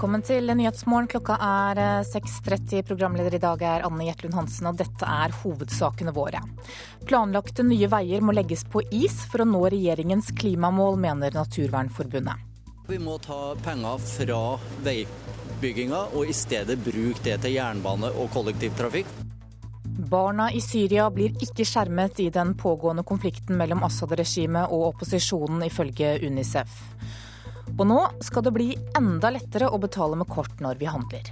Velkommen 0.00 0.22
til 0.24 0.48
Nyhetsmorgen. 0.56 1.10
Klokka 1.12 1.34
er 1.44 1.78
6.30. 2.08 2.78
Eh, 2.78 2.84
Programleder 2.88 3.34
i 3.36 3.40
dag 3.42 3.60
er 3.68 3.82
Anne 3.84 4.06
Jetlund 4.06 4.32
Hansen, 4.32 4.70
og 4.70 4.78
dette 4.78 5.04
er 5.04 5.34
hovedsakene 5.42 6.14
våre. 6.16 6.40
Planlagte 7.04 7.66
nye 7.68 7.84
veier 7.92 8.24
må 8.24 8.32
legges 8.32 8.64
på 8.64 8.80
is 8.96 9.18
for 9.28 9.44
å 9.44 9.48
nå 9.50 9.60
regjeringens 9.74 10.32
klimamål, 10.40 10.96
mener 11.04 11.36
Naturvernforbundet. 11.36 12.48
Vi 12.88 12.96
må 12.96 13.18
ta 13.20 13.52
penger 13.60 14.00
fra 14.06 14.40
veibygginga 14.88 16.06
og 16.16 16.32
i 16.32 16.40
stedet 16.40 16.80
bruke 16.80 17.20
det 17.28 17.36
til 17.44 17.58
jernbane 17.58 18.08
og 18.16 18.32
kollektivtrafikk. 18.32 19.12
Barna 19.84 20.48
i 20.48 20.64
Syria 20.64 21.10
blir 21.12 21.36
ikke 21.44 21.68
skjermet 21.68 22.24
i 22.24 22.32
den 22.32 22.56
pågående 22.56 23.04
konflikten 23.04 23.60
mellom 23.60 23.84
Assad-regimet 23.84 24.72
og 24.72 24.94
opposisjonen, 24.94 25.68
ifølge 25.68 26.16
Unicef. 26.24 26.86
Og 27.80 27.86
nå 27.88 28.00
skal 28.20 28.44
det 28.44 28.52
bli 28.52 28.74
enda 28.98 29.30
lettere 29.32 29.70
å 29.72 29.78
betale 29.80 30.18
med 30.20 30.28
kort 30.28 30.58
når 30.60 30.76
vi 30.82 30.88
handler. 30.90 31.30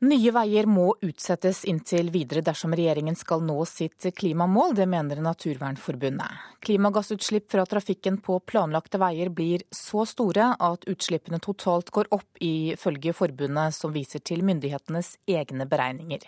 Nye 0.00 0.30
veier 0.32 0.64
må 0.64 0.94
utsettes 1.04 1.58
inntil 1.68 2.06
videre 2.08 2.40
dersom 2.40 2.72
regjeringen 2.72 3.18
skal 3.20 3.42
nå 3.44 3.58
sitt 3.68 4.06
klimamål. 4.16 4.72
Det 4.78 4.86
mener 4.88 5.20
Naturvernforbundet. 5.20 6.38
Klimagassutslipp 6.64 7.50
fra 7.52 7.66
trafikken 7.68 8.16
på 8.24 8.38
planlagte 8.48 8.96
veier 8.96 9.28
blir 9.28 9.66
så 9.76 10.06
store 10.08 10.54
at 10.56 10.88
utslippene 10.88 11.36
totalt 11.44 11.92
går 11.92 12.08
opp, 12.16 12.40
ifølge 12.40 13.12
forbundet, 13.12 13.76
som 13.76 13.92
viser 13.92 14.24
til 14.24 14.40
myndighetenes 14.40 15.18
egne 15.28 15.68
beregninger. 15.68 16.24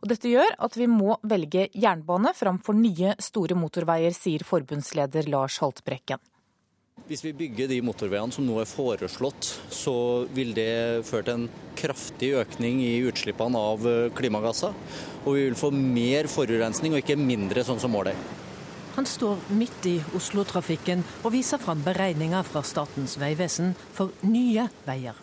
Og 0.00 0.08
dette 0.14 0.32
gjør 0.32 0.56
at 0.56 0.80
vi 0.80 0.88
må 0.88 1.20
velge 1.20 1.68
jernbane 1.76 2.32
framfor 2.32 2.80
nye, 2.80 3.18
store 3.20 3.52
motorveier, 3.52 4.16
sier 4.16 4.48
forbundsleder 4.48 5.28
Lars 5.28 5.60
Haltbrekken. 5.60 6.24
Hvis 7.10 7.24
vi 7.24 7.32
bygger 7.34 7.66
de 7.66 7.80
motorveiene 7.82 8.30
som 8.30 8.44
nå 8.46 8.60
er 8.62 8.68
foreslått, 8.70 9.48
så 9.74 9.92
vil 10.30 10.52
det 10.54 11.02
føre 11.08 11.24
til 11.26 11.40
en 11.40 11.48
kraftig 11.74 12.28
økning 12.38 12.78
i 12.84 13.00
utslippene 13.10 13.58
av 13.58 13.86
eh, 13.90 14.12
klimagasser. 14.14 14.76
Og 15.24 15.34
vi 15.34 15.48
vil 15.48 15.56
få 15.58 15.72
mer 15.74 16.28
forurensning 16.30 16.94
og 16.94 17.02
ikke 17.02 17.16
mindre, 17.18 17.64
sånn 17.66 17.82
som 17.82 17.90
målet 17.90 18.14
er. 18.14 18.36
Han 18.94 19.10
står 19.10 19.42
midt 19.58 19.88
i 19.90 19.96
Oslo-trafikken 20.14 21.02
og 21.24 21.34
viser 21.34 21.58
fram 21.58 21.82
beregninger 21.82 22.46
fra 22.46 22.62
Statens 22.62 23.16
vegvesen 23.18 23.74
for 23.90 24.14
nye 24.22 24.68
veier. 24.86 25.18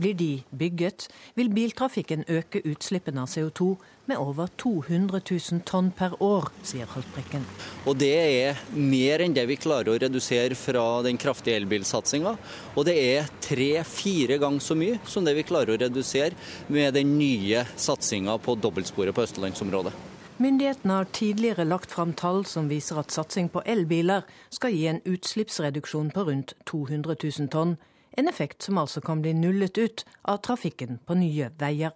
Blir 0.00 0.16
de 0.16 0.30
bygget, 0.48 1.10
vil 1.36 1.52
biltrafikken 1.52 2.24
øke 2.24 2.64
utslippene 2.72 3.28
av 3.28 3.28
CO2 3.34 3.74
med 4.08 4.18
over 4.18 4.48
200 4.56 5.20
000 5.30 5.60
tonn 5.68 5.90
per 5.92 6.16
år, 6.22 6.48
sier 6.64 6.88
Haltbrekken. 6.88 7.44
Og 7.84 7.98
Det 8.00 8.12
er 8.16 8.60
mer 8.72 9.20
enn 9.20 9.34
det 9.36 9.44
vi 9.50 9.58
klarer 9.60 9.92
å 9.92 9.98
redusere 10.00 10.56
fra 10.56 10.84
den 11.04 11.20
kraftige 11.20 11.58
elbilsatsinga. 11.60 12.32
Og 12.74 12.86
det 12.88 12.96
er 12.96 13.28
tre-fire 13.44 14.40
ganger 14.40 14.64
så 14.64 14.76
mye 14.78 14.96
som 15.04 15.28
det 15.28 15.36
vi 15.36 15.44
klarer 15.48 15.76
å 15.76 15.80
redusere 15.84 16.32
med 16.72 16.96
den 16.96 17.18
nye 17.20 17.66
satsinga 17.76 18.38
på 18.40 18.56
dobbeltsporet 18.56 19.14
på 19.14 19.26
østlandsområdet. 19.28 19.92
Myndighetene 20.38 21.00
har 21.00 21.12
tidligere 21.12 21.66
lagt 21.66 21.90
fram 21.90 22.12
tall 22.14 22.44
som 22.46 22.68
viser 22.70 23.00
at 23.00 23.10
satsing 23.10 23.48
på 23.52 23.64
elbiler 23.66 24.22
skal 24.54 24.72
gi 24.72 24.86
en 24.86 25.00
utslippsreduksjon 25.04 26.12
på 26.14 26.28
rundt 26.30 26.54
200 26.70 27.16
000 27.24 27.48
tonn, 27.50 27.76
en 28.16 28.28
effekt 28.30 28.62
som 28.62 28.78
altså 28.78 29.02
kan 29.02 29.20
bli 29.22 29.34
nullet 29.34 29.78
ut 29.78 30.04
av 30.22 30.38
trafikken 30.46 31.00
på 31.04 31.18
nye 31.18 31.50
veier. 31.58 31.92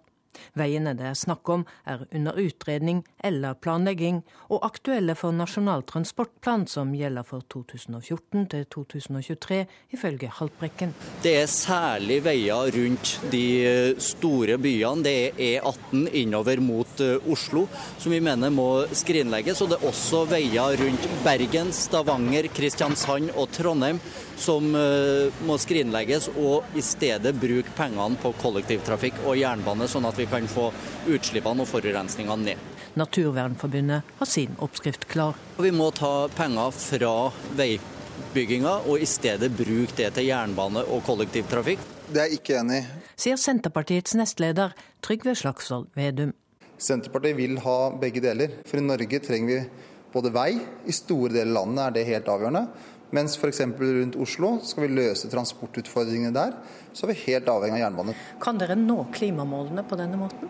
Veiene 0.59 0.93
det 0.97 1.09
er 1.09 1.17
snakk 1.17 1.49
om, 1.49 1.65
er 1.89 2.05
under 2.13 2.37
utredning 2.39 3.03
eller 3.23 3.57
planlegging, 3.59 4.21
og 4.49 4.65
aktuelle 4.65 5.15
for 5.17 5.35
Nasjonal 5.35 5.85
transportplan, 5.89 6.65
som 6.69 6.93
gjelder 6.97 7.25
for 7.27 7.45
2014 7.53 8.47
til 8.53 8.65
2023, 8.73 9.59
ifølge 9.95 10.31
Haltbrekken. 10.39 10.93
Det 11.23 11.35
er 11.43 11.49
særlig 11.51 12.19
veier 12.25 12.73
rundt 12.75 13.15
de 13.31 13.45
store 14.01 14.57
byene. 14.61 15.03
Det 15.05 15.15
er 15.15 15.63
E18 15.63 16.07
innover 16.23 16.61
mot 16.63 17.03
eh, 17.03 17.31
Oslo, 17.31 17.65
som 18.01 18.13
vi 18.13 18.21
mener 18.23 18.53
må 18.53 18.85
skrinlegges. 18.93 19.63
Og 19.63 19.71
det 19.71 19.79
er 19.79 19.89
også 19.89 20.25
veier 20.31 20.77
rundt 20.79 21.09
Bergen, 21.25 21.73
Stavanger, 21.75 22.49
Kristiansand 22.53 23.33
og 23.35 23.49
Trondheim 23.55 24.01
som 24.39 24.75
eh, 24.75 25.43
må 25.47 25.57
skrinlegges, 25.61 26.29
og 26.35 26.75
i 26.77 26.83
stedet 26.83 27.35
bruke 27.39 27.73
pengene 27.77 28.19
på 28.21 28.33
kollektivtrafikk 28.41 29.23
og 29.27 29.37
jernbane, 29.39 29.87
sånn 29.89 30.07
at 30.09 30.19
vi 30.19 30.27
kan 30.29 30.47
få 30.49 30.69
utslippene 31.11 31.65
og 31.65 31.69
forurensningene 31.69 32.49
ned. 32.49 32.69
Naturvernforbundet 32.99 34.13
har 34.19 34.29
sin 34.29 34.53
oppskrift 34.61 35.07
klar. 35.09 35.37
Vi 35.57 35.71
må 35.73 35.89
ta 35.97 36.27
penger 36.33 36.73
fra 36.77 37.13
veibygginga 37.57 38.75
og 38.85 39.01
i 39.01 39.07
stedet 39.09 39.49
bruke 39.57 39.97
det 39.97 40.11
til 40.17 40.29
jernbane 40.29 40.85
og 40.85 41.01
kollektivtrafikk. 41.07 41.81
Det 42.13 42.21
er 42.21 42.29
jeg 42.29 42.41
ikke 42.41 42.59
enig 42.59 42.83
i. 42.83 42.85
Sier 43.23 43.39
Senterpartiets 43.39 44.13
nestleder 44.19 44.75
Trygve 45.05 45.33
Slagsvold 45.37 45.89
Vedum. 45.97 46.35
Senterpartiet 46.77 47.37
vil 47.37 47.57
ha 47.63 47.77
begge 47.97 48.21
deler. 48.21 48.59
For 48.67 48.77
i 48.81 48.85
Norge 48.85 49.21
trenger 49.23 49.53
vi 49.53 49.89
både 50.13 50.29
vei, 50.33 50.51
i 50.85 50.93
store 50.93 51.31
deler 51.33 51.49
av 51.49 51.55
landet 51.63 51.83
er 51.85 51.95
det 51.95 52.07
helt 52.11 52.29
avgjørende. 52.29 52.67
Mens 53.13 53.35
f.eks. 53.37 53.61
rundt 53.77 54.17
Oslo 54.17 54.55
skal 54.65 54.87
vi 54.87 54.95
løse 54.97 55.29
transportutfordringene 55.29 56.33
der, 56.33 56.55
så 56.97 57.05
er 57.05 57.13
vi 57.13 57.21
helt 57.27 57.49
avhengig 57.51 57.77
av 57.77 57.85
jernbane. 57.85 58.15
Kan 58.41 58.57
dere 58.61 58.77
nå 58.79 59.03
klimamålene 59.13 59.85
på 59.85 59.99
denne 59.99 60.17
måten? 60.17 60.49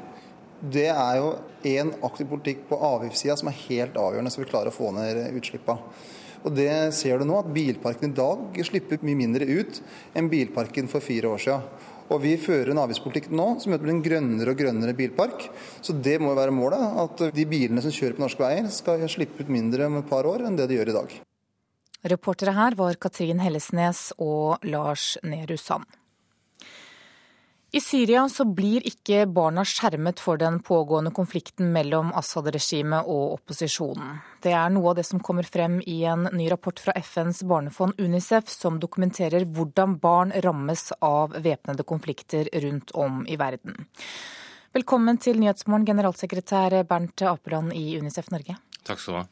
Det 0.64 0.88
er 0.88 1.18
jo 1.20 1.34
en 1.74 1.92
aktiv 2.08 2.30
politikk 2.32 2.62
på 2.70 2.80
avgiftssida 2.80 3.36
som 3.40 3.50
er 3.52 3.60
helt 3.66 3.98
avgjørende, 4.00 4.32
så 4.32 4.40
vi 4.40 4.48
klarer 4.48 4.72
å 4.72 4.76
få 4.76 4.94
ned 4.96 5.26
utslippene. 5.36 5.96
Og 6.44 6.56
det 6.56 6.72
ser 6.96 7.20
du 7.20 7.28
nå, 7.28 7.38
at 7.40 7.52
bilparken 7.56 8.12
i 8.12 8.16
dag 8.16 8.62
slipper 8.68 9.04
mye 9.04 9.20
mindre 9.20 9.48
ut 9.48 9.80
enn 10.16 10.32
bilparken 10.32 10.90
for 10.92 11.04
fire 11.04 11.32
år 11.32 11.44
siden. 11.44 11.68
Og 12.12 12.20
vi 12.24 12.34
fører 12.40 12.74
en 12.74 12.82
avgiftspolitikk 12.84 13.30
nå 13.32 13.46
som 13.64 13.72
gjør 13.72 13.80
at 13.80 13.84
det 13.84 13.88
blir 13.88 13.96
en 13.96 14.08
grønnere 14.08 14.56
og 14.56 14.60
grønnere 14.60 14.96
bilpark. 14.98 15.46
Så 15.84 15.96
det 15.96 16.18
må 16.24 16.36
være 16.36 16.56
målet, 16.56 16.84
at 17.04 17.28
de 17.36 17.48
bilene 17.48 17.84
som 17.84 17.96
kjører 17.96 18.20
på 18.20 18.26
norske 18.26 18.44
veier 18.44 18.68
skal 18.76 19.08
slippe 19.12 19.44
ut 19.44 19.52
mindre 19.52 19.88
om 19.88 20.02
et 20.02 20.12
par 20.12 20.28
år 20.28 20.44
enn 20.48 20.60
det 20.60 20.68
de 20.72 20.80
gjør 20.80 20.92
i 20.92 20.98
dag. 21.00 21.16
Reportere 22.04 22.52
her 22.52 22.76
var 22.76 22.98
Katrin 23.00 23.40
Hellesnes 23.40 24.10
og 24.20 24.66
Lars 24.68 25.14
Nehru 25.24 25.56
Sand. 25.58 25.86
I 27.74 27.80
Syria 27.82 28.26
så 28.30 28.44
blir 28.46 28.84
ikke 28.86 29.24
barna 29.34 29.64
skjermet 29.66 30.20
for 30.22 30.38
den 30.38 30.60
pågående 30.62 31.14
konflikten 31.16 31.72
mellom 31.74 32.12
Assad-regimet 32.14 33.08
og 33.10 33.40
opposisjonen. 33.40 34.20
Det 34.44 34.52
er 34.54 34.70
noe 34.76 34.92
av 34.92 35.00
det 35.00 35.08
som 35.08 35.24
kommer 35.24 35.48
frem 35.48 35.80
i 35.90 36.04
en 36.06 36.28
ny 36.36 36.52
rapport 36.52 36.78
fra 36.84 36.94
FNs 37.00 37.42
barnefond 37.50 37.98
UNICEF, 37.98 38.52
som 38.52 38.78
dokumenterer 38.84 39.48
hvordan 39.56 39.96
barn 40.04 40.36
rammes 40.46 40.92
av 41.00 41.34
væpnede 41.40 41.88
konflikter 41.88 42.52
rundt 42.68 42.94
om 42.94 43.24
i 43.26 43.40
verden. 43.42 43.88
Velkommen 44.76 45.18
til 45.24 45.40
Nyhetsmorgen, 45.42 45.88
generalsekretær 45.88 46.82
Bernt 46.90 47.26
Apeland 47.26 47.74
i 47.74 47.96
UNICEF 47.96 48.30
Norge. 48.36 48.60
Takk 48.84 49.00
skal 49.00 49.16
du 49.16 49.24
ha. 49.24 49.28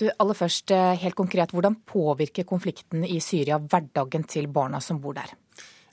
Du, 0.00 0.08
aller 0.18 0.34
først, 0.34 0.70
eh, 0.74 0.98
helt 0.98 1.14
konkret, 1.14 1.52
Hvordan 1.54 1.76
påvirker 1.86 2.44
konflikten 2.44 3.04
i 3.04 3.20
Syria 3.20 3.58
hverdagen 3.58 4.26
til 4.26 4.48
barna 4.48 4.80
som 4.80 5.00
bor 5.00 5.14
der? 5.14 5.30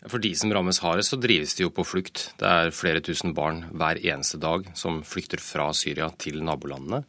For 0.09 0.17
de 0.17 0.33
som 0.35 0.49
rammes 0.49 0.79
hardest, 0.81 1.13
så 1.13 1.19
drives 1.21 1.53
de 1.53 1.63
jo 1.63 1.69
på 1.69 1.85
flukt. 1.85 2.33
Det 2.39 2.47
er 2.47 2.73
flere 2.73 3.01
tusen 3.01 3.35
barn 3.37 3.69
hver 3.69 4.01
eneste 4.01 4.39
dag 4.41 4.65
som 4.73 5.03
flykter 5.03 5.37
fra 5.37 5.71
Syria 5.73 6.09
til 6.17 6.41
nabolandene. 6.41 7.03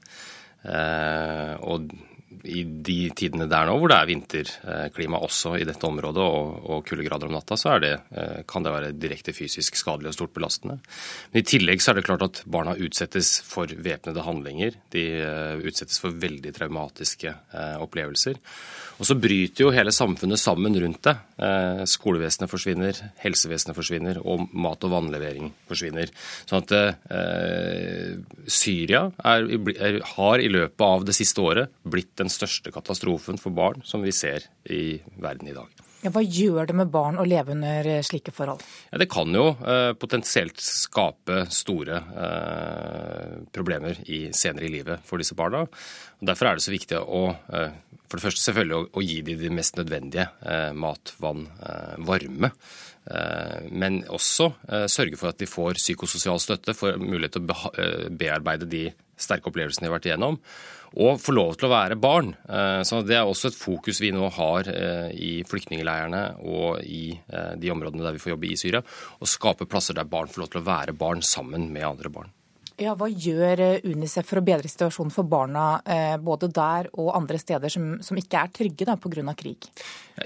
Eh, 0.64 1.56
og 1.64 1.88
i 2.44 2.62
de 2.64 2.98
tidene 3.16 3.46
der 3.50 3.68
nå 3.68 3.76
hvor 3.78 3.90
det 3.92 3.98
er 3.98 4.08
vinterklima 4.10 5.20
også 5.22 5.54
i 5.60 5.66
dette 5.68 5.86
området 5.86 6.24
og, 6.24 6.58
og 6.72 6.84
kuldegrader 6.88 7.28
om 7.28 7.36
natta, 7.36 7.58
så 7.58 7.76
det, 7.82 7.92
eh, 8.16 8.42
kan 8.48 8.64
det 8.64 8.74
være 8.74 8.92
direkte 8.96 9.34
fysisk 9.36 9.78
skadelig 9.78 10.12
og 10.12 10.16
stort 10.18 10.34
belastende. 10.36 10.78
Men 11.32 11.42
i 11.42 11.46
tillegg 11.46 11.82
så 11.82 11.92
er 11.92 12.00
det 12.00 12.06
klart 12.08 12.26
at 12.26 12.42
barna 12.46 12.76
utsettes 12.76 13.34
for 13.46 13.70
væpnede 13.70 14.26
handlinger. 14.26 14.78
De 14.94 15.06
eh, 15.22 15.62
utsettes 15.62 16.00
for 16.02 16.14
veldig 16.22 16.54
traumatiske 16.56 17.32
eh, 17.32 17.76
opplevelser. 17.82 18.40
Og 19.02 19.08
så 19.08 19.16
bryter 19.18 19.64
jo 19.64 19.72
hele 19.74 19.90
samfunnet 19.90 20.38
sammen 20.38 20.76
rundt 20.78 21.02
det. 21.08 21.16
Skolevesenet 21.90 22.50
forsvinner, 22.50 23.00
helsevesenet 23.18 23.74
forsvinner, 23.74 24.20
og 24.22 24.46
mat- 24.54 24.86
og 24.86 24.92
vannlevering 24.94 25.50
forsvinner. 25.66 26.12
Sånn 26.46 26.62
at 26.62 26.74
eh, 26.78 28.12
Syria 28.46 29.08
er, 29.18 29.48
er, 29.74 29.98
har 30.14 30.38
i 30.38 30.50
løpet 30.54 30.86
av 30.86 31.08
det 31.08 31.18
siste 31.18 31.42
året 31.42 31.74
blitt 31.82 32.14
den 32.22 32.30
største 32.30 32.70
katastrofen 32.70 33.42
for 33.42 33.50
barn 33.50 33.82
som 33.82 34.06
vi 34.06 34.14
ser 34.14 34.46
i 34.70 35.00
verden 35.18 35.50
i 35.50 35.56
dag. 35.58 35.82
Ja, 36.02 36.10
hva 36.10 36.22
gjør 36.26 36.66
det 36.66 36.74
med 36.74 36.90
barn 36.90 37.18
å 37.22 37.26
leve 37.28 37.54
under 37.54 37.86
eh, 37.86 38.02
slike 38.02 38.34
forhold? 38.34 38.62
Ja, 38.90 38.98
det 38.98 39.06
kan 39.12 39.30
jo 39.30 39.52
eh, 39.54 39.92
potensielt 39.94 40.58
skape 40.58 41.44
store 41.54 42.00
eh, 42.24 43.36
problemer 43.54 44.00
i, 44.10 44.24
senere 44.34 44.66
i 44.66 44.72
livet 44.72 45.04
for 45.06 45.22
disse 45.22 45.38
barna. 45.38 45.62
Og 45.62 46.26
derfor 46.26 46.50
er 46.50 46.58
det 46.58 46.66
så 46.66 46.74
viktig 46.74 46.98
å 46.98 47.22
eh, 47.54 47.76
for 48.10 48.18
det 48.18 48.26
første 48.26 48.44
selvfølgelig 48.44 48.76
å, 48.76 48.88
å 48.98 49.04
gi 49.06 49.20
dem 49.24 49.38
de 49.40 49.52
mest 49.54 49.78
nødvendige. 49.78 50.26
Eh, 50.42 50.72
mat, 50.76 51.14
vann, 51.22 51.46
eh, 51.62 51.94
varme. 52.08 52.52
Men 53.74 53.96
også 54.14 54.44
sørge 54.86 55.16
for 55.18 55.32
at 55.32 55.40
de 55.40 55.48
får 55.50 55.74
psykososial 55.74 56.38
støtte, 56.38 56.70
får 56.78 57.00
mulighet 57.02 57.34
til 57.34 57.50
å 57.50 57.72
bearbeide 58.14 58.68
de 58.70 58.84
sterke 59.18 59.50
opplevelsene 59.50 59.88
de 59.88 59.90
har 59.90 59.96
vært 59.96 60.06
igjennom, 60.06 60.36
og 60.96 61.20
få 61.22 61.34
lov 61.36 61.54
til 61.56 61.68
å 61.68 61.72
være 61.72 61.96
barn. 62.00 62.34
Så 62.84 63.00
Det 63.06 63.16
er 63.16 63.24
også 63.24 63.48
et 63.48 63.56
fokus 63.56 64.00
vi 64.02 64.10
nå 64.12 64.28
har 64.36 64.68
i 65.12 65.40
flyktningleirene 65.48 66.22
og 66.44 66.82
i 66.84 67.16
de 67.56 67.72
områdene 67.72 68.04
der 68.04 68.16
vi 68.16 68.22
får 68.22 68.34
jobbe 68.34 68.50
i 68.50 68.60
Syria. 68.60 68.82
Å 68.82 69.28
skape 69.28 69.68
plasser 69.70 69.96
der 69.96 70.08
barn 70.08 70.28
får 70.28 70.44
lov 70.44 70.52
til 70.52 70.62
å 70.62 70.68
være 70.68 70.96
barn 70.96 71.24
sammen 71.24 71.70
med 71.72 71.88
andre 71.88 72.12
barn. 72.12 72.32
Ja, 72.80 72.94
Hva 72.96 73.08
gjør 73.10 73.60
eh, 73.60 73.84
Unicef 73.84 74.26
for 74.28 74.40
å 74.40 74.44
bedre 74.44 74.70
situasjonen 74.70 75.12
for 75.12 75.28
barna 75.28 75.66
eh, 75.84 76.16
både 76.20 76.48
der 76.54 76.88
og 76.96 77.12
andre 77.14 77.38
steder 77.40 77.72
som, 77.72 77.94
som 78.04 78.18
ikke 78.18 78.40
er 78.40 78.54
trygge 78.54 78.96
pga. 78.96 79.34
krig? 79.36 79.68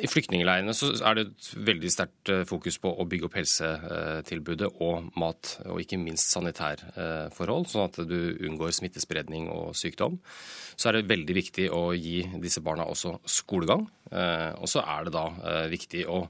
I 0.02 0.08
flyktningleirene 0.10 0.74
er 0.74 1.16
det 1.16 1.24
et 1.28 1.48
veldig 1.68 1.90
sterkt 1.92 2.32
eh, 2.32 2.42
fokus 2.48 2.78
på 2.82 2.90
å 2.90 3.06
bygge 3.08 3.28
opp 3.28 3.38
helsetilbudet 3.38 4.70
og 4.82 5.12
mat, 5.20 5.52
og 5.70 5.80
ikke 5.82 6.00
minst 6.02 6.32
sanitærforhold, 6.34 7.68
sånn 7.70 7.86
at 7.86 8.00
du 8.08 8.18
unngår 8.48 8.74
smittespredning 8.76 9.48
og 9.54 9.76
sykdom. 9.78 10.18
Så 10.76 10.90
er 10.90 10.98
det 10.98 11.08
veldig 11.12 11.38
viktig 11.38 11.70
å 11.72 11.88
gi 11.94 12.24
disse 12.42 12.60
barna 12.64 12.88
også 12.90 13.16
skolegang. 13.30 13.86
Og 14.12 14.68
så 14.68 14.82
er 14.84 15.06
det 15.06 15.14
da 15.14 15.24
viktig 15.72 16.02
å 16.12 16.26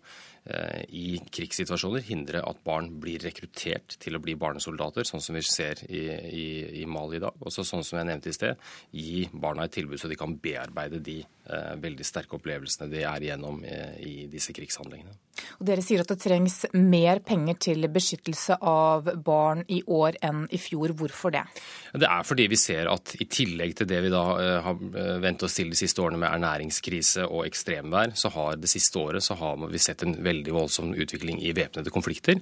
Eh, 0.46 0.82
i 0.94 1.06
krigssituasjoner 1.34 2.04
hindre 2.06 2.38
at 2.46 2.60
barn 2.62 2.92
blir 3.02 3.18
rekruttert 3.24 3.96
til 3.98 4.14
å 4.14 4.20
bli 4.22 4.36
barnesoldater, 4.38 5.02
sånn 5.02 5.22
som 5.24 5.34
vi 5.34 5.42
ser 5.42 5.80
i, 5.90 6.04
i, 6.06 6.44
i 6.82 6.84
Mali 6.86 7.18
i 7.18 7.22
dag. 7.24 7.34
Også 7.42 7.64
sånn 7.66 7.82
som 7.86 7.98
jeg 7.98 8.06
nevnte 8.06 8.30
i 8.30 8.36
sted, 8.36 8.68
gi 8.94 9.24
barna 9.32 9.66
et 9.66 9.74
tilbud 9.74 9.98
så 9.98 10.06
de 10.06 10.18
kan 10.18 10.36
bearbeide 10.38 11.00
de 11.02 11.16
eh, 11.24 11.72
veldig 11.82 12.06
sterke 12.06 12.38
opplevelsene 12.38 12.86
de 12.92 13.02
er 13.02 13.26
igjennom 13.26 13.45
eh, 13.64 13.96
i 14.02 14.14
disse 14.32 14.54
krigshandlingene. 14.56 15.14
Og 15.60 15.66
dere 15.68 15.82
sier 15.84 16.02
at 16.02 16.10
det 16.10 16.18
trengs 16.22 16.62
mer 16.76 17.20
penger 17.24 17.58
til 17.68 17.88
beskyttelse 17.92 18.56
av 18.64 19.10
barn 19.24 19.62
i 19.72 19.82
år 19.82 20.16
enn 20.24 20.46
i 20.48 20.60
fjor. 20.60 20.94
Hvorfor 20.96 21.34
det? 21.34 21.44
Det 21.92 22.08
er 22.08 22.24
fordi 22.26 22.46
vi 22.52 22.58
ser 22.60 22.90
at 22.92 23.14
i 23.20 23.28
tillegg 23.28 23.76
til 23.78 23.90
det 23.90 24.00
vi 24.06 24.12
da 24.12 24.24
eh, 24.40 24.58
har 24.64 24.80
eh, 25.02 25.12
vent 25.22 25.46
oss 25.46 25.58
til 25.58 25.72
de 25.72 25.78
siste 25.78 26.02
årene 26.02 26.20
med 26.22 26.30
ernæringskrise 26.30 27.26
og 27.28 27.46
ekstremvær, 27.46 28.16
så 28.16 28.32
har 28.36 28.60
det 28.60 28.72
siste 28.72 29.00
året 29.00 29.24
så 29.24 29.36
har 29.38 29.60
vi 29.66 29.82
sett 29.82 30.04
en 30.06 30.16
veldig 30.24 30.56
voldsom 30.56 30.94
utvikling 30.96 31.42
i 31.44 31.54
væpnede 31.56 31.92
konflikter. 31.94 32.40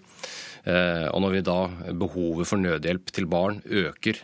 Eh, 0.64 1.06
og 1.11 1.20
når 1.20 1.34
vi 1.34 1.44
da 1.44 1.58
behovet 2.00 2.49
for 2.49 2.61
nødhjelp 2.61 3.12
til 3.12 3.28
barn 3.31 3.61
øker 3.64 4.20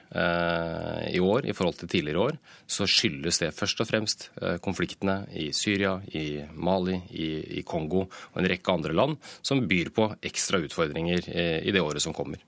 i 1.10 1.20
år 1.20 1.46
i 1.46 1.54
forhold 1.56 1.76
til 1.78 1.90
tidligere 1.90 2.24
år, 2.30 2.38
så 2.66 2.86
skyldes 2.88 3.40
det 3.42 3.52
først 3.54 3.80
og 3.82 3.88
fremst 3.88 4.28
konfliktene 4.64 5.22
i 5.36 5.50
Syria, 5.56 5.98
i 6.16 6.42
Mali, 6.54 6.96
i 7.10 7.62
Kongo 7.66 8.06
og 8.06 8.40
en 8.40 8.48
rekke 8.50 8.72
andre 8.72 8.96
land 8.96 9.18
som 9.42 9.62
byr 9.68 9.92
på 9.94 10.08
ekstra 10.22 10.60
utfordringer 10.64 11.28
eh, 11.28 11.60
i 11.66 11.74
det 11.74 11.82
året 11.82 12.02
som 12.02 12.16
kommer. 12.16 12.40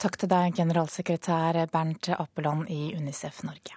Takk 0.00 0.16
til 0.16 0.30
deg, 0.32 0.56
generalsekretær 0.56 1.60
Bernt 1.72 2.08
Appeland 2.16 2.70
i 2.72 2.94
Unicef 2.96 3.42
Norge. 3.44 3.76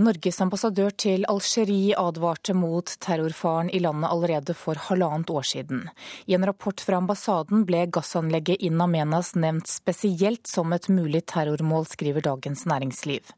Norges 0.00 0.38
ambassadør 0.40 0.94
til 0.96 1.26
Algerie 1.28 1.92
advarte 1.98 2.54
mot 2.56 2.88
terrorfaren 3.04 3.68
i 3.68 3.82
landet 3.84 4.08
allerede 4.08 4.54
for 4.56 4.78
halvannet 4.86 5.28
år 5.28 5.44
siden. 5.44 5.82
I 6.24 6.36
en 6.38 6.46
rapport 6.48 6.80
fra 6.80 6.96
ambassaden 7.02 7.66
ble 7.68 7.82
gassanlegget 7.92 8.62
in 8.64 8.80
Amenas 8.80 9.34
nevnt 9.36 9.68
spesielt 9.68 10.48
som 10.48 10.72
et 10.72 10.88
mulig 10.88 11.20
terrormål, 11.28 11.84
skriver 11.90 12.24
Dagens 12.24 12.64
Næringsliv. 12.70 13.34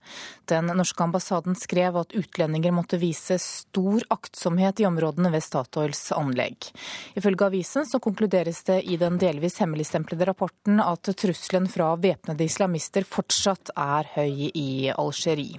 Den 0.53 0.71
norske 0.79 1.03
ambassaden 1.03 1.59
skrev 1.59 1.99
at 1.99 2.15
utlendinger 2.15 2.77
måtte 2.77 3.01
vise 3.03 3.41
stor 3.43 4.07
aktsomhet 4.15 4.85
i 4.85 4.87
områdene 4.87 5.35
ved 5.35 5.43
Statoils 5.43 6.13
anlegg. 6.15 6.71
Ifølge 7.19 7.49
avisen 7.49 7.91
så 7.91 7.99
konkluderes 7.99 8.63
det 8.71 8.85
i 8.87 9.01
den 9.03 9.19
delvis 9.19 9.59
hemmeligstemplede 9.65 10.31
rapporten 10.31 10.79
at 10.85 11.11
trusselen 11.11 11.67
fra 11.67 11.97
væpnede 11.99 12.47
islamister 12.47 13.09
fortsatt 13.09 13.75
er 13.75 14.15
høy 14.15 14.51
i 14.55 14.71
Algerie. 14.95 15.59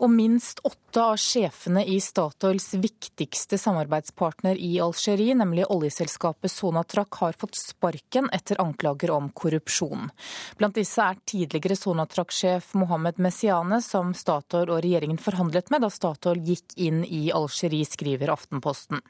Og 0.00 0.10
minst 0.10 0.60
åtte 0.64 0.79
av 0.96 1.16
sjefene 1.16 1.84
i 1.84 2.00
Statoils 2.00 2.74
viktigste 2.74 3.58
samarbeidspartner 3.58 4.56
i 4.56 4.80
Algerie, 4.80 5.34
nemlig 5.34 5.66
oljeselskapet 5.70 6.50
Sonatrach, 6.50 7.20
har 7.20 7.32
fått 7.32 7.54
sparken 7.54 8.30
etter 8.32 8.60
anklager 8.60 9.10
om 9.10 9.28
korrupsjon. 9.30 10.10
Blant 10.58 10.74
disse 10.74 11.04
er 11.04 11.20
tidligere 11.24 11.76
Sonatrach-sjef 11.76 12.74
Mohammed 12.74 13.20
Messiane, 13.22 13.78
som 13.82 14.14
Statoil 14.14 14.70
og 14.70 14.82
regjeringen 14.82 15.20
forhandlet 15.22 15.70
med 15.70 15.84
da 15.84 15.90
Statoil 15.92 16.42
gikk 16.44 16.74
inn 16.76 17.04
i 17.04 17.30
Algerie, 17.34 17.86
skriver 17.86 18.34
Aftenposten. 18.34 19.02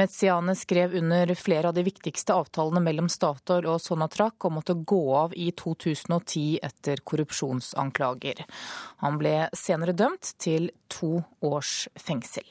Messiane 0.00 0.56
skrev 0.58 0.96
under 0.98 1.34
flere 1.38 1.70
av 1.70 1.78
de 1.78 1.86
viktigste 1.86 2.34
avtalene 2.34 2.82
mellom 2.82 3.10
Statoil 3.12 3.70
og 3.70 3.80
Sonatrach 3.84 4.48
og 4.48 4.56
måtte 4.58 4.78
gå 4.78 5.02
av 5.16 5.36
i 5.38 5.52
2010 5.52 6.58
etter 6.62 7.04
korrupsjonsanklager. 7.04 8.44
Han 9.06 9.18
ble 9.20 9.36
senere 9.56 9.94
dømt 9.96 10.34
til 10.42 10.70
to 10.92 11.11
års 11.44 11.88
fengsel. 11.96 12.46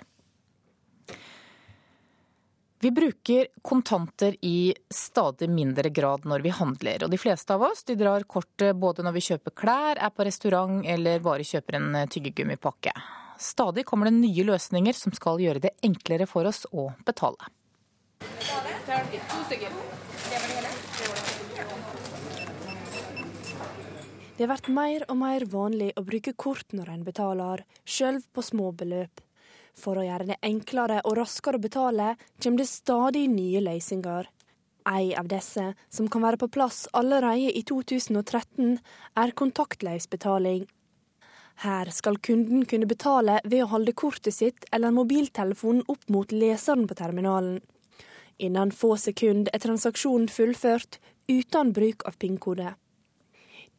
Vi 2.81 2.89
bruker 2.91 3.47
kontanter 3.61 4.35
i 4.41 4.73
stadig 4.89 5.49
mindre 5.49 5.89
grad 5.93 6.25
når 6.25 6.41
vi 6.41 6.49
handler, 6.49 7.03
og 7.05 7.11
de 7.13 7.19
fleste 7.21 7.53
av 7.53 7.61
oss 7.67 7.83
de 7.85 7.93
drar 7.99 8.25
kortet 8.25 8.73
både 8.73 9.05
når 9.05 9.13
vi 9.19 9.25
kjøper 9.27 9.53
klær, 9.53 10.01
er 10.01 10.09
på 10.09 10.25
restaurant 10.25 10.81
eller 10.89 11.21
bare 11.21 11.45
kjøper 11.45 11.77
en 11.77 11.99
tyggegummipakke. 12.09 12.95
Stadig 13.37 13.85
kommer 13.85 14.09
det 14.09 14.17
nye 14.17 14.47
løsninger 14.49 14.97
som 14.97 15.13
skal 15.13 15.41
gjøre 15.41 15.61
det 15.61 15.75
enklere 15.85 16.25
for 16.29 16.49
oss 16.49 16.65
å 16.73 16.89
betale. 17.05 17.53
To 18.17 19.45
stykker. 19.45 19.90
Det 24.41 24.47
blir 24.49 24.73
mer 24.73 25.03
og 25.05 25.17
mer 25.21 25.43
vanlig 25.45 25.91
å 25.93 26.01
bruke 26.01 26.31
kort 26.33 26.73
når 26.73 26.87
en 26.89 27.01
betaler, 27.05 27.61
sjøl 27.85 28.15
på 28.33 28.41
små 28.41 28.71
beløp. 28.73 29.21
For 29.77 30.01
å 30.01 30.05
gjøre 30.07 30.31
det 30.31 30.37
enklere 30.41 30.97
og 31.05 31.13
raskere 31.19 31.59
å 31.59 31.61
betale, 31.61 32.15
kommer 32.41 32.63
det 32.63 32.71
stadig 32.71 33.27
nye 33.29 33.61
løsninger. 33.61 34.31
En 34.89 35.13
av 35.21 35.29
disse, 35.29 35.67
som 35.93 36.09
kan 36.09 36.25
være 36.25 36.41
på 36.41 36.49
plass 36.57 36.87
allerede 36.89 37.53
i 37.53 37.61
2013, 37.61 38.81
er 39.13 39.37
kontaktløs 39.37 40.09
betaling. 40.09 40.65
Her 41.61 41.93
skal 41.93 42.17
kunden 42.17 42.65
kunne 42.65 42.89
betale 42.89 43.43
ved 43.45 43.67
å 43.67 43.71
holde 43.77 43.93
kortet 43.93 44.39
sitt 44.41 44.65
eller 44.73 44.97
mobiltelefonen 44.97 45.85
opp 45.85 46.09
mot 46.09 46.33
leseren 46.33 46.89
på 46.89 46.97
terminalen. 46.97 47.61
Innen 48.41 48.73
få 48.73 48.95
sekunder 48.97 49.53
er 49.53 49.61
transaksjonen 49.61 50.31
fullført, 50.33 50.97
uten 51.29 51.77
bruk 51.77 52.09
av 52.09 52.17
PIN-kode. 52.17 52.73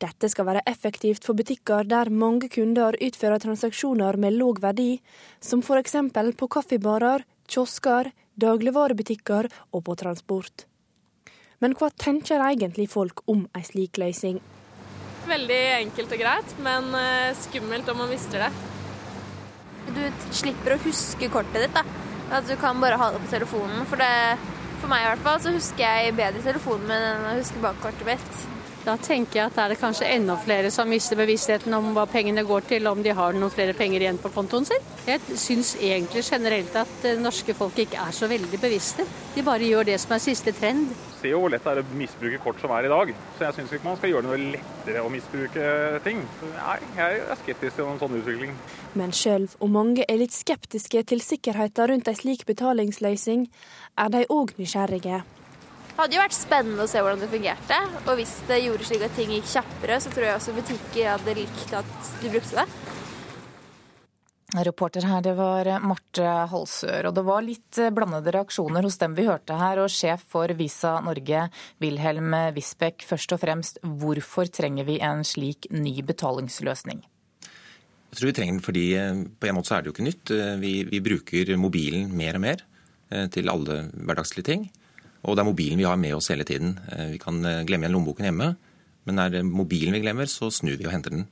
Dette 0.02 0.26
skal 0.32 0.48
være 0.48 0.64
effektivt 0.66 1.22
for 1.26 1.38
butikker 1.38 1.86
der 1.86 2.10
mange 2.10 2.48
kunder 2.50 2.96
utfører 2.98 3.38
transaksjoner 3.42 4.16
med 4.18 4.34
låg 4.34 4.58
verdi, 4.62 4.96
som 5.38 5.62
f.eks. 5.62 5.94
på 6.38 6.48
kaffebarer, 6.50 7.22
kiosker, 7.46 8.10
dagligvarebutikker 8.34 9.48
og 9.70 9.84
på 9.86 9.94
transport. 10.00 10.66
Men 11.62 11.76
hva 11.78 11.92
tenker 11.94 12.42
egentlig 12.42 12.88
folk 12.90 13.22
om 13.30 13.44
ei 13.54 13.62
slik 13.62 14.00
løsning? 14.02 14.40
Veldig 15.28 15.60
enkelt 15.76 16.14
og 16.16 16.22
greit, 16.24 16.54
men 16.66 16.88
eh, 16.98 17.36
skummelt 17.38 17.92
om 17.92 18.02
man 18.02 18.10
mister 18.10 18.42
det. 18.42 18.50
Du 19.94 20.02
slipper 20.34 20.74
å 20.74 20.80
huske 20.82 21.30
kortet 21.30 21.68
ditt. 21.68 21.76
da. 21.76 21.84
At 22.32 22.48
du 22.48 22.56
kan 22.58 22.80
bare 22.82 22.98
ha 22.98 23.12
det 23.12 23.20
på 23.22 23.30
telefonen. 23.30 23.86
For, 23.86 24.02
det, 24.02 24.40
for 24.80 24.90
meg 24.90 25.04
i 25.04 25.10
hvert 25.12 25.22
fall 25.28 25.38
så 25.44 25.54
husker 25.54 25.84
jeg 25.84 26.16
bedre 26.18 26.42
telefonen 26.42 26.88
min 26.90 27.06
enn 27.12 27.28
å 27.28 27.36
huske 27.38 27.62
bakkortet 27.62 28.08
mitt. 28.08 28.42
Da 28.82 28.96
tenker 28.98 29.38
jeg 29.38 29.46
at 29.46 29.58
er 29.62 29.70
det 29.70 29.78
kanskje 29.78 30.08
enda 30.10 30.34
flere 30.42 30.70
som 30.74 30.88
mister 30.90 31.14
bevisstheten 31.14 31.70
om 31.76 31.92
hva 31.94 32.02
pengene 32.10 32.42
går 32.42 32.64
til, 32.66 32.88
om 32.90 32.98
de 33.04 33.12
har 33.14 33.36
noen 33.36 33.52
flere 33.54 33.76
penger 33.78 34.02
igjen 34.02 34.18
på 34.18 34.32
kontoen 34.34 34.64
sin. 34.66 34.88
Jeg 35.06 35.36
syns 35.38 35.76
egentlig 35.78 36.24
generelt 36.26 36.74
at 36.80 36.96
det 37.04 37.12
norske 37.22 37.54
folk 37.54 37.78
ikke 37.78 38.00
er 38.02 38.16
så 38.16 38.26
veldig 38.30 38.58
bevisste. 38.58 39.06
De 39.36 39.44
bare 39.46 39.68
gjør 39.68 39.86
det 39.86 40.00
som 40.02 40.16
er 40.16 40.22
siste 40.24 40.50
trend. 40.56 40.90
Se 41.20 41.30
jo 41.30 41.38
hvor 41.44 41.52
lett 41.54 41.62
det 41.62 41.76
er 41.76 41.82
å 41.84 41.94
misbruke 41.94 42.40
kort 42.42 42.58
som 42.58 42.74
er 42.74 42.88
i 42.88 42.90
dag. 42.90 43.12
Så 43.36 43.46
jeg 43.46 43.56
syns 43.60 43.76
ikke 43.76 43.86
man 43.86 44.00
skal 44.00 44.10
gjøre 44.10 44.26
det 44.26 44.32
noe 44.32 44.56
lettere 44.56 45.04
å 45.06 45.12
misbruke 45.14 45.68
ting. 46.08 46.24
Nei, 46.56 46.78
jeg 46.96 47.20
er 47.22 47.38
skeptisk 47.44 47.78
til 47.78 47.92
en 47.92 48.02
sånn 48.02 48.18
utvikling. 48.18 48.56
Men 48.98 49.14
sjøl 49.14 49.46
om 49.62 49.78
mange 49.78 50.08
er 50.08 50.18
litt 50.24 50.34
skeptiske 50.34 51.04
til 51.12 51.22
sikkerheten 51.22 51.92
rundt 51.92 52.10
ei 52.10 52.18
slik 52.18 52.42
betalingsløsning, 52.50 53.46
er 53.94 54.10
de 54.10 54.24
òg 54.26 54.56
nysgjerrige. 54.58 55.22
Det 55.92 56.00
hadde 56.00 56.16
jo 56.16 56.22
vært 56.22 56.34
spennende 56.34 56.84
å 56.86 56.88
se 56.88 57.00
hvordan 57.04 57.20
det 57.20 57.28
fungerte. 57.28 57.76
Og 58.06 58.16
hvis 58.16 58.32
det 58.48 58.62
gjorde 58.64 58.86
slik 58.88 59.02
at 59.04 59.12
ting 59.18 59.34
gikk 59.36 59.50
kjappere, 59.50 59.98
så 60.00 60.12
tror 60.14 60.24
jeg 60.24 60.38
også 60.38 60.54
butikker 60.56 61.10
hadde 61.12 61.34
likt 61.36 61.74
at 61.76 62.10
du 62.22 62.30
brukte 62.32 62.62
det. 62.62 62.92
Reporter 64.52 65.04
her, 65.08 65.20
det 65.24 65.36
var 65.36 65.68
Marte 65.84 66.32
Halsør. 66.48 67.10
Og 67.10 67.14
det 67.16 67.24
var 67.28 67.44
litt 67.44 67.82
blandede 67.92 68.34
reaksjoner 68.34 68.88
hos 68.88 68.98
dem 69.04 69.14
vi 69.16 69.28
hørte 69.28 69.56
her. 69.60 69.84
Og 69.84 69.92
sjef 69.92 70.24
for 70.32 70.52
Visa 70.56 70.96
Norge, 71.04 71.46
Wilhelm 71.84 72.34
Wisbeck, 72.56 73.04
først 73.08 73.36
og 73.36 73.44
fremst, 73.44 73.80
hvorfor 73.84 74.48
trenger 74.48 74.88
vi 74.88 74.98
en 75.04 75.24
slik 75.28 75.68
ny 75.76 75.98
betalingsløsning? 76.08 77.04
Jeg 78.12 78.18
tror 78.18 78.28
vi 78.28 78.36
trenger 78.36 78.58
den 78.58 78.64
fordi 78.64 78.88
eh, 79.00 79.24
på 79.40 79.48
en 79.48 79.56
måte 79.56 79.70
så 79.70 79.78
er 79.78 79.84
det 79.84 79.92
jo 79.92 79.96
ikke 79.96 80.08
nytt. 80.08 80.32
Eh, 80.36 80.54
vi, 80.60 80.76
vi 80.88 81.04
bruker 81.04 81.56
mobilen 81.60 82.10
mer 82.16 82.36
og 82.36 82.44
mer 82.44 82.64
eh, 83.12 83.28
til 83.32 83.48
alle 83.52 83.86
hverdagslige 83.92 84.48
ting. 84.50 84.70
Og 85.22 85.36
det 85.36 85.42
er 85.42 85.48
mobilen 85.48 85.78
vi 85.78 85.86
har 85.86 86.00
med 86.00 86.16
oss 86.16 86.30
hele 86.32 86.46
tiden. 86.46 86.74
Eh, 86.90 87.14
vi 87.14 87.20
kan 87.22 87.38
eh, 87.46 87.62
glemme 87.66 87.86
igjen 87.86 87.96
lommeboken 87.96 88.28
hjemme, 88.28 88.54
Men 89.04 89.18
er 89.18 89.30
det 89.30 89.42
mobilen 89.42 89.94
vi 89.96 90.00
glemmer, 90.00 90.26
så 90.30 90.46
snur 90.50 90.76
vi 90.78 90.86
og 90.86 90.92
henter 90.92 91.10
den. 91.10 91.26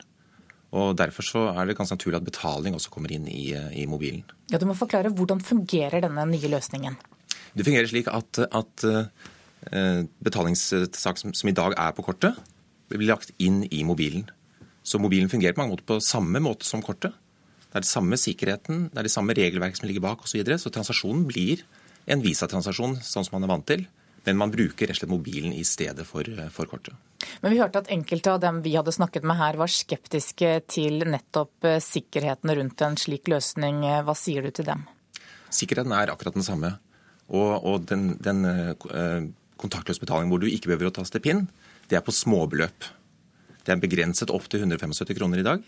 Og 0.71 0.95
Derfor 0.97 1.23
så 1.23 1.41
er 1.55 1.65
det 1.65 1.77
ganske 1.77 1.95
naturlig 1.95 2.19
at 2.19 2.25
betaling 2.27 2.75
også 2.75 2.91
kommer 2.91 3.11
inn 3.11 3.27
i, 3.27 3.51
i 3.55 3.85
mobilen. 3.87 4.23
Ja, 4.51 4.57
Du 4.57 4.65
må 4.65 4.75
forklare 4.75 5.11
hvordan 5.11 5.39
fungerer 5.39 6.01
denne 6.03 6.25
nye 6.27 6.51
løsningen? 6.51 6.97
Det 7.55 7.65
fungerer 7.67 7.87
slik 7.87 8.07
at, 8.07 8.39
at 8.39 8.85
uh, 8.87 10.03
betalingssak 10.23 11.17
som, 11.19 11.33
som, 11.33 11.49
i 11.49 11.55
dag 11.55 11.75
er 11.75 11.91
på 11.91 12.03
kortet, 12.03 12.39
blir 12.87 13.11
lagt 13.11 13.31
inn 13.39 13.65
i 13.71 13.83
mobilen. 13.83 14.29
Så 14.83 14.99
mobilen 14.99 15.31
fungerer 15.31 15.55
på 15.55 15.63
mange 15.63 15.75
måter 15.75 15.87
på 15.87 15.99
samme 16.03 16.39
måte 16.39 16.67
som 16.67 16.83
kortet. 16.83 17.11
Det 17.67 17.75
er 17.75 17.83
den 17.83 17.91
samme 17.91 18.19
sikkerheten, 18.19 18.87
det 18.91 18.99
er 18.99 19.07
det 19.07 19.13
samme 19.13 19.35
regelverk 19.35 19.75
som 19.79 19.87
ligger 19.87 20.03
bak 20.03 20.23
osv. 20.23 20.31
Så, 20.31 20.39
videre. 20.39 20.59
så 20.59 20.71
transaksjonen 20.71 21.27
blir 21.27 21.63
en 22.05 22.23
visatransaksjon 22.23 22.99
sånn 23.05 23.27
som 23.27 23.37
man 23.37 23.47
er 23.47 23.51
vant 23.53 23.67
til. 23.67 23.85
Men 24.25 24.37
man 24.37 24.53
bruker 24.53 24.85
rett 24.85 24.99
og 24.99 25.01
slett 25.01 25.11
mobilen 25.11 25.53
i 25.57 25.63
stedet 25.65 26.05
for, 26.05 26.27
for 26.53 26.69
kortet. 26.69 26.93
Men 27.41 27.53
vi 27.53 27.59
hørte 27.61 27.81
at 27.81 27.89
enkelte 27.93 28.35
av 28.35 28.41
dem 28.43 28.59
vi 28.65 28.75
hadde 28.75 28.93
snakket 28.93 29.25
med 29.25 29.39
her, 29.39 29.57
var 29.57 29.71
skeptiske 29.71 30.51
til 30.69 31.05
nettopp 31.09 31.65
eh, 31.65 31.81
sikkerheten 31.81 32.53
rundt 32.57 32.85
en 32.85 32.97
slik 33.01 33.29
løsning. 33.33 33.81
Hva 34.05 34.15
sier 34.17 34.45
du 34.45 34.53
til 34.53 34.69
dem? 34.69 34.85
Sikkerheten 35.51 35.93
er 35.97 36.13
akkurat 36.13 36.37
den 36.37 36.45
samme. 36.45 36.75
Og, 37.31 37.51
og 37.65 37.85
den, 37.89 38.11
den 38.21 38.43
kontaktløs 39.61 40.01
betaling 40.01 40.31
hvor 40.31 40.41
du 40.41 40.49
ikke 40.49 40.71
behøver 40.71 40.89
å 40.89 40.95
taste 41.01 41.21
PIN, 41.23 41.45
det 41.89 41.99
er 41.99 42.05
på 42.05 42.13
småbeløp. 42.15 42.87
Det 43.61 43.73
er 43.73 43.81
begrenset 43.81 44.33
opp 44.33 44.47
til 44.49 44.63
175 44.63 45.17
kroner 45.17 45.41
i 45.41 45.45
dag. 45.45 45.65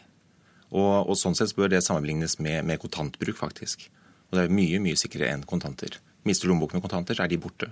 Og, 0.74 1.10
og 1.12 1.18
sånn 1.20 1.38
sett 1.38 1.54
bør 1.58 1.70
det 1.70 1.84
sammenlignes 1.86 2.40
med, 2.42 2.64
med, 2.66 2.82
kontantbruk, 2.82 3.38
faktisk. 3.38 3.86
Og 4.32 4.40
det 4.40 4.48
er 4.48 4.56
mye, 4.56 4.80
mye 4.82 4.98
sikrere 4.98 5.30
enn 5.36 5.46
kontanter. 5.46 6.00
Mister 6.28 6.48
du 6.48 6.54
lommeboken 6.54 6.80
med 6.80 6.86
kontanter, 6.86 7.18
så 7.18 7.26
er 7.26 7.32
de 7.32 7.42
borte. 7.42 7.70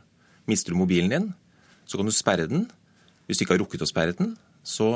Mister 0.50 0.74
du 0.74 0.80
mobilen 0.80 1.12
din, 1.12 1.28
så 1.86 2.00
kan 2.00 2.08
du 2.08 2.16
sperre 2.16 2.48
den 2.52 2.68
hvis 3.28 3.40
du 3.40 3.46
ikke 3.46 3.56
har 3.56 3.62
rukket 3.62 3.84
å 3.86 3.88
sperre 3.88 4.16
den, 4.18 4.34
så, 4.68 4.88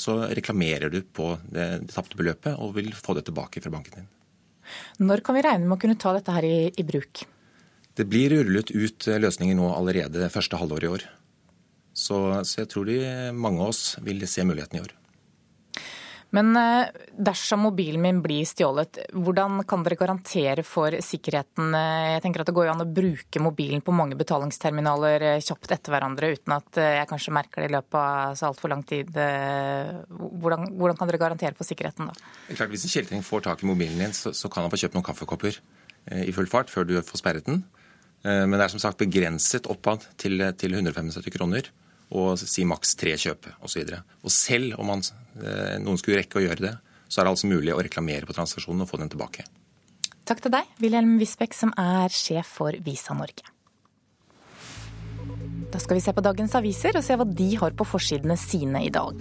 så 0.00 0.14
reklamerer 0.32 0.88
du 0.88 1.02
på 1.04 1.34
det, 1.44 1.66
det 1.84 1.92
tapte 1.92 2.16
beløpet 2.16 2.56
og 2.56 2.72
vil 2.78 2.88
få 2.96 3.12
det 3.18 3.26
tilbake 3.28 3.60
fra 3.60 3.72
banken 3.74 3.98
din. 3.98 4.06
Når 5.04 5.20
kan 5.26 5.36
vi 5.36 5.42
regne 5.44 5.68
med 5.68 5.76
å 5.76 5.82
kunne 5.82 5.98
ta 6.00 6.14
dette 6.16 6.32
her 6.32 6.46
i, 6.48 6.56
i 6.72 6.86
bruk? 6.86 7.26
Det 7.94 8.06
blir 8.08 8.32
rullet 8.32 8.72
ut 8.72 9.06
løsninger 9.20 9.58
nå 9.58 9.68
allerede 9.74 10.32
første 10.32 10.58
halvår 10.58 10.86
i 10.86 10.92
år. 10.96 11.04
Så, 11.94 12.16
så 12.48 12.62
jeg 12.62 12.70
tror 12.72 12.88
de, 12.88 12.96
mange 13.36 13.60
av 13.62 13.74
oss 13.74 13.82
vil 14.02 14.24
se 14.26 14.42
muligheten 14.48 14.80
i 14.80 14.82
år. 14.86 14.96
Men 16.34 16.56
eh, 16.56 16.88
dersom 17.14 17.62
mobilen 17.68 18.02
min 18.02 18.18
blir 18.22 18.46
stjålet, 18.48 18.98
hvordan 19.14 19.60
kan 19.70 19.84
dere 19.86 19.98
garantere 20.00 20.64
for 20.66 20.96
sikkerheten? 21.04 21.70
Eh, 21.78 22.14
jeg 22.16 22.24
tenker 22.24 22.42
at 22.42 22.50
Det 22.50 22.56
går 22.56 22.66
jo 22.66 22.72
an 22.72 22.82
å 22.82 22.88
bruke 22.96 23.42
mobilen 23.42 23.84
på 23.84 23.94
mange 23.94 24.18
betalingsterminaler 24.18 25.26
eh, 25.28 25.42
kjapt 25.44 25.76
etter 25.76 25.94
hverandre 25.94 26.32
uten 26.34 26.56
at 26.56 26.80
jeg 26.80 27.10
kanskje 27.10 27.36
merker 27.36 27.62
det 27.62 27.70
i 27.70 27.74
løpet 27.76 27.98
av 28.00 28.34
så 28.38 28.48
altfor 28.50 28.72
lang 28.72 28.82
tid. 28.88 29.12
Hvordan, 29.14 30.72
hvordan, 30.74 30.98
kan 30.98 31.10
dere 31.10 31.22
garantere 31.22 31.58
for 31.58 31.68
sikkerheten 31.68 32.10
da? 32.10 32.16
Klart, 32.50 32.72
hvis 32.72 32.88
en 32.88 32.94
kjeltring 32.96 33.22
får 33.26 33.46
tak 33.46 33.62
i 33.62 33.70
mobilen 33.70 34.02
din, 34.02 34.16
så, 34.16 34.34
så 34.34 34.50
kan 34.50 34.66
han 34.66 34.74
få 34.74 34.80
kjøpt 34.82 34.98
noen 34.98 35.06
kaffekopper 35.06 35.60
i 36.24 36.34
full 36.36 36.50
fart 36.50 36.72
før 36.72 36.88
du 36.88 36.96
får 36.98 37.22
sperret 37.22 37.46
den. 37.46 37.62
Men 38.24 38.56
det 38.56 38.64
er 38.64 38.72
som 38.72 38.82
sagt 38.82 39.00
begrenset 39.00 39.68
oppad 39.70 40.04
til, 40.20 40.42
til 40.60 40.76
175 40.76 41.30
kroner 41.36 41.70
og 42.14 42.40
si 42.40 42.64
maks 42.68 42.94
tre 43.00 43.16
kjøp 43.20 43.50
osv. 43.66 43.94
Selv 44.30 44.78
om 44.78 44.92
man, 44.92 45.04
eh, 45.40 45.76
noen 45.82 46.00
skulle 46.00 46.22
rekke 46.22 46.40
å 46.40 46.44
gjøre 46.46 46.66
det, 46.68 46.74
så 47.08 47.20
er 47.20 47.26
det 47.26 47.34
altså 47.34 47.50
mulig 47.50 47.74
å 47.74 47.82
reklamere 47.82 48.26
på 48.26 48.36
transaksjonen 48.36 48.86
og 48.86 48.90
få 48.90 49.00
den 49.02 49.12
tilbake. 49.12 49.46
Takk 50.24 50.40
til 50.40 50.54
deg, 50.54 50.70
Wilhelm 50.80 51.18
Wisbeck, 51.20 51.52
som 51.52 51.74
er 51.76 52.08
sjef 52.14 52.48
for 52.60 52.76
Visa 52.86 53.16
Norge. 53.16 53.53
Da 55.74 55.80
skal 55.82 55.96
vi 55.98 56.00
se 56.04 56.12
på 56.14 56.22
dagens 56.22 56.52
aviser 56.54 56.94
og 56.94 57.02
se 57.02 57.16
hva 57.18 57.24
de 57.26 57.48
har 57.58 57.74
på 57.74 57.86
forsidene 57.88 58.36
sine 58.38 58.84
i 58.86 58.92
dag. 58.94 59.18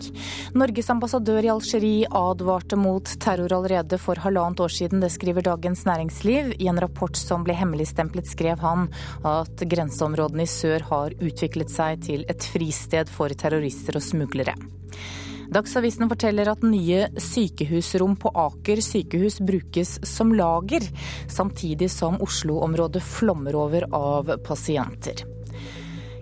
Norges 0.53 0.91
ambassadør 0.93 1.48
i 1.48 1.50
Algerie 1.50 2.12
advarte 2.13 2.77
mot 2.77 3.10
terror 3.24 3.55
allerede 3.57 3.98
for 3.98 4.22
halvannet 4.22 4.62
år 4.62 4.75
siden. 4.75 5.01
Det 5.01 5.10
skriver 5.15 5.48
Dagens 5.48 5.81
Næringsliv. 5.89 6.53
I 6.62 6.69
en 6.69 6.81
rapport 6.83 7.17
som 7.17 7.41
ble 7.41 7.57
hemmeligstemplet, 7.57 8.29
skrev 8.29 8.62
han 8.62 8.86
at 9.25 9.65
grenseområdene 9.65 10.45
i 10.45 10.53
sør 10.53 10.86
har 10.91 11.17
utviklet 11.17 11.74
seg 11.74 12.05
til 12.05 12.29
et 12.29 12.45
fristed 12.53 13.10
for 13.10 13.33
terrorister 13.33 13.98
og 13.98 14.05
smuglere. 14.05 14.53
Dagsavisen 15.53 16.05
forteller 16.10 16.53
at 16.53 16.62
nye 16.65 17.07
sykehusrom 17.17 18.13
på 18.22 18.29
Aker 18.45 18.81
sykehus 18.81 19.41
brukes 19.41 19.98
som 20.05 20.38
lager, 20.38 20.86
samtidig 21.25 21.89
som 21.93 22.22
Oslo-området 22.22 23.01
flommer 23.01 23.57
over 23.57 23.89
av 23.89 24.36
pasienter. 24.45 25.33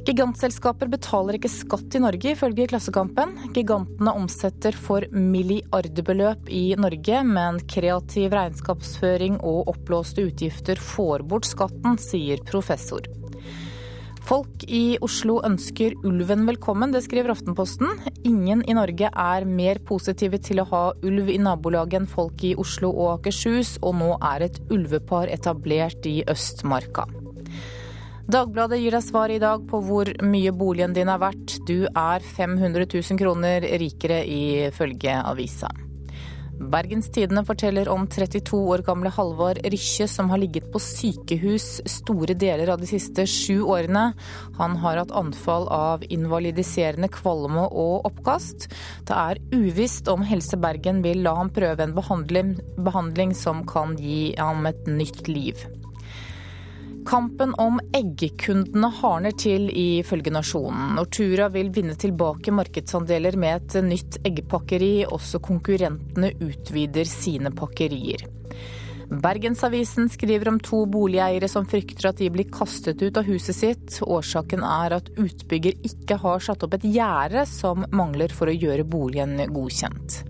Gigantselskaper 0.02 0.90
betaler 0.90 1.38
ikke 1.38 1.50
skatt 1.54 1.94
i 1.94 2.00
Norge, 2.02 2.32
ifølge 2.34 2.66
Klassekampen. 2.72 3.36
Gigantene 3.54 4.16
omsetter 4.18 4.74
for 4.74 5.06
milliardbeløp 5.14 6.50
i 6.50 6.72
Norge, 6.82 7.22
men 7.28 7.60
kreativ 7.70 8.34
regnskapsføring 8.34 9.38
og 9.46 9.70
oppblåste 9.76 10.26
utgifter 10.26 10.82
får 10.82 11.22
bort 11.30 11.46
skatten, 11.46 12.02
sier 12.02 12.42
professor. 12.50 13.06
Folk 14.26 14.66
i 14.66 14.98
Oslo 15.06 15.38
ønsker 15.46 15.94
ulven 16.08 16.48
velkommen, 16.50 16.94
det 16.94 17.04
skriver 17.06 17.36
Aftenposten. 17.36 17.94
Ingen 18.26 18.66
i 18.66 18.78
Norge 18.78 19.10
er 19.14 19.50
mer 19.50 19.82
positive 19.86 20.42
til 20.42 20.64
å 20.64 20.70
ha 20.74 20.84
ulv 21.06 21.30
i 21.30 21.38
nabolaget 21.42 22.02
enn 22.02 22.10
folk 22.10 22.42
i 22.48 22.56
Oslo 22.58 22.90
og 22.90 23.20
Akershus, 23.20 23.78
og 23.86 24.00
nå 24.02 24.16
er 24.34 24.50
et 24.50 24.62
ulvepar 24.74 25.30
etablert 25.30 26.10
i 26.10 26.24
Østmarka. 26.26 27.10
Dagbladet 28.30 28.80
gir 28.80 28.94
deg 28.94 29.06
svar 29.06 29.32
i 29.34 29.40
dag 29.42 29.64
på 29.70 29.80
hvor 29.86 30.10
mye 30.22 30.52
boligen 30.54 30.94
din 30.94 31.10
er 31.10 31.22
verdt. 31.22 31.58
Du 31.68 31.88
er 31.88 32.22
500 32.22 32.86
000 32.86 33.22
kroner 33.22 33.66
rikere 33.82 34.22
ifølge 34.26 35.16
avisa. 35.26 35.72
Bergens 36.62 37.10
Tidende 37.10 37.42
forteller 37.46 37.90
om 37.90 38.04
32 38.08 38.58
år 38.70 38.84
gamle 38.86 39.10
Halvor 39.10 39.58
Rykkje 39.66 40.06
som 40.12 40.30
har 40.30 40.38
ligget 40.44 40.68
på 40.74 40.82
sykehus 40.84 41.82
store 41.90 42.36
deler 42.38 42.70
av 42.70 42.84
de 42.84 42.90
siste 42.90 43.26
sju 43.26 43.64
årene. 43.66 44.12
Han 44.60 44.78
har 44.84 45.02
hatt 45.02 45.16
anfall 45.18 45.66
av 45.74 46.06
invalidiserende 46.14 47.10
kvalme 47.10 47.66
og 47.66 48.06
oppkast. 48.12 48.70
Det 49.10 49.18
er 49.18 49.42
uvisst 49.56 50.12
om 50.12 50.22
Helse 50.28 50.60
Bergen 50.62 51.02
vil 51.02 51.26
la 51.26 51.34
ham 51.42 51.50
prøve 51.50 51.82
en 51.82 51.98
behandling, 51.98 52.60
behandling 52.78 53.34
som 53.34 53.66
kan 53.66 53.98
gi 53.98 54.36
ham 54.38 54.70
et 54.70 54.86
nytt 54.86 55.26
liv. 55.32 55.66
Kampen 57.06 57.54
om 57.58 57.80
eggkundene 57.98 58.90
hardner 58.94 59.34
til, 59.34 59.70
ifølge 59.74 60.34
Nasjonen. 60.34 60.94
Nortura 60.98 61.48
vil 61.54 61.72
vinne 61.74 61.96
tilbake 61.98 62.54
markedsandeler 62.54 63.38
med 63.42 63.58
et 63.58 63.88
nytt 63.88 64.20
eggpakkeri. 64.28 65.08
Også 65.10 65.42
konkurrentene 65.44 66.30
utvider 66.46 67.10
sine 67.10 67.52
pakkerier. 67.58 68.28
Bergensavisen 69.12 70.08
skriver 70.14 70.54
om 70.54 70.60
to 70.64 70.86
boligeiere 70.88 71.50
som 71.52 71.66
frykter 71.68 72.12
at 72.12 72.22
de 72.22 72.30
blir 72.32 72.48
kastet 72.54 73.02
ut 73.02 73.18
av 73.20 73.28
huset 73.28 73.58
sitt. 73.58 73.98
Årsaken 74.06 74.64
er 74.64 74.96
at 75.02 75.10
utbygger 75.20 75.82
ikke 75.88 76.22
har 76.22 76.44
satt 76.44 76.64
opp 76.64 76.78
et 76.78 76.88
gjerde 76.88 77.44
som 77.50 77.84
mangler 77.92 78.32
for 78.32 78.48
å 78.48 78.56
gjøre 78.56 78.88
boligen 78.88 79.36
godkjent. 79.52 80.22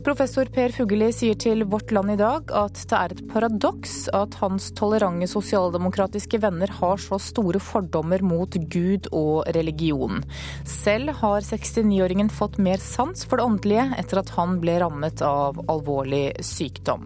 Professor 0.00 0.48
Per 0.48 0.72
Fugelli 0.72 1.10
sier 1.12 1.36
til 1.36 1.60
Vårt 1.68 1.90
Land 1.92 2.14
i 2.14 2.16
dag 2.16 2.48
at 2.56 2.78
det 2.88 2.96
er 2.96 3.12
et 3.12 3.20
paradoks 3.28 4.06
at 4.16 4.38
hans 4.40 4.70
tolerante 4.78 5.28
sosialdemokratiske 5.28 6.40
venner 6.40 6.72
har 6.78 7.02
så 7.02 7.18
store 7.20 7.60
fordommer 7.60 8.24
mot 8.24 8.56
Gud 8.72 9.10
og 9.12 9.50
religion. 9.52 10.22
Selv 10.64 11.12
har 11.20 11.44
69-åringen 11.44 12.32
fått 12.32 12.56
mer 12.56 12.80
sans 12.80 13.26
for 13.28 13.36
det 13.36 13.48
åndelige 13.50 13.84
etter 14.00 14.22
at 14.22 14.32
han 14.38 14.56
ble 14.62 14.78
rammet 14.80 15.20
av 15.26 15.60
alvorlig 15.68 16.30
sykdom. 16.48 17.04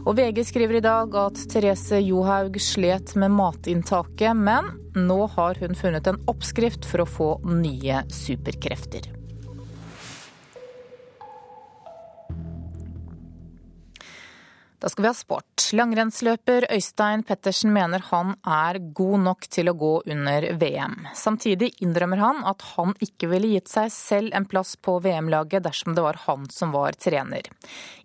Og 0.00 0.16
VG 0.18 0.42
skriver 0.48 0.80
i 0.80 0.82
dag 0.82 1.14
at 1.20 1.38
Therese 1.52 2.02
Johaug 2.02 2.58
slet 2.64 3.14
med 3.20 3.36
matinntaket, 3.38 4.34
men 4.34 4.74
nå 4.98 5.22
har 5.36 5.62
hun 5.62 5.78
funnet 5.78 6.10
en 6.10 6.18
oppskrift 6.32 6.90
for 6.90 7.04
å 7.04 7.10
få 7.20 7.32
nye 7.46 8.02
superkrefter. 8.10 9.19
Da 14.80 14.88
skal 14.88 15.02
vi 15.02 15.08
ha 15.08 15.14
sport. 15.14 15.64
Langrennsløper 15.76 16.64
Øystein 16.72 17.22
Pettersen 17.28 17.72
mener 17.72 18.00
han 18.08 18.32
er 18.48 18.78
god 18.96 19.20
nok 19.26 19.44
til 19.52 19.68
å 19.68 19.74
gå 19.76 19.90
under 20.08 20.46
VM. 20.56 20.94
Samtidig 21.14 21.74
innrømmer 21.84 22.22
han 22.22 22.40
at 22.48 22.64
han 22.72 22.94
ikke 23.04 23.28
ville 23.28 23.52
gitt 23.52 23.68
seg 23.68 23.92
selv 23.92 24.32
en 24.36 24.48
plass 24.48 24.78
på 24.80 24.96
VM-laget 25.04 25.66
dersom 25.68 25.92
det 25.94 26.06
var 26.06 26.22
han 26.24 26.48
som 26.48 26.72
var 26.72 26.96
trener. 26.96 27.44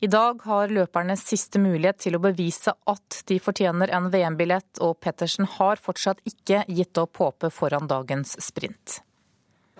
I 0.03 0.11
dag 0.11 0.43
har 0.43 0.75
løperne 0.75 1.15
siste 1.15 1.63
mulighet 1.63 2.03
til 2.03 2.19
å 2.19 2.23
bevise 2.27 2.75
at 2.91 3.21
de 3.31 3.39
fortjener 3.39 3.95
en 3.95 4.11
VM-billett, 4.11 4.83
og 4.83 4.99
Pettersen 4.99 5.47
har 5.55 5.79
fortsatt 5.79 6.19
ikke 6.27 6.65
gitt 6.67 6.99
opp 6.99 7.23
håpet 7.23 7.55
foran 7.55 7.87
dagens 7.87 8.35
sprint. 8.43 8.99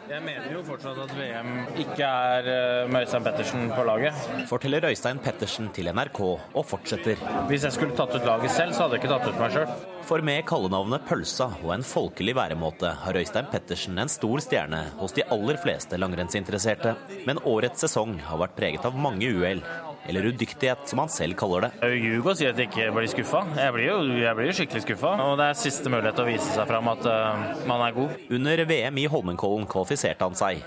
Jeg 0.05 0.21
mener 0.21 0.51
jo 0.53 0.59
fortsatt 0.61 0.99
at 1.01 1.13
VM 1.17 1.47
ikke 1.81 2.05
er 2.05 2.47
eh, 2.51 2.89
med 2.93 3.07
Øystein 3.07 3.23
Pettersen 3.25 3.63
på 3.73 3.85
laget. 3.87 4.19
Forteller 4.45 4.85
Øystein 4.91 5.17
Pettersen 5.17 5.71
til 5.73 5.89
NRK 5.89 6.19
og 6.21 6.61
fortsetter. 6.69 7.17
Hvis 7.49 7.65
jeg 7.65 7.73
skulle 7.73 7.97
tatt 7.97 8.13
ut 8.13 8.27
laget 8.27 8.53
selv, 8.53 8.75
så 8.75 8.85
hadde 8.85 8.99
jeg 8.99 9.03
ikke 9.03 9.15
tatt 9.15 9.31
ut 9.31 9.41
meg 9.41 9.55
sjøl. 9.55 9.73
For 10.05 10.21
med 10.21 10.45
kallenavnet 10.45 11.07
Pølsa 11.09 11.49
og 11.63 11.73
en 11.73 11.87
folkelig 11.89 12.37
væremåte 12.37 12.93
har 13.01 13.17
Øystein 13.17 13.49
Pettersen 13.49 13.97
en 13.97 14.13
stor 14.13 14.45
stjerne 14.45 14.83
hos 15.01 15.17
de 15.17 15.25
aller 15.33 15.57
fleste 15.65 15.97
langrennsinteresserte. 15.97 16.93
Men 17.25 17.41
årets 17.41 17.87
sesong 17.87 18.19
har 18.29 18.43
vært 18.45 18.57
preget 18.61 18.85
av 18.85 19.01
mange 19.07 19.33
uhell 19.33 19.65
eller 20.07 20.29
udyktighet, 20.31 20.85
som 20.89 21.01
han 21.03 21.11
selv 21.11 21.37
kaller 21.39 21.67
det. 21.67 21.71
Jeg 21.81 22.01
ljuger 22.03 22.31
og 22.31 22.39
sier 22.39 22.53
at 22.53 22.61
jeg 22.61 22.69
ikke 22.71 22.87
blir 22.95 23.11
skuffa. 23.11 23.43
Jeg 23.57 23.75
blir 23.75 23.87
jo, 23.89 23.99
jeg 24.21 24.37
blir 24.37 24.49
jo 24.49 24.55
skikkelig 24.59 24.85
skuffa. 24.85 25.13
Og 25.25 25.35
det 25.41 25.49
er 25.49 25.59
siste 25.59 25.91
mulighet 25.91 26.17
til 26.19 26.25
å 26.25 26.31
vise 26.31 26.49
seg 26.55 26.71
fram 26.71 26.89
at 26.93 27.05
uh, 27.09 27.45
man 27.69 27.85
er 27.85 27.95
god. 27.95 28.17
Under 28.37 28.65
VM 28.69 28.99
i 29.01 29.07
Holmenkollen 29.11 29.69
kvalifiserte 29.69 30.27
han 30.27 30.37
seg. 30.39 30.65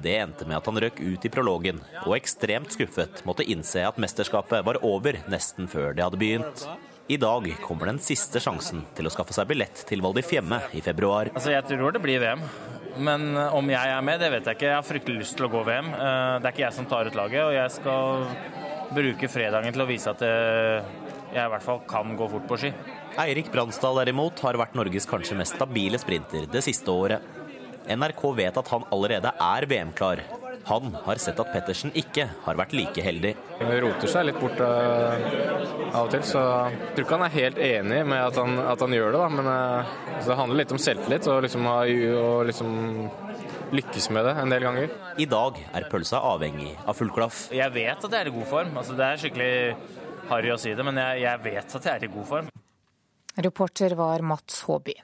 Det 0.00 0.12
endte 0.20 0.46
med 0.46 0.60
at 0.60 0.68
han 0.70 0.78
røk 0.84 1.00
ut 1.02 1.24
i 1.26 1.32
prologen, 1.32 1.80
og 2.04 2.14
ekstremt 2.14 2.76
skuffet 2.76 3.24
måtte 3.26 3.46
innse 3.50 3.82
at 3.88 3.98
mesterskapet 4.00 4.62
var 4.66 4.78
over 4.86 5.18
nesten 5.32 5.66
før 5.70 5.96
det 5.96 6.06
hadde 6.06 6.20
begynt. 6.20 6.64
I 7.10 7.16
dag 7.18 7.48
kommer 7.64 7.90
den 7.90 7.98
siste 7.98 8.38
sjansen 8.38 8.84
til 8.94 9.08
å 9.08 9.10
skaffe 9.10 9.34
seg 9.34 9.48
billett 9.50 9.82
til 9.88 9.98
Val 10.04 10.14
di 10.14 10.22
Fiemme 10.22 10.60
i 10.78 10.82
februar. 10.84 11.32
Altså, 11.34 11.50
jeg 11.56 11.66
tror 11.66 11.96
det 11.96 12.04
blir 12.04 12.22
VM. 12.22 12.44
Men 12.98 13.36
eh, 13.36 13.54
om 13.56 13.70
jeg 13.70 13.94
er 13.94 14.06
med, 14.06 14.20
det 14.22 14.30
vet 14.34 14.48
jeg 14.48 14.58
ikke. 14.58 14.68
Jeg 14.70 14.78
har 14.78 14.86
fryktelig 14.86 15.22
lyst 15.22 15.36
til 15.38 15.46
å 15.46 15.52
gå 15.52 15.62
VM. 15.66 15.92
Eh, 15.94 16.34
det 16.40 16.50
er 16.50 16.54
ikke 16.54 16.66
jeg 16.66 16.78
som 16.78 16.88
tar 16.90 17.10
ut 17.10 17.18
laget, 17.18 17.42
og 17.44 17.54
jeg 17.56 17.74
skal 17.76 18.26
bruke 18.90 19.30
fredagen 19.30 19.76
til 19.76 19.84
å 19.84 19.86
vise 19.86 20.10
at 20.10 20.22
jeg 20.26 21.44
i 21.44 21.50
hvert 21.52 21.62
fall 21.62 21.78
kan 21.86 22.16
gå 22.18 22.26
fort 22.32 22.48
på 22.50 22.58
ski. 22.58 22.72
Eirik 23.22 23.52
Bransdal 23.54 24.00
derimot 24.00 24.42
har 24.42 24.58
vært 24.58 24.74
Norges 24.78 25.06
kanskje 25.06 25.38
mest 25.38 25.54
stabile 25.54 26.00
sprinter 26.02 26.48
det 26.50 26.64
siste 26.66 26.90
året. 26.90 27.22
NRK 27.90 28.24
vet 28.38 28.58
at 28.58 28.74
han 28.74 28.86
allerede 28.90 29.30
er 29.30 29.66
VM-klar. 29.70 30.24
Han 30.70 30.94
har 31.04 31.18
sett 31.18 31.40
at 31.42 31.50
Pettersen 31.50 31.90
ikke 31.98 32.28
har 32.44 32.58
vært 32.58 32.74
like 32.78 33.02
heldig. 33.02 33.32
Han 33.58 33.72
roter 33.82 34.10
seg 34.12 34.28
litt 34.28 34.38
bort 34.38 34.60
uh, 34.62 35.16
av 35.90 36.04
og 36.04 36.12
til, 36.12 36.22
så 36.26 36.44
jeg 36.70 36.92
tror 36.94 37.06
ikke 37.06 37.18
han 37.18 37.26
er 37.26 37.34
helt 37.34 37.58
enig 37.66 38.04
med 38.12 38.22
at 38.22 38.38
han, 38.38 38.54
at 38.70 38.84
han 38.86 38.94
gjør 38.94 39.10
det. 39.10 39.22
Da. 39.24 39.30
Men 39.34 39.50
uh, 39.50 39.96
det 40.28 40.38
handler 40.38 40.60
litt 40.62 40.74
om 40.76 40.82
selvtillit 40.82 41.26
og 41.32 41.42
liksom, 41.46 41.66
og 41.66 42.46
liksom 42.48 42.78
lykkes 43.74 44.10
med 44.14 44.26
det 44.26 44.36
en 44.42 44.54
del 44.54 44.66
ganger. 44.66 44.94
I 45.18 45.26
dag 45.30 45.58
er 45.74 45.88
pølsa 45.90 46.22
avhengig 46.30 46.72
av 46.86 46.98
full 46.98 47.10
klaff. 47.14 47.48
Jeg 47.54 47.74
vet 47.74 48.06
at 48.06 48.14
jeg 48.14 48.20
er 48.20 48.30
i 48.30 48.36
god 48.38 48.48
form. 48.50 48.72
Altså, 48.78 48.96
det 48.98 49.06
er 49.06 49.22
skikkelig 49.24 49.52
harry 50.30 50.54
å 50.54 50.58
si 50.60 50.74
det, 50.76 50.86
men 50.86 50.98
jeg, 51.02 51.24
jeg 51.26 51.44
vet 51.46 51.78
at 51.80 51.90
jeg 51.90 51.98
er 51.98 52.06
i 52.06 52.12
god 52.14 52.30
form. 52.30 52.50
Reporter 53.40 53.94
var 53.98 54.22
Mats 54.26 54.62
Håby. 54.66 54.94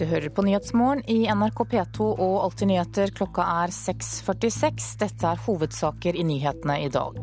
Du 0.00 0.06
hører 0.08 0.30
på 0.32 0.40
Nyhetsmorgen 0.40 1.02
i 1.12 1.26
NRK 1.28 1.58
P2 1.68 2.04
og 2.24 2.36
Alltid 2.40 2.70
nyheter. 2.70 3.10
Klokka 3.12 3.44
er 3.60 3.72
6.46. 3.74 4.84
Dette 5.02 5.26
er 5.28 5.40
hovedsaker 5.44 6.16
i 6.16 6.22
nyhetene 6.24 6.78
i 6.80 6.86
dag. 6.88 7.18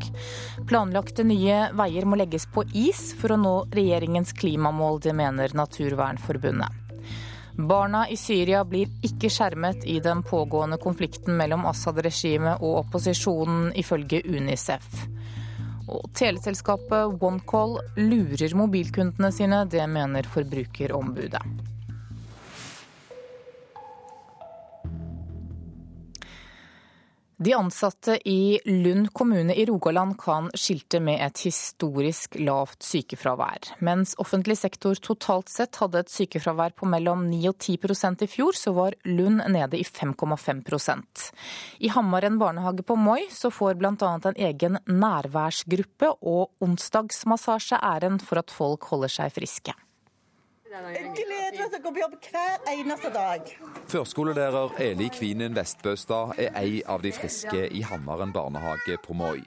Planlagte 0.69 1.23
nye 1.25 1.71
veier 1.73 2.05
må 2.05 2.19
legges 2.21 2.43
på 2.53 2.61
is 2.77 3.15
for 3.17 3.33
å 3.33 3.39
nå 3.41 3.53
regjeringens 3.73 4.35
klimamål, 4.37 4.99
det 5.01 5.15
mener 5.17 5.55
Naturvernforbundet. 5.57 7.01
Barna 7.57 8.03
i 8.13 8.17
Syria 8.21 8.61
blir 8.61 8.91
ikke 9.09 9.31
skjermet 9.33 9.87
i 9.89 9.95
den 10.05 10.21
pågående 10.21 10.77
konflikten 10.77 11.33
mellom 11.39 11.65
Assad-regimet 11.71 12.61
og 12.61 12.83
opposisjonen, 12.83 13.71
ifølge 13.73 14.19
Unicef. 14.29 14.85
Og 15.87 16.05
teleselskapet 16.13 17.17
OneCall 17.25 17.79
lurer 18.03 18.53
mobilkundene 18.61 19.33
sine, 19.33 19.63
det 19.65 19.89
mener 19.89 20.29
Forbrukerombudet. 20.29 21.41
De 27.39 27.53
ansatte 27.53 28.29
i 28.29 28.59
Lund 28.65 29.13
kommune 29.13 29.53
i 29.53 29.65
Rogaland 29.65 30.15
kan 30.17 30.47
skilte 30.57 30.97
med 30.99 31.21
et 31.21 31.43
historisk 31.45 32.33
lavt 32.41 32.81
sykefravær. 32.81 33.75
Mens 33.85 34.15
offentlig 34.17 34.55
sektor 34.57 34.97
totalt 34.97 35.53
sett 35.53 35.77
hadde 35.77 36.01
et 36.01 36.09
sykefravær 36.09 36.73
på 36.73 36.89
mellom 36.89 37.27
9 37.29 37.43
og 37.51 37.59
10% 37.61 38.25
i 38.25 38.31
fjor, 38.31 38.57
så 38.57 38.73
var 38.73 38.97
Lund 39.05 39.45
nede 39.53 39.77
i 39.77 39.85
5,5% 39.85 41.29
I 41.85 41.93
Hammaren 41.93 42.41
barnehage 42.41 42.81
på 42.81 42.97
Moi 42.97 43.27
så 43.29 43.53
får 43.53 43.77
bl.a. 43.77 43.93
en 44.01 44.45
egen 44.49 44.81
nærværsgruppe 44.89 46.15
og 46.25 46.55
onsdagsmassasje 46.65 47.77
æren 47.77 48.17
for 48.17 48.41
at 48.41 48.49
folk 48.49 48.89
holder 48.89 49.13
seg 49.13 49.37
friske. 49.37 49.77
Jeg 50.67 51.13
gleder 51.15 51.53
meg 51.55 51.69
til 51.71 51.77
å 51.77 51.83
gå 51.85 51.91
på 51.95 52.01
jobb 52.01 52.15
hver 52.27 52.65
eneste 52.73 53.11
dag. 53.13 53.51
Førskolelærer 53.87 54.73
Eli 54.83 55.07
Kvinen 55.15 55.55
Vestbøstad 55.55 56.33
er 56.43 56.57
ei 56.59 56.81
av 56.83 57.05
de 57.05 57.13
friske 57.15 57.69
i 57.71 57.85
Hammaren 57.87 58.33
barnehage 58.35 58.97
på 59.05 59.15
Moi. 59.15 59.39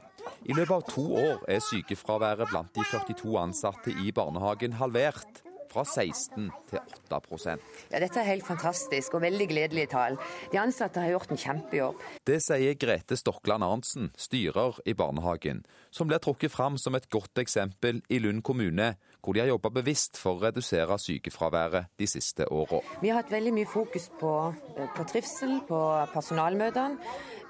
I 0.49 0.57
løpet 0.57 0.73
av 0.79 0.87
to 0.89 1.05
år 1.21 1.45
er 1.53 1.61
sykefraværet 1.67 2.49
blant 2.49 2.73
de 2.73 2.87
42 2.89 3.37
ansatte 3.43 3.93
i 4.01 4.15
barnehagen 4.17 4.79
halvert 4.81 5.43
fra 5.71 5.85
16 5.87 6.49
til 6.71 6.81
8% 7.13 7.69
Ja, 7.93 8.01
Dette 8.03 8.23
er 8.23 8.27
helt 8.27 8.47
fantastisk 8.47 9.15
og 9.15 9.23
veldig 9.23 9.47
gledelige 9.53 9.93
tall. 9.93 10.17
De 10.51 10.59
ansatte 10.59 11.05
har 11.05 11.13
gjort 11.13 11.31
en 11.35 11.41
kjempejobb. 11.45 12.01
Det 12.27 12.41
sier 12.43 12.81
Grete 12.81 13.19
Stokland 13.19 13.67
Arntzen, 13.67 14.11
styrer 14.19 14.81
i 14.89 14.97
barnehagen, 14.99 15.63
som 15.95 16.11
blir 16.11 16.23
trukket 16.23 16.55
fram 16.55 16.81
som 16.81 16.97
et 16.99 17.11
godt 17.13 17.39
eksempel 17.45 18.01
i 18.09 18.19
Lund 18.25 18.43
kommune, 18.47 18.95
hvor 19.23 19.37
de 19.37 19.43
har 19.43 19.51
jobba 19.51 19.73
bevisst 19.81 20.19
for 20.21 20.39
å 20.39 20.45
redusere 20.49 20.99
sykefraværet 21.01 21.91
de 22.01 22.09
siste 22.11 22.47
åra. 22.51 22.81
Vi 23.03 23.11
har 23.11 23.23
hatt 23.23 23.33
veldig 23.33 23.53
mye 23.57 23.69
fokus 23.69 24.11
på, 24.21 24.55
eh, 24.77 24.89
på 24.97 25.07
trivsel 25.09 25.61
på 25.69 25.81
personalmøtene, 26.15 26.97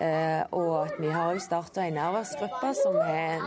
eh, 0.01 0.43
og 0.53 0.89
at 0.89 0.99
vi 1.01 1.09
har 1.11 1.35
også 1.35 1.47
starta 1.47 1.87
en 1.87 1.95
nærværsgruppe 1.95 2.75
som 2.83 2.97
er 2.97 3.41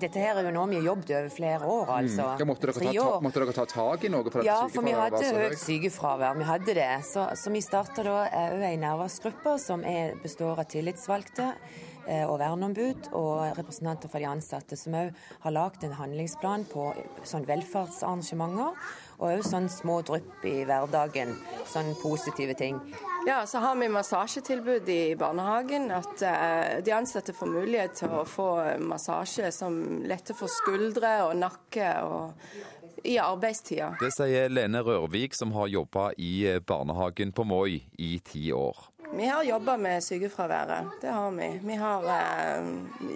dette 0.00 0.20
her 0.22 0.38
er 0.38 0.46
jo 0.46 0.52
noe 0.54 0.68
vi 0.70 0.76
har 0.78 0.84
jobbet 0.86 1.10
over 1.10 1.32
flere 1.34 1.66
år. 1.66 1.84
Mm. 1.84 1.96
altså. 1.96 2.22
Mm. 2.22 2.38
Ja, 2.38 2.44
måtte, 2.46 2.66
dere 2.66 2.72
ta, 2.72 2.92
ta, 2.94 3.20
måtte, 3.20 3.40
dere 3.42 3.52
ta, 3.52 3.64
tak 3.66 4.04
i 4.04 4.08
noe? 4.08 4.30
For 4.30 4.46
ja, 4.46 4.56
for 4.70 4.86
vi 4.86 4.94
hadde 4.94 5.32
høyt 5.34 5.58
sykefravær. 5.58 6.38
Vi 6.38 6.46
hadde 6.46 6.74
det. 6.78 6.90
Så, 7.10 7.26
så 7.34 7.50
vi 7.50 7.60
starta 7.60 8.06
da 8.06 8.16
òg 8.46 8.64
en 8.70 8.84
nærværsgruppe 8.86 9.58
som 9.60 9.82
er, 9.84 10.14
består 10.22 10.62
av 10.62 10.70
tillitsvalgte 10.70 11.50
Eh, 11.50 11.89
og 12.06 12.38
verneombud 12.40 13.10
og 13.16 13.58
representanter 13.58 14.10
for 14.10 14.22
de 14.22 14.28
ansatte, 14.30 14.78
som 14.78 14.96
òg 14.96 15.12
har 15.44 15.54
lagd 15.54 15.84
en 15.86 15.96
handlingsplan 15.98 16.66
på 16.70 16.90
sånn 17.28 17.46
velferdsarrangementer. 17.48 18.74
Og 19.20 19.26
òg 19.34 19.44
sånn 19.44 19.68
små 19.68 19.98
drypp 20.08 20.44
i 20.48 20.62
hverdagen, 20.64 21.34
sånn 21.68 21.92
positive 22.00 22.56
ting. 22.56 22.80
Ja, 23.26 23.42
så 23.46 23.60
har 23.60 23.76
vi 23.76 23.90
massasjetilbud 23.92 24.88
i 24.88 25.14
barnehagen. 25.20 25.90
At 25.92 26.24
uh, 26.24 26.80
de 26.80 26.94
ansatte 26.96 27.36
får 27.36 27.52
mulighet 27.52 27.98
til 28.00 28.14
å 28.16 28.24
få 28.24 28.50
massasje 28.80 29.52
som 29.52 29.76
letter 30.08 30.36
for 30.38 30.48
skuldre 30.48 31.18
og 31.28 31.36
nakke. 31.40 31.94
og 32.04 32.78
i 33.04 33.14
arbeidstida. 33.16 33.94
Det 34.00 34.10
sier 34.12 34.50
Lene 34.52 34.82
Rørvik, 34.84 35.32
som 35.32 35.54
har 35.56 35.70
jobba 35.72 36.10
i 36.20 36.60
barnehagen 36.66 37.32
på 37.32 37.46
Moi 37.48 37.80
i 37.96 38.10
ti 38.20 38.50
år. 38.52 38.76
Vi 39.12 39.26
har 39.26 39.42
jobba 39.42 39.76
med 39.76 40.04
sykefraværet, 40.04 40.86
det 41.00 41.08
har 41.08 41.30
vi. 41.30 41.60
Vi 41.64 41.74
har 41.74 42.04
eh, 42.14 42.66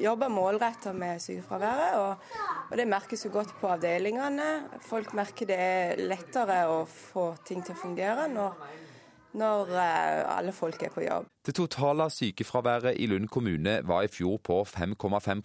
jobba 0.03 0.29
målretta 0.29 0.93
med 0.93 1.23
sykefraværet, 1.23 1.95
og, 2.01 2.17
og, 2.71 2.77
det 2.77 2.89
merkes 2.91 3.23
jo 3.25 3.31
godt 3.33 3.53
på 3.61 3.71
avdelingene. 3.71 4.49
Folk 4.83 5.15
merker 5.15 5.47
det 5.47 5.59
er 5.59 6.03
lettere 6.03 6.65
å 6.67 6.81
få 6.89 7.29
ting 7.47 7.63
til 7.63 7.77
å 7.77 7.83
fungere 7.85 8.27
når, 8.33 8.59
når 9.39 9.71
eh, 9.71 10.23
alle 10.35 10.57
folk 10.57 10.83
er 10.83 10.91
på 10.95 11.07
jobb. 11.07 11.31
Det 11.47 11.55
totale 11.55 12.09
sykefraværet 12.11 12.99
i 12.99 13.07
Lund 13.07 13.31
kommune 13.31 13.79
var 13.87 14.03
i 14.03 14.11
fjor 14.11 14.43
på 14.43 14.65
5,5 14.67 15.45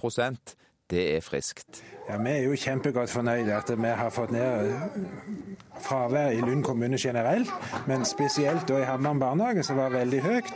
det 0.89 1.05
er 1.15 1.21
friskt. 1.21 1.83
Ja, 2.09 2.17
Vi 2.17 2.29
er 2.29 2.43
jo 2.43 2.55
kjempegodt 2.57 3.11
fornøyde 3.13 3.53
at 3.53 3.69
vi 3.69 3.91
har 4.01 4.09
fått 4.09 4.31
ned 4.33 4.71
fraværet 5.79 6.37
i 6.37 6.41
Lund 6.41 6.63
kommune 6.63 6.97
generelt, 6.97 7.51
men 7.87 8.05
spesielt 8.05 8.67
da 8.67 8.79
i 8.81 8.87
Hammeren 8.87 9.19
barnehage, 9.19 9.63
som 9.63 9.77
var 9.77 9.93
veldig 9.93 10.21
høyt. 10.21 10.53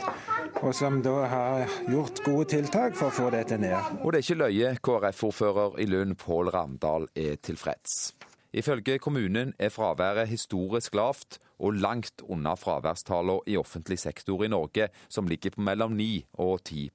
Og 0.62 0.74
som 0.74 1.00
da 1.02 1.14
har 1.28 1.70
gjort 1.90 2.22
gode 2.24 2.44
tiltak 2.48 2.96
for 2.96 3.10
å 3.10 3.14
få 3.14 3.30
dette 3.34 3.58
ned. 3.58 4.00
Og 4.02 4.12
det 4.12 4.20
er 4.20 4.26
ikke 4.26 4.40
løye 4.42 4.74
KrF-ordfører 4.82 5.78
i 5.82 5.86
Lund, 5.90 6.16
Pål 6.18 6.50
Ramdal, 6.54 7.08
er 7.14 7.36
tilfreds. 7.42 8.14
Ifølge 8.54 8.98
kommunen 8.98 9.54
er 9.58 9.74
fraværet 9.74 10.30
historisk 10.30 10.94
lavt 10.94 11.38
og 11.58 11.78
langt 11.78 12.22
unna 12.28 12.54
fraværstallene 12.58 13.44
i 13.46 13.56
offentlig 13.56 13.98
sektor 13.98 14.44
i 14.44 14.48
Norge, 14.48 14.88
som 15.08 15.28
ligger 15.30 15.54
på 15.54 15.62
mellom 15.64 15.94
9 15.96 16.24
og 16.42 16.60
10 16.64 16.90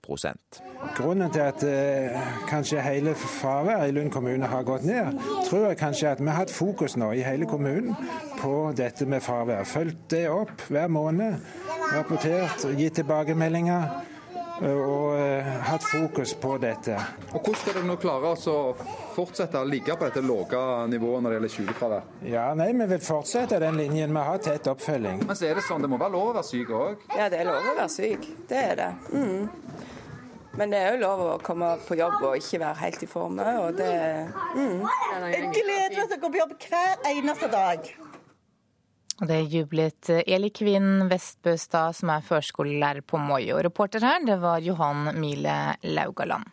Grunnen 0.98 1.32
til 1.32 1.39
at 1.39 1.63
eh, 1.63 2.19
kanskje 2.50 2.82
hele 2.82 3.15
fraværet 3.15 3.89
i 3.89 3.91
Lund 3.91 4.12
kommune 4.12 4.45
har 4.45 4.63
gått 4.63 4.84
ned, 4.84 5.19
tror 5.50 5.67
jeg 5.67 5.78
kanskje 5.78 6.12
at 6.12 6.22
vi 6.22 6.28
har 6.28 6.41
hatt 6.43 6.54
fokus 6.54 6.98
nå 6.98 7.12
i 7.12 7.24
hele 7.24 7.45
kommunen 7.45 7.95
på 8.39 8.72
dette 8.78 9.06
med 9.06 9.22
fravær. 9.22 9.63
Fulgt 9.63 10.10
det 10.12 10.28
opp 10.30 10.67
hver 10.69 10.88
måned, 10.88 11.39
rapportert, 11.93 12.65
gitt 12.78 13.00
tilbakemeldinger. 13.00 14.18
Og 14.60 15.15
uh, 15.15 15.50
hatt 15.69 15.86
fokus 15.88 16.34
på 16.41 16.56
dette. 16.62 16.95
Og 17.32 17.39
Hvordan 17.39 17.60
skal 17.62 17.78
dere 17.78 17.88
nå 17.88 17.95
klare 18.02 18.34
å 18.36 18.56
fortsette 19.15 19.62
å 19.62 19.67
ligge 19.67 19.95
på 19.95 20.10
dette 20.10 20.24
lave 20.26 20.63
nivået 20.91 21.24
når 21.24 21.30
det 21.30 21.38
gjelder 21.38 21.54
sykefravær? 21.56 22.10
Ja, 22.28 22.50
nei, 22.58 22.72
Vi 22.74 22.89
vil 22.93 23.04
fortsette 23.04 23.60
den 23.63 23.80
linjen. 23.80 24.15
Vi 24.15 24.26
har 24.32 24.43
tett 24.43 24.67
oppfølging. 24.67 25.24
Men 25.28 25.39
så 25.39 25.50
er 25.50 25.60
det 25.60 25.65
sånn, 25.67 25.86
det 25.86 25.91
må 25.91 26.00
være 26.02 26.15
lov 26.17 26.34
å 26.34 26.36
være 26.39 26.50
syk 26.50 26.74
òg? 26.76 27.08
Ja, 27.15 27.30
det 27.32 27.41
er 27.41 27.50
lov 27.50 27.62
å 27.62 27.78
være 27.78 27.89
syk. 27.93 28.28
Det 28.50 28.65
er 28.74 28.76
det. 28.80 28.91
Mm. 29.13 29.50
Men 30.60 30.74
det 30.74 30.80
er 30.84 30.95
jo 30.95 31.02
lov 31.06 31.22
å 31.24 31.34
komme 31.43 31.72
på 31.86 31.95
jobb 31.95 32.19
og 32.19 32.36
ikke 32.39 32.60
være 32.65 32.82
helt 32.82 33.04
i 33.06 33.08
form. 33.08 33.39
Og 33.39 33.78
det 33.80 33.93
mm. 34.58 34.82
Jeg 35.32 35.52
gleder 35.56 35.95
meg 35.95 36.10
til 36.10 36.17
å 36.17 36.22
gå 36.26 36.32
på 36.34 36.41
jobb 36.41 36.56
hver 36.65 37.10
eneste 37.13 37.52
dag. 37.54 37.91
Det 39.19 39.41
jublet 39.51 40.10
Eli 40.23 40.47
Kvinn 40.55 41.10
Vestbøstad, 41.10 41.97
som 41.97 42.13
er 42.13 42.23
førskolelærer 42.23 43.03
på 43.03 43.19
Moi. 43.19 43.41
Og 43.51 43.65
reporter 43.65 44.05
her, 44.05 44.23
det 44.23 44.39
var 44.39 44.63
Johan 44.63 45.12
Mile 45.19 45.75
Laugaland. 45.84 46.47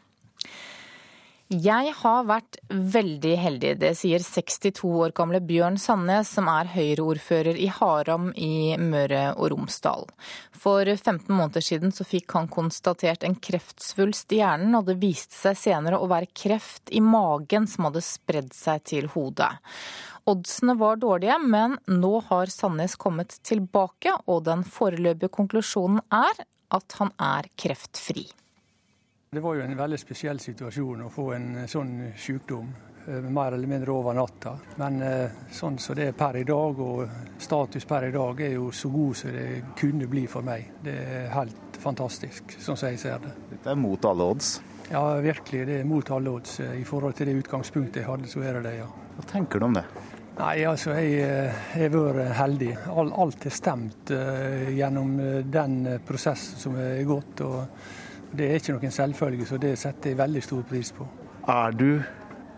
Jeg 1.47 1.93
har 1.95 2.25
vært 2.27 2.57
veldig 2.67 3.35
heldig, 3.39 3.69
det 3.79 3.93
sier 3.95 4.19
62 4.19 4.81
år 4.83 5.13
gamle 5.15 5.39
Bjørn 5.47 5.77
Sandnes, 5.79 6.33
som 6.35 6.49
er 6.51 6.73
Høyre-ordfører 6.73 7.55
i 7.55 7.69
Haram 7.71 8.33
i 8.35 8.75
Møre 8.83 9.29
og 9.37 9.53
Romsdal. 9.53 10.09
For 10.51 10.83
15 10.83 11.31
måneder 11.31 11.63
siden 11.63 11.95
så 11.95 12.03
fikk 12.03 12.35
han 12.35 12.51
konstatert 12.51 13.23
en 13.23 13.39
kreftsvulst 13.39 14.35
i 14.35 14.41
hjernen, 14.41 14.75
og 14.75 14.91
det 14.91 14.99
viste 14.99 15.39
seg 15.39 15.55
senere 15.61 16.03
å 16.03 16.11
være 16.11 16.33
kreft 16.35 16.91
i 16.91 16.99
magen 16.99 17.71
som 17.71 17.87
hadde 17.87 18.03
spredd 18.03 18.51
seg 18.57 18.83
til 18.91 19.07
hodet. 19.15 19.53
Oddsene 20.27 20.75
var 20.75 20.97
dårlige, 20.97 21.39
men 21.39 21.77
nå 21.87 22.21
har 22.27 22.51
Sandnes 22.51 22.97
kommet 22.99 23.37
tilbake, 23.47 24.11
og 24.27 24.43
den 24.49 24.65
foreløpige 24.67 25.31
konklusjonen 25.31 26.01
er 26.11 26.41
at 26.75 26.97
han 26.99 27.13
er 27.23 27.47
kreftfri. 27.55 28.25
Det 29.31 29.43
var 29.45 29.55
jo 29.55 29.63
en 29.63 29.79
veldig 29.79 30.01
spesiell 30.03 30.43
situasjon 30.43 31.05
å 31.07 31.13
få 31.15 31.29
en 31.37 31.47
sånn 31.71 31.93
sykdom 32.19 32.73
eh, 33.07 33.23
mer 33.23 33.55
eller 33.55 33.71
mindre 33.71 33.95
over 33.95 34.19
natta. 34.19 34.57
Men 34.83 34.99
eh, 35.07 35.37
sånn 35.55 35.79
som 35.79 35.95
det 35.95 36.09
er 36.11 36.19
per 36.19 36.41
i 36.41 36.45
dag, 36.49 36.83
og 36.83 37.39
status 37.47 37.87
per 37.87 38.09
i 38.09 38.11
dag, 38.19 38.43
er 38.49 38.57
jo 38.57 38.73
så 38.75 38.91
god 38.91 39.23
som 39.23 39.39
det 39.39 39.47
kunne 39.79 40.11
bli 40.11 40.27
for 40.27 40.47
meg. 40.47 40.73
Det 40.83 40.97
er 41.05 41.31
helt 41.37 41.79
fantastisk, 41.79 42.59
sånn 42.59 42.75
som 42.75 42.91
jeg 42.91 42.99
ser 43.05 43.23
det. 43.23 43.37
Dette 43.55 43.77
er 43.77 43.79
mot 43.79 44.11
alle 44.11 44.27
odds? 44.35 44.57
Ja, 44.91 45.07
virkelig. 45.23 45.65
Det 45.71 45.81
er 45.85 45.87
mot 45.87 46.11
alle 46.11 46.35
odds. 46.35 46.59
I 46.67 46.83
forhold 46.87 47.15
til 47.15 47.31
det 47.31 47.39
utgangspunktet 47.45 48.03
jeg 48.03 48.11
hadde, 48.11 48.31
så 48.31 48.43
er 48.43 48.59
det 48.59 48.67
det, 48.73 48.77
ja. 48.83 48.91
Hva 49.17 49.31
tenker 49.31 49.63
du 49.63 49.71
om 49.71 49.79
det? 49.79 49.87
Nei, 50.37 50.57
altså 50.69 50.93
jeg 51.01 51.53
har 51.73 51.93
vært 51.95 52.35
heldig. 52.37 52.73
Alt 52.93 53.47
er 53.49 53.55
stemt 53.57 54.11
uh, 54.13 54.67
gjennom 54.77 55.15
den 55.49 55.79
prosessen 56.05 56.61
som 56.61 56.77
er 56.81 57.01
gått. 57.09 57.41
og 57.41 57.63
det 58.37 58.51
er 58.51 58.61
ikke 58.61 58.75
noen 58.77 58.93
selvfølge, 58.93 59.47
så 59.49 59.57
det 59.61 59.77
setter 59.81 60.13
jeg 60.13 60.19
veldig 60.19 60.43
stor 60.45 60.65
pris 60.69 60.93
på. 60.93 61.07
Er 61.49 61.77
du 61.79 61.89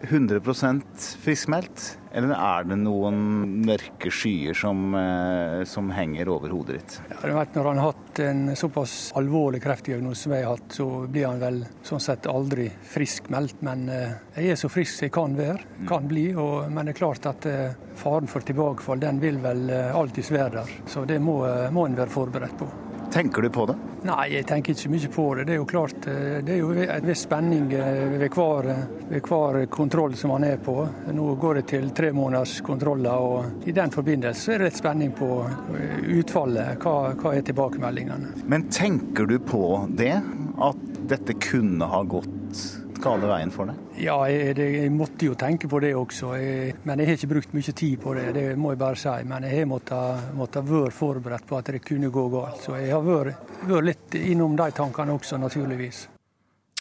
100% 0.03 1.17
friskmeldt, 1.23 1.99
eller 2.15 2.33
er 2.35 2.67
det 2.69 2.79
noen 2.81 3.19
mørke 3.67 4.11
skyer 4.15 4.57
som, 4.57 4.95
eh, 4.95 5.65
som 5.69 5.91
henger 5.93 6.31
over 6.33 6.55
hodet 6.55 6.79
ditt? 6.79 6.97
Ja, 7.11 7.35
vet, 7.37 7.55
når 7.55 7.69
han 7.71 7.81
har 7.83 7.93
hatt 7.93 8.21
en 8.25 8.57
såpass 8.57 9.13
alvorlig 9.19 9.61
kreftdiagnose 9.63 10.23
som 10.23 10.33
jeg 10.33 10.47
har 10.47 10.57
hatt, 10.57 10.73
så 10.73 10.89
blir 11.07 11.29
han 11.29 11.43
vel 11.43 11.61
sånn 11.83 12.03
sett 12.03 12.27
aldri 12.31 12.71
friskmeldt. 12.95 13.63
Men 13.67 13.89
eh, 13.93 14.17
jeg 14.39 14.55
er 14.55 14.61
så 14.63 14.73
frisk 14.73 14.95
som 14.95 15.09
jeg 15.09 15.17
kan 15.19 15.37
være, 15.39 15.87
kan 15.89 16.09
bli. 16.09 16.29
Og, 16.35 16.71
men 16.73 16.89
det 16.89 16.97
er 16.97 17.03
klart 17.03 17.29
at 17.31 17.49
eh, 17.51 17.79
faren 17.99 18.31
for 18.31 18.47
tilbakefall 18.47 19.03
den 19.03 19.21
vil 19.21 19.43
vel 19.45 19.69
alltids 19.71 20.33
være 20.33 20.63
der. 20.63 20.77
Så 20.87 21.05
det 21.09 21.21
må, 21.21 21.41
må 21.75 21.89
en 21.89 21.99
være 21.99 22.15
forberedt 22.15 22.61
på. 22.61 22.71
Tenker 23.13 23.43
du 23.43 23.51
på 23.51 23.67
det? 23.67 23.75
Nei, 24.07 24.25
jeg 24.37 24.47
tenker 24.47 24.75
ikke 24.75 24.91
mye 24.93 25.11
på 25.13 25.25
det. 25.35 25.45
Det 25.49 25.55
er 25.55 25.59
jo 25.59 25.69
klart, 25.69 26.07
eh, 26.07 26.39
det 26.45 26.55
er 26.55 26.59
jo 26.61 26.71
en 26.85 27.07
viss 27.09 27.25
spenning 27.25 27.71
eh, 27.73 28.05
ved 28.21 28.35
hver, 28.37 28.69
ved 29.09 29.31
hver 29.31 29.59
kontroll 29.73 30.17
som 30.17 30.35
man 30.35 30.45
er 30.47 30.61
på. 30.63 30.77
Nå 31.17 31.29
går 31.41 31.61
det 31.61 31.65
til 31.73 31.89
tre 31.97 32.13
måneders 32.15 32.59
kontroller, 32.67 33.17
og 33.19 33.69
i 33.69 33.75
den 33.75 33.95
forbindelse 33.95 34.55
er 34.55 34.63
det 34.63 34.71
litt 34.71 34.81
spenning 34.81 35.15
på 35.19 35.31
eh, 35.49 35.97
utfallet. 36.21 36.77
Hva, 36.85 37.15
hva 37.19 37.35
er 37.35 37.47
tilbakemeldingene? 37.49 38.35
Men 38.47 38.69
tenker 38.73 39.27
du 39.31 39.39
på 39.41 39.65
det? 39.89 40.15
At 40.59 40.85
dette 41.09 41.39
kunne 41.41 41.87
ha 41.89 42.03
gått 42.03 42.63
gale 43.03 43.31
veien 43.31 43.53
for 43.55 43.71
deg? 43.71 43.79
Ja, 44.03 44.17
jeg, 44.31 44.57
det, 44.59 44.67
jeg, 44.75 44.93
måtte 44.95 45.29
jo 45.29 45.37
tenke 45.39 45.71
på 45.71 45.81
det 45.85 45.95
også. 45.99 46.35
Jeg, 46.41 46.75
men 46.89 47.03
jeg 47.03 47.11
har 47.11 47.19
ikke 47.19 47.31
brukt 47.35 47.57
mye 47.57 47.75
tid 47.83 47.97
på 48.03 48.15
det, 48.19 48.27
det 48.37 48.45
må 48.61 48.75
jeg 48.75 48.83
bare 48.83 49.01
si. 49.01 49.15
Men 49.29 49.49
jeg 49.49 49.61
har 49.61 49.71
måttet, 49.71 50.29
måttet 50.39 50.69
være 50.69 50.93
forberedt 50.95 51.49
på 51.49 51.59
at 51.59 51.73
det 51.75 51.83
kunne 51.87 52.13
gå 52.15 52.29
galt. 52.35 52.63
Så 52.65 52.77
jeg 52.79 52.93
har 52.95 53.05
vært, 53.07 53.51
vært 53.65 53.89
litt 53.89 54.21
innom 54.21 54.59
de 54.59 54.71
tankene 54.77 55.17
også, 55.17 55.41
naturligvis. 55.41 56.05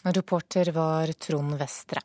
Reporter 0.08 0.70
var 0.72 1.10
Trond 1.18 1.58
Vestre. 1.58 2.04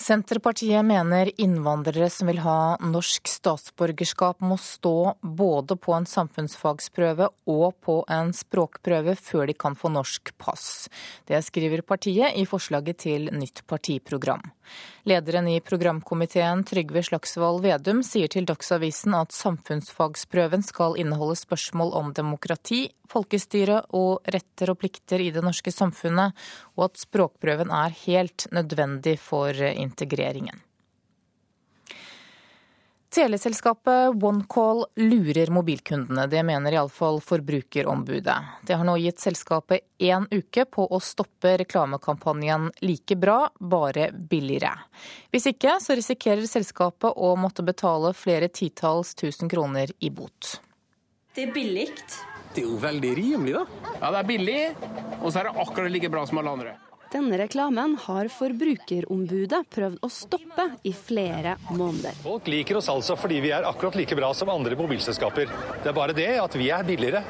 Senterpartiet 0.00 0.84
mener 0.84 1.28
innvandrere 1.40 2.06
som 2.10 2.30
vil 2.30 2.38
ha 2.40 2.78
norsk 2.80 3.28
statsborgerskap 3.28 4.40
må 4.40 4.56
stå 4.56 5.12
både 5.20 5.76
på 5.76 5.92
en 5.92 6.06
samfunnsfagsprøve 6.08 7.28
og 7.52 7.76
på 7.84 7.98
en 8.08 8.32
språkprøve 8.32 9.12
før 9.20 9.50
de 9.50 9.56
kan 9.60 9.76
få 9.76 9.90
norsk 9.92 10.32
pass. 10.40 10.88
Det 11.28 11.42
skriver 11.44 11.84
partiet 11.84 12.32
i 12.40 12.46
forslaget 12.48 13.02
til 13.04 13.28
nytt 13.36 13.60
partiprogram. 13.68 14.40
Lederen 15.08 15.48
i 15.48 15.60
programkomiteen 15.64 16.64
Trygve 16.68 17.02
Slagsvold 17.06 17.62
Vedum 17.64 18.02
sier 18.06 18.28
til 18.32 18.46
Dagsavisen 18.48 19.16
at 19.16 19.34
samfunnsfagsprøven 19.36 20.64
skal 20.66 20.98
inneholde 21.00 21.38
spørsmål 21.40 21.94
om 22.00 22.14
demokrati, 22.16 22.86
folkestyre 23.10 23.82
og 23.96 24.26
retter 24.30 24.74
og 24.74 24.80
plikter 24.82 25.24
i 25.24 25.30
det 25.34 25.44
norske 25.44 25.72
samfunnet, 25.74 26.36
og 26.76 26.90
at 26.90 27.04
språkprøven 27.04 27.72
er 27.72 27.96
helt 28.04 28.46
nødvendig 28.52 29.16
for 29.20 29.56
integreringen. 29.56 30.60
Teleselskapet 33.10 34.22
OneCall 34.22 34.84
lurer 34.94 35.50
mobilkundene, 35.50 36.28
det 36.30 36.44
mener 36.46 36.76
iallfall 36.76 37.16
Forbrukerombudet. 37.20 38.36
Det 38.62 38.76
har 38.78 38.86
nå 38.86 38.94
gitt 39.02 39.18
selskapet 39.18 39.82
én 39.98 40.28
uke 40.30 40.62
på 40.70 40.84
å 40.86 41.00
stoppe 41.02 41.56
reklamekampanjen 41.58 42.68
Like 42.86 43.16
bra, 43.18 43.48
bare 43.58 44.12
billigere. 44.14 44.70
Hvis 45.34 45.48
ikke 45.50 45.80
så 45.82 45.96
risikerer 45.98 46.46
selskapet 46.46 47.18
å 47.18 47.32
måtte 47.34 47.66
betale 47.66 48.12
flere 48.14 48.46
titalls 48.46 49.16
tusen 49.18 49.50
kroner 49.50 49.90
i 49.98 50.12
bot. 50.14 50.60
Det 51.34 51.48
er 51.48 51.54
billig. 51.56 51.88
Det 52.54 52.62
er 52.62 52.68
jo 52.68 52.78
veldig 52.78 53.10
rimelig, 53.18 53.56
da. 53.58 53.90
Ja, 53.96 54.12
det 54.14 54.22
er 54.22 54.30
billig, 54.30 54.60
og 55.18 55.32
så 55.32 55.42
er 55.42 55.50
det 55.50 55.66
akkurat 55.66 55.90
like 55.90 56.12
bra 56.14 56.22
som 56.30 56.38
alle 56.38 56.54
andre. 56.54 56.78
Denne 57.10 57.40
reklamen 57.40 57.96
har 58.04 58.28
Forbrukerombudet 58.30 59.64
prøvd 59.74 59.96
å 60.06 60.08
stoppe 60.14 60.66
i 60.86 60.92
flere 60.94 61.56
måneder. 61.74 62.14
Folk 62.22 62.46
liker 62.46 62.78
oss 62.78 62.86
altså 62.92 63.16
fordi 63.18 63.40
vi 63.42 63.50
er 63.50 63.66
akkurat 63.66 63.98
like 63.98 64.14
bra 64.14 64.28
som 64.36 64.52
andre 64.52 64.78
mobilselskaper. 64.78 65.50
Det 65.82 65.90
er 65.90 65.96
bare 65.96 66.14
det 66.14 66.28
at 66.38 66.54
vi 66.54 66.68
er 66.70 66.86
billigere. 66.86 67.24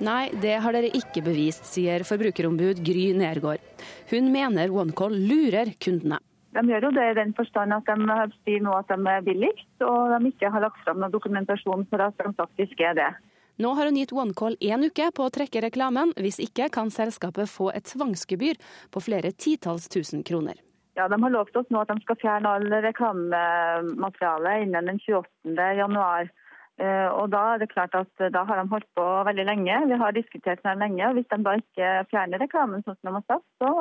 Nei, 0.00 0.30
det 0.40 0.54
har 0.64 0.72
dere 0.72 0.88
ikke 0.96 1.20
bevist, 1.24 1.68
sier 1.68 2.04
forbrukerombud 2.08 2.80
Gry 2.84 3.10
Nergård. 3.16 3.60
Hun 4.08 4.32
mener 4.32 4.72
OneCall 4.72 5.12
lurer 5.28 5.74
kundene. 5.84 6.22
De 6.56 6.64
gjør 6.72 6.88
jo 6.88 6.96
det 6.96 7.06
i 7.10 7.16
den 7.20 7.36
forstand 7.36 7.76
at 7.76 7.84
de 7.92 8.18
sier 8.40 8.64
nå 8.64 8.72
at 8.72 8.88
de 8.88 8.96
er 9.12 9.24
billigst, 9.24 9.68
og 9.84 10.16
de 10.16 10.32
ikke 10.32 10.48
har 10.48 10.64
lagt 10.64 10.80
fram 10.80 11.02
noen 11.02 11.12
dokumentasjon 11.12 11.84
for 11.90 12.08
at 12.08 12.16
de 12.24 12.32
faktisk 12.40 12.80
er 12.80 12.96
det. 12.96 13.12
Nå 13.56 13.72
har 13.74 13.88
hun 13.88 13.96
gitt 13.96 14.12
OneCall 14.12 14.56
én 14.60 14.84
uke 14.84 15.08
på 15.16 15.24
å 15.24 15.32
trekke 15.32 15.62
reklamen. 15.64 16.12
Hvis 16.20 16.38
ikke 16.44 16.68
kan 16.72 16.90
selskapet 16.92 17.48
få 17.48 17.70
et 17.72 17.88
tvangsgebyr 17.88 18.60
på 18.92 19.00
flere 19.00 19.32
titalls 19.32 19.88
tusen 19.88 20.24
kroner. 20.26 20.60
Ja, 20.96 21.08
De 21.08 21.16
har 21.22 21.32
lovt 21.32 21.56
oss 21.56 21.68
nå 21.72 21.80
at 21.80 21.92
de 21.92 22.00
skal 22.04 22.18
fjerne 22.20 22.52
all 22.56 22.66
reklamemateriale 22.84 24.58
innen 24.64 24.92
den 24.92 25.00
28. 25.00 25.70
januar. 25.80 26.28
Eh, 26.76 27.08
og 27.08 27.30
Da 27.32 27.42
er 27.54 27.58
det 27.64 27.72
klart 27.72 27.96
at 27.96 28.24
da 28.32 28.44
har 28.44 28.60
de 28.60 28.68
holdt 28.68 28.88
på 28.96 29.06
veldig 29.28 29.46
lenge. 29.48 29.80
Vi 29.88 30.00
har 30.04 30.12
diskutert 30.12 30.62
det 30.62 30.76
lenge. 30.76 31.08
og 31.08 31.16
Hvis 31.16 31.28
de 31.32 31.42
da 31.44 31.56
ikke 31.56 31.92
fjerner 32.12 32.40
reklamen 32.44 32.84
sånn 32.84 32.96
som 33.00 33.08
de 33.08 33.16
har 33.16 33.26
sagt, 33.28 33.48
så 33.60 33.72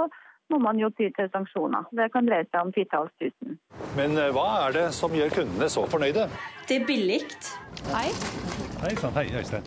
må 0.53 0.60
man 0.62 0.79
jo 0.79 0.91
ty 0.93 1.10
til 1.15 1.29
sanksjoner. 1.34 1.88
Det 1.95 2.10
kan 2.13 2.27
dreie 2.27 2.45
seg 2.49 2.60
om 2.62 2.73
titalls 2.75 3.13
tusen. 3.21 3.58
Men 3.97 4.17
eh, 4.19 4.31
hva 4.36 4.45
er 4.65 4.77
det 4.77 4.86
som 4.97 5.15
gjør 5.15 5.34
kundene 5.41 5.69
så 5.71 5.86
fornøyde? 5.89 6.27
Det 6.69 6.81
er 6.81 6.86
billig. 6.88 7.23
Hei. 7.93 8.08
Hei 8.84 8.93
sann, 8.99 9.15
hei 9.17 9.27
Øystein. 9.39 9.65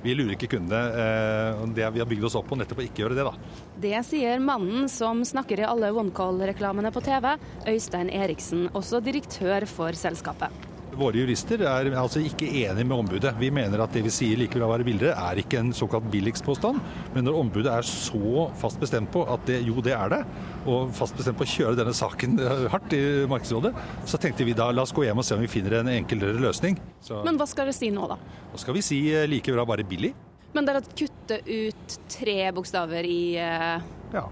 Vi 0.00 0.14
lurer 0.16 0.32
ikke 0.32 0.48
kundene. 0.54 0.80
Eh, 0.96 1.62
det 1.76 1.90
vi 1.92 2.02
har 2.02 2.08
bygd 2.08 2.28
oss 2.30 2.38
opp 2.40 2.48
på 2.50 2.56
nettopp 2.56 2.80
å 2.80 2.86
ikke 2.86 3.04
gjøre 3.04 3.18
det, 3.18 3.26
da. 3.28 3.34
Det 3.80 4.00
sier 4.08 4.40
mannen 4.44 4.88
som 4.92 5.20
snakker 5.26 5.60
i 5.60 5.68
alle 5.68 5.92
OneCall-reklamene 5.92 6.92
på 6.94 7.04
TV, 7.04 7.34
Øystein 7.68 8.12
Eriksen, 8.12 8.68
også 8.76 9.02
direktør 9.04 9.68
for 9.68 9.96
selskapet. 9.96 10.69
Våre 10.98 11.20
jurister 11.20 11.62
er 11.62 11.90
altså 11.98 12.22
ikke 12.24 12.48
enig 12.64 12.84
med 12.86 12.96
ombudet. 12.96 13.32
Vi 13.38 13.50
mener 13.54 13.82
at 13.84 13.92
det 13.94 14.02
vi 14.04 14.12
sier 14.12 14.40
likevel 14.40 14.66
å 14.66 14.70
være 14.72 14.86
billigere, 14.86 15.14
er 15.14 15.40
ikke 15.42 15.60
en 15.60 15.70
såkalt 15.76 16.08
billigst-påstand. 16.12 16.80
Men 17.14 17.26
når 17.26 17.38
ombudet 17.40 17.72
er 17.72 17.86
så 17.86 18.48
fast 18.60 18.80
bestemt 18.82 19.12
på 19.14 19.22
at 19.30 19.44
det, 19.48 19.60
jo, 19.68 19.78
det 19.84 19.94
er 19.96 20.12
det, 20.14 20.20
og 20.66 20.90
fast 20.96 21.16
bestemt 21.18 21.38
på 21.38 21.46
å 21.46 21.52
kjøre 21.52 21.78
denne 21.78 21.94
saken 21.96 22.36
hardt 22.74 22.96
i 22.96 23.02
Markedsrådet, 23.30 23.74
så 24.10 24.20
tenkte 24.20 24.48
vi 24.48 24.56
da 24.58 24.70
la 24.74 24.84
oss 24.86 24.94
gå 24.96 25.06
hjem 25.06 25.22
og 25.22 25.26
se 25.26 25.38
om 25.38 25.44
vi 25.44 25.52
finner 25.52 25.80
en 25.80 25.92
enklere 25.94 26.40
løsning. 26.42 26.80
Så, 27.04 27.22
Men 27.26 27.38
hva 27.40 27.48
skal 27.50 27.70
dere 27.70 27.78
si 27.78 27.92
nå, 27.94 28.10
da? 28.10 28.18
Hva 28.50 28.64
skal 28.64 28.76
vi 28.76 28.84
si 28.84 29.00
like 29.30 29.54
bra, 29.54 29.66
bare 29.68 29.86
billig? 29.86 30.12
Men 30.52 30.66
dere 30.66 30.82
kutter 30.82 31.44
ut 31.46 31.98
tre 32.10 32.38
bokstaver 32.54 33.06
i 33.06 33.22
uh... 33.38 33.90
Ja. 34.10 34.26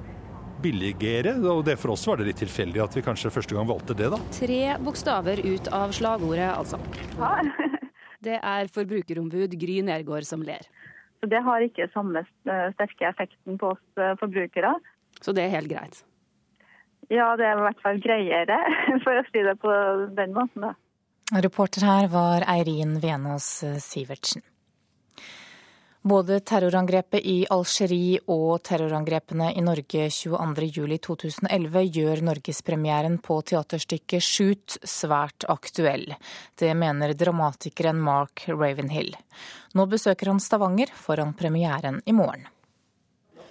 Billigere. 0.62 1.37
Og 1.51 1.62
det 1.66 1.79
for 1.81 1.94
oss 1.94 2.07
var 2.09 2.21
det 2.21 2.29
litt 2.31 2.40
tilfeldig 2.42 2.83
at 2.85 2.97
vi 2.97 3.05
kanskje 3.07 3.33
første 3.35 3.57
gang 3.57 3.68
valgte 3.68 3.97
det, 3.99 4.11
da. 4.14 4.18
Tre 4.35 4.61
bokstaver 4.85 5.42
ut 5.44 5.71
av 5.75 5.94
slagordet, 5.97 6.51
altså. 6.55 6.81
Ja. 7.18 7.33
det 8.27 8.40
er 8.40 8.71
forbrukerombud 8.75 9.57
Gry 9.61 9.81
Nergård 9.87 10.27
som 10.29 10.44
ler. 10.47 10.66
Så 11.18 11.31
Det 11.31 11.40
har 11.42 11.64
ikke 11.66 11.88
samme 11.94 12.23
sterke 12.44 13.09
effekten 13.09 13.59
på 13.59 13.73
oss 13.75 14.05
forbrukere. 14.21 14.77
Så 15.18 15.35
det 15.35 15.47
er 15.47 15.57
helt 15.57 15.71
greit? 15.71 16.03
Ja, 17.09 17.33
det 17.40 17.47
er 17.49 17.57
i 17.57 17.64
hvert 17.64 17.81
fall 17.83 17.99
greiere, 18.05 18.59
for 19.05 19.16
å 19.16 19.25
si 19.31 19.42
det 19.47 19.57
på 19.62 19.73
den 20.18 20.37
måten, 20.37 20.68
da. 20.68 20.77
Reporter 21.44 21.85
her 21.85 22.07
var 22.12 22.47
Eirin 22.49 22.97
Venås 23.03 23.49
Sivertsen. 23.85 24.44
Både 26.03 26.41
terrorangrepet 26.41 27.25
i 27.27 27.41
Algerie 27.51 28.21
og 28.31 28.61
terrorangrepene 28.63 29.49
i 29.59 29.63
Norge 29.67 30.05
22.07.2011 30.15 31.81
gjør 31.91 32.23
norgespremieren 32.29 33.17
på 33.19 33.41
teaterstykket 33.51 34.23
Shoot 34.23 34.77
svært 34.87 35.49
aktuell. 35.51 36.15
Det 36.55 36.71
mener 36.79 37.17
dramatikeren 37.19 37.99
Mark 37.99 38.45
Ravenhill. 38.47 39.11
Nå 39.75 39.89
besøker 39.91 40.31
han 40.31 40.39
Stavanger 40.41 40.95
foran 40.95 41.35
premieren 41.35 41.99
i 42.07 42.15
morgen. 42.15 42.47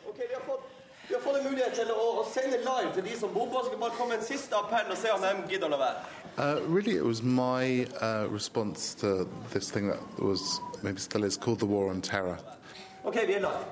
Okay, 0.08 0.30
vi, 0.30 0.34
har 0.34 0.48
fått, 0.48 0.72
vi 1.10 1.18
har 1.18 1.22
fått 1.28 1.42
en 1.42 1.50
mulighet 1.52 1.76
til 1.82 1.92
å, 1.92 2.24
sende 2.32 2.64
live 2.64 2.96
til 2.96 3.10
de 3.12 3.20
som 3.20 3.36
bomber. 3.36 3.60
Så 3.60 3.74
skal 3.74 3.84
bare 3.84 4.00
komme 4.00 4.16
en 4.22 4.24
siste 4.24 4.56
appell 4.56 4.88
og 4.88 5.04
se 5.04 5.12
om 5.12 5.28
de 5.28 5.36
gidder 5.52 5.76
å 5.76 5.84
la. 5.84 5.92
Uh, 6.38 6.60
really, 6.67 6.95
it 6.95 7.04
was 7.04 7.23
my 7.23 7.88
uh, 8.00 8.28
response 8.30 8.93
to 8.93 9.28
this 9.54 9.71
thing 9.71 9.88
that 9.88 10.00
was 10.19 10.62
maybe 10.84 11.00
still 11.00 11.23
is 11.23 11.36
called 11.36 11.60
the 11.60 11.65
war 11.65 11.89
on 11.89 12.02
terror. 12.02 12.38
Okay, 13.06 13.26
vi 13.26 13.34
er 13.34 13.39
live. 13.39 13.65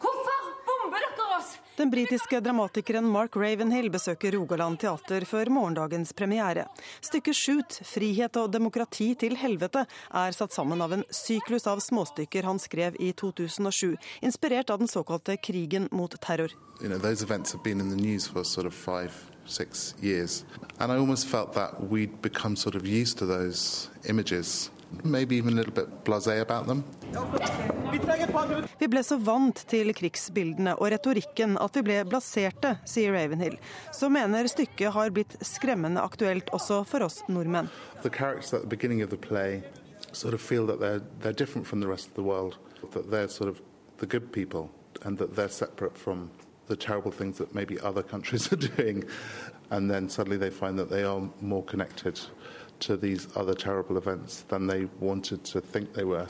Hvorfor 0.00 0.40
bomber 0.66 0.98
dere 0.98 1.38
oss? 1.38 1.58
Den 1.76 1.90
britiske 1.90 2.40
dramatikeren 2.40 3.04
Mark 3.04 3.36
Ravenhill 3.36 3.90
besøker 3.90 4.32
Rogaland 4.32 4.80
teater 4.80 5.24
før 5.24 5.52
morgendagens 5.54 6.12
premiere. 6.12 6.66
Stykket 7.00 7.36
'Shoot 7.36 7.80
frihet 7.86 8.36
og 8.36 8.50
demokrati 8.50 9.14
til 9.14 9.36
helvete' 9.36 9.86
er 10.10 10.32
satt 10.32 10.52
sammen 10.52 10.82
av 10.82 10.92
en 10.92 11.04
syklus 11.10 11.66
av 11.66 11.78
småstykker 11.78 12.42
han 12.42 12.58
skrev 12.58 12.96
i 12.98 13.12
2007, 13.12 13.96
inspirert 14.20 14.70
av 14.70 14.78
den 14.78 14.88
såkalte 14.88 15.36
krigen 15.36 15.88
mot 15.92 16.20
terror. 16.20 16.50
You 16.80 16.88
know, 16.88 16.98
those 16.98 17.22
events 17.22 17.52
have 17.52 17.62
been 17.62 17.80
in 17.80 17.88
the 17.90 18.02
news 18.02 18.26
for 18.26 18.42
sort 18.44 18.66
of 18.66 18.74
five 18.74 19.29
six 19.46 19.94
years. 20.00 20.44
And 20.78 20.92
I 20.92 20.96
almost 20.96 21.26
felt 21.26 21.52
that 21.54 21.88
we'd 21.88 22.22
become 22.22 22.56
sort 22.56 22.74
of 22.74 22.86
used 22.86 23.18
to 23.18 23.26
those 23.26 23.90
images. 24.08 24.70
Maybe 25.04 25.36
even 25.36 25.52
a 25.52 25.56
little 25.56 25.72
bit 25.72 26.04
blasé 26.04 26.40
about 26.40 26.66
them. 26.66 26.84
Vi 28.80 28.86
ble 28.88 29.02
så 29.06 29.16
vant 29.18 29.62
til 29.70 29.92
krigsbildene 29.94 30.76
og 30.78 30.90
retorikken 30.94 31.56
at 31.62 31.76
vi 31.76 31.82
ble 31.86 31.98
blaserte, 32.10 32.76
sier 32.86 33.14
Ravenhill, 33.14 33.56
som 33.94 34.14
mener 34.14 34.46
stykket 34.50 34.94
har 34.94 35.12
blitt 35.14 35.36
skremmende 35.46 36.02
aktuelt 36.02 36.50
også 36.54 36.82
for 36.86 37.06
oss 37.06 37.20
nordmenn. 37.28 37.70
The 38.02 38.10
characters 38.10 38.54
at 38.54 38.62
the 38.62 38.70
beginning 38.70 39.02
of 39.02 39.10
the 39.10 39.18
play 39.18 39.62
sort 40.12 40.34
of 40.34 40.40
feel 40.40 40.66
that 40.66 40.80
they're, 40.80 41.02
they're 41.22 41.32
different 41.32 41.66
from 41.66 41.80
the 41.80 41.88
rest 41.88 42.08
of 42.08 42.14
the 42.14 42.22
world, 42.22 42.58
that 42.92 43.10
they're 43.10 43.28
sort 43.28 43.50
of 43.50 43.60
the 43.98 44.06
good 44.06 44.32
people 44.32 44.70
and 45.02 45.18
that 45.18 45.36
they're 45.36 45.48
separate 45.48 45.96
from 45.96 46.30
the 46.70 46.76
terrible 46.76 47.10
things 47.10 47.36
that 47.36 47.54
maybe 47.54 47.78
other 47.80 48.02
countries 48.02 48.50
are 48.52 48.56
doing, 48.56 49.04
and 49.70 49.90
then 49.90 50.08
suddenly 50.08 50.38
they 50.38 50.48
find 50.48 50.78
that 50.78 50.88
they 50.88 51.02
are 51.02 51.28
more 51.42 51.64
connected 51.64 52.18
to 52.78 52.96
these 52.96 53.28
other 53.36 53.52
terrible 53.52 53.98
events 53.98 54.44
than 54.48 54.66
they 54.66 54.86
wanted 55.00 55.44
to 55.44 55.60
think 55.60 55.92
they 55.92 56.04
were. 56.04 56.26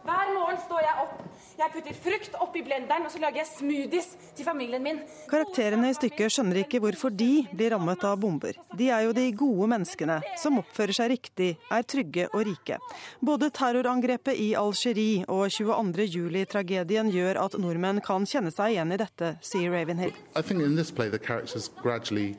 Hver 0.00 0.30
morgen 0.32 0.56
står 0.64 0.80
jeg 0.86 1.02
opp. 1.02 1.18
Jeg 1.60 1.72
putter 1.74 1.96
frukt 2.04 2.36
oppi 2.40 2.62
blenderen, 2.64 3.04
og 3.04 3.12
så 3.12 3.20
lager 3.20 3.42
jeg 3.42 3.48
smoothies 3.50 4.06
til 4.36 4.46
familien 4.46 4.80
min. 4.82 5.00
Karakterene 5.28 5.90
i 5.92 5.96
stykket 5.96 6.32
skjønner 6.32 6.62
ikke 6.62 6.80
hvorfor 6.80 7.12
de 7.12 7.42
blir 7.52 7.74
rammet 7.74 8.04
av 8.08 8.16
bomber. 8.22 8.56
De 8.78 8.88
er 8.88 9.04
jo 9.04 9.12
de 9.16 9.26
gode 9.36 9.68
menneskene, 9.74 10.20
som 10.40 10.56
oppfører 10.62 10.96
seg 10.96 11.12
riktig, 11.12 11.50
er 11.68 11.84
trygge 11.84 12.30
og 12.30 12.46
rike. 12.48 12.80
Både 13.20 13.50
terrorangrepet 13.52 14.40
i 14.40 14.54
Algerie 14.56 15.26
og 15.28 15.52
22.07-tragedien 15.52 17.12
gjør 17.12 17.42
at 17.44 17.60
nordmenn 17.60 18.00
kan 18.04 18.24
kjenne 18.24 18.54
seg 18.54 18.78
igjen 18.78 18.96
i 18.96 19.00
dette, 19.04 19.34
sier 19.44 19.74
Ravenhill. 19.74 20.16
I 20.34 20.40
think 20.40 20.64
in 20.64 20.80
this 20.80 20.90
play 20.90 21.10
the 21.12 21.20
characters 21.20 21.68
gradually 21.82 22.38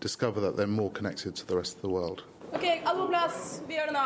discover 0.00 0.40
that 0.40 0.56
they're 0.56 0.70
more 0.70 0.92
connected 0.94 1.34
to 1.34 1.46
the 1.46 1.56
rest 1.56 1.76
of 1.76 1.82
the 1.82 1.90
world. 1.90 2.22
Ok, 2.52 2.64
alle 2.84 2.98
på 2.98 3.08
plass. 3.08 3.62
Vi 3.68 3.76
gjør 3.76 3.86
det 3.86 3.94
nå. 3.94 4.04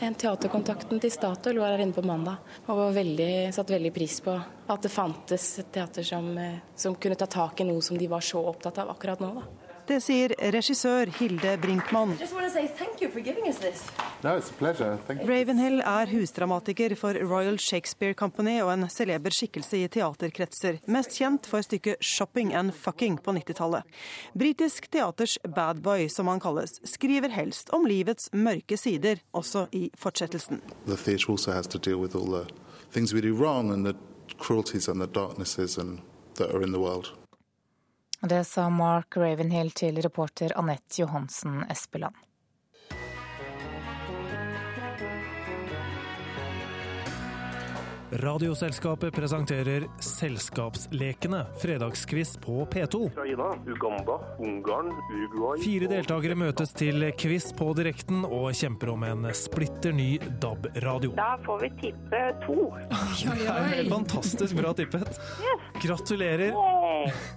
En 0.00 0.14
Teaterkontakten 0.14 1.00
til 1.02 1.12
Statoil 1.12 1.60
var 1.60 1.74
her 1.74 1.82
inne 1.84 1.96
på 1.96 2.04
mandag 2.06 2.40
og 2.72 2.94
veldig, 2.96 3.50
satt 3.52 3.72
veldig 3.72 3.92
pris 3.92 4.18
på 4.24 4.34
at 4.34 4.84
det 4.84 4.92
fantes 4.92 5.46
et 5.60 5.70
teater 5.74 6.06
som, 6.06 6.30
eh, 6.38 6.60
som 6.76 6.94
kunne 6.94 7.18
ta 7.18 7.26
tak 7.26 7.60
i 7.60 7.68
noe 7.68 7.82
som 7.84 7.98
de 7.98 8.08
var 8.08 8.24
så 8.24 8.40
opptatt 8.40 8.78
av 8.78 8.92
akkurat 8.94 9.20
nå. 9.20 9.34
da. 9.34 9.67
Det 9.88 10.02
sier 10.04 10.34
regissør 10.52 11.08
Hilde 11.16 11.54
Brinkmann. 11.62 12.10
No, 14.20 14.32
Ravenhill 15.30 15.80
er 15.80 16.10
husdramatiker 16.12 16.92
for 17.00 17.16
Royal 17.30 17.56
Shakespeare 17.58 18.12
Company 18.14 18.58
og 18.60 18.72
en 18.74 18.84
celeber 18.92 19.32
skikkelse 19.32 19.80
i 19.80 19.86
teaterkretser, 19.88 20.82
mest 20.92 21.16
kjent 21.16 21.48
for 21.48 21.64
stykket 21.64 22.02
'Shopping 22.04 22.52
and 22.52 22.74
Fucking' 22.76 23.16
på 23.24 23.32
90-tallet. 23.32 23.82
Britisk 24.34 24.90
teaters 24.90 25.38
bad 25.56 25.80
boy, 25.80 26.08
som 26.08 26.28
han 26.28 26.40
kalles, 26.40 26.80
skriver 26.84 27.32
helst 27.32 27.70
om 27.70 27.86
livets 27.86 28.28
mørke 28.32 28.76
sider, 28.76 29.22
også 29.32 29.68
i 29.72 29.90
fortsettelsen. 29.96 30.60
The 30.86 30.96
theatre 30.96 31.32
also 31.32 31.52
has 31.52 31.66
to 31.66 31.78
deal 31.78 31.96
with 31.96 32.14
all 32.14 32.28
the 32.28 32.44
things 32.92 33.14
we 33.14 33.20
do 33.20 33.32
wrong 33.32 33.72
and 33.72 33.86
the 33.86 33.94
cruelties 34.38 34.88
and 34.88 35.00
the 35.00 35.08
darknesses 35.08 35.78
and 35.78 36.00
that 36.34 36.50
are 36.50 36.62
in 36.62 36.72
the 36.72 36.80
world. 36.80 37.14
Det 38.20 38.44
sa 38.44 38.68
Mark 38.70 39.16
Ravenhill 39.16 39.70
til 39.70 40.00
reporter 40.02 40.52
Anette 40.58 41.02
Johansen 41.02 41.62
Espeland. 41.70 42.16
Radioselskapet 48.12 49.14
presenterer 49.14 49.84
Selskapslekene, 50.00 51.42
fredagskviss 51.60 52.38
på 52.40 52.64
P2. 52.72 53.00
Ukraina, 53.06 53.48
Uganda, 53.66 54.16
Ungarn, 54.38 54.88
Uruguay 55.12 55.60
Fire 55.60 55.90
deltakere 55.92 56.34
møtes 56.38 56.72
til 56.72 57.04
quiz 57.20 57.50
på 57.58 57.68
direkten 57.76 58.24
og 58.24 58.48
kjemper 58.56 58.94
om 58.94 59.04
en 59.04 59.28
splitter 59.36 59.92
ny 59.92 60.08
DAB-radio. 60.40 61.12
Da 61.20 61.34
får 61.44 61.60
vi 61.66 61.70
tippe 61.84 62.22
to. 62.46 62.70
Er 63.68 63.84
fantastisk 63.92 64.56
bra 64.56 64.72
tippet. 64.74 65.20
Gratulerer. 65.84 66.56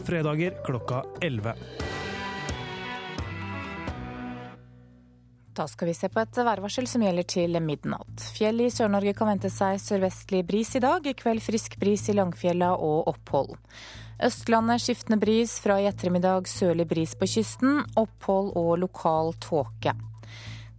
Fredager 0.08 0.58
klokka 0.66 1.04
11. 1.22 1.56
Da 5.54 5.68
skal 5.68 5.88
vi 5.88 5.94
se 5.94 6.08
på 6.10 6.22
et 6.22 6.38
værvarsel 6.38 6.88
som 6.88 7.04
gjelder 7.04 7.28
til 7.28 7.58
midnatt. 7.64 8.24
Fjell 8.38 8.64
i 8.64 8.70
Sør-Norge 8.72 9.14
kan 9.18 9.34
vente 9.34 9.52
seg 9.52 9.82
sørvestlig 9.84 10.46
bris 10.48 10.72
i 10.80 10.82
dag. 10.84 11.06
I 11.06 11.16
kveld 11.18 11.44
frisk 11.44 11.76
bris 11.82 12.08
i 12.08 12.16
Langfjella 12.16 12.72
og 12.80 13.10
opphold. 13.12 13.58
Østlandet 14.24 14.84
skiftende 14.84 15.20
bris, 15.20 15.58
fra 15.60 15.80
i 15.82 15.90
ettermiddag 15.90 16.48
sørlig 16.48 16.88
bris 16.88 17.18
på 17.18 17.28
kysten. 17.28 17.82
Opphold 18.00 18.54
og 18.56 18.78
lokal 18.86 19.36
tåke. 19.44 19.98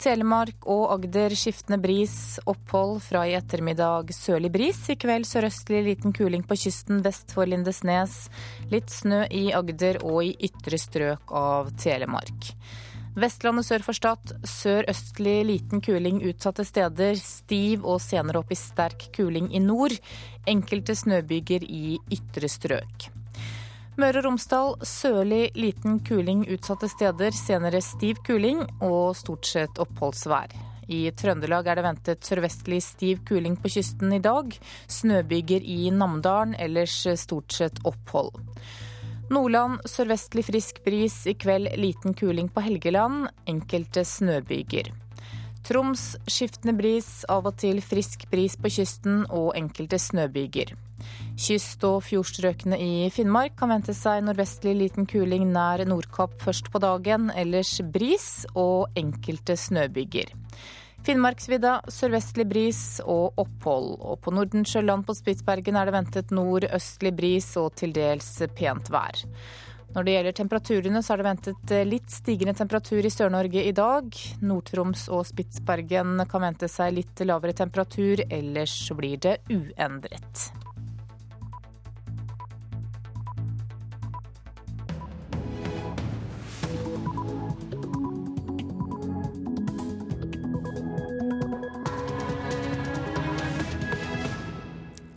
Telemark 0.02 0.64
og 0.66 0.88
Agder 0.96 1.30
skiftende 1.38 1.78
bris, 1.78 2.40
opphold 2.50 2.96
fra 3.04 3.22
i 3.30 3.36
ettermiddag 3.38 4.10
sørlig 4.16 4.50
bris. 4.50 4.80
I 4.90 4.96
kveld 4.98 5.28
sørøstlig 5.28 5.84
liten 5.86 6.14
kuling 6.16 6.42
på 6.42 6.58
kysten 6.58 7.04
vest 7.04 7.30
for 7.36 7.46
Lindesnes. 7.46 8.24
Litt 8.72 8.90
snø 8.90 9.22
i 9.30 9.44
Agder 9.54 10.00
og 10.02 10.24
i 10.26 10.32
ytre 10.50 10.80
strøk 10.82 11.30
av 11.38 11.70
Telemark. 11.78 12.50
Vestlandet 13.14 13.68
sør 13.68 13.86
for 13.86 13.94
Stad 13.94 14.34
sørøstlig 14.48 15.38
liten 15.52 15.84
kuling 15.84 16.18
utsatte 16.32 16.66
steder. 16.66 17.14
Stiv 17.22 17.86
og 17.86 18.02
senere 18.02 18.42
opp 18.42 18.50
i 18.50 18.58
sterk 18.58 19.12
kuling 19.14 19.52
i 19.54 19.62
nord. 19.62 19.94
Enkelte 20.50 20.98
snøbyger 20.98 21.62
i 21.62 22.00
ytre 22.10 22.50
strøk. 22.50 23.12
Møre 24.00 24.22
og 24.22 24.24
Romsdal 24.24 24.70
sørlig 24.88 25.50
liten 25.52 25.98
kuling 26.00 26.46
utsatte 26.48 26.88
steder, 26.88 27.34
senere 27.36 27.82
stiv 27.84 28.22
kuling 28.24 28.62
og 28.80 29.12
stort 29.18 29.44
sett 29.44 29.80
oppholdsvær. 29.82 30.54
I 30.88 31.10
Trøndelag 31.12 31.68
er 31.68 31.76
det 31.76 31.84
ventet 31.84 32.24
sørvestlig 32.24 32.78
stiv 32.84 33.20
kuling 33.28 33.58
på 33.60 33.68
kysten 33.74 34.14
i 34.16 34.20
dag. 34.24 34.48
Snøbyger 34.88 35.60
i 35.60 35.90
Namdalen, 35.92 36.54
ellers 36.56 36.94
stort 37.20 37.52
sett 37.52 37.82
opphold. 37.84 38.32
Nordland 39.32 39.84
sørvestlig 39.88 40.46
frisk 40.48 40.80
bris, 40.86 41.18
i 41.28 41.36
kveld 41.36 41.68
liten 41.76 42.16
kuling 42.16 42.48
på 42.52 42.64
Helgeland, 42.64 43.28
enkelte 43.48 44.06
snøbyger. 44.08 44.88
Troms 45.68 46.14
skiftende 46.24 46.74
bris, 46.80 47.26
av 47.28 47.44
og 47.46 47.60
til 47.60 47.84
frisk 47.84 48.24
bris 48.32 48.56
på 48.56 48.72
kysten 48.72 49.26
og 49.28 49.52
enkelte 49.60 50.00
snøbyger. 50.00 50.72
Kyst- 51.36 51.86
og 51.88 52.02
fjordstrøkene 52.06 52.78
i 52.78 53.08
Finnmark 53.14 53.56
kan 53.58 53.72
vente 53.72 53.94
seg 53.96 54.22
nordvestlig 54.26 54.76
liten 54.78 55.08
kuling 55.10 55.48
nær 55.52 55.82
Nordkapp 55.88 56.38
først 56.42 56.70
på 56.72 56.82
dagen, 56.82 57.30
ellers 57.34 57.78
bris 57.94 58.44
og 58.52 58.92
enkelte 58.98 59.56
snøbyger. 59.58 60.34
Finnmarksvidda 61.02 61.80
sørvestlig 61.90 62.46
bris 62.46 62.82
og 63.02 63.38
opphold. 63.42 63.96
Og 64.06 64.20
på 64.22 64.30
Nordensjøland 64.34 65.02
på 65.08 65.16
Spitsbergen 65.18 65.78
er 65.78 65.88
det 65.88 65.96
ventet 65.96 66.30
nordøstlig 66.34 67.10
bris 67.18 67.48
og 67.58 67.72
til 67.80 67.94
dels 67.96 68.36
pent 68.54 68.92
vær. 68.92 69.24
Når 69.92 70.06
det 70.06 70.12
gjelder 70.14 70.36
temperaturene, 70.38 71.02
så 71.04 71.12
er 71.12 71.20
det 71.20 71.26
ventet 71.26 71.72
litt 71.84 72.12
stigende 72.14 72.54
temperatur 72.56 73.04
i 73.04 73.12
Sør-Norge 73.12 73.66
i 73.66 73.74
dag. 73.76 74.08
Nord-Troms 74.40 75.04
og 75.12 75.26
Spitsbergen 75.28 76.22
kan 76.30 76.46
vente 76.46 76.70
seg 76.70 76.96
litt 76.96 77.26
lavere 77.28 77.52
temperatur, 77.58 78.24
ellers 78.30 78.76
blir 78.96 79.20
det 79.20 79.40
uendret. 79.52 80.48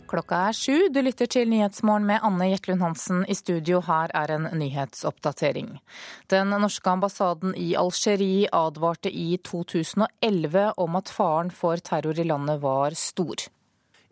Klokka 0.06 0.38
er 0.48 0.54
sju. 0.54 0.74
Du 0.94 1.00
lytter 1.02 1.26
til 1.26 1.48
Nyhetsmorgen 1.50 2.04
med 2.06 2.22
Anne 2.22 2.46
Jetlund 2.52 2.84
Hansen. 2.84 3.24
I 3.26 3.34
studio 3.34 3.80
her 3.82 4.12
er 4.14 4.30
en 4.36 4.46
nyhetsoppdatering. 4.54 5.72
Den 6.30 6.54
norske 6.54 6.92
ambassaden 6.92 7.56
i 7.58 7.72
Algerie 7.78 8.46
advarte 8.54 9.10
i 9.10 9.34
2011 9.42 10.68
om 10.78 10.98
at 11.00 11.10
faren 11.10 11.50
for 11.50 11.82
terror 11.82 12.18
i 12.22 12.26
landet 12.28 12.62
var 12.62 12.94
stor. 12.94 13.48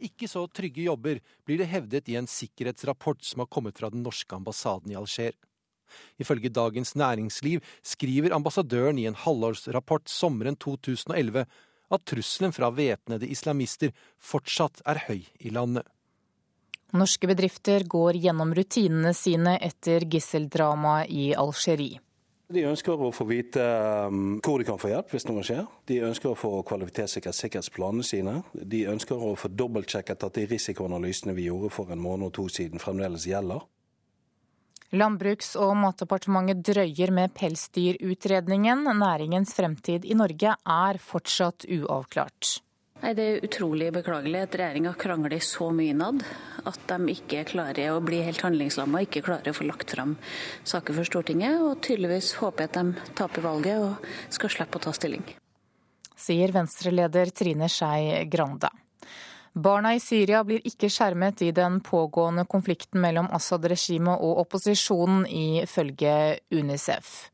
Ikke 0.02 0.26
så 0.28 0.48
trygge 0.50 0.88
jobber, 0.88 1.20
blir 1.46 1.62
det 1.62 1.70
hevdet 1.70 2.10
i 2.10 2.18
en 2.18 2.26
sikkerhetsrapport 2.26 3.22
som 3.22 3.44
har 3.44 3.50
kommet 3.54 3.78
fra 3.78 3.92
den 3.94 4.02
norske 4.02 4.34
ambassaden 4.34 4.90
i 4.90 4.98
Alger. 4.98 5.38
Ifølge 6.18 6.50
Dagens 6.50 6.96
Næringsliv 6.98 7.62
skriver 7.86 8.34
ambassadøren 8.34 8.98
i 8.98 9.06
en 9.06 9.14
halvårsrapport 9.14 10.10
sommeren 10.10 10.58
2011 10.58 11.46
at 11.92 12.04
trusselen 12.08 12.54
fra 12.54 12.70
væpnede 12.74 13.28
islamister 13.28 13.92
fortsatt 14.22 14.82
er 14.88 15.04
høy 15.08 15.20
i 15.40 15.52
landet. 15.52 15.84
Norske 16.94 17.26
bedrifter 17.26 17.82
går 17.90 18.20
gjennom 18.22 18.54
rutinene 18.54 19.10
sine 19.18 19.56
etter 19.66 20.06
gisseldramaet 20.06 21.10
i 21.10 21.32
Algerie. 21.34 21.98
De 22.54 22.62
ønsker 22.68 23.00
å 23.00 23.08
få 23.14 23.24
vite 23.26 23.62
um, 24.06 24.36
hvor 24.44 24.60
de 24.60 24.66
kan 24.68 24.78
få 24.78 24.90
hjelp 24.92 25.10
hvis 25.10 25.24
noe 25.26 25.42
skjer. 25.46 25.64
De 25.88 25.96
ønsker 26.06 26.30
å 26.30 26.38
få 26.38 26.50
kvalitetssikret 26.68 27.34
sikkerhetsplanene 27.34 28.04
sine. 28.06 28.34
De 28.52 28.84
ønsker 28.92 29.18
å 29.18 29.32
få 29.38 29.48
dobbeltsjekket 29.50 30.26
at 30.28 30.36
de 30.38 30.44
risikoanalysene 30.52 31.34
vi 31.34 31.48
gjorde 31.48 31.72
for 31.74 31.90
en 31.90 32.02
måned 32.04 32.28
og 32.28 32.34
to 32.36 32.46
siden 32.52 32.82
fremdeles 32.82 33.26
gjelder. 33.26 33.64
Landbruks- 34.94 35.56
og 35.58 35.72
matdepartementet 35.74 36.60
drøyer 36.68 37.10
med 37.10 37.32
pelsdyrutredningen. 37.34 38.84
Næringens 38.94 39.54
fremtid 39.56 40.04
i 40.06 40.14
Norge 40.14 40.52
er 40.54 41.00
fortsatt 41.02 41.66
uavklart. 41.66 42.60
Nei, 43.02 43.12
Det 43.12 43.24
er 43.24 43.42
utrolig 43.42 43.90
beklagelig 43.92 44.44
at 44.46 44.54
regjeringa 44.54 44.94
krangler 44.94 45.42
så 45.42 45.72
mye 45.74 45.90
innad 45.90 46.22
at 46.64 46.78
de 46.86 47.10
ikke 47.10 47.42
klarer 47.50 47.90
å 47.90 48.00
bli 48.00 48.22
helt 48.22 48.40
handlingslamma 48.40 49.02
ikke 49.02 49.24
klarer 49.26 49.50
å 49.50 49.56
få 49.58 49.66
lagt 49.66 49.90
fram 49.90 50.14
saker 50.62 50.94
for 50.94 51.10
Stortinget. 51.10 51.58
Og 51.58 51.82
tydeligvis 51.82 52.36
håper 52.38 52.64
jeg 52.64 52.70
at 52.70 52.78
de 52.78 53.14
taper 53.18 53.42
valget 53.42 53.82
og 53.82 54.08
skal 54.30 54.54
slippe 54.54 54.78
å 54.78 54.84
ta 54.86 54.94
stilling. 54.94 55.26
Sier 56.14 56.54
Venstre-leder 56.54 57.34
Trine 57.34 57.66
Skei 57.68 58.22
Grande. 58.30 58.70
Barna 59.54 59.94
i 59.94 60.00
Syria 60.02 60.40
blir 60.42 60.64
ikke 60.66 60.88
skjermet 60.90 61.42
i 61.46 61.52
den 61.54 61.76
pågående 61.80 62.42
konflikten 62.50 62.98
mellom 63.04 63.28
Assad-regimet 63.30 64.18
og 64.18 64.40
opposisjonen, 64.42 65.22
ifølge 65.30 66.40
Unicef. 66.50 67.28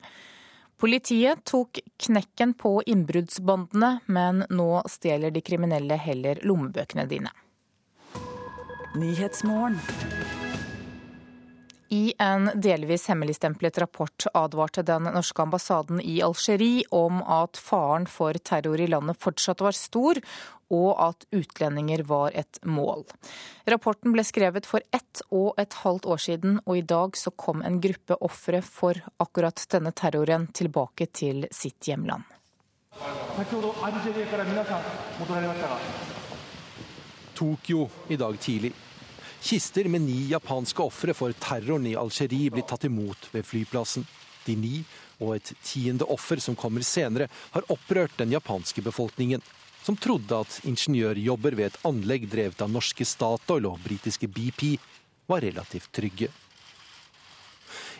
Politiet 0.80 1.40
tok 1.48 1.80
knekken 2.04 2.52
på 2.60 2.74
innbruddsbandene, 2.92 3.90
men 4.12 4.44
nå 4.52 4.68
stjeler 4.88 5.32
de 5.32 5.40
kriminelle 5.44 5.96
heller 5.96 6.44
lommebøkene 6.44 7.08
dine. 7.08 7.32
I 11.90 12.14
en 12.22 12.50
delvis 12.54 13.08
hemmeligstemplet 13.10 13.80
rapport 13.82 14.28
advarte 14.36 14.84
den 14.86 15.08
norske 15.10 15.42
ambassaden 15.42 16.04
i 16.04 16.20
Algerie 16.22 16.84
om 16.94 17.24
at 17.24 17.58
faren 17.58 18.04
for 18.06 18.36
terror 18.44 18.78
i 18.78 18.86
landet 18.92 19.18
fortsatt 19.18 19.64
var 19.64 19.74
stor, 19.74 20.20
og 20.70 20.90
at 21.02 21.26
utlendinger 21.34 22.02
var 22.06 22.34
et 22.38 22.60
mål. 22.62 23.04
Rapporten 23.70 24.14
ble 24.14 24.24
skrevet 24.26 24.66
for 24.66 24.84
ett 24.94 25.22
og 25.34 25.58
et 25.60 25.74
halvt 25.82 26.06
år 26.06 26.22
siden, 26.22 26.60
og 26.64 26.78
i 26.78 26.86
dag 26.86 27.18
så 27.18 27.32
kom 27.34 27.64
en 27.66 27.80
gruppe 27.82 28.18
ofre 28.20 28.62
for 28.64 28.98
akkurat 29.22 29.66
denne 29.74 29.92
terroren 29.92 30.46
tilbake 30.54 31.10
til 31.12 31.46
sitt 31.50 31.90
hjemland. 31.90 32.22
Tokyo 37.34 37.88
i 38.08 38.16
dag 38.16 38.40
tidlig. 38.40 38.72
Kister 39.40 39.86
med 39.88 40.04
ni 40.04 40.26
japanske 40.28 40.82
ofre 40.84 41.14
for 41.16 41.32
terroren 41.40 41.86
i 41.88 41.96
Algerie 41.96 42.50
blir 42.52 42.66
tatt 42.68 42.84
imot 42.84 43.30
ved 43.32 43.46
flyplassen. 43.48 44.04
De 44.44 44.56
ni, 44.56 44.82
og 45.20 45.36
et 45.36 45.52
tiende 45.64 46.04
offer 46.12 46.40
som 46.40 46.56
kommer 46.56 46.84
senere, 46.84 47.28
har 47.54 47.64
opprørt 47.72 48.18
den 48.20 48.32
japanske 48.34 48.84
befolkningen, 48.84 49.40
som 49.82 49.96
trodde 49.96 50.42
at 50.44 50.60
ingeniørjobber 50.68 51.56
ved 51.58 51.70
et 51.70 51.80
anlegg 51.88 52.28
drevet 52.30 52.60
av 52.62 52.70
norske 52.72 53.06
Statoil 53.08 53.68
og 53.70 53.80
britiske 53.84 54.28
BP 54.28 54.76
var 55.30 55.44
relativt 55.44 55.90
trygge. 55.94 56.30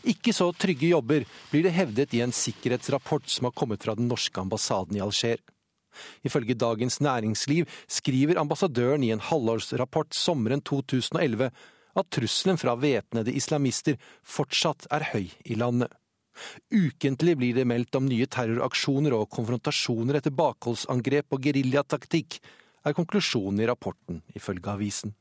Ikke 0.08 0.32
så 0.32 0.48
trygge 0.56 0.88
jobber 0.90 1.26
blir 1.50 1.66
det 1.66 1.74
hevdet 1.76 2.14
i 2.16 2.22
en 2.24 2.32
sikkerhetsrapport 2.32 3.28
som 3.28 3.48
har 3.48 3.56
kommet 3.56 3.84
fra 3.84 3.94
den 3.98 4.08
norske 4.08 4.40
ambassaden 4.40 4.96
i 4.96 5.02
Alger. 5.04 5.40
Ifølge 6.24 6.54
Dagens 6.54 7.00
Næringsliv 7.02 7.68
skriver 7.88 8.40
ambassadøren 8.40 9.04
i 9.04 9.12
en 9.12 9.20
halvårsrapport 9.20 10.14
sommeren 10.14 10.62
2011 10.62 11.50
at 11.98 12.10
trusselen 12.14 12.60
fra 12.60 12.76
væpnede 12.78 13.34
islamister 13.34 13.98
fortsatt 14.22 14.86
er 14.94 15.08
høy 15.12 15.26
i 15.44 15.58
landet. 15.58 15.90
Ukentlig 16.72 17.36
blir 17.38 17.56
det 17.58 17.66
meldt 17.68 17.96
om 17.98 18.06
nye 18.08 18.28
terroraksjoner 18.30 19.16
og 19.16 19.28
konfrontasjoner 19.34 20.20
etter 20.20 20.34
bakholdsangrep 20.34 21.36
og 21.36 21.48
geriljataktikk, 21.48 22.40
er 22.86 22.96
konklusjonen 22.96 23.60
i 23.60 23.68
rapporten, 23.68 24.22
ifølge 24.36 24.72
avisen. 24.72 25.16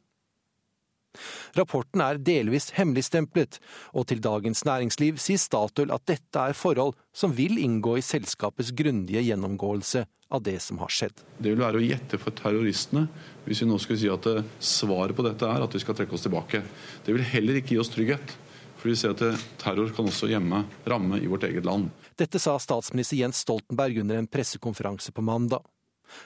Rapporten 1.58 2.04
er 2.06 2.19
delvis 2.22 2.69
hemmeligstemplet, 2.78 3.58
og 3.98 4.06
til 4.12 4.22
Dagens 4.24 4.62
Næringsliv 4.67 5.17
sier 5.22 5.41
Statoil 5.41 5.91
at 5.95 6.06
dette 6.08 6.43
er 6.52 6.58
forhold 6.58 6.93
som 7.15 7.34
vil 7.36 7.58
inngå 7.60 7.98
i 7.98 8.06
selskapets 8.06 8.72
grundige 8.78 9.26
gjennomgåelse 9.26 10.06
av 10.30 10.43
det 10.45 10.60
som 10.62 10.78
har 10.84 10.93
skjedd. 10.93 11.24
Det 11.41 11.50
vil 11.50 11.63
være 11.63 11.80
å 11.80 11.84
gjette 11.84 12.19
for 12.22 12.36
terroristene 12.38 13.08
hvis 13.48 13.63
vi 13.63 13.69
nå 13.72 13.80
skulle 13.82 14.02
si 14.04 14.12
at 14.13 14.28
svaret 14.62 15.17
på 15.17 15.26
dette 15.26 15.50
er 15.50 15.65
at 15.65 15.74
vi 15.74 15.82
skal 15.82 15.98
trekke 15.98 16.13
oss 16.13 16.28
tilbake. 16.28 16.62
Det 17.06 17.15
vil 17.15 17.26
heller 17.34 17.58
ikke 17.58 17.74
gi 17.74 17.82
oss 17.82 17.89
trygghet. 17.95 18.38
For 18.80 18.89
vi 18.89 18.96
ser 18.96 19.12
at 19.12 19.48
terror 19.60 19.92
kan 19.96 20.08
også 20.08 20.30
hjemme 20.32 20.63
ramme 20.88 21.20
i 21.20 21.28
vårt 21.28 21.44
eget 21.50 21.68
land. 21.68 21.89
Dette 22.20 22.39
sa 22.39 22.56
statsminister 22.60 23.20
Jens 23.20 23.44
Stoltenberg 23.44 24.00
under 24.00 24.20
en 24.20 24.30
pressekonferanse 24.32 25.12
på 25.12 25.24
mandag. 25.26 25.65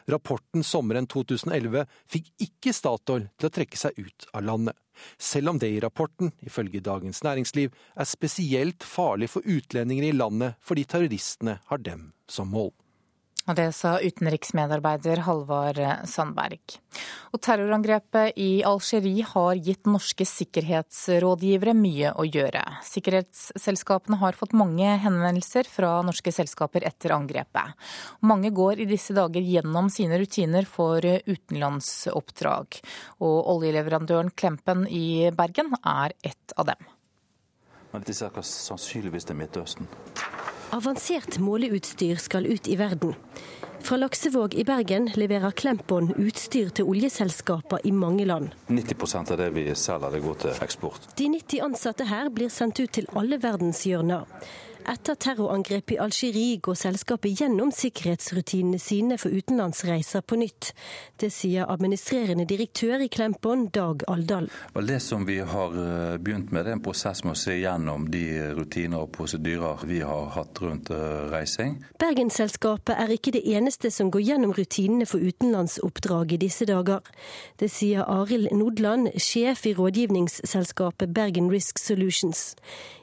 Rapporten 0.05 0.63
sommeren 0.63 1.07
2011 1.11 1.85
fikk 2.07 2.29
ikke 2.45 2.73
Statoil 2.75 3.27
til 3.35 3.49
å 3.49 3.53
trekke 3.53 3.79
seg 3.79 3.97
ut 3.99 4.27
av 4.31 4.45
landet, 4.47 4.77
selv 5.17 5.53
om 5.53 5.59
det 5.59 5.73
i 5.73 5.81
rapporten, 5.83 6.31
ifølge 6.45 6.83
Dagens 6.83 7.23
Næringsliv, 7.25 7.73
er 7.95 8.07
spesielt 8.07 8.85
farlig 8.87 9.31
for 9.33 9.43
utlendinger 9.43 10.07
i 10.07 10.15
landet 10.15 10.59
fordi 10.63 10.85
terroristene 10.87 11.59
har 11.67 11.83
dem 11.83 12.11
som 12.29 12.51
mål. 12.53 12.71
Og 13.43 13.57
Det 13.57 13.65
sa 13.75 13.97
utenriksmedarbeider 13.99 15.19
Halvard 15.25 15.79
Sandberg. 16.07 16.77
Og 17.35 17.41
Terrorangrepet 17.43 18.37
i 18.39 18.63
Algerie 18.63 19.25
har 19.27 19.59
gitt 19.59 19.89
norske 19.89 20.23
sikkerhetsrådgivere 20.27 21.73
mye 21.75 22.13
å 22.15 22.23
gjøre. 22.23 22.61
Sikkerhetsselskapene 22.87 24.21
har 24.21 24.39
fått 24.39 24.55
mange 24.55 24.95
henvendelser 25.03 25.67
fra 25.67 25.97
norske 26.07 26.31
selskaper 26.31 26.87
etter 26.87 27.11
angrepet. 27.17 27.75
Mange 28.23 28.53
går 28.55 28.85
i 28.85 28.87
disse 28.87 29.15
dager 29.17 29.43
gjennom 29.43 29.91
sine 29.91 30.21
rutiner 30.21 30.63
for 30.63 31.03
utenlandsoppdrag. 31.03 32.79
Og 33.19 33.37
oljeleverandøren 33.57 34.31
Klempen 34.31 34.87
i 34.87 35.33
Bergen 35.35 35.75
er 35.83 36.15
ett 36.23 36.55
av 36.55 36.71
dem. 36.71 36.91
Men 37.91 38.07
dette 38.07 38.25
er 38.25 38.47
sannsynligvis 38.47 39.27
til 39.27 39.37
Midtøsten. 39.37 39.91
Avansert 40.73 41.37
måleutstyr 41.37 42.17
skal 42.17 42.47
ut 42.49 42.67
i 42.67 42.75
verden. 42.75 43.13
Fra 43.83 43.97
Laksevåg 43.97 44.55
i 44.57 44.63
Bergen 44.65 45.05
leverer 45.13 45.53
Klempon 45.53 46.07
utstyr 46.17 46.71
til 46.73 46.87
oljeselskaper 46.89 47.83
i 47.85 47.91
mange 47.93 48.25
land. 48.25 48.55
90% 48.73 49.35
av 49.35 49.37
det 49.37 49.51
vi 49.53 49.67
selger, 49.77 50.15
det 50.15 50.23
går 50.23 50.39
til 50.41 50.63
eksport. 50.65 51.05
De 51.19 51.27
90 51.29 51.61
ansatte 51.67 52.07
her 52.09 52.31
blir 52.33 52.49
sendt 52.49 52.81
ut 52.81 52.93
til 52.97 53.05
alle 53.13 53.37
verdenshjørner. 53.43 54.25
Etter 54.83 55.15
terrorangrepet 55.15 55.95
i 55.95 55.97
Algerie 56.03 56.57
går 56.59 56.75
selskapet 56.75 57.39
gjennom 57.39 57.69
sikkerhetsrutinene 57.71 58.79
sine 58.81 59.15
for 59.21 59.31
utenlandsreiser 59.31 60.25
på 60.27 60.35
nytt. 60.41 60.73
Det 61.19 61.29
sier 61.31 61.69
administrerende 61.71 62.43
direktør 62.49 63.05
i 63.05 63.07
Klempon, 63.07 63.69
Dag 63.71 64.03
Aldal. 64.11 64.49
Det 64.75 64.99
som 64.99 65.23
vi 65.27 65.37
har 65.39 65.77
eh, 65.79 66.17
begynt 66.19 66.51
med, 66.51 66.65
det 66.65 66.73
er 66.73 66.77
en 66.77 66.83
prosess 66.83 67.23
med 67.23 67.37
å 67.37 67.39
se 67.39 67.55
gjennom 67.61 68.09
de 68.11 68.25
rutiner 68.57 69.05
og 69.05 69.13
prosedyrer 69.15 69.85
vi 69.87 70.01
har 70.03 70.33
hatt 70.35 70.59
rundt 70.59 70.91
eh, 70.91 71.31
reising. 71.31 71.77
Bergensselskapet 72.03 72.99
er 72.99 73.15
ikke 73.15 73.35
det 73.37 73.45
eneste 73.55 73.91
som 73.93 74.11
går 74.11 74.25
gjennom 74.27 74.51
rutinene 74.57 75.07
for 75.07 75.23
utenlandsoppdrag 75.23 76.35
i 76.35 76.41
disse 76.43 76.67
dager. 76.67 76.99
Det 77.61 77.71
sier 77.71 78.03
Arild 78.03 78.51
Nodland, 78.51 79.13
sjef 79.15 79.63
i 79.69 79.75
rådgivningsselskapet 79.79 81.15
Bergen 81.15 81.47
Risk 81.53 81.79
Solutions. 81.79 82.51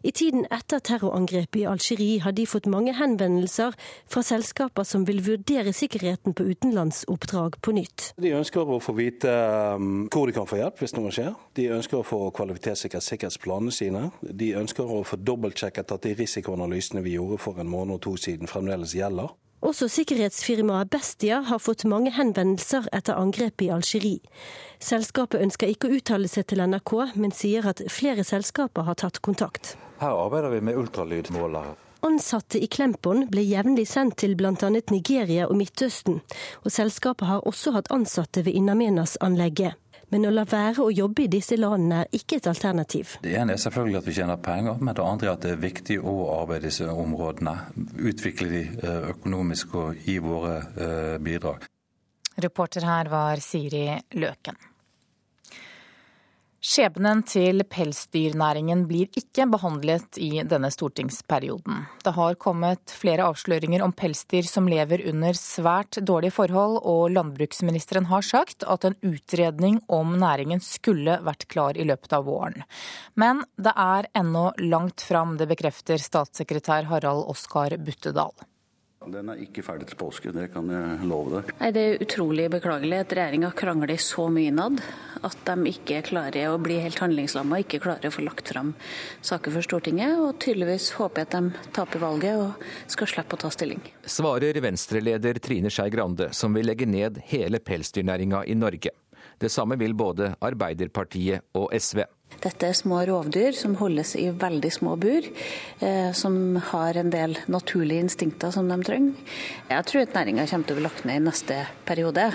I 0.04 0.12
tiden 0.12 0.44
etter 0.52 0.84
terrorangrepet 0.84 1.62
i 1.62 1.69
Algerie 1.70 2.20
har 2.24 2.34
de 2.36 2.46
fått 2.48 2.68
mange 2.70 2.94
henvendelser 2.98 3.76
fra 4.10 4.22
selskaper 4.26 4.86
som 4.88 5.06
vil 5.08 5.22
vurdere 5.26 5.72
sikkerheten 5.76 6.34
på 6.36 6.46
utenlandsoppdrag 6.50 7.60
på 7.62 7.74
nytt. 7.76 8.10
De 8.20 8.34
ønsker 8.36 8.66
å 8.66 8.80
få 8.82 8.94
vite 8.98 9.32
um, 9.76 10.06
hvor 10.10 10.26
de 10.28 10.36
kan 10.36 10.48
få 10.50 10.60
hjelp 10.60 10.82
hvis 10.82 10.96
noe 10.98 11.12
skjer. 11.14 11.34
De 11.58 11.68
ønsker 11.76 12.00
å 12.00 12.06
få 12.06 12.22
kvalitetssikret 12.36 13.06
sikkerhetsplanene 13.06 13.74
sine. 13.74 14.08
De 14.20 14.52
ønsker 14.58 14.86
å 14.86 15.02
få 15.06 15.20
dobbeltsjekket 15.20 15.94
at 15.96 16.08
de 16.08 16.16
risikoanalysene 16.18 17.04
vi 17.06 17.16
gjorde 17.18 17.40
for 17.42 17.62
en 17.62 17.70
måned 17.70 17.98
og 18.00 18.04
to 18.08 18.16
siden 18.20 18.50
fremdeles 18.50 18.96
gjelder. 18.98 19.30
Også 19.60 19.90
sikkerhetsfirmaet 19.92 20.88
Bestia 20.90 21.42
har 21.44 21.60
fått 21.60 21.84
mange 21.84 22.14
henvendelser 22.16 22.86
etter 22.96 23.18
angrepet 23.20 23.66
i 23.66 23.70
Algerie. 23.74 24.22
Selskapet 24.80 25.42
ønsker 25.44 25.68
ikke 25.68 25.90
å 25.90 25.98
uttale 25.98 26.30
seg 26.32 26.46
til 26.48 26.64
NRK, 26.64 26.94
men 27.20 27.34
sier 27.36 27.68
at 27.68 27.82
flere 27.92 28.24
selskaper 28.24 28.88
har 28.88 28.96
tatt 29.02 29.20
kontakt. 29.20 29.74
Her 30.00 30.16
arbeider 30.16 30.54
vi 30.54 30.62
med 30.64 30.80
ultralydmålere. 30.80 31.76
Ansatte 32.08 32.56
i 32.56 32.70
Klempon 32.72 33.26
ble 33.28 33.44
jevnlig 33.44 33.84
sendt 33.90 34.16
til 34.22 34.32
bl.a. 34.32 34.54
Nigeria 34.88 35.44
og 35.50 35.58
Midtøsten, 35.60 36.22
og 36.64 36.72
selskapet 36.72 37.28
har 37.28 37.44
også 37.44 37.74
hatt 37.76 37.92
ansatte 37.92 38.46
ved 38.46 38.56
Inamenas-anlegget. 38.56 39.76
Men 40.10 40.26
å 40.26 40.32
la 40.34 40.44
være 40.48 40.82
å 40.82 40.90
jobbe 40.90 41.24
i 41.24 41.30
disse 41.30 41.58
landene 41.58 42.04
er 42.04 42.16
ikke 42.18 42.40
et 42.40 42.48
alternativ. 42.50 43.16
Det 43.22 43.34
ene 43.38 43.54
er 43.54 43.62
selvfølgelig 43.62 44.00
at 44.00 44.08
vi 44.08 44.14
tjener 44.16 44.40
penger, 44.42 44.80
men 44.80 44.96
det 44.98 45.04
andre 45.06 45.30
er 45.30 45.36
at 45.36 45.44
det 45.44 45.52
er 45.54 45.62
viktig 45.62 46.00
å 46.02 46.14
arbeide 46.40 46.66
i 46.66 46.72
disse 46.72 46.88
områdene. 46.90 47.54
Utvikle 48.10 48.50
de 48.50 48.64
eh, 48.80 49.10
økonomisk 49.14 49.76
og 49.78 50.02
gi 50.06 50.18
våre 50.24 50.56
eh, 50.74 51.14
bidrag. 51.22 51.68
Reporter 52.40 52.86
her 52.88 53.10
var 53.12 53.42
Siri 53.44 53.86
Løken. 54.18 54.69
Skjebnen 56.60 57.22
til 57.24 57.62
pelsdyrnæringen 57.72 58.82
blir 58.84 59.08
ikke 59.16 59.46
behandlet 59.48 60.18
i 60.20 60.42
denne 60.44 60.68
stortingsperioden. 60.68 61.86
Det 62.04 62.12
har 62.12 62.36
kommet 62.36 62.92
flere 62.92 63.24
avsløringer 63.30 63.80
om 63.80 63.94
pelsdyr 63.96 64.44
som 64.44 64.68
lever 64.68 65.06
under 65.08 65.38
svært 65.40 65.96
dårlige 66.04 66.36
forhold, 66.36 66.82
og 66.84 67.14
landbruksministeren 67.16 68.10
har 68.12 68.28
sagt 68.28 68.68
at 68.68 68.84
en 68.84 68.98
utredning 69.00 69.80
om 69.88 70.12
næringen 70.20 70.60
skulle 70.60 71.16
vært 71.24 71.48
klar 71.48 71.80
i 71.80 71.88
løpet 71.88 72.12
av 72.18 72.28
våren. 72.28 72.60
Men 73.16 73.40
det 73.56 73.72
er 73.72 74.12
ennå 74.20 74.50
langt 74.60 75.00
fram, 75.00 75.38
det 75.40 75.48
bekrefter 75.48 75.96
statssekretær 75.96 76.92
Harald 76.92 77.24
Oskar 77.32 77.80
Buttedal. 77.80 78.36
Den 79.08 79.30
er 79.32 79.38
ikke 79.40 79.62
ferdig 79.64 79.86
til 79.88 79.96
påske, 79.96 80.28
det 80.28 80.50
kan 80.52 80.66
jeg 80.68 81.06
love 81.08 81.30
deg. 81.32 81.52
Nei, 81.56 81.70
Det 81.72 81.82
er 81.82 82.02
utrolig 82.04 82.50
beklagelig 82.52 82.98
at 83.00 83.14
regjeringa 83.16 83.48
krangler 83.56 83.96
så 83.96 84.26
mye 84.28 84.50
innad 84.52 84.82
at 85.24 85.38
de 85.46 85.72
ikke 85.72 86.02
klarer 86.10 86.50
å 86.50 86.58
bli 86.60 86.76
helt 86.84 87.00
handlingslamma 87.00 87.56
og 87.56 87.64
ikke 87.64 87.80
klarer 87.80 88.10
å 88.10 88.12
få 88.12 88.26
lagt 88.26 88.52
fram 88.52 88.74
saker 89.24 89.56
for 89.56 89.64
Stortinget. 89.64 90.20
Og 90.20 90.36
tydeligvis 90.44 90.90
håper 91.00 91.24
jeg 91.24 91.30
at 91.30 91.38
de 91.38 91.72
taper 91.80 92.04
valget 92.04 92.44
og 92.44 92.68
skal 92.92 93.08
slippe 93.14 93.38
å 93.38 93.40
ta 93.40 93.48
stilling. 93.56 93.80
Svarer 94.04 94.60
Venstre-leder 94.60 95.40
Trine 95.40 95.72
Skei 95.72 95.88
Grande, 95.88 96.28
som 96.36 96.52
vil 96.52 96.68
legge 96.68 96.84
ned 96.84 97.24
hele 97.32 97.64
pelsdyrnæringa 97.64 98.44
i 98.52 98.58
Norge. 98.60 98.92
Det 99.40 99.48
samme 99.48 99.80
vil 99.80 99.96
både 99.96 100.34
Arbeiderpartiet 100.44 101.56
og 101.56 101.72
SV. 101.72 102.04
Dette 102.40 102.70
er 102.70 102.76
små 102.76 103.02
rovdyr 103.04 103.52
som 103.52 103.74
holdes 103.76 104.14
i 104.16 104.30
veldig 104.32 104.70
små 104.72 104.94
bur, 105.00 105.26
eh, 105.84 106.12
som 106.16 106.56
har 106.70 106.96
en 106.96 107.10
del 107.12 107.36
naturlige 107.52 108.00
instinkter 108.06 108.54
som 108.54 108.68
de 108.70 108.78
trenger. 108.86 109.34
Jeg 109.68 109.86
tror 109.90 110.02
at 110.06 110.14
næringa 110.16 110.46
kommer 110.48 110.66
til 110.66 110.76
å 110.76 110.78
bli 110.78 110.86
lagt 110.86 111.04
ned 111.04 111.20
i 111.20 111.26
neste 111.26 111.58
periode. 111.84 112.30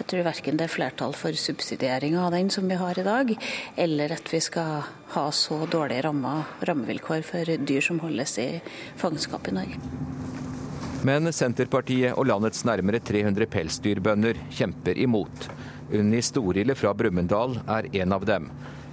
Jeg 0.00 0.08
tror 0.10 0.26
verken 0.26 0.58
det 0.58 0.66
er 0.66 0.74
flertall 0.74 1.14
for 1.14 1.30
subsidiering 1.38 2.18
av 2.18 2.32
den 2.32 2.50
som 2.50 2.66
vi 2.66 2.74
har 2.74 2.98
i 2.98 3.06
dag, 3.06 3.30
eller 3.76 4.16
at 4.18 4.32
vi 4.32 4.40
skal 4.40 4.82
ha 5.14 5.30
så 5.30 5.66
dårlige 5.70 6.08
rammer, 6.08 6.44
rammevilkår 6.66 7.22
for 7.22 7.44
dyr 7.44 7.80
som 7.80 8.02
holdes 8.02 8.38
i 8.42 8.50
fangenskap 8.98 9.48
i 9.48 9.54
Norge. 9.54 9.78
Men 11.04 11.28
Senterpartiet 11.36 12.16
og 12.16 12.26
landets 12.26 12.64
nærmere 12.64 12.98
300 12.98 13.46
pelsdyrbønder 13.52 14.38
kjemper 14.50 14.98
imot. 14.98 15.50
Unni 15.92 16.22
Storille 16.24 16.74
fra 16.74 16.94
Brumunddal 16.96 17.58
er 17.68 17.90
en 18.00 18.14
av 18.16 18.24
dem. 18.24 18.48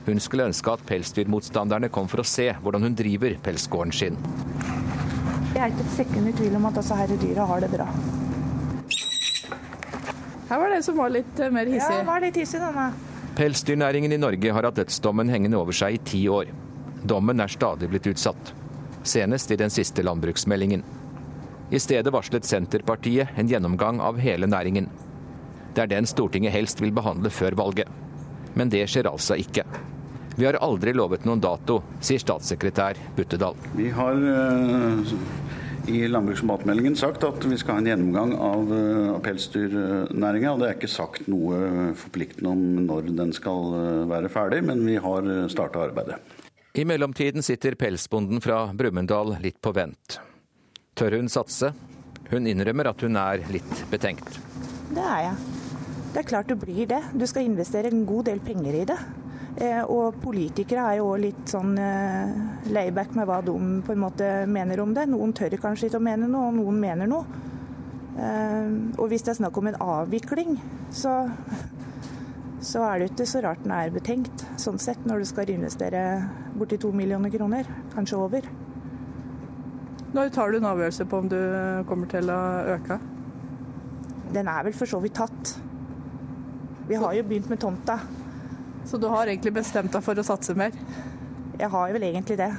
Hun 0.05 0.19
skulle 0.19 0.47
ønske 0.49 0.71
at 0.73 0.81
pelsdyrmotstanderne 0.89 1.91
kom 1.93 2.07
for 2.09 2.23
å 2.23 2.27
se 2.27 2.47
hvordan 2.63 2.87
hun 2.87 2.97
driver 2.97 3.35
pelsgården 3.45 3.93
sin. 3.93 4.17
Jeg 5.51 5.61
er 5.67 5.73
ikke 5.73 5.85
et 5.85 5.93
sekund 5.93 6.31
i 6.31 6.33
tvil 6.33 6.57
om 6.57 6.65
at 6.69 6.79
disse 6.79 6.95
altså, 6.95 7.17
dyra 7.21 7.45
har 7.45 7.61
det 7.61 7.69
bra. 7.73 7.87
Her 10.51 10.59
var 10.59 10.73
det 10.73 10.81
som 10.83 10.97
var 10.97 11.11
litt 11.13 11.39
eh, 11.39 11.51
mer 11.53 11.69
hissig. 11.69 11.97
Ja, 11.99 12.07
var 12.07 12.23
litt 12.23 12.39
hissig 12.39 12.59
denne. 12.59 12.89
Pelsdyrnæringen 13.37 14.11
i 14.11 14.19
Norge 14.19 14.51
har 14.51 14.67
hatt 14.67 14.79
dødsdommen 14.81 15.29
hengende 15.31 15.59
over 15.59 15.75
seg 15.75 15.95
i 15.95 16.01
ti 16.07 16.23
år. 16.27 16.49
Dommen 17.07 17.39
er 17.39 17.51
stadig 17.51 17.87
blitt 17.91 18.09
utsatt. 18.11 18.51
Senest 19.07 19.53
i 19.53 19.59
den 19.59 19.71
siste 19.71 20.03
landbruksmeldingen. 20.03 20.83
I 21.71 21.79
stedet 21.79 22.11
varslet 22.11 22.45
Senterpartiet 22.45 23.37
en 23.39 23.47
gjennomgang 23.47 24.01
av 24.03 24.19
hele 24.19 24.49
næringen. 24.49 24.89
Det 25.71 25.85
er 25.85 25.93
den 25.93 26.09
Stortinget 26.09 26.51
helst 26.51 26.83
vil 26.83 26.91
behandle 26.91 27.31
før 27.31 27.55
valget. 27.55 27.87
Men 28.55 28.69
det 28.69 28.83
skjer 28.91 29.07
altså 29.07 29.37
ikke. 29.39 29.63
Vi 30.35 30.45
har 30.45 30.57
aldri 30.63 30.93
lovet 30.95 31.25
noen 31.27 31.41
dato, 31.43 31.81
sier 31.99 32.21
statssekretær 32.21 32.99
Buttedal. 33.17 33.57
Vi 33.75 33.89
har 33.91 34.15
uh, 34.15 35.13
i 35.91 36.05
landbruks- 36.07 36.43
og 36.45 36.51
matmeldingen 36.53 36.95
sagt 36.95 37.25
at 37.27 37.43
vi 37.45 37.57
skal 37.59 37.77
ha 37.77 37.83
en 37.83 37.89
gjennomgang 37.91 38.33
av, 38.39 38.71
uh, 38.71 39.19
pelsdyrnæringa. 39.25 40.55
Det 40.61 40.69
er 40.69 40.77
ikke 40.77 40.91
sagt 40.91 41.27
noe 41.31 41.91
forpliktende 41.99 42.53
om 42.53 42.63
når 42.87 43.11
den 43.17 43.35
skal 43.35 43.75
uh, 43.75 44.09
være 44.11 44.31
ferdig, 44.31 44.63
men 44.71 44.85
vi 44.87 44.95
har 45.03 45.27
starta 45.51 45.83
arbeidet. 45.89 46.21
I 46.79 46.85
mellomtiden 46.87 47.43
sitter 47.43 47.75
pelsbonden 47.75 48.39
fra 48.39 48.69
Brumunddal 48.71 49.35
litt 49.43 49.59
på 49.59 49.73
vent. 49.75 50.21
Tør 50.95 51.17
hun 51.19 51.27
satse? 51.31 51.73
Hun 52.31 52.47
innrømmer 52.47 52.87
at 52.93 53.03
hun 53.03 53.19
er 53.19 53.43
litt 53.51 53.81
betenkt. 53.91 54.39
Det 54.95 55.03
er 55.03 55.25
jeg. 55.25 55.57
Det 56.13 56.21
er 56.21 56.27
klart 56.27 56.47
du 56.47 56.55
blir 56.59 56.87
det. 56.87 57.01
Du 57.11 57.25
skal 57.27 57.47
investere 57.47 57.91
en 57.91 58.05
god 58.07 58.29
del 58.31 58.39
penger 58.43 58.77
i 58.79 58.85
det. 58.87 58.97
Eh, 59.59 59.83
og 59.83 60.15
politikere 60.23 60.85
er 60.87 60.99
jo 61.01 61.09
òg 61.11 61.23
litt 61.25 61.51
sånn 61.51 61.73
eh, 61.81 62.31
layback 62.71 63.11
med 63.17 63.27
hva 63.27 63.41
de 63.43 63.55
på 63.83 63.93
en 63.93 64.03
måte 64.03 64.29
mener 64.47 64.79
om 64.83 64.93
det. 64.95 65.09
Noen 65.11 65.33
tør 65.35 65.57
kanskje 65.59 65.89
ikke 65.89 65.99
å 65.99 66.05
mene 66.07 66.29
noe, 66.31 66.47
og 66.47 66.59
noen 66.61 66.79
mener 66.79 67.09
noe. 67.11 67.41
Eh, 68.15 68.71
og 68.95 69.11
hvis 69.11 69.25
det 69.27 69.33
er 69.33 69.41
snakk 69.41 69.59
om 69.59 69.67
en 69.67 69.79
avvikling, 69.83 70.55
så, 70.95 71.17
så 72.63 72.85
er 72.87 73.01
det 73.01 73.11
ikke 73.11 73.27
så 73.27 73.43
rart 73.43 73.63
den 73.65 73.75
er 73.75 73.91
betenkt, 73.91 74.45
sånn 74.61 74.79
sett, 74.79 75.03
når 75.09 75.23
du 75.23 75.31
skal 75.33 75.51
investere 75.51 76.05
borti 76.55 76.79
to 76.79 76.93
millioner 76.95 77.33
kroner, 77.33 77.67
kanskje 77.95 78.21
over. 78.21 78.47
Når 80.11 80.31
tar 80.35 80.51
du 80.51 80.59
en 80.59 80.71
avgjørelse 80.71 81.07
på 81.07 81.21
om 81.23 81.27
du 81.31 81.39
kommer 81.87 82.07
til 82.11 82.31
å 82.31 82.39
øke? 82.73 82.99
Den 84.31 84.47
er 84.47 84.63
vel 84.63 84.75
for 84.75 84.87
så 84.87 84.99
vidt 85.03 85.19
tatt. 85.19 85.53
Vi 86.87 86.99
har 86.99 87.15
jo 87.15 87.23
begynt 87.27 87.51
med 87.51 87.59
tomta. 87.63 87.99
Så 88.85 88.97
du 88.97 89.07
har 89.11 89.29
egentlig 89.29 89.53
bestemt 89.55 89.93
deg 89.93 90.03
for 90.03 90.17
å 90.17 90.25
satse 90.25 90.55
mer? 90.57 90.75
Jeg 91.59 91.69
har 91.69 91.93
vel 91.93 92.07
egentlig 92.09 92.37
det. 92.41 92.51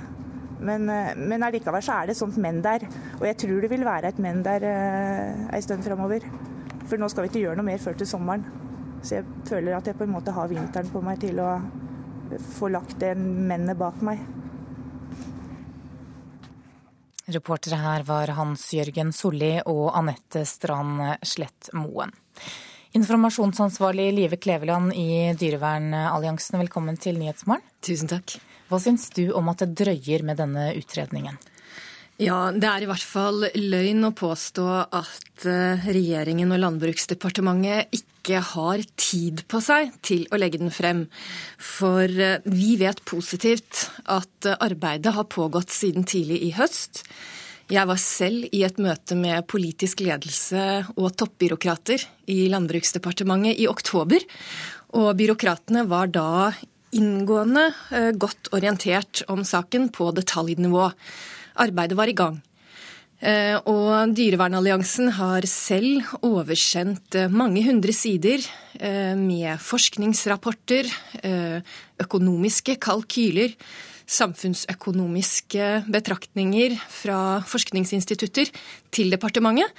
Men, 0.63 0.89
eh, 0.89 1.15
men 1.19 1.43
allikevel 1.43 1.83
så 1.83 2.01
er 2.01 2.11
det 2.11 2.19
sånt 2.19 2.39
men 2.41 2.63
der. 2.63 2.87
Og 3.21 3.27
jeg 3.27 3.39
tror 3.43 3.61
det 3.61 3.71
vil 3.73 3.87
være 3.87 4.13
et 4.13 4.19
men 4.23 4.43
der 4.47 4.67
ei 5.53 5.63
stund 5.65 5.85
framover. 5.85 6.27
For 6.87 7.01
nå 7.01 7.09
skal 7.11 7.27
vi 7.27 7.33
ikke 7.33 7.47
gjøre 7.47 7.59
noe 7.59 7.71
mer 7.73 7.83
før 7.83 7.99
til 7.99 8.07
sommeren. 8.07 8.45
Så 9.03 9.19
jeg 9.19 9.25
føler 9.49 9.77
at 9.77 9.87
jeg 9.87 9.99
på 9.99 10.07
en 10.07 10.15
måte 10.15 10.35
har 10.35 10.51
vinteren 10.51 10.91
på 10.93 11.03
meg 11.03 11.19
til 11.23 11.41
å 11.43 11.57
få 12.55 12.71
lagt 12.73 13.01
det 13.03 13.17
mennet 13.19 13.79
bak 13.79 13.99
meg. 14.05 14.23
Reportere 17.33 17.79
her 17.79 18.03
var 18.07 18.33
Hans 18.37 18.65
Jørgen 18.75 19.13
Solli 19.15 19.55
og 19.71 19.93
Anette 19.95 20.43
Strand 20.49 21.01
Slettmoen. 21.27 22.13
Informasjonsansvarlig 22.93 24.11
Live 24.13 24.37
Kleveland 24.37 24.93
i 24.93 25.33
Dyrevernalliansen, 25.41 26.59
velkommen 26.61 26.99
til 27.01 27.17
Nyhetsmorgen. 27.17 27.65
Tusen 27.81 28.11
takk. 28.11 28.35
Hva 28.69 28.81
syns 28.85 29.07
du 29.17 29.31
om 29.33 29.49
at 29.49 29.63
det 29.63 29.71
drøyer 29.81 30.21
med 30.29 30.37
denne 30.37 30.67
utredningen? 30.77 31.39
Ja, 32.21 32.51
det 32.53 32.69
er 32.69 32.85
i 32.85 32.91
hvert 32.91 33.07
fall 33.09 33.47
løgn 33.57 34.05
å 34.05 34.13
påstå 34.13 34.67
at 34.85 35.47
eh, 35.49 35.89
regjeringen 35.89 36.53
og 36.53 36.61
Landbruksdepartementet 36.61 37.97
ikke 37.97 38.43
har 38.53 38.85
tid 39.01 39.41
på 39.49 39.63
seg 39.65 39.97
til 40.05 40.29
å 40.29 40.37
legge 40.37 40.61
den 40.61 40.75
frem. 40.75 41.07
For 41.57 42.05
eh, 42.05 42.45
vi 42.45 42.75
vet 42.83 43.01
positivt 43.09 43.87
at 44.05 44.53
arbeidet 44.59 45.17
har 45.17 45.33
pågått 45.33 45.73
siden 45.73 46.05
tidlig 46.05 46.43
i 46.45 46.53
høst. 46.61 47.07
Jeg 47.71 47.87
var 47.89 48.01
selv 48.01 48.49
i 48.51 48.65
et 48.67 48.79
møte 48.83 49.17
med 49.17 49.47
politisk 49.51 50.03
ledelse 50.03 50.83
og 50.97 51.15
toppbyråkrater 51.21 52.03
i 52.33 52.45
Landbruksdepartementet 52.53 53.63
i 53.63 53.69
oktober. 53.71 54.25
Og 54.99 55.13
byråkratene 55.17 55.87
var 55.89 56.11
da 56.13 56.53
inngående 56.93 57.69
eh, 57.95 58.11
godt 58.13 58.51
orientert 58.53 59.23
om 59.33 59.45
saken 59.47 59.89
på 59.95 60.11
detaljnivå. 60.17 60.91
Arbeidet 61.63 61.99
var 61.99 62.11
i 62.11 62.17
gang. 62.17 62.41
Eh, 63.23 63.55
og 63.71 64.13
Dyrevernalliansen 64.17 65.13
har 65.17 65.47
selv 65.49 66.11
oversendt 66.27 67.17
eh, 67.17 67.33
mange 67.33 67.65
hundre 67.69 67.95
sider 67.97 68.45
med 68.83 69.61
forskningsrapporter, 69.63 70.89
økonomiske 72.03 72.75
kalkyler, 72.83 73.53
samfunnsøkonomiske 74.13 75.69
betraktninger 75.93 76.77
fra 76.93 77.19
forskningsinstitutter 77.49 78.53
til 78.93 79.13
departementet. 79.15 79.73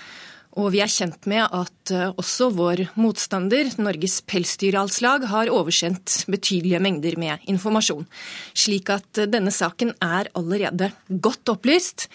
Og 0.53 0.69
vi 0.75 0.83
er 0.83 0.91
kjent 0.91 1.25
med 1.29 1.47
at 1.47 1.91
eh, 1.93 2.11
også 2.13 2.51
vår 2.53 2.83
motstander, 3.01 3.71
Norges 3.81 4.19
Pelsdyralslag, 4.29 5.25
har 5.31 5.49
oversendt 5.49 6.27
betydelige 6.29 6.81
mengder 6.83 7.17
med 7.17 7.47
informasjon. 7.49 8.05
Slik 8.53 8.91
at 8.93 9.17
eh, 9.17 9.29
denne 9.33 9.53
saken 9.53 9.95
er 9.97 10.29
allerede 10.37 10.91
godt 11.09 11.55
opplyst. 11.55 12.05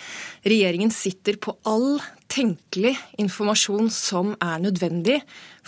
Regjeringen 0.47 0.95
sitter 0.95 1.41
på 1.43 1.57
all 1.67 1.99
tenkelig 2.31 2.95
informasjon 3.19 3.91
som 3.91 4.37
er 4.39 4.63
nødvendig 4.63 5.19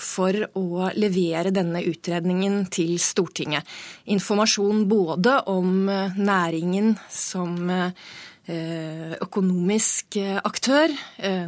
for 0.01 0.35
å 0.59 0.89
levere 0.97 1.53
denne 1.55 1.85
utredningen 1.87 2.65
til 2.73 2.97
Stortinget. 3.03 3.69
Informasjon 4.11 4.87
både 4.91 5.37
om 5.53 5.89
eh, 5.93 6.19
næringen 6.19 6.97
som 7.13 7.71
Eh, 8.51 9.13
økonomisk 9.21 10.17
eh, 10.19 10.39
aktør, 10.43 10.91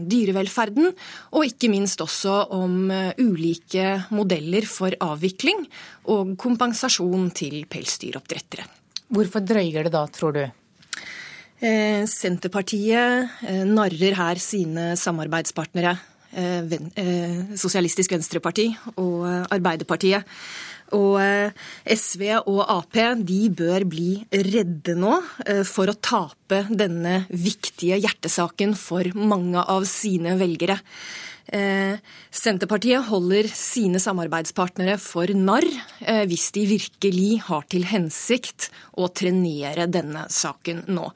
dyrevelferden, 0.07 0.91
og 1.35 1.47
ikke 1.49 1.71
minst 1.73 2.03
også 2.05 2.35
om 2.55 2.93
ulike 3.19 4.05
modeller 4.15 4.69
for 4.69 4.95
avvikling 5.03 5.65
og 6.13 6.37
kompensasjon 6.39 7.31
til 7.35 7.65
pelsdyroppdrettere. 7.73 8.69
Hvorfor 9.13 9.43
drøyer 9.43 9.89
det 9.89 9.95
da, 9.97 10.05
tror 10.13 10.37
du? 10.37 10.45
Senterpartiet 11.63 13.43
narrer 13.71 14.17
her 14.19 14.41
sine 14.43 14.93
samarbeidspartnere, 14.99 15.95
Sosialistisk 16.33 18.15
Venstreparti 18.15 18.71
og 18.97 19.27
Arbeiderpartiet. 19.53 20.25
Og 20.97 21.17
eh, 21.23 21.53
SV 21.89 22.27
og 22.43 22.63
Ap 22.69 23.01
de 23.25 23.41
bør 23.57 23.87
bli 23.89 24.21
redde 24.31 24.97
nå 24.99 25.17
eh, 25.47 25.65
for 25.69 25.91
å 25.91 25.97
tape 25.97 26.65
denne 26.69 27.23
viktige 27.31 28.01
hjertesaken 28.03 28.77
for 28.79 29.09
mange 29.17 29.63
av 29.63 29.87
sine 29.89 30.37
velgere. 30.41 30.79
Eh, 31.53 31.97
Senterpartiet 32.33 33.09
holder 33.09 33.49
sine 33.49 34.01
samarbeidspartnere 34.01 34.99
for 35.01 35.33
narr 35.35 35.67
hvis 36.29 36.51
de 36.55 36.67
virkelig 36.71 37.33
har 37.49 37.67
til 37.73 37.89
hensikt 37.89 38.69
å 39.01 39.09
trenere 39.09 39.89
denne 39.91 40.29
saken 40.33 40.87
nå. 40.93 41.09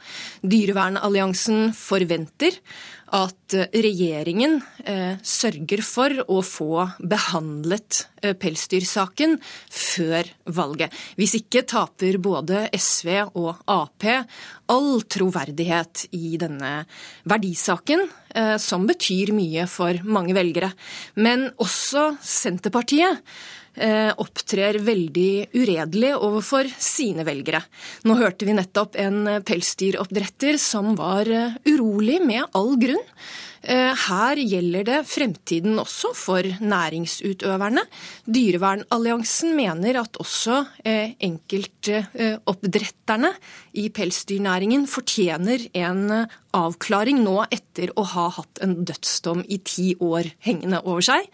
Dyrevernalliansen 0.43 1.71
forventer 1.77 2.57
at 3.15 3.55
regjeringen 3.75 4.59
eh, 4.85 5.19
sørger 5.23 5.83
for 5.87 6.15
å 6.27 6.41
få 6.43 6.87
behandlet 6.99 8.03
eh, 8.23 8.35
pelsdyrsaken 8.39 9.37
før 9.71 10.31
valget. 10.59 10.95
Hvis 11.19 11.37
ikke 11.39 11.67
taper 11.71 12.19
både 12.23 12.67
SV 12.75 13.13
og 13.39 13.63
Ap 13.71 14.09
all 14.73 15.05
troverdighet 15.07 16.09
i 16.19 16.35
denne 16.41 16.73
verdisaken, 17.29 18.09
eh, 18.35 18.57
som 18.63 18.89
betyr 18.89 19.35
mye 19.37 19.69
for 19.71 20.03
mange 20.03 20.35
velgere. 20.37 20.73
Men 21.15 21.51
også 21.63 22.17
Senterpartiet 22.23 23.23
Eh, 23.23 23.66
opptrer 23.77 24.79
veldig 24.81 25.53
uredelig 25.53 26.15
overfor 26.17 26.65
sine 26.81 27.27
velgere. 27.27 27.61
Nå 28.09 28.17
hørte 28.21 28.47
vi 28.49 28.55
nettopp 28.57 28.97
en 29.01 29.27
pelsdyroppdretter 29.47 30.59
som 30.61 30.95
var 30.99 31.29
eh, 31.29 31.55
urolig 31.69 32.21
med 32.25 32.45
all 32.57 32.77
grunn. 32.81 33.05
Eh, 33.67 33.95
her 34.07 34.37
gjelder 34.39 34.85
det 34.87 35.09
fremtiden 35.11 35.79
også 35.83 36.13
for 36.15 36.43
næringsutøverne. 36.43 37.83
Dyrevernalliansen 38.31 39.57
mener 39.59 39.99
at 40.03 40.17
også 40.23 40.65
enkeltoppdretterne 40.87 43.33
i 43.77 43.89
pelsdyrnæringen 43.95 44.87
fortjener 44.91 45.69
en 45.77 46.27
avklaring 46.57 47.23
nå 47.25 47.43
etter 47.53 47.93
å 47.97 48.05
ha 48.15 48.29
hatt 48.39 48.63
en 48.65 48.79
dødsdom 48.89 49.45
i 49.49 49.61
ti 49.65 49.91
år 50.01 50.33
hengende 50.47 50.81
over 50.85 51.05
seg. 51.05 51.29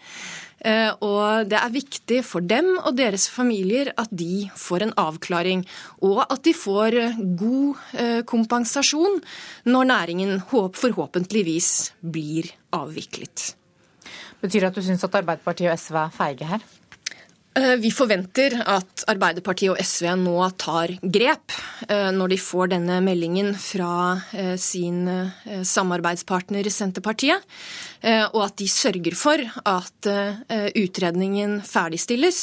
Eh, 0.63 0.91
og 1.03 1.49
det 1.51 1.57
er 1.59 1.73
viktig 1.73 2.21
for 2.23 2.45
dem 2.47 2.69
og 2.77 2.93
deres 2.95 3.25
familier 3.31 3.91
at 3.99 4.11
de 4.15 4.45
får 4.55 4.85
en 4.85 4.93
avklaring, 5.03 5.65
og 6.07 6.21
at 6.23 6.43
de 6.45 6.53
får 6.55 6.99
god 7.39 7.81
eh, 7.99 8.21
kompensasjon 8.27 9.19
når 9.67 9.89
næringen 9.91 10.39
forhåpentligvis 10.47 11.73
blir 11.99 12.53
avviklet. 12.75 13.51
Betyr 14.43 14.63
det 14.63 14.71
at 14.71 14.79
du 14.79 14.83
syns 14.83 15.03
at 15.03 15.19
Arbeiderpartiet 15.19 15.71
og 15.71 15.79
SV 15.79 15.99
er 15.99 16.15
feige 16.15 16.47
her? 16.47 16.63
Eh, 17.53 17.75
vi 17.81 17.91
forventer 17.93 18.55
at 18.65 19.05
Arbeiderpartiet 19.11 19.73
og 19.73 19.81
SV 19.81 20.09
nå 20.21 20.37
tar 20.57 20.95
grep 21.01 21.53
når 21.83 22.31
de 22.31 22.37
får 22.39 22.69
denne 22.71 22.95
meldingen 23.03 23.51
fra 23.59 24.15
sin 24.57 25.03
samarbeidspartner 25.67 26.69
Senterpartiet. 26.71 27.43
Eh, 28.03 28.25
og 28.35 28.41
at 28.43 28.57
de 28.59 28.67
sørger 28.67 29.15
for 29.15 29.39
at 29.69 30.07
eh, 30.11 30.65
utredningen 30.81 31.61
ferdigstilles 31.63 32.39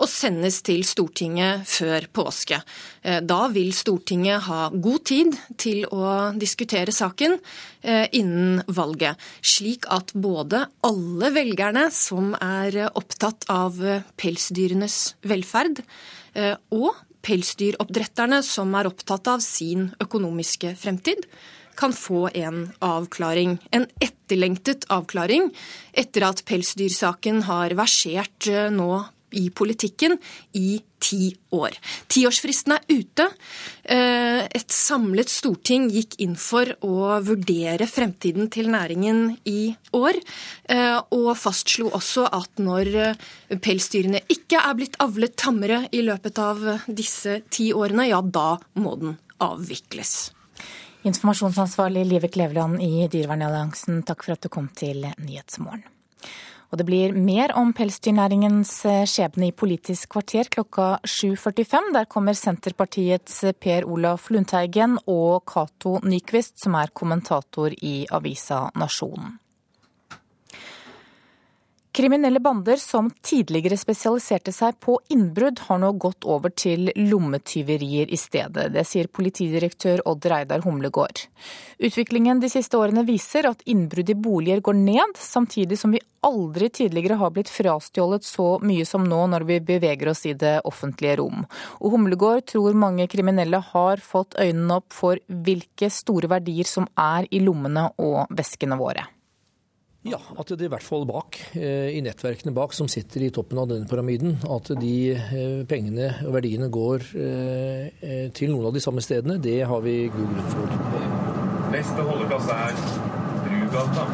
og 0.00 0.08
sendes 0.08 0.62
til 0.64 0.86
Stortinget 0.88 1.66
før 1.68 2.06
påske. 2.16 2.62
Eh, 3.04 3.20
da 3.20 3.42
vil 3.52 3.74
Stortinget 3.76 4.46
ha 4.48 4.70
god 4.72 5.04
tid 5.10 5.36
til 5.60 5.84
å 5.92 6.32
diskutere 6.32 6.94
saken 6.96 7.36
innen 7.82 8.60
valget, 8.70 9.18
slik 9.42 9.88
at 9.90 10.12
både 10.14 10.64
alle 10.86 11.30
velgerne 11.34 11.88
som 11.94 12.32
er 12.38 12.76
opptatt 12.92 13.48
av 13.50 13.80
pelsdyrenes 14.20 14.98
velferd, 15.26 15.82
og 16.70 17.00
pelsdyroppdretterne 17.26 18.40
som 18.46 18.72
er 18.78 18.90
opptatt 18.90 19.30
av 19.30 19.42
sin 19.44 19.90
økonomiske 20.02 20.74
fremtid, 20.78 21.26
kan 21.78 21.94
få 21.96 22.26
en 22.36 22.66
avklaring. 22.84 23.56
En 23.72 23.86
etterlengtet 24.02 24.84
avklaring 24.92 25.50
etter 25.96 26.26
at 26.28 26.44
pelsdyrsaken 26.48 27.44
har 27.48 27.74
versert 27.78 28.48
eh, 28.50 28.68
nå 28.72 28.90
i 29.38 29.48
politikken 29.50 30.16
i 30.58 30.80
ti 31.02 31.32
år. 31.50 31.74
Tiårsfristen 32.12 32.76
er 32.76 32.84
ute. 32.88 33.26
Eh, 33.82 34.44
et 34.46 34.74
samlet 34.74 35.30
storting 35.30 35.88
gikk 35.90 36.18
inn 36.22 36.36
for 36.38 36.70
å 36.86 37.18
vurdere 37.26 37.88
fremtiden 37.90 38.50
til 38.52 38.70
næringen 38.70 39.38
i 39.48 39.72
år, 39.98 40.20
eh, 40.68 41.00
og 41.10 41.32
fastslo 41.38 41.90
også 41.90 42.28
at 42.30 42.62
når 42.62 43.16
pelsdyrene 43.62 44.22
ikke 44.30 44.62
er 44.62 44.78
blitt 44.78 45.00
avlet 45.02 45.34
tammere 45.36 45.86
i 45.92 46.04
løpet 46.06 46.38
av 46.38 46.62
disse 46.86 47.40
ti 47.50 47.72
årene, 47.74 48.08
ja, 48.12 48.22
da 48.22 48.56
må 48.78 48.94
den 49.00 49.18
avvikles. 49.42 50.30
Informasjonsansvarlig 51.02 52.04
Live 52.06 52.28
Kleveland 52.30 52.82
i 52.82 53.08
Dyrevernalliansen, 53.10 54.04
takk 54.06 54.22
for 54.22 54.36
at 54.36 54.44
du 54.44 54.52
kom 54.52 54.68
til 54.78 55.02
Nyhetsmorgen. 55.18 55.82
Og 56.72 56.78
det 56.80 56.86
blir 56.88 57.12
mer 57.12 57.52
om 57.60 57.74
pelsdyrnæringens 57.76 58.72
eh, 58.88 59.02
skjebne 59.04 59.50
i 59.50 59.52
Politisk 59.52 60.14
kvarter 60.14 60.48
klokka 60.48 60.86
7.45. 61.04 61.92
Der 61.92 62.08
kommer 62.08 62.32
Senterpartiets 62.32 63.42
Per 63.60 63.84
Olaf 63.84 64.30
Lundteigen 64.32 64.96
og 65.04 65.44
Cato 65.52 65.98
Nyquist, 66.00 66.56
som 66.64 66.80
er 66.80 66.94
kommentator 66.96 67.76
i 67.76 68.06
avisa 68.08 68.64
Nasjonen. 68.80 69.41
Kriminelle 71.92 72.40
bander 72.40 72.76
som 72.76 73.10
tidligere 73.20 73.76
spesialiserte 73.76 74.52
seg 74.56 74.78
på 74.80 74.94
innbrudd, 75.12 75.58
har 75.66 75.82
nå 75.82 75.90
gått 76.00 76.24
over 76.24 76.48
til 76.56 76.88
lommetyverier 76.96 78.08
i 78.08 78.16
stedet. 78.16 78.70
Det 78.72 78.86
sier 78.88 79.10
politidirektør 79.12 80.00
Odd 80.08 80.24
Reidar 80.32 80.64
Humlegård. 80.64 81.26
Utviklingen 81.84 82.40
de 82.40 82.48
siste 82.48 82.80
årene 82.80 83.04
viser 83.04 83.50
at 83.50 83.60
innbrudd 83.68 84.08
i 84.08 84.16
boliger 84.16 84.64
går 84.64 84.80
ned, 84.80 85.20
samtidig 85.20 85.76
som 85.82 85.92
vi 85.92 86.00
aldri 86.24 86.72
tidligere 86.72 87.20
har 87.20 87.36
blitt 87.36 87.52
frastjålet 87.52 88.24
så 88.24 88.54
mye 88.64 88.88
som 88.88 89.04
nå 89.04 89.26
når 89.28 89.44
vi 89.52 89.62
beveger 89.74 90.14
oss 90.16 90.24
i 90.24 90.32
det 90.32 90.62
offentlige 90.64 91.20
rom. 91.20 91.44
Og 91.84 91.98
Humlegård 91.98 92.48
tror 92.54 92.72
mange 92.72 93.04
kriminelle 93.12 93.60
har 93.74 94.00
fått 94.00 94.40
øynene 94.40 94.80
opp 94.80 94.94
for 94.96 95.20
hvilke 95.28 95.92
store 95.92 96.38
verdier 96.38 96.64
som 96.64 96.88
er 96.96 97.28
i 97.28 97.44
lommene 97.44 97.90
og 98.00 98.32
veskene 98.32 98.80
våre. 98.80 99.12
Ja, 100.02 100.18
at 100.18 100.48
det 100.50 100.66
i 100.66 100.70
hvert 100.70 100.82
fall 100.82 101.04
bak, 101.06 101.36
eh, 101.54 101.92
i 101.94 102.00
nettverkene 102.02 102.50
bak 102.54 102.72
som 102.74 102.88
sitter 102.90 103.22
i 103.22 103.30
toppen 103.30 103.60
av 103.62 103.68
denne 103.70 103.86
pyramiden, 103.86 104.34
at 104.50 104.72
de 104.80 104.94
eh, 105.14 105.62
pengene 105.70 106.08
og 106.26 106.34
verdiene 106.34 106.66
går 106.74 107.06
eh, 107.14 108.26
til 108.34 108.50
noen 108.50 108.72
av 108.72 108.74
de 108.74 108.82
samme 108.82 109.04
stedene, 109.04 109.38
det 109.38 109.60
har 109.62 109.84
vi 109.86 110.10
god 110.10 110.34
grunn 110.34 110.50
for. 110.56 110.74
Neste 111.70 112.08
holdeplass 112.10 112.50
er 112.50 112.82
Brugata. 113.46 114.08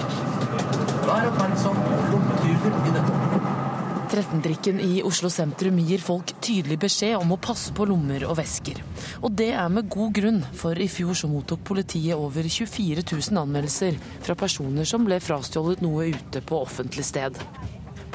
Vær 1.08 1.32
oppmerksom 1.32 1.80
på 1.80 2.02
lommetyver 2.12 2.82
i 2.84 2.96
dette 2.98 3.47
13-drikken 4.08 4.80
i 4.80 5.02
Oslo 5.06 5.28
sentrum 5.32 5.78
gir 5.84 6.02
folk 6.02 6.32
tydelig 6.44 6.78
beskjed 6.82 7.16
om 7.18 7.34
å 7.34 7.40
passe 7.40 7.74
på 7.76 7.86
lommer 7.88 8.24
og 8.28 8.38
vesker. 8.40 8.80
Og 9.22 9.34
det 9.38 9.50
er 9.52 9.68
med 9.72 9.90
god 9.92 10.14
grunn, 10.18 10.42
for 10.56 10.78
i 10.80 10.88
fjor 10.90 11.16
så 11.18 11.30
mottok 11.30 11.62
politiet 11.68 12.16
over 12.16 12.48
24 12.48 13.04
000 13.04 13.42
anmeldelser 13.42 13.98
fra 14.24 14.38
personer 14.38 14.88
som 14.88 15.04
ble 15.06 15.20
frastjålet 15.22 15.84
noe 15.84 16.10
ute 16.14 16.42
på 16.42 16.62
offentlig 16.64 17.06
sted. 17.06 17.36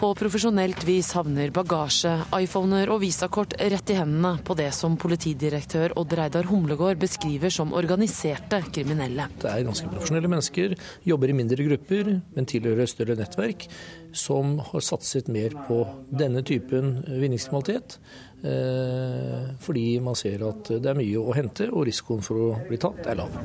På 0.04 0.10
profesjonelt 0.20 0.82
vis 0.84 1.14
havner 1.16 1.47
bagasje, 1.56 2.10
iPhoner 2.36 2.89
og 2.91 2.97
visakort 3.06 3.54
rett 3.56 3.91
i 3.93 3.95
hendene 3.95 4.34
på 4.43 4.51
det 4.60 4.66
som 4.76 4.97
politidirektør 4.99 5.93
Odd 6.01 6.16
Reidar 6.20 6.49
Humlegård 6.49 6.99
beskriver 6.99 7.54
som 7.56 7.72
organiserte 7.72 8.60
kriminelle. 8.76 9.30
Det 9.39 9.47
er 9.47 9.64
ganske 9.64 9.88
profesjonelle 9.88 10.28
mennesker, 10.34 10.76
jobber 11.08 11.32
i 11.32 11.38
mindre 11.38 11.70
grupper, 11.70 12.12
men 12.36 12.49
tilhører 12.51 12.91
større 12.91 13.16
nettverk, 13.16 13.64
som 14.12 14.58
har 14.74 14.84
satset 14.84 15.32
mer 15.32 15.56
på 15.70 15.80
denne 16.12 16.43
typen 16.43 16.97
vinningskriminalitet. 17.08 17.95
Eh, 18.43 19.54
fordi 19.64 19.88
man 20.04 20.20
ser 20.20 20.43
at 20.49 20.76
det 20.84 20.91
er 20.91 20.99
mye 20.99 21.24
å 21.24 21.39
hente, 21.39 21.72
og 21.72 21.88
risikoen 21.88 22.28
for 22.28 22.49
å 22.49 22.54
bli 22.68 22.82
tatt 22.89 23.08
er 23.08 23.24
lav. 23.24 23.39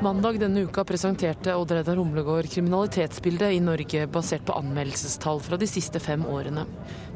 Mandag 0.00 0.38
denne 0.40 0.62
uka 0.64 0.80
presenterte 0.88 1.52
Odd 1.60 1.74
Reidar 1.76 1.98
Humlegård 2.00 2.46
kriminalitetsbildet 2.48 3.52
i 3.52 3.58
Norge 3.60 4.06
basert 4.08 4.46
på 4.48 4.54
anmeldelsestall 4.56 5.42
fra 5.44 5.58
de 5.60 5.68
siste 5.68 6.00
fem 6.00 6.24
årene. 6.24 6.64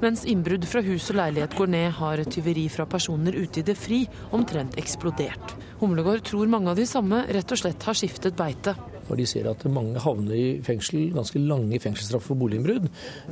Mens 0.03 0.27
innbrudd 0.29 0.67
fra 0.69 0.83
hus 0.85 1.09
og 1.09 1.17
leilighet 1.17 1.57
går 1.57 1.73
ned, 1.73 1.87
har 1.97 2.21
tyveri 2.29 2.67
fra 2.69 2.85
personer 2.85 3.41
ute 3.41 3.63
i 3.63 3.65
det 3.65 3.79
fri 3.81 4.03
omtrent 4.37 4.77
eksplodert. 4.77 5.57
Humlegård 5.81 6.27
tror 6.29 6.53
mange 6.53 6.75
av 6.75 6.77
de 6.77 6.85
samme 6.85 7.23
rett 7.33 7.57
og 7.57 7.63
slett 7.63 7.89
har 7.89 7.97
skiftet 7.97 8.37
beite. 8.37 8.77
Når 9.09 9.21
de 9.21 9.27
ser 9.29 9.49
at 9.49 9.65
mange 9.69 10.01
havner 10.01 10.37
i 10.37 10.47
fengsel, 10.65 11.11
ganske 11.13 11.41
lange 11.41 11.81
fengselsstraffer 11.81 12.33
for 12.33 12.41
boliginnbrudd, 12.41 12.87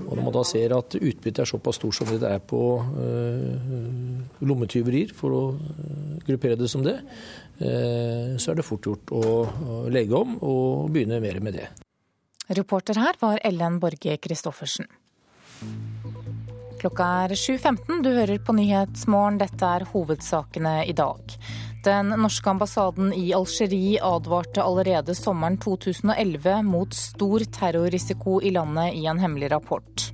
og 0.05 0.11
når 0.11 0.24
man 0.24 0.34
da 0.36 0.42
ser 0.48 0.74
at 0.76 0.96
utbyttet 0.96 1.44
er 1.44 1.48
såpass 1.48 1.80
stort 1.80 1.96
som 1.96 2.09
det 2.09 2.28
er 2.28 2.40
på 2.44 2.62
øh, 2.80 4.44
lommetyverier, 4.44 5.14
for 5.16 5.36
å 5.36 5.44
øh, 5.57 6.18
gruppere 6.26 6.59
det 6.61 6.68
som 6.72 6.84
det, 6.84 6.98
så 7.62 8.52
er 8.52 8.58
det 8.58 8.66
fort 8.66 8.86
gjort 8.88 9.12
å 9.14 9.22
legge 9.92 10.18
om 10.18 10.36
og 10.40 10.90
begynne 10.92 11.20
mer 11.22 11.38
med 11.44 11.58
det. 11.60 11.68
Reporter 12.52 12.98
her 12.98 13.16
var 13.20 13.40
Ellen 13.46 13.78
Borge 13.80 14.18
Christoffersen. 14.20 14.88
Klokka 16.82 17.06
er 17.24 17.36
7.15, 17.38 18.00
du 18.02 18.08
hører 18.10 18.40
på 18.42 18.56
Nyhetsmorgen. 18.58 19.38
Dette 19.38 19.68
er 19.78 19.86
hovedsakene 19.92 20.80
i 20.90 20.94
dag. 20.98 21.36
Den 21.86 22.10
norske 22.18 22.50
ambassaden 22.50 23.12
i 23.14 23.32
Algerie 23.34 24.02
advarte 24.02 24.62
allerede 24.62 25.14
sommeren 25.18 25.60
2011 25.62 26.60
mot 26.66 26.94
stor 26.94 27.42
terrorrisiko 27.54 28.40
i 28.42 28.52
landet 28.54 28.98
i 28.98 29.06
en 29.10 29.22
hemmelig 29.22 29.52
rapport. 29.54 30.11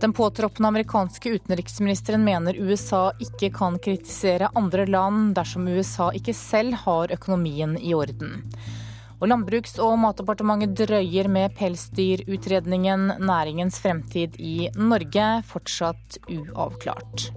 Den 0.00 0.12
påtroppende 0.12 0.68
amerikanske 0.68 1.30
utenriksministeren 1.36 2.24
mener 2.24 2.58
USA 2.58 3.12
ikke 3.22 3.52
kan 3.54 3.78
kritisere 3.78 4.50
andre 4.58 4.86
land 4.90 5.34
dersom 5.36 5.68
USA 5.68 6.10
ikke 6.14 6.34
selv 6.34 6.74
har 6.82 7.14
økonomien 7.14 7.76
i 7.78 7.94
orden. 7.94 8.42
Og 9.20 9.30
Landbruks- 9.30 9.78
og 9.80 9.94
matdepartementet 10.02 10.74
drøyer 10.88 11.30
med 11.30 11.54
pelsdyrutredningen. 11.56 13.12
Næringens 13.22 13.78
fremtid 13.80 14.34
i 14.42 14.68
Norge 14.76 15.28
fortsatt 15.48 16.18
uavklart. 16.26 17.30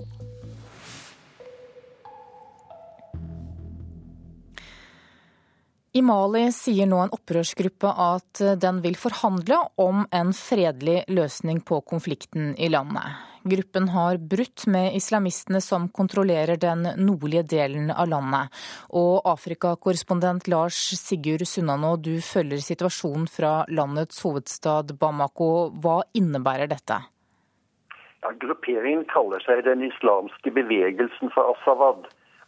I 5.97 6.01
Mali 6.05 6.43
sier 6.53 6.85
nå 6.85 6.97
en 7.01 7.13
opprørsgruppe 7.15 7.89
at 7.89 8.41
den 8.61 8.81
vil 8.83 8.97
forhandle 8.99 9.57
om 9.81 10.03
en 10.13 10.33
fredelig 10.35 10.99
løsning 11.09 11.63
på 11.65 11.79
konflikten 11.89 12.51
i 12.53 12.67
landet. 12.69 13.15
Gruppen 13.47 13.87
har 13.93 14.19
brutt 14.33 14.65
med 14.69 14.93
islamistene 14.99 15.61
som 15.63 15.87
kontrollerer 15.99 16.59
den 16.61 16.83
nordlige 16.99 17.47
delen 17.55 17.89
av 17.89 18.11
landet. 18.11 18.53
Og 18.93 19.25
Afrikakorrespondent 19.31 20.51
Lars 20.51 20.77
Sigurd 20.99 21.47
Sunnanå, 21.49 21.95
du 21.97 22.19
følger 22.21 22.61
situasjonen 22.61 23.25
fra 23.31 23.63
landets 23.71 24.21
hovedstad 24.27 24.93
Bamako. 25.01 25.71
Hva 25.81 26.03
innebærer 26.19 26.69
dette? 26.75 26.99
Ja, 28.21 28.35
grupperingen 28.43 29.07
kaller 29.09 29.41
seg 29.47 29.65
Den 29.65 29.87
islamske 29.87 30.53
bevegelsen 30.53 31.33
for 31.33 31.55
Asawad. 31.55 32.05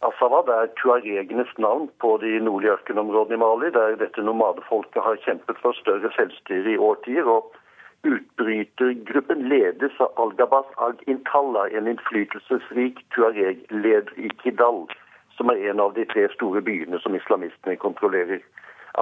Asawad 0.08 0.48
er 0.48 0.68
tuaregenes 0.80 1.50
navn 1.58 1.90
på 2.02 2.10
de 2.22 2.30
nordlige 2.44 2.72
ørkenområdene 2.72 3.36
i 3.36 3.40
Mali, 3.40 3.68
der 3.74 3.96
dette 4.02 4.22
nomadefolket 4.28 5.02
har 5.06 5.18
kjempet 5.24 5.58
for 5.64 5.76
større 5.76 6.10
selvstyre 6.14 6.72
i 6.72 6.78
årtier. 6.90 7.26
og 7.28 7.50
Utbrytergruppen 8.12 9.42
ledes 9.52 9.98
av 10.04 10.22
Al-Gabas 10.24 10.70
Ag-Intalla, 10.86 11.66
en 11.76 11.90
innflytelsesrik 11.92 13.02
tuareg-leder 13.16 14.16
i 14.16 14.30
Kidal, 14.40 14.80
som 15.36 15.52
er 15.52 15.60
en 15.68 15.84
av 15.84 15.92
de 15.98 16.06
tre 16.14 16.24
store 16.36 16.64
byene 16.70 17.02
som 17.04 17.18
islamistene 17.20 17.76
kontrollerer. 17.84 18.40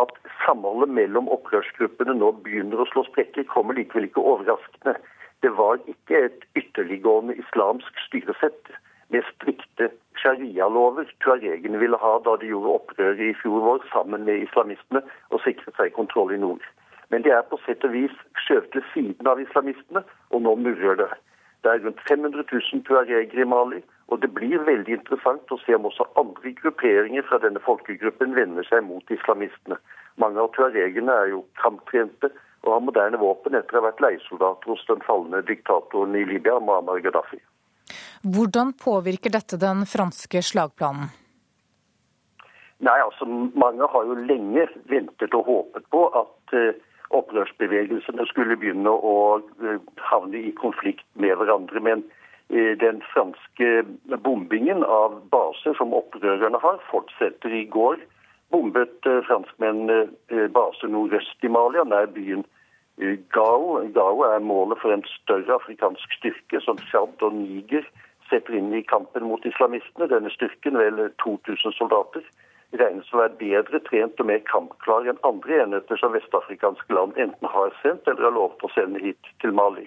At 0.02 0.18
samholdet 0.42 0.90
mellom 0.98 1.30
opprørsgruppene 1.38 2.18
nå 2.18 2.32
begynner 2.42 2.82
å 2.82 2.88
slå 2.90 3.06
sprekker, 3.12 3.46
kommer 3.54 3.78
likevel 3.78 4.10
ikke 4.10 4.26
overraskende. 4.34 4.98
Det 5.46 5.54
var 5.62 5.78
ikke 5.86 6.24
et 6.26 6.44
ytterliggående 6.58 7.38
islamsk 7.38 8.06
styresett 8.08 8.74
med 9.14 9.24
strikte 9.34 9.90
sharia-lover 10.20 11.08
tuaregene 11.24 11.78
ville 11.78 12.00
ha 12.02 12.14
da 12.24 12.36
de 12.40 12.50
gjorde 12.50 12.74
opprøret 12.80 13.22
i 13.24 13.36
fjor 13.42 13.62
vår 13.66 13.86
sammen 13.92 14.26
med 14.28 14.44
islamistene 14.46 15.02
og 15.30 15.42
sikret 15.44 15.76
seg 15.78 15.94
kontroll 15.96 16.34
i 16.34 16.40
nord. 16.42 16.64
Men 17.08 17.24
de 17.24 17.32
er 17.32 17.46
på 17.48 17.58
sett 17.64 17.84
og 17.88 17.94
vis 17.94 18.16
skjøvet 18.44 18.72
til 18.74 18.84
siden 18.92 19.30
av 19.30 19.40
islamistene, 19.40 20.02
og 20.32 20.42
nå 20.44 20.54
murrer 20.64 20.98
det. 21.00 21.08
Det 21.64 21.70
er 21.72 21.80
rundt 21.84 22.02
500 22.08 22.44
000 22.52 22.84
tuaregere 22.86 23.42
i 23.42 23.48
Mali, 23.48 23.80
og 24.08 24.20
det 24.22 24.30
blir 24.36 24.60
veldig 24.66 24.98
interessant 25.00 25.52
å 25.52 25.58
se 25.64 25.74
om 25.76 25.88
også 25.88 26.06
andre 26.20 26.52
grupperinger 26.60 27.24
fra 27.28 27.40
denne 27.42 27.62
folkegruppen 27.64 28.36
vender 28.36 28.68
seg 28.68 28.84
mot 28.86 29.16
islamistene. 29.16 29.80
Mange 30.20 30.44
av 30.44 30.52
tuaregene 30.54 31.16
er 31.24 31.32
jo 31.32 31.42
kamptrente 31.62 32.30
og 32.66 32.72
har 32.74 32.84
moderne 32.84 33.20
våpen 33.20 33.56
etter 33.56 33.78
å 33.78 33.82
ha 33.82 33.88
vært 33.88 34.02
leiesoldater 34.04 34.74
hos 34.74 34.84
den 34.90 35.04
falne 35.06 35.42
diktatoren 35.50 36.16
i 36.18 36.26
Libya, 36.28 36.58
Muammar 36.60 37.00
Gaddafi. 37.04 37.40
Hvordan 38.22 38.72
påvirker 38.72 39.30
dette 39.30 39.58
den 39.60 39.86
franske 39.86 40.42
slagplanen? 40.42 41.10
Nei, 42.78 42.98
altså 43.02 43.26
Mange 43.58 43.86
har 43.90 44.04
jo 44.06 44.18
lenge 44.26 44.66
ventet 44.90 45.34
og 45.34 45.46
håpet 45.46 45.86
på 45.94 46.04
at 46.20 46.54
uh, 46.54 46.76
opprørsbevegelsene 47.18 48.26
skulle 48.30 48.58
begynne 48.58 48.90
å 48.92 49.16
uh, 49.38 49.78
havne 50.10 50.38
i 50.50 50.54
konflikt 50.58 51.06
med 51.14 51.34
hverandre. 51.40 51.82
Men 51.82 52.04
uh, 52.06 52.74
den 52.82 53.02
franske 53.14 53.82
bombingen 54.26 54.84
av 54.86 55.18
baser 55.32 55.74
som 55.78 55.94
opprørerne 55.94 56.62
har, 56.62 56.78
fortsetter. 56.90 57.54
I 57.54 57.66
går 57.70 57.98
bombet 58.54 59.04
franskmenn 59.26 59.90
baser 60.54 60.88
nordøst 60.88 61.42
i 61.44 61.50
Malia, 61.52 61.82
nær 61.84 62.06
byen 62.14 62.46
Gao. 63.34 63.82
Gao 63.92 64.22
er 64.24 64.40
målet 64.40 64.80
for 64.80 64.94
en 64.94 65.04
større 65.10 65.58
afrikansk 65.58 66.14
styrke 66.16 66.62
som 66.64 66.80
Tsjad 66.80 67.20
og 67.22 67.36
Niger 67.36 67.84
setter 68.30 68.56
inn 68.58 68.74
i 68.74 68.82
kampen 68.82 69.26
mot 69.28 69.44
islamistene. 69.46 70.08
Denne 70.10 70.30
styrken, 70.34 70.78
vel 70.78 71.10
2000 71.24 71.76
soldater, 71.78 72.24
regnes 72.76 73.08
å 73.12 73.22
være 73.22 73.38
bedre 73.40 73.80
trent 73.86 74.20
og 74.20 74.28
mer 74.28 74.42
kampklar 74.50 75.08
enn 75.08 75.20
andre 75.28 75.62
enheter 75.64 76.00
som 76.00 76.12
vestafrikanske 76.12 76.92
land 76.92 77.16
enten 77.16 77.48
har 77.48 77.72
sendt 77.82 78.08
eller 78.08 78.28
har 78.28 78.36
lovet 78.36 78.64
å 78.64 78.72
sende 78.74 79.00
hit 79.02 79.32
til 79.42 79.54
Mali. 79.56 79.86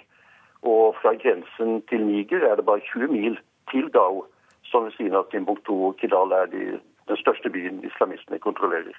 Og 0.65 0.97
fra 1.01 1.13
grensen 1.17 1.81
til 1.89 2.05
Niger 2.05 2.45
er 2.45 2.57
det 2.57 2.65
bare 2.65 2.85
20 2.91 3.13
mil 3.13 3.37
til 3.71 3.89
Gao, 3.93 4.25
som 4.69 4.85
ved 4.85 4.97
siden 4.97 5.17
av 5.17 5.29
Timbuktu 5.31 5.73
og 5.73 5.97
Kidal 6.01 6.33
er 6.37 6.49
de, 6.51 6.77
den 7.09 7.21
største 7.21 7.49
byen 7.53 7.81
islamistene 7.85 8.41
kontrollerer. 8.41 8.97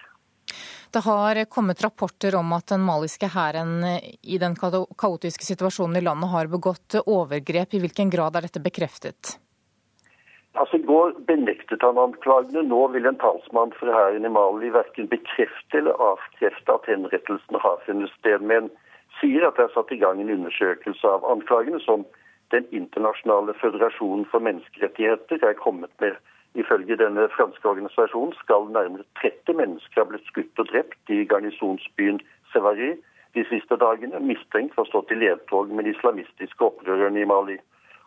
Det 0.93 1.01
har 1.07 1.45
kommet 1.49 1.80
rapporter 1.84 2.34
om 2.36 2.53
at 2.53 2.66
den 2.68 2.82
maliske 2.84 3.30
hæren 3.32 3.78
i 4.22 4.36
den 4.38 4.57
kaotiske 4.57 5.47
situasjonen 5.47 5.97
i 5.97 6.05
landet 6.05 6.28
har 6.28 6.51
begått 6.53 6.99
overgrep. 7.07 7.72
I 7.72 7.80
hvilken 7.80 8.12
grad 8.12 8.36
er 8.36 8.45
dette 8.45 8.61
bekreftet? 8.61 9.38
Altså 10.53 10.76
I 10.76 10.84
går 10.84 11.14
benektet 11.28 11.80
han 11.86 11.97
anklagene. 11.97 12.66
Nå 12.68 12.82
vil 12.93 13.09
en 13.09 13.16
talsmann 13.22 13.72
for 13.78 13.88
hæren 13.88 14.28
i 14.28 14.32
Mali 14.32 14.68
verken 14.74 15.09
bekrefte 15.09 15.80
eller 15.80 15.97
avkrefte 16.11 16.76
at 16.76 16.90
henrettelsen 16.93 17.61
har 17.64 17.80
funnet 17.86 18.12
sted, 18.18 18.45
men 18.53 18.68
sier 19.20 19.49
at 19.49 19.57
det 19.57 19.70
er 19.70 19.72
satt 19.72 19.95
i 19.97 20.01
gang 20.03 20.20
en 20.20 20.34
undersøkelse 20.36 21.09
av 21.09 21.24
anklagene 21.36 21.80
som 21.86 22.05
Den 22.53 22.66
internasjonale 22.76 23.55
føderasjonen 23.57 24.26
for 24.28 24.45
menneskerettigheter 24.45 25.40
er 25.49 25.55
kommet 25.57 25.88
med. 26.05 26.18
Ifølge 26.55 26.96
denne 27.00 27.28
franske 27.32 27.68
organisasjonen 27.68 28.34
skal 28.42 28.68
nærmere 28.74 29.07
30 29.20 29.57
mennesker 29.57 30.03
ha 30.03 30.09
blitt 30.09 30.26
skutt 30.28 30.61
og 30.61 30.68
drept 30.68 31.12
i 31.14 31.24
garnisonsbyen 31.24 32.20
Sevary 32.53 32.90
de 33.34 33.44
siste 33.48 33.78
dagene, 33.80 34.20
mistenkt 34.20 34.74
for 34.74 34.84
å 34.84 34.90
stå 34.90 35.00
til 35.09 35.22
ledtog 35.24 35.70
med 35.72 35.88
de 35.88 35.94
islamistiske 35.94 36.66
opprørerne 36.66 37.22
i 37.22 37.28
Mali. 37.28 37.57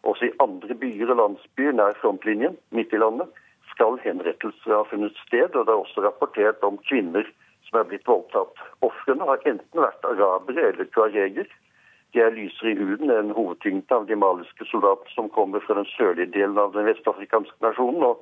Også 0.06 0.28
i 0.28 0.36
andre 0.46 0.78
byer 0.78 1.16
og 1.16 1.18
landsbyer 1.22 1.74
nær 1.74 1.98
frontlinjen, 2.02 2.60
midt 2.70 2.94
i 2.94 3.02
landet, 3.02 3.32
skal 3.72 3.98
henrettelser 4.04 4.76
ha 4.76 4.84
funnet 4.92 5.18
sted, 5.26 5.50
og 5.56 5.66
det 5.66 5.74
er 5.74 5.82
også 5.82 6.06
rapportert 6.06 6.62
om 6.64 6.78
kvinner 6.86 7.26
som 7.66 7.80
er 7.82 7.90
blitt 7.90 8.06
voldtatt. 8.08 8.62
Ofrene 8.86 9.26
har 9.26 9.42
enten 9.50 9.82
vært 9.82 10.06
arabere 10.06 10.70
eller 10.70 10.92
tuareger. 10.94 11.50
De 12.14 12.22
er 12.22 12.38
lysere 12.38 12.76
i 12.76 12.78
huden 12.78 13.10
enn 13.12 13.34
hovedtyngden 13.36 13.98
av 13.98 14.06
de 14.08 14.16
maliske 14.16 14.70
soldatene 14.70 15.18
som 15.18 15.34
kommer 15.34 15.66
fra 15.66 15.80
den 15.82 15.90
sørlige 15.96 16.32
delen 16.38 16.62
av 16.62 16.78
den 16.78 16.86
vestafrikanske 16.88 17.58
nasjonen. 17.66 18.06
og 18.06 18.22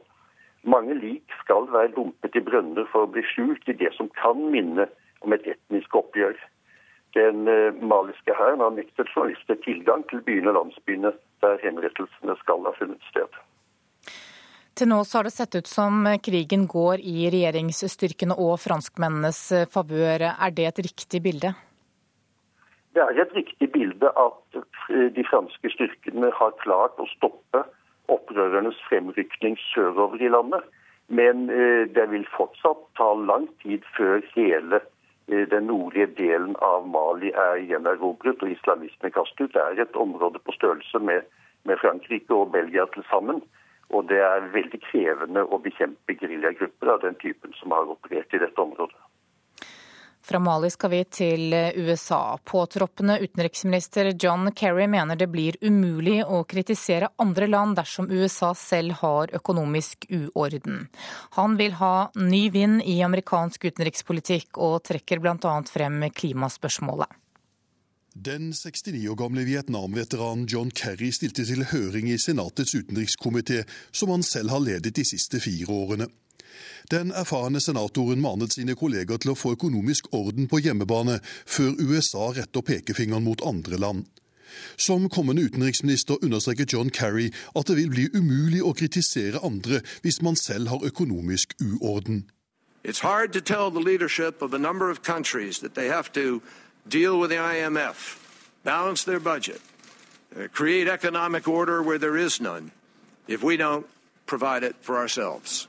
Mange 0.63 0.95
lik 0.95 1.31
skal 1.41 1.67
være 1.71 1.91
dumpet 1.95 2.35
i 2.39 2.43
brønner 2.43 2.87
for 2.91 3.05
å 3.05 3.11
bli 3.11 3.23
skjult 3.33 3.67
i 3.67 3.75
det 3.75 3.91
som 3.97 4.09
kan 4.15 4.39
minne 4.51 4.87
om 5.23 5.35
et 5.35 5.47
etnisk 5.55 5.95
oppgjør. 5.99 6.37
Den 7.17 7.47
eh, 7.51 7.75
maliske 7.83 8.35
hæren 8.37 8.63
har 8.63 8.71
nektet 8.73 9.11
journalister 9.11 9.59
tilgang 9.65 10.05
til 10.09 10.23
byene 10.25 10.53
og 10.53 10.61
landsbyene 10.61 11.11
der 11.43 11.59
henrettelsene 11.61 12.37
skal 12.39 12.63
ha 12.65 12.73
funnet 12.79 13.11
sted. 13.11 13.35
Til 14.73 14.89
nå 14.89 15.03
så 15.05 15.19
har 15.19 15.27
det 15.27 15.35
sett 15.35 15.53
ut 15.53 15.69
som 15.69 16.07
krigen 16.25 16.63
går 16.71 17.03
i 17.03 17.27
regjeringsstyrkene 17.29 18.39
og 18.41 18.55
franskmennenes 18.63 19.69
favør. 19.69 20.25
Er 20.33 20.55
det 20.55 20.65
et 20.71 20.81
riktig 20.87 21.21
bilde? 21.27 21.53
Det 22.93 23.03
er 23.03 23.21
et 23.21 23.35
riktig 23.35 23.69
bilde 23.73 24.09
at 24.09 24.57
eh, 24.57 25.09
de 25.13 25.27
franske 25.29 25.75
styrkene 25.75 26.31
har 26.39 26.57
klart 26.63 26.97
å 26.97 27.09
stoppe 27.13 27.65
opprørernes 28.11 28.79
fremrykning 28.89 29.57
sørover 29.73 30.21
i 30.21 30.31
landet. 30.31 30.63
Men 31.07 31.49
eh, 31.49 31.85
det 31.95 32.09
vil 32.11 32.27
fortsatt 32.37 32.83
ta 32.97 33.13
lang 33.27 33.47
tid 33.63 33.85
før 33.97 34.23
hele 34.35 34.81
Eh, 35.27 35.47
den 35.47 35.63
nordlige 35.63 36.07
delen 36.07 36.55
av 36.59 36.87
Mali 36.87 37.31
er 37.31 37.61
gjenerobret 37.69 38.43
og 38.43 38.51
islamisme 38.51 39.11
kastet 39.15 39.45
ut. 39.45 39.53
Det 39.53 39.61
er 39.61 39.81
et 39.85 39.95
område 39.95 40.39
på 40.43 40.51
størrelse 40.51 40.99
med, 40.99 41.21
med 41.63 41.79
Frankrike 41.79 42.35
og 42.35 42.51
Belgia 42.51 42.85
til 42.93 43.05
sammen. 43.11 43.39
Og 43.89 44.09
det 44.09 44.19
er 44.19 44.51
veldig 44.51 44.79
krevende 44.89 45.45
å 45.45 45.61
bekjempe 45.63 46.17
geriljagrupper 46.19 46.91
av 46.91 47.03
den 47.05 47.15
typen 47.23 47.55
som 47.59 47.71
har 47.71 47.91
operert 47.95 48.35
i 48.35 48.41
dette 48.43 48.61
området. 48.61 48.99
Fra 50.25 50.39
Mali 50.39 50.69
skal 50.71 50.89
vi 50.89 51.01
til 51.03 51.53
USA. 51.75 52.37
Påtroppende 52.43 53.17
utenriksminister 53.19 54.13
John 54.19 54.51
Kerry 54.55 54.87
mener 54.87 55.19
det 55.19 55.27
blir 55.27 55.57
umulig 55.61 56.21
å 56.23 56.45
kritisere 56.47 57.09
andre 57.19 57.49
land 57.49 57.75
dersom 57.75 58.07
USA 58.07 58.53
selv 58.55 59.01
har 59.01 59.33
økonomisk 59.35 60.07
uorden. 60.09 60.87
Han 61.35 61.57
vil 61.59 61.75
ha 61.81 62.07
ny 62.15 62.45
vind 62.55 62.85
i 62.87 63.01
amerikansk 63.03 63.67
utenrikspolitikk, 63.67 64.55
og 64.63 64.79
trekker 64.87 65.19
bl.a. 65.19 65.57
frem 65.67 66.07
klimaspørsmålet. 66.15 67.19
Den 68.13 68.53
69 68.53 69.09
år 69.09 69.15
gamle 69.17 69.43
Vietnam-veteranen 69.43 70.45
John 70.47 70.71
Kerry 70.71 71.09
stilte 71.11 71.43
til 71.49 71.65
høring 71.65 72.11
i 72.13 72.19
Senatets 72.21 72.75
utenrikskomité, 72.77 73.63
som 73.91 74.13
han 74.13 74.23
selv 74.23 74.53
har 74.53 74.61
ledet 74.61 74.93
de 74.95 75.03
siste 75.03 75.41
fire 75.41 75.73
årene. 75.73 76.07
Den 76.91 77.11
erfarne 77.11 77.61
senatoren 77.61 78.21
manet 78.21 78.53
sine 78.53 78.75
kolleger 78.75 79.17
til 79.17 79.33
å 79.33 79.37
få 79.37 79.55
økonomisk 79.57 80.11
orden 80.11 80.49
på 80.51 80.59
hjemmebane, 80.63 81.19
før 81.45 81.77
USA 81.79 82.31
retter 82.35 82.61
pekefingeren 82.61 83.23
mot 83.23 83.41
andre 83.45 83.79
land. 83.79 84.05
Som 84.77 85.09
kommende 85.09 85.41
utenriksminister 85.41 86.17
understreker 86.21 86.65
John 86.69 86.89
Kerry 86.89 87.31
at 87.55 87.67
det 87.67 87.77
vil 87.77 87.89
bli 87.89 88.05
umulig 88.13 88.61
å 88.61 88.75
kritisere 88.77 89.41
andre 89.43 89.81
hvis 90.03 90.21
man 90.21 90.37
selv 90.37 90.69
har 90.69 90.85
økonomisk 90.85 91.55
uorden. 91.61 92.25
It's 92.83 92.99
hard 92.99 93.31
to 93.33 93.41
tell 93.41 93.71
the 93.71 93.79
leadership 93.79 94.41
of 94.41 94.53
a 94.53 94.59
number 94.59 94.89
of 94.89 95.03
countries 95.03 95.59
that 95.59 95.73
they 95.73 95.87
have 95.87 96.11
to 96.13 96.41
deal 96.87 97.17
with 97.17 97.29
the 97.29 97.37
IMF, 97.37 98.19
balance 98.63 99.05
their 99.05 99.21
budget, 99.21 99.61
uh, 100.35 100.47
create 100.51 100.89
economic 100.89 101.47
order 101.47 101.81
where 101.81 101.97
there 101.97 102.17
is 102.17 102.41
none, 102.41 102.71
if 103.27 103.41
we 103.41 103.55
don't 103.55 103.85
provide 104.25 104.63
it 104.63 104.75
for 104.81 104.97
ourselves. 104.97 105.67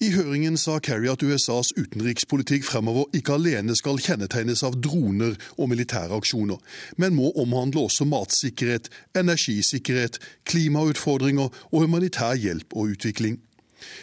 I 0.00 0.10
høringen 0.14 0.56
sa 0.60 0.78
Kerry 0.82 1.08
at 1.10 1.22
USAs 1.22 1.72
utenrikspolitikk 1.78 2.66
fremover 2.66 3.08
ikke 3.16 3.36
alene 3.38 3.76
skal 3.78 4.00
kjennetegnes 4.02 4.62
av 4.66 4.76
droner 4.82 5.34
og 5.56 5.70
militære 5.72 6.14
aksjoner, 6.18 6.60
men 6.96 7.16
må 7.16 7.32
omhandle 7.40 7.86
også 7.86 8.06
matsikkerhet, 8.08 8.90
energisikkerhet, 9.16 10.20
klimautfordringer 10.50 11.50
og 11.70 11.84
humanitær 11.86 12.38
hjelp 12.38 12.74
og 12.74 12.94
utvikling. 12.94 13.40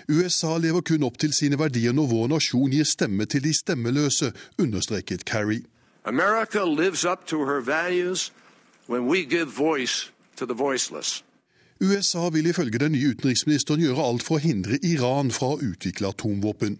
USA 0.09 0.57
lever 0.57 0.83
kun 0.85 1.03
opp 1.07 1.17
til 1.21 1.33
sine 1.33 1.57
verdier 1.59 1.95
når 1.95 2.11
vår 2.11 2.31
nasjon 2.35 2.71
gir 2.71 2.85
stemme 2.85 3.25
til 3.25 3.43
de 3.43 3.53
stemmeløse, 3.55 4.31
understreket 4.61 5.25
Kerry. 5.25 5.63
America 6.05 6.63
lives 6.65 7.05
up 7.05 7.25
to 7.27 7.45
her 7.45 7.61
values 7.61 8.31
when 8.87 9.07
we 9.07 9.25
give 9.25 9.47
voice 9.47 10.11
to 10.35 10.45
the 10.45 10.55
voiceless. 10.55 11.23
USA 11.81 12.29
vil 12.29 12.45
ifølge 12.45 12.77
den 12.77 12.91
nye 12.91 13.09
utenriksministeren 13.09 13.81
gjøre 13.81 14.03
alt 14.05 14.23
for 14.23 14.37
å 14.37 14.43
hindre 14.43 14.77
Iran 14.85 15.31
fra 15.33 15.55
å 15.55 15.61
utvikle 15.65 16.11
atomvåpen. 16.13 16.77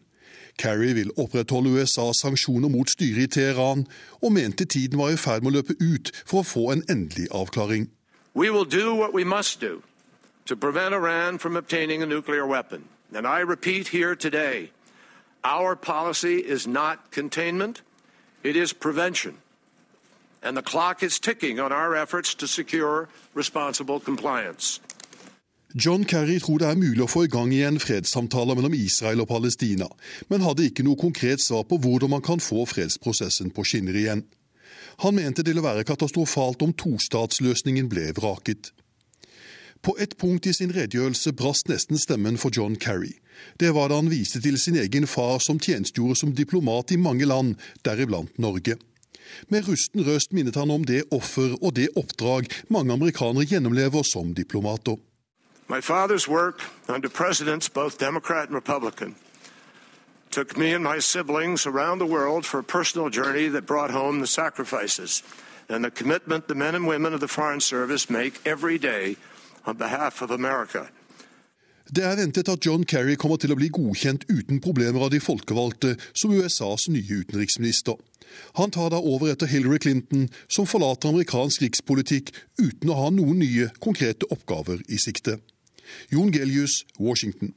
Kerry 0.62 0.92
vil 0.94 1.10
opprettholde 1.18 1.72
USAs 1.74 2.22
sanksjoner 2.22 2.70
mot 2.70 2.90
styret 2.90 3.24
i 3.24 3.32
Teheran, 3.40 3.88
og 4.22 4.32
mente 4.32 4.66
tiden 4.66 5.00
var 5.00 5.10
i 5.10 5.18
ferd 5.18 5.42
med 5.42 5.52
å 5.52 5.56
løpe 5.58 5.74
ut 5.82 6.12
for 6.22 6.44
å 6.44 6.46
få 6.46 6.68
en 6.76 6.84
endelig 6.90 7.28
avklaring. 7.34 7.90
To 10.46 10.56
prevent 10.56 10.94
Iran 10.94 11.38
from 11.40 11.56
obtaining 11.56 12.04
a 12.04 12.06
nuclear 12.06 12.46
weapon. 12.46 12.84
And 13.14 13.28
I 13.28 13.40
repeat 13.40 13.88
here 13.88 14.16
today, 14.16 14.72
our 15.44 15.76
policy 15.76 16.40
is 16.40 16.68
not 16.68 17.12
containment, 17.12 17.82
it 18.44 18.56
is 18.56 18.74
prevention. 18.74 19.38
And 20.44 20.58
the 20.58 20.64
clock 20.64 21.04
is 21.04 21.20
ticking 21.20 21.60
on 21.60 21.72
our 21.72 21.96
efforts 21.96 22.34
to 22.36 22.48
secure 22.48 23.08
responsible. 23.36 24.00
John 25.74 26.04
Kerry 26.04 26.40
tror 26.40 26.60
det 26.60 26.68
er 26.68 26.80
mulig 26.80 27.04
å 27.06 27.08
få 27.08 27.24
i 27.26 27.32
gang 27.32 27.52
igjen 27.56 27.80
fredssamtaler 27.80 28.58
mellom 28.60 28.74
Israel 28.76 29.24
og 29.24 29.30
Palestina, 29.30 29.88
men 30.28 30.44
hadde 30.44 30.66
ikke 30.68 30.84
noe 30.84 31.00
konkret 31.00 31.40
svar 31.40 31.64
på 31.70 31.80
hvordan 31.80 32.12
man 32.12 32.24
kan 32.26 32.44
få 32.44 32.66
fredsprosessen 32.68 33.54
på 33.56 33.64
skinner 33.64 33.96
igjen. 33.96 34.26
Han 35.06 35.16
mente 35.16 35.46
det 35.46 35.54
ville 35.54 35.64
være 35.64 35.86
katastrofalt 35.88 36.62
om 36.66 36.74
tostatsløsningen 36.76 37.88
ble 37.92 38.10
vraket. 38.18 38.74
På 39.82 39.96
et 39.98 40.18
punkt 40.20 40.46
i 40.46 40.54
sin 40.54 40.74
redegjørelse 40.76 41.32
brast 41.34 41.72
nesten 41.72 41.98
stemmen 41.98 42.38
for 42.38 42.54
John 42.54 42.76
Kerry. 42.76 43.16
Det 43.58 43.72
var 43.74 43.90
da 43.90 43.98
han 43.98 44.12
viste 44.12 44.42
til 44.44 44.60
sin 44.60 44.78
egen 44.78 45.08
far 45.10 45.40
som 45.42 45.58
tjenestegjorde 45.58 46.20
som 46.20 46.36
diplomat 46.38 46.92
i 46.92 47.00
mange 47.02 47.26
land, 47.26 47.56
deriblant 47.88 48.36
Norge. 48.38 48.76
Med 49.48 49.66
rusten 49.66 50.04
røst 50.04 50.36
minnet 50.36 50.60
han 50.60 50.74
om 50.74 50.84
det 50.86 51.06
offer 51.16 51.56
og 51.62 51.74
det 51.80 51.88
oppdrag 51.96 52.52
mange 52.70 52.94
amerikanere 52.94 53.48
gjennomlever 53.48 54.04
som 54.06 54.36
diplomater. 54.38 55.00
My 55.72 55.80
father's 55.80 56.28
work 56.28 56.60
under 56.90 57.08
presidents, 57.08 57.70
both 57.70 57.98
Democrat 57.98 58.48
and 58.50 58.56
Republican, 58.56 59.16
took 60.30 60.58
me 60.58 60.74
and 60.74 60.84
my 60.84 61.00
siblings 61.00 61.66
around 61.66 62.00
the 62.00 62.06
world 62.06 62.46
for 62.46 62.60
a 62.60 62.64
personal 62.64 63.10
journey 63.10 63.48
that 63.48 63.66
brought 63.66 63.90
home 63.90 64.20
the 64.20 64.28
sacrifices 64.28 65.24
and 65.70 65.86
the 65.86 65.90
commitment 65.90 66.50
the 66.50 66.56
men 66.56 66.76
and 66.76 66.86
women 66.88 67.14
of 67.14 67.22
the 67.22 67.28
Foreign 67.30 67.62
Service 67.62 68.10
make 68.10 68.34
every 68.46 68.78
day 68.78 69.16
on 69.66 69.78
behalf 69.78 70.22
of 70.22 70.30
America. 70.30 70.90
Det 71.96 72.04
er 72.04 72.16
ventet 72.16 72.50
at 72.50 72.66
John 72.66 72.84
Kerry 72.84 73.16
kommer 73.16 73.38
til 73.38 73.52
å 73.52 73.56
bli 73.56 73.70
godkjent 73.72 74.26
uten 74.28 74.60
problemer 74.60 75.06
av 75.08 75.12
de 75.12 75.20
folkevalgte 75.24 75.96
som 76.14 76.32
USAs 76.36 76.90
nye 76.90 77.22
utenriksminister. 77.24 77.96
Han 78.60 78.72
tar 78.72 78.92
da 78.92 79.00
over 79.00 79.32
etter 79.32 79.48
Hillary 79.48 79.80
Clinton, 79.80 80.28
som 80.48 80.68
forlater 80.68 81.10
amerikansk 81.10 81.64
rikspolitikk 81.64 82.36
uten 82.60 82.92
å 82.92 83.00
ha 83.00 83.10
noen 83.12 83.40
nye, 83.40 83.72
konkrete 83.80 84.28
oppgaver 84.32 84.84
i 84.92 85.00
sikte. 85.00 85.40
Jon 86.12 86.32
Gelius, 86.32 86.84
Washington. 87.00 87.54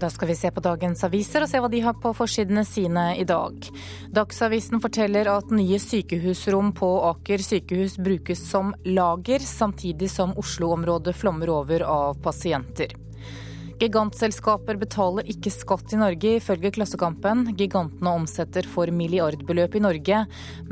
Da 0.00 0.10
skal 0.10 0.28
vi 0.28 0.34
se 0.36 0.50
på 0.52 0.60
dagens 0.60 1.04
aviser 1.06 1.40
og 1.40 1.48
se 1.48 1.60
hva 1.62 1.70
de 1.72 1.80
har 1.80 1.94
på 1.96 2.10
forsidene 2.12 2.66
sine 2.68 3.04
i 3.16 3.24
dag. 3.24 3.70
Dagsavisen 4.12 4.82
forteller 4.84 5.30
at 5.32 5.54
nye 5.56 5.78
sykehusrom 5.80 6.74
på 6.76 6.90
Aker 7.14 7.40
sykehus 7.40 7.96
brukes 7.96 8.44
som 8.50 8.74
lager, 8.84 9.40
samtidig 9.40 10.10
som 10.12 10.36
Oslo-området 10.36 11.16
flommer 11.16 11.54
over 11.54 11.86
av 11.88 12.20
pasienter. 12.20 12.92
Gigantselskaper 13.76 14.78
betaler 14.80 15.26
ikke 15.28 15.50
skatt 15.52 15.92
i 15.92 15.98
Norge, 16.00 16.30
ifølge 16.38 16.70
Klassekampen. 16.72 17.44
Gigantene 17.58 18.14
omsetter 18.22 18.64
for 18.72 18.88
milliardbeløp 18.88 19.76
i 19.76 19.82
Norge, 19.84 20.22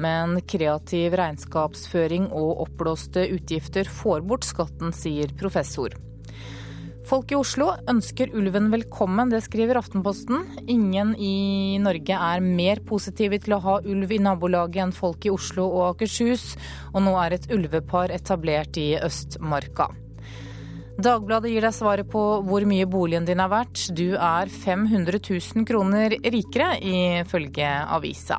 men 0.01 0.39
kreativ 0.49 1.17
regnskapsføring 1.21 2.31
og 2.33 2.65
oppblåste 2.65 3.27
utgifter 3.35 3.91
får 3.93 4.25
bort 4.25 4.49
skatten, 4.49 4.95
sier 4.97 5.35
professor. 5.37 5.93
Folk 7.05 7.35
i 7.35 7.37
Oslo 7.37 7.67
ønsker 7.93 8.33
ulven 8.33 8.71
velkommen, 8.73 9.29
det 9.29 9.43
skriver 9.45 9.77
Aftenposten. 9.77 10.47
Ingen 10.73 11.13
i 11.21 11.77
Norge 11.85 12.17
er 12.17 12.41
mer 12.41 12.81
positive 12.89 13.37
til 13.45 13.59
å 13.59 13.61
ha 13.67 13.75
ulv 13.85 14.15
i 14.17 14.23
nabolaget 14.25 14.81
enn 14.87 14.97
folk 14.97 15.29
i 15.29 15.35
Oslo 15.35 15.67
og 15.69 15.91
Akershus, 15.91 16.55
og 16.95 17.05
nå 17.05 17.13
er 17.21 17.37
et 17.37 17.51
ulvepar 17.53 18.15
etablert 18.17 18.81
i 18.81 18.95
Østmarka. 18.97 19.91
Dagbladet 20.95 21.51
gir 21.51 21.64
deg 21.64 21.74
svaret 21.74 22.07
på 22.11 22.20
hvor 22.47 22.64
mye 22.70 22.86
boligen 22.86 23.26
din 23.26 23.42
er 23.42 23.51
verdt. 23.51 23.88
Du 23.99 24.14
er 24.14 24.47
500 24.47 25.18
000 25.18 25.66
kroner 25.66 26.14
rikere, 26.22 26.76
ifølge 26.78 27.70
avisa. 27.97 28.38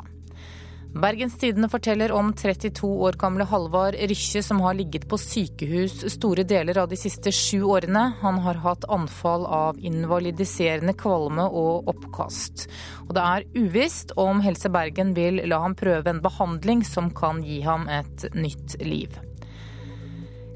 Bergens 0.96 1.36
Tidende 1.36 1.68
forteller 1.68 2.14
om 2.16 2.30
32 2.32 2.88
år 2.88 3.18
gamle 3.20 3.44
Halvard 3.44 3.98
Rykkje 4.00 4.40
som 4.48 4.62
har 4.64 4.78
ligget 4.80 5.10
på 5.12 5.20
sykehus 5.20 6.06
store 6.14 6.46
deler 6.48 6.80
av 6.80 6.88
de 6.88 6.96
siste 6.96 7.34
sju 7.36 7.66
årene. 7.68 8.06
Han 8.22 8.40
har 8.48 8.64
hatt 8.64 8.88
anfall 8.88 9.44
av 9.44 9.76
invalidiserende 9.76 10.96
kvalme 10.96 11.50
og 11.52 11.92
oppkast. 11.92 12.70
Og 13.10 13.14
det 13.20 13.28
er 13.28 13.50
uvisst 13.60 14.16
om 14.16 14.40
Helse 14.48 14.72
Bergen 14.72 15.12
vil 15.20 15.44
la 15.44 15.60
ham 15.68 15.76
prøve 15.76 16.16
en 16.16 16.24
behandling 16.24 16.88
som 16.88 17.12
kan 17.12 17.44
gi 17.44 17.60
ham 17.68 17.90
et 17.92 18.30
nytt 18.32 18.80
liv. 18.80 19.25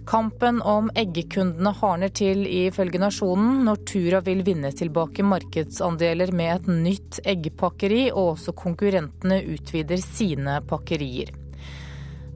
Kampen 0.10 0.58
om 0.66 0.88
eggekundene 0.98 1.70
hardner 1.78 2.10
til, 2.10 2.40
ifølge 2.50 2.98
Nasjonen. 2.98 3.60
Nortura 3.68 4.24
vil 4.26 4.40
vinne 4.42 4.72
tilbake 4.74 5.22
markedsandeler 5.22 6.32
med 6.34 6.54
et 6.56 6.70
nytt 6.72 7.20
eggpakkeri, 7.30 8.08
og 8.10 8.32
også 8.32 8.56
konkurrentene 8.58 9.38
utvider 9.54 10.02
sine 10.02 10.56
pakkerier. 10.66 11.30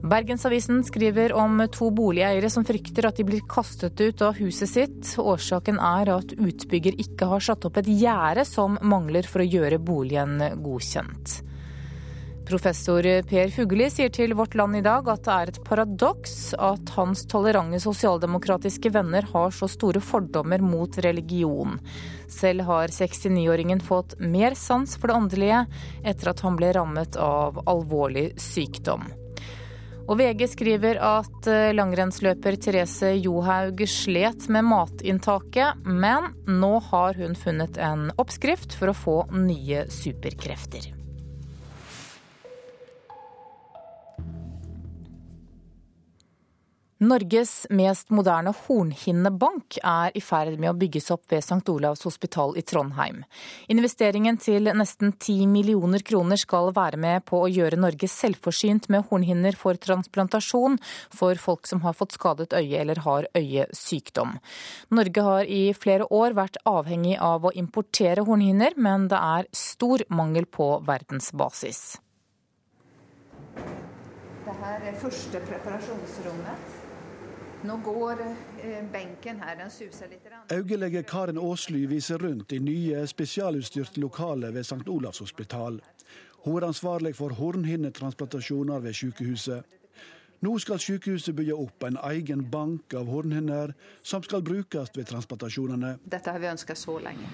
Bergensavisen 0.04 0.84
skriver 0.86 1.34
om 1.34 1.64
to 1.74 1.88
boligeiere 1.90 2.52
som 2.52 2.62
frykter 2.68 3.08
at 3.08 3.18
de 3.18 3.26
blir 3.26 3.42
kastet 3.50 3.98
ut 3.98 4.22
av 4.22 4.38
huset 4.38 4.70
sitt. 4.70 5.10
Årsaken 5.18 5.80
er 5.82 6.12
at 6.14 6.36
utbygger 6.36 6.94
ikke 7.02 7.26
har 7.32 7.42
satt 7.42 7.66
opp 7.66 7.82
et 7.82 7.90
gjerde 7.90 8.46
som 8.46 8.78
mangler 8.86 9.26
for 9.26 9.42
å 9.42 9.48
gjøre 9.48 9.82
boligen 9.82 10.38
godkjent. 10.62 11.40
Professor 12.44 13.06
Per 13.24 13.50
Fugelli 13.54 13.86
sier 13.88 14.10
til 14.12 14.34
Vårt 14.36 14.54
Land 14.58 14.76
i 14.76 14.82
dag 14.84 15.06
at 15.08 15.24
det 15.24 15.34
er 15.34 15.50
et 15.52 15.60
paradoks 15.64 16.36
at 16.60 16.92
hans 16.98 17.24
tolerante 17.30 17.80
sosialdemokratiske 17.80 18.92
venner 18.92 19.24
har 19.32 19.54
så 19.56 19.68
store 19.70 20.02
fordommer 20.04 20.60
mot 20.60 20.98
religion. 21.06 21.78
Selv 22.28 22.66
har 22.68 22.92
69-åringen 22.92 23.80
fått 23.80 24.18
mer 24.20 24.56
sans 24.60 24.96
for 24.98 25.08
det 25.08 25.18
åndelige 25.22 25.64
etter 26.04 26.32
at 26.34 26.44
han 26.44 26.58
ble 26.60 26.72
rammet 26.76 27.16
av 27.16 27.62
alvorlig 27.64 28.32
sykdom. 28.40 29.08
Og 30.04 30.18
VG 30.20 30.44
skriver 30.52 30.98
at 31.00 31.46
eh, 31.48 31.70
langrennsløper 31.72 32.58
Therese 32.60 33.14
Johaug 33.16 33.80
slet 33.88 34.50
med 34.52 34.68
matinntaket, 34.68 35.80
men 35.88 36.28
nå 36.44 36.74
har 36.90 37.16
hun 37.16 37.32
funnet 37.38 37.80
en 37.80 38.10
oppskrift 38.20 38.76
for 38.76 38.92
å 38.92 38.98
få 38.98 39.16
nye 39.32 39.86
superkrefter. 39.88 40.93
Norges 47.04 47.66
mest 47.74 48.08
moderne 48.14 48.52
hornhinnebank 48.64 49.76
er 49.84 50.14
i 50.16 50.22
ferd 50.24 50.56
med 50.60 50.70
å 50.70 50.76
bygges 50.78 51.10
opp 51.12 51.26
ved 51.32 51.42
St. 51.42 51.60
Olavs 51.68 52.04
hospital 52.06 52.54
i 52.56 52.62
Trondheim. 52.64 53.18
Investeringen 53.72 54.38
til 54.40 54.70
nesten 54.72 55.12
10 55.12 55.50
millioner 55.52 56.04
kroner 56.06 56.40
skal 56.40 56.70
være 56.76 57.00
med 57.00 57.26
på 57.28 57.42
å 57.44 57.50
gjøre 57.50 57.80
Norge 57.82 58.08
selvforsynt 58.08 58.88
med 58.94 59.04
hornhinner 59.10 59.58
for 59.58 59.76
transplantasjon 59.76 60.78
for 61.12 61.40
folk 61.42 61.68
som 61.68 61.82
har 61.84 61.96
fått 61.98 62.16
skadet 62.16 62.56
øye 62.56 62.80
eller 62.80 63.02
har 63.04 63.28
øyesykdom. 63.36 64.38
Norge 64.96 65.26
har 65.28 65.50
i 65.50 65.64
flere 65.76 66.08
år 66.08 66.38
vært 66.38 66.56
avhengig 66.64 67.18
av 67.20 67.44
å 67.44 67.52
importere 67.52 68.24
hornhinner, 68.24 68.78
men 68.80 69.10
det 69.12 69.20
er 69.20 69.50
stor 69.52 70.06
mangel 70.08 70.48
på 70.48 70.70
verdensbasis. 70.88 71.84
Dette 74.44 74.72
er 74.88 74.96
første 75.02 75.44
preparasjonsrommet. 75.44 76.83
Nå 77.64 77.76
går 77.84 78.20
eh, 78.20 78.84
benken 78.92 79.40
her, 79.40 79.56
den 79.56 79.70
suser 79.70 80.10
litt. 80.12 80.26
Øyelege 80.52 81.02
Karen 81.02 81.38
Aasly 81.40 81.86
viser 81.88 82.20
rundt 82.20 82.52
i 82.52 82.58
nye 82.60 83.06
spesialutstyrte 83.08 84.02
lokaler 84.02 84.52
ved 84.52 84.66
St. 84.68 84.84
Olavs 84.88 85.18
hospital. 85.24 85.80
Hun 86.44 86.58
er 86.58 86.66
ansvarlig 86.68 87.14
for 87.16 87.32
hornhinnetransplantasjoner 87.32 88.84
ved 88.84 88.92
sykehuset. 88.92 89.64
Nå 90.44 90.58
skal 90.60 90.78
sykehuset 90.78 91.36
bygge 91.36 91.56
opp 91.56 91.88
en 91.88 91.96
egen 92.12 92.44
bank 92.52 92.94
av 92.94 93.08
hornhinner 93.08 93.72
som 94.02 94.22
skal 94.22 94.44
brukes 94.44 94.92
ved 94.92 95.08
transplantasjonene. 95.08 95.96
Dette 96.04 96.30
har 96.30 96.42
vi 96.42 96.52
ønska 96.52 96.76
så 96.76 96.98
lenge. 97.00 97.30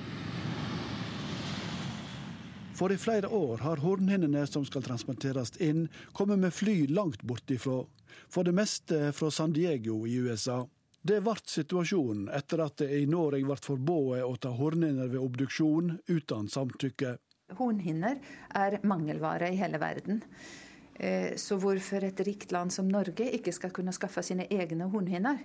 For 2.79 2.95
i 2.95 3.03
flere 3.03 3.29
år 3.29 3.67
har 3.67 3.83
hornhinnene 3.83 4.47
som 4.47 4.63
skal 4.65 4.87
transplanteres 4.87 5.57
inn, 5.59 5.89
kommet 6.15 6.39
med 6.39 6.55
fly 6.55 6.87
langt 6.87 7.27
bortifra 7.27 7.83
for 8.29 8.47
det 8.47 8.55
meste 8.57 9.13
fra 9.17 9.31
San 9.31 9.53
Diego 9.57 10.05
i 10.07 10.17
USA. 10.21 10.63
Det 11.03 11.23
ble 11.25 11.35
situasjonen 11.49 12.29
etter 12.37 12.61
at 12.61 12.83
det 12.83 12.91
i 12.93 13.07
Norge 13.09 13.41
ble 13.47 13.57
forbudt 13.57 14.21
å 14.27 14.35
ta 14.37 14.53
hornhinner 14.53 15.09
ved 15.09 15.23
obduksjon 15.23 15.95
uten 16.11 16.51
samtykke. 16.53 17.15
Hornhinner 17.57 18.21
er 18.55 18.77
mangelvare 18.87 19.49
i 19.51 19.57
hele 19.59 19.81
verden. 19.81 20.21
Eh, 20.95 21.33
så 21.41 21.57
hvorfor 21.57 22.05
et 22.05 22.21
rikt 22.27 22.53
land 22.53 22.73
som 22.73 22.89
Norge 22.89 23.31
ikke 23.39 23.55
skal 23.57 23.73
kunne 23.73 23.95
skaffe 23.97 24.23
sine 24.23 24.45
egne 24.53 24.91
hornhinner, 24.93 25.41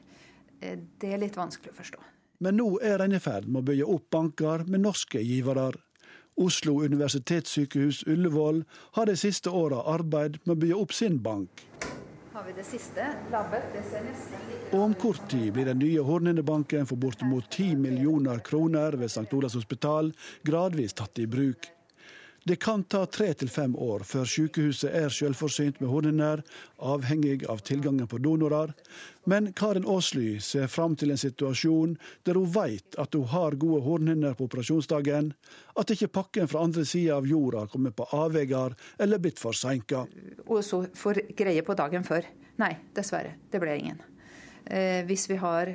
eh, 0.59 0.78
det 0.99 1.13
er 1.13 1.24
litt 1.24 1.39
vanskelig 1.39 1.72
å 1.72 1.80
forstå. 1.80 2.03
Men 2.43 2.59
nå 2.59 2.68
er 2.84 2.99
en 2.99 3.16
i 3.16 3.24
ferd 3.24 3.47
med 3.47 3.63
å 3.63 3.68
bygge 3.70 3.88
opp 3.95 4.09
banker 4.11 4.66
med 4.68 4.84
norske 4.84 5.24
givere. 5.24 5.72
Oslo 6.36 6.82
universitetssykehus 6.84 8.03
Ullevål 8.11 8.66
har 8.99 9.05
de 9.07 9.16
siste 9.16 9.49
åra 9.49 9.80
arbeid 9.88 10.41
med 10.43 10.57
å 10.57 10.59
bygge 10.59 10.82
opp 10.84 10.93
sin 10.93 11.22
bank 11.24 11.63
Og 14.71 14.81
om 14.81 14.93
kort 14.99 15.29
tid 15.31 15.53
blir 15.55 15.69
den 15.69 15.79
nye 15.79 16.03
Hornhinnebanken 16.03 16.88
for 16.89 16.99
bortimot 16.99 17.47
10 17.47 17.75
millioner 17.79 18.41
kroner 18.43 18.97
ved 18.99 19.07
St. 19.07 19.29
Olavs 19.38 19.55
hospital 19.55 20.11
gradvis 20.43 20.97
tatt 20.99 21.23
i 21.23 21.29
bruk. 21.31 21.69
Det 22.48 22.56
kan 22.62 22.84
ta 22.84 23.00
tre 23.10 23.32
til 23.34 23.50
fem 23.50 23.72
år 23.82 24.04
før 24.06 24.28
sykehuset 24.30 24.91
er 24.93 25.10
selvforsynt 25.10 25.80
med 25.82 25.89
hornhinner, 25.89 26.43
avhengig 26.78 27.39
av 27.50 27.64
tilgangen 27.66 28.06
på 28.06 28.20
donorer. 28.22 28.70
Men 29.26 29.48
Karin 29.58 29.88
Aasly 29.89 30.36
ser 30.46 30.68
fram 30.70 30.93
til 30.93 31.10
en 31.10 31.18
situasjon 31.18 31.96
der 32.30 32.38
hun 32.38 32.52
vet 32.54 33.00
at 33.02 33.18
hun 33.18 33.26
har 33.32 33.58
gode 33.58 33.80
hornhinner 33.88 34.36
på 34.38 34.46
operasjonsdagen, 34.46 35.32
at 35.74 35.93
ikke 35.96 36.12
pakken 36.20 36.52
fra 36.52 36.62
andre 36.68 36.84
sida 36.86 37.16
av 37.16 37.26
jorda 37.26 37.64
kommer 37.72 37.96
på 37.98 38.06
avveier 38.14 38.76
eller 39.02 39.24
blitt 39.24 39.41
forsinka. 39.41 40.04
Og 40.46 40.62
så 40.68 40.84
får 40.93 41.24
greie 41.39 41.64
på 41.66 41.74
dagen 41.80 42.06
før. 42.06 42.28
Nei, 42.62 42.76
dessverre. 42.93 43.39
Det 43.50 43.64
ble 43.64 43.74
ingen. 43.80 44.04
Eh, 44.70 45.02
hvis 45.10 45.26
vi 45.34 45.39
har 45.41 45.74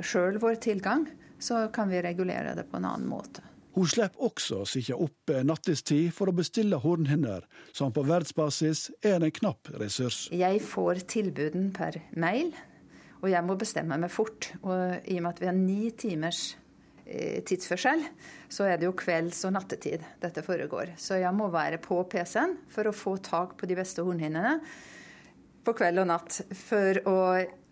sjøl 0.00 0.40
vår 0.40 0.56
tilgang, 0.64 1.04
så 1.36 1.66
kan 1.68 1.92
vi 1.92 2.00
regulere 2.00 2.56
det 2.56 2.64
på 2.70 2.80
en 2.80 2.88
annen 2.88 3.12
måte. 3.12 3.44
Hun 3.76 3.88
slipper 3.92 4.24
også 4.24 4.62
å 4.62 4.68
sitte 4.68 4.96
oppe 4.96 5.42
nattestid 5.44 6.08
for 6.16 6.30
å 6.30 6.36
bestille 6.36 6.78
hornhinner, 6.80 7.44
som 7.76 7.92
på 7.92 8.06
verdensbasis 8.08 8.86
er 9.04 9.20
en 9.20 9.34
knapp 9.36 9.68
ressurs. 9.76 10.30
Jeg 10.32 10.62
får 10.64 11.02
tilbuden 11.12 11.68
per 11.76 11.98
mail, 12.16 12.54
og 13.20 13.28
jeg 13.28 13.44
må 13.44 13.58
bestemme 13.60 13.98
meg 14.00 14.12
fort. 14.14 14.48
Og 14.62 15.04
i 15.04 15.18
og 15.18 15.26
med 15.26 15.34
at 15.34 15.42
vi 15.42 15.50
har 15.50 15.58
ni 15.58 15.90
timers 15.92 16.40
eh, 17.04 17.42
tidsforskjell, 17.44 18.06
så 18.48 18.64
er 18.70 18.80
det 18.80 18.88
jo 18.88 18.96
kvelds- 18.96 19.44
og 19.44 19.52
nattetid 19.58 20.08
dette 20.24 20.44
foregår. 20.46 20.94
Så 20.96 21.20
jeg 21.20 21.36
må 21.36 21.50
være 21.52 21.76
på 21.84 22.00
PC-en 22.08 22.56
for 22.72 22.88
å 22.88 22.96
få 22.96 23.18
tak 23.20 23.58
på 23.60 23.68
de 23.68 23.76
beste 23.76 24.04
hornhinnene 24.06 24.56
på 25.66 25.76
kveld 25.76 26.00
og 26.00 26.08
natt, 26.08 26.40
for 26.54 27.02
å, 27.10 27.18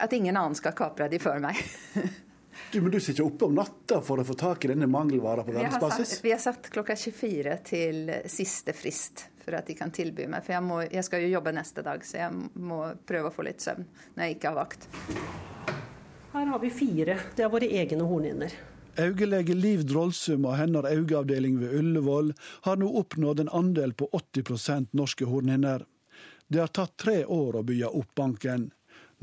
at 0.05 0.13
ingen 0.17 0.37
annen 0.37 0.59
skal 0.59 0.77
kapre 0.77 1.09
de 1.09 1.23
før 1.23 1.41
meg. 1.47 1.65
Du, 2.73 2.81
men 2.81 2.91
du 2.91 3.01
sitter 3.01 3.25
oppe 3.27 3.49
om 3.49 3.55
natta 3.55 4.01
for 4.03 4.21
å 4.21 4.25
få 4.27 4.35
tak 4.39 4.65
i 4.65 4.73
denne 4.73 4.89
mangelvara 4.91 5.45
på 5.47 5.55
verdensbasis? 5.55 6.19
Vi 6.25 6.33
har 6.35 6.43
satt 6.43 6.71
klokka 6.75 6.97
24 6.99 7.57
til 7.67 8.13
siste 8.31 8.75
frist 8.77 9.27
for 9.45 9.57
at 9.59 9.69
de 9.69 9.77
kan 9.79 9.93
tilby 9.95 10.27
meg. 10.31 10.45
For 10.47 10.57
jeg, 10.57 10.65
må, 10.65 10.81
jeg, 10.89 11.05
skal 11.07 11.25
jo 11.25 11.33
jobbe 11.35 11.55
neste 11.55 11.85
dag, 11.87 12.05
så 12.07 12.23
jeg 12.25 12.45
må 12.55 12.81
prøve 13.07 13.31
å 13.31 13.35
få 13.35 13.47
litt 13.47 13.65
søvn 13.65 13.85
når 14.15 14.25
jeg 14.25 14.39
ikke 14.39 14.53
har 14.53 14.61
vakt. 14.63 14.89
Her 16.35 16.47
har 16.51 16.63
vi 16.63 16.71
fire. 16.75 17.19
Det 17.37 17.45
er 17.47 17.53
våre 17.53 17.69
egne 17.69 18.07
hornhinner. 18.09 18.55
Øyelege 18.99 19.55
Liv 19.59 19.83
Drolsum 19.91 20.47
og 20.47 20.55
hennes 20.59 20.87
øyeavdeling 20.87 21.59
ved 21.59 21.75
Ullevål 21.81 22.31
har 22.67 22.79
nå 22.79 22.89
oppnådd 23.01 23.43
en 23.43 23.51
andel 23.51 23.95
på 23.99 24.09
80% 24.15 24.95
norske 24.95 25.27
hornhinner. 25.27 25.83
Det 26.47 26.61
har 26.63 26.71
tatt 26.71 26.97
tre 27.01 27.25
år 27.25 27.59
å 27.59 27.65
bygge 27.67 27.91
opp 27.91 28.15
banken. 28.15 28.69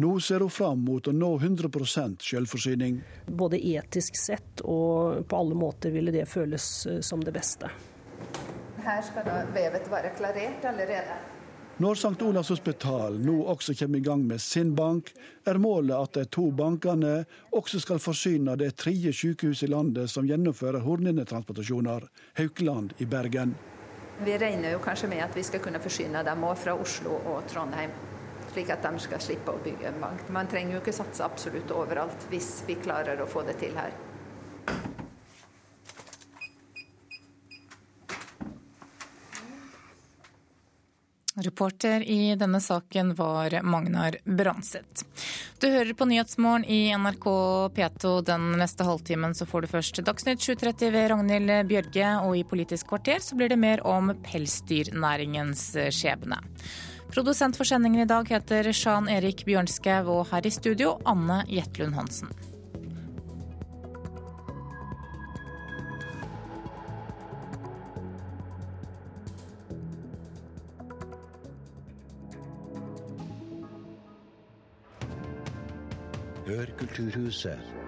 Nå 0.02 0.20
ser 0.20 0.40
hun 0.40 0.50
fram 0.50 0.80
mot 0.86 1.08
å 1.08 1.12
nå 1.14 1.28
100% 1.38 2.24
selvforsyning. 2.26 2.96
Både 3.28 3.60
etisk 3.62 4.16
sett 4.18 4.64
og 4.66 5.28
på 5.30 5.38
alle 5.38 5.58
måter 5.58 5.94
ville 5.94 6.14
det 6.16 6.24
føles 6.26 6.70
eh, 6.90 7.02
som 7.06 7.22
det 7.22 7.34
beste. 7.36 7.70
Her 8.82 9.04
skal 9.06 9.28
da 9.28 9.36
vevet 9.54 9.86
være 9.92 10.10
klarert 10.18 10.66
allerede. 10.66 11.20
Når 11.86 12.00
St. 12.00 12.18
Olavs 12.26 12.50
hospital 12.50 13.20
nå 13.22 13.36
også 13.54 13.76
kommer 13.78 14.02
i 14.02 14.06
gang 14.08 14.24
med 14.26 14.42
sin 14.42 14.72
bank, 14.76 15.12
er 15.46 15.62
målet 15.62 15.94
at 15.98 16.18
de 16.18 16.24
to 16.34 16.48
bankene 16.50 17.12
også 17.60 17.82
skal 17.84 18.02
forsyne 18.02 18.56
det 18.58 18.72
tredje 18.82 19.14
sykehuset 19.20 19.68
i 19.68 19.72
landet 19.76 20.10
som 20.10 20.26
gjennomfører 20.26 20.82
hornhinnetransplantasjoner, 20.82 22.08
Haukeland 22.42 22.96
i 22.98 23.06
Bergen. 23.06 23.54
Vi 24.26 24.34
regner 24.38 24.74
jo 24.74 24.82
kanskje 24.82 25.12
med 25.14 25.22
at 25.28 25.38
vi 25.38 25.46
skal 25.46 25.62
kunne 25.62 25.84
forsyne 25.84 26.26
dem 26.26 26.48
òg 26.50 26.58
fra 26.64 26.74
Oslo 26.88 27.20
og 27.36 27.46
Trondheim. 27.54 27.94
Slik 28.52 28.72
at 28.74 28.84
de 28.84 29.00
skal 29.00 29.22
slippe 29.24 29.54
å 29.54 29.62
bygge 29.64 29.88
en 29.88 30.02
bank. 30.04 30.26
Man 30.30 30.50
trenger 30.52 30.76
jo 30.76 30.82
ikke 30.84 30.96
satse 30.96 31.24
absolutt 31.24 31.72
overalt 31.72 32.28
hvis 32.32 32.62
vi 32.68 32.76
klarer 32.82 33.22
å 33.24 33.30
få 33.30 33.46
det 33.48 33.62
til 33.62 33.78
her. 33.80 33.96
Reporter 41.42 42.04
i 42.04 42.36
denne 42.36 42.60
saken 42.60 43.14
var 43.16 43.56
Magnar 43.64 44.18
Branseth. 44.26 45.06
Du 45.60 45.70
hører 45.70 45.94
på 45.94 46.06
Nyhetsmorgen 46.06 46.66
i 46.68 46.92
NRK 46.92 47.28
P2. 47.78 48.14
Den 48.28 48.52
neste 48.60 48.84
halvtimen 48.84 49.36
så 49.38 49.48
får 49.48 49.64
du 49.64 49.72
først 49.72 50.04
Dagsnytt 50.06 50.44
7.30 50.44 50.92
ved 50.92 51.10
Ragnhild 51.14 51.54
Bjørge, 51.72 52.14
og 52.26 52.36
i 52.36 52.44
Politisk 52.44 52.92
kvarter 52.92 53.24
så 53.24 53.40
blir 53.40 53.50
det 53.54 53.62
mer 53.62 53.86
om 53.88 54.12
pelsdyrnæringens 54.28 55.70
skjebne. 55.96 56.42
Produsent 57.12 57.58
for 57.58 57.68
sendingen 57.68 58.00
i 58.02 58.06
dag 58.08 58.30
heter 58.32 58.72
Sjan 58.72 59.10
Erik 59.12 59.44
Bjørnskau, 59.44 60.08
og 60.14 60.30
her 60.32 60.46
i 60.48 60.52
studio 60.56 60.94
Anne 61.04 61.42
Jetlund 61.52 61.98
Hansen. 61.98 62.32
Hør 76.48 76.72
Kulturhuset. 76.80 77.81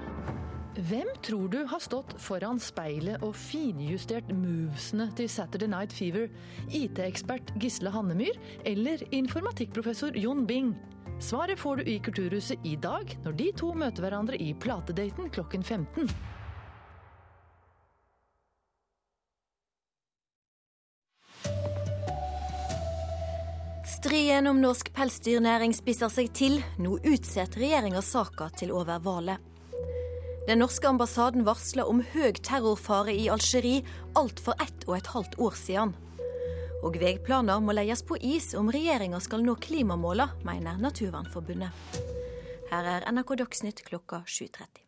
Hvem 0.74 1.08
tror 1.22 1.50
du 1.54 1.60
har 1.70 1.80
stått 1.80 2.16
foran 2.18 2.58
speilet 2.58 3.22
og 3.22 3.36
finjustert 3.38 4.32
movesene 4.34 5.06
til 5.14 5.28
Saturday 5.30 5.70
Night 5.70 5.94
Fever? 5.94 6.32
IT-ekspert 6.74 7.54
Gisle 7.62 7.94
Hannemyr 7.94 8.40
eller 8.66 9.04
informatikkprofessor 9.14 10.18
Jon 10.18 10.48
Bing? 10.50 10.74
Svaret 11.22 11.62
får 11.62 11.78
du 11.78 11.92
i 11.94 12.00
Kulturhuset 12.02 12.66
i 12.66 12.74
dag, 12.74 13.06
når 13.22 13.38
de 13.38 13.52
to 13.54 13.70
møter 13.78 14.02
hverandre 14.02 14.42
i 14.42 14.50
Platedaten 14.58 15.30
klokken 15.30 15.62
15. 15.62 16.10
Striden 23.94 24.50
om 24.50 24.58
norsk 24.66 24.90
pelsdyrnæring 24.98 25.78
spisser 25.78 26.10
seg 26.10 26.34
til. 26.34 26.64
Nå 26.82 26.98
utsetter 27.06 27.62
regjeringa 27.62 28.02
saka 28.02 28.50
til 28.58 28.74
over 28.74 28.98
valget. 29.06 29.53
Den 30.44 30.60
norske 30.60 30.90
ambassaden 30.90 31.46
varsler 31.48 31.88
om 31.88 32.02
høy 32.04 32.34
terrorfare 32.44 33.14
i 33.16 33.30
Algerie 33.32 33.86
alt 34.20 34.42
for 34.44 34.60
ett 34.60 34.84
og 34.90 34.98
et 34.98 35.08
halvt 35.14 35.38
år 35.40 35.56
siden. 35.56 35.94
Og 36.84 37.00
veiplaner 37.00 37.64
må 37.64 37.72
leies 37.78 38.04
på 38.04 38.20
is 38.20 38.52
om 38.60 38.68
regjeringa 38.76 39.22
skal 39.24 39.46
nå 39.48 39.56
klimamåla, 39.64 40.34
mener 40.44 40.84
Naturvernforbundet. 40.84 41.72
Her 42.74 42.96
er 42.98 43.08
NRK 43.16 43.38
Dagsnytt 43.40 43.86
klokka 43.88 44.26
7.30. 44.28 44.83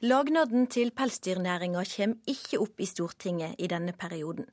Lagnaden 0.00 0.62
til 0.72 0.88
pelsdyrnæringa 0.96 1.82
kommer 1.84 2.30
ikke 2.32 2.56
opp 2.64 2.80
i 2.80 2.86
Stortinget 2.88 3.58
i 3.60 3.66
denne 3.68 3.92
perioden. 3.92 4.46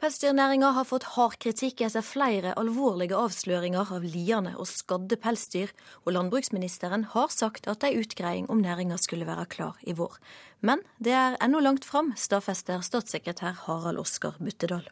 Pelsdyrnæringa 0.00 0.70
har 0.72 0.88
fått 0.88 1.04
hard 1.18 1.36
kritikk 1.36 1.82
etter 1.84 2.00
flere 2.00 2.54
alvorlige 2.56 3.18
avsløringer 3.20 3.92
av 3.92 4.06
liende 4.08 4.54
og 4.56 4.64
skadde 4.70 5.20
pelsdyr, 5.20 5.74
og 6.08 6.16
landbruksministeren 6.16 7.04
har 7.12 7.28
sagt 7.28 7.68
at 7.68 7.84
ei 7.84 7.98
utgreiing 8.00 8.48
om 8.48 8.64
næringa 8.64 8.96
skulle 8.96 9.28
være 9.28 9.44
klar 9.52 9.76
i 9.84 9.92
vår. 9.92 10.16
Men 10.64 10.80
det 10.96 11.12
er 11.12 11.36
ennå 11.44 11.60
langt 11.60 11.84
fram, 11.84 12.14
stadfester 12.16 12.80
statssekretær 12.80 13.66
Harald 13.66 14.00
Oskar 14.00 14.40
Buttedal. 14.40 14.88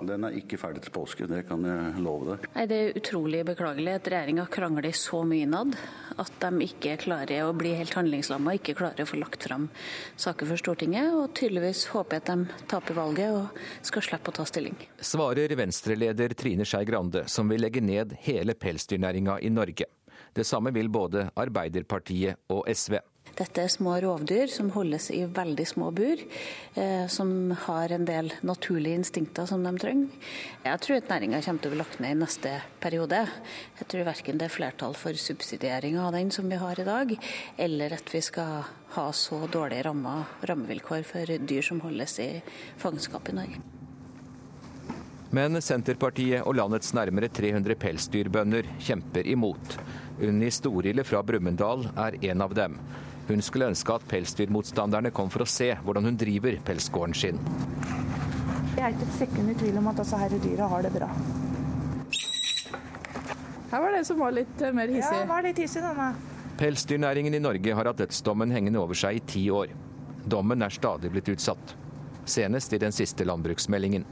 Den 0.00 0.24
er 0.24 0.36
ikke 0.38 0.56
ferdig 0.56 0.84
til 0.84 0.92
påske, 0.94 1.26
det 1.28 1.42
kan 1.48 1.64
jeg 1.66 2.00
love 2.00 2.30
deg. 2.30 2.44
Nei, 2.54 2.64
Det 2.70 2.76
er 2.78 2.98
utrolig 3.00 3.40
beklagelig 3.44 3.96
at 3.98 4.08
regjeringa 4.14 4.46
krangler 4.48 4.96
så 4.96 5.20
mye 5.26 5.44
innad 5.44 5.74
at 6.16 6.32
de 6.40 6.64
ikke 6.64 6.94
klarer 7.02 7.44
å 7.44 7.52
bli 7.56 7.74
helt 7.76 7.92
handlingslamma, 7.98 8.54
ikke 8.56 8.76
klarer 8.78 9.04
å 9.04 9.10
få 9.10 9.20
lagt 9.20 9.44
fram 9.44 9.68
saker 10.16 10.48
for 10.48 10.62
Stortinget, 10.62 11.12
og 11.12 11.34
tydeligvis 11.36 11.88
håper 11.92 12.16
jeg 12.16 12.24
at 12.24 12.32
de 12.32 12.64
taper 12.70 12.96
valget 12.96 13.34
og 13.34 13.60
skal 13.90 14.06
slippe 14.06 14.32
å 14.32 14.38
ta 14.40 14.46
stilling. 14.48 14.78
Svarer 15.02 15.52
Venstre-leder 15.58 16.36
Trine 16.38 16.64
Skei 16.64 16.86
Grande, 16.88 17.26
som 17.28 17.50
vil 17.50 17.66
legge 17.66 17.84
ned 17.84 18.16
hele 18.24 18.56
pelsdyrnæringa 18.56 19.40
i 19.42 19.52
Norge. 19.52 19.90
Det 20.32 20.46
samme 20.46 20.70
vil 20.72 20.88
både 20.88 21.28
Arbeiderpartiet 21.34 22.38
og 22.54 22.62
SV. 22.70 23.00
Dette 23.38 23.62
er 23.62 23.72
små 23.72 23.96
rovdyr 24.02 24.50
som 24.52 24.70
holdes 24.74 25.10
i 25.14 25.22
veldig 25.24 25.66
små 25.68 25.90
bur, 25.94 26.22
eh, 26.74 27.06
som 27.06 27.52
har 27.66 27.92
en 27.94 28.04
del 28.08 28.32
naturlige 28.42 29.00
instinkter 29.00 29.46
som 29.46 29.62
de 29.64 29.72
trenger. 29.78 30.08
Jeg 30.64 30.80
tror 30.80 30.96
at 30.96 31.08
næringa 31.08 31.42
kommer 31.44 31.62
til 31.62 31.70
å 31.70 31.74
bli 31.74 31.82
lagt 31.82 32.00
ned 32.00 32.16
i 32.16 32.20
neste 32.20 32.54
periode. 32.80 33.22
Jeg 33.78 33.88
tror 33.88 34.08
verken 34.10 34.38
det 34.38 34.48
er 34.48 34.56
flertall 34.56 34.94
for 34.94 35.12
subsidiering 35.12 35.98
av 35.98 36.12
den 36.12 36.30
som 36.30 36.48
vi 36.48 36.60
har 36.60 36.80
i 36.80 36.88
dag, 36.88 37.16
eller 37.58 37.98
at 37.98 38.14
vi 38.14 38.20
skal 38.20 38.64
ha 38.96 39.10
så 39.12 39.46
dårlige 39.46 39.86
rammer, 39.86 40.26
rammevilkår 40.42 41.04
for 41.06 41.36
dyr 41.38 41.62
som 41.62 41.80
holdes 41.80 42.18
i 42.18 42.32
fangenskap 42.78 43.28
i 43.30 43.38
Norge. 43.38 43.60
Men 45.30 45.54
Senterpartiet 45.62 46.42
og 46.42 46.56
landets 46.58 46.90
nærmere 46.96 47.28
300 47.30 47.76
pelsdyrbønder 47.78 48.66
kjemper 48.82 49.28
imot. 49.30 49.76
Unni 50.26 50.50
Storille 50.50 51.04
fra 51.06 51.22
Brumunddal 51.22 51.86
er 51.94 52.18
en 52.32 52.42
av 52.42 52.56
dem. 52.58 52.74
Hun 53.30 53.42
skulle 53.46 53.68
ønske 53.70 53.94
at 53.94 54.02
pelsdyrmotstanderne 54.10 55.12
kom 55.14 55.28
for 55.30 55.44
å 55.44 55.46
se 55.46 55.68
hvordan 55.84 56.08
hun 56.08 56.16
driver 56.18 56.56
pelsgården 56.66 57.12
sin. 57.14 57.36
Jeg 58.74 58.82
er 58.82 58.94
ikke 58.96 59.06
et 59.06 59.18
sekund 59.20 59.52
i 59.52 59.54
tvil 59.60 59.76
om 59.78 59.90
at 59.90 60.00
disse 60.00 60.18
altså, 60.18 60.38
dyra 60.42 60.66
har 60.72 60.82
det 60.82 60.90
bra. 60.96 61.10
Her 63.70 63.84
var 63.84 63.92
det 63.94 64.00
en 64.00 64.08
som 64.08 64.18
var 64.18 64.34
litt 64.34 64.64
eh, 64.66 64.72
mer 64.74 64.90
hissig. 64.90 65.14
Ja, 65.14 65.28
var 65.28 65.46
litt 65.46 65.60
hissig 65.62 65.82
denne. 65.84 66.08
Pelsdyrnæringen 66.58 67.36
i 67.38 67.42
Norge 67.44 67.76
har 67.78 67.86
hatt 67.86 68.00
dødsdommen 68.02 68.50
hengende 68.50 68.80
over 68.82 68.98
seg 68.98 69.20
i 69.20 69.22
ti 69.34 69.44
år. 69.54 69.70
Dommen 70.26 70.66
er 70.66 70.74
stadig 70.74 71.12
blitt 71.14 71.30
utsatt. 71.30 71.76
Senest 72.26 72.74
i 72.74 72.82
den 72.82 72.90
siste 72.92 73.28
landbruksmeldingen. 73.30 74.08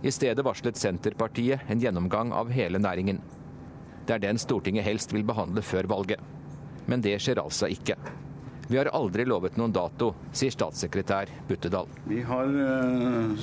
I 0.00 0.14
stedet 0.16 0.46
varslet 0.46 0.80
Senterpartiet 0.80 1.68
en 1.68 1.84
gjennomgang 1.84 2.32
av 2.32 2.48
hele 2.56 2.80
næringen. 2.80 3.20
Det 4.08 4.16
er 4.16 4.24
den 4.24 4.40
Stortinget 4.40 4.88
helst 4.88 5.12
vil 5.12 5.28
behandle 5.28 5.60
før 5.60 5.92
valget. 5.92 6.24
Men 6.88 7.04
det 7.04 7.18
skjer 7.20 7.44
altså 7.44 7.68
ikke. 7.68 8.00
Vi 8.70 8.78
har 8.78 8.86
aldri 8.94 9.24
lovet 9.26 9.56
noen 9.58 9.72
dato, 9.74 10.12
sier 10.30 10.52
statssekretær 10.54 11.26
Buttedal. 11.48 11.88
Vi 12.06 12.20
har 12.22 12.52
eh, 12.54 13.40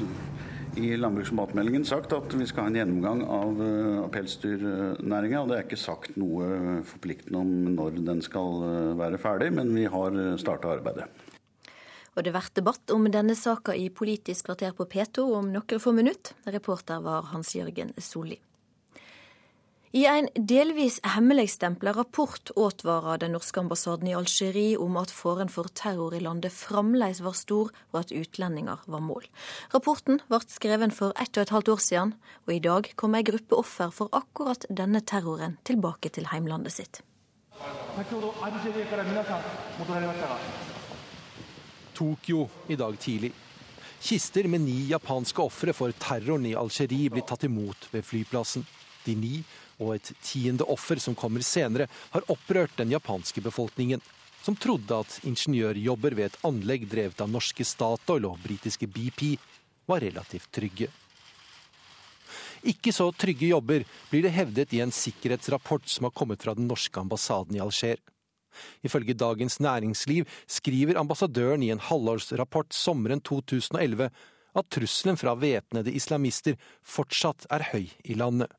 i 0.79 0.93
landbruks- 0.95 1.33
og 1.33 1.39
matmeldingen 1.41 1.83
sagt 1.83 2.15
at 2.15 2.31
vi 2.31 2.47
skal 2.47 2.63
ha 2.63 2.71
en 2.71 2.77
gjennomgang 2.79 3.25
av, 3.27 3.59
eh, 3.59 4.05
pelsdyrnæringa. 4.13 5.41
Det 5.49 5.57
er 5.57 5.65
ikke 5.65 5.81
sagt 5.81 6.15
noe 6.15 6.79
forpliktende 6.87 7.41
om 7.43 7.51
når 7.75 7.99
den 8.07 8.23
skal 8.23 8.63
eh, 8.69 8.93
være 9.03 9.19
ferdig, 9.19 9.51
men 9.59 9.75
vi 9.75 9.83
har 9.91 10.15
starta 10.39 10.71
arbeidet. 10.77 11.11
Og 12.15 12.23
det 12.23 12.31
blir 12.31 12.53
debatt 12.61 12.95
om 12.95 13.11
denne 13.11 13.35
saka 13.35 13.75
i 13.75 13.89
Politisk 13.91 14.47
kvarter 14.47 14.71
på 14.79 14.87
P2 14.87 15.27
om 15.41 15.51
noen 15.51 15.83
få 15.83 15.91
minutter. 15.91 16.39
Reporter 16.47 17.03
var 17.03 17.33
Hans 17.33 17.51
Jørgen 17.59 17.91
Solli. 17.99 18.39
I 19.95 20.01
en 20.03 20.25
delvis 20.35 20.97
hemmeligstempla 21.07 21.93
rapport 21.95 22.49
advarer 22.59 23.21
den 23.21 23.31
norske 23.31 23.61
ambassaden 23.61 24.09
i 24.11 24.15
Algerie 24.19 24.75
om 24.83 24.97
at 24.99 25.13
faren 25.15 25.47
for 25.47 25.69
terror 25.71 26.11
i 26.11 26.19
landet 26.19 26.51
fremdeles 26.51 27.21
var 27.23 27.37
stor, 27.39 27.69
og 27.93 27.99
at 28.01 28.11
utlendinger 28.11 28.81
var 28.83 28.99
mål. 28.99 29.23
Rapporten 29.71 30.19
ble 30.27 30.41
skrevet 30.51 30.91
for 30.95 31.15
ett 31.15 31.37
og 31.39 31.45
et 31.45 31.53
halvt 31.55 31.71
år 31.71 31.83
siden, 31.85 32.11
og 32.43 32.51
i 32.51 32.59
dag 32.59 32.89
kom 32.99 33.15
ei 33.15 33.23
gruppe 33.23 33.55
offer 33.55 33.93
for 33.95 34.11
akkurat 34.11 34.67
denne 34.67 34.99
terroren 35.07 35.55
tilbake 35.63 36.11
til 36.11 36.27
heimlandet 36.33 36.75
sitt. 36.75 36.99
Tokyo 41.95 42.41
i 42.67 42.75
dag 42.75 42.99
tidlig. 42.99 43.31
Kister 44.03 44.51
med 44.51 44.65
ni 44.67 44.81
japanske 44.91 45.41
ofre 45.41 45.73
for 45.73 45.95
terroren 45.95 46.45
i 46.45 46.57
Algerie 46.59 47.07
blir 47.09 47.23
tatt 47.23 47.47
imot 47.47 47.87
ved 47.95 48.03
flyplassen. 48.05 48.67
De 49.07 49.15
ni 49.15 49.39
og 49.79 49.95
et 49.95 50.11
tiende 50.25 50.65
offer 50.67 51.01
som 51.01 51.15
kommer 51.15 51.45
senere, 51.45 51.87
har 52.13 52.25
opprørt 52.31 52.77
den 52.79 52.93
japanske 52.93 53.41
befolkningen, 53.45 54.01
som 54.43 54.55
trodde 54.55 54.95
at 54.95 55.19
ingeniørjobber 55.27 56.15
ved 56.17 56.29
et 56.29 56.39
anlegg 56.47 56.87
drevet 56.89 57.21
av 57.21 57.29
norske 57.31 57.65
Statoil 57.67 58.29
og 58.29 58.39
britiske 58.43 58.87
BP 58.87 59.35
var 59.89 60.03
relativt 60.03 60.49
trygge. 60.55 60.89
Ikke 62.67 62.91
så 62.95 63.09
trygge 63.13 63.51
jobber, 63.51 63.83
blir 64.09 64.25
det 64.25 64.33
hevdet 64.35 64.73
i 64.73 64.81
en 64.83 64.93
sikkerhetsrapport 64.93 65.87
som 65.91 66.07
har 66.07 66.15
kommet 66.15 66.43
fra 66.43 66.55
den 66.57 66.67
norske 66.67 66.99
ambassaden 66.99 67.55
i 67.55 67.61
Alger. 67.63 67.99
Ifølge 68.81 69.13
Dagens 69.13 69.59
Næringsliv 69.61 70.25
skriver 70.49 70.97
ambassadøren 70.97 71.63
i 71.63 71.69
en 71.69 71.83
halvårsrapport 71.83 72.73
sommeren 72.73 73.21
2011 73.21 74.09
at 74.57 74.69
trusselen 74.73 75.19
fra 75.19 75.35
væpnede 75.37 75.93
islamister 75.93 76.57
fortsatt 76.81 77.45
er 77.53 77.67
høy 77.71 77.85
i 78.03 78.17
landet. 78.17 78.49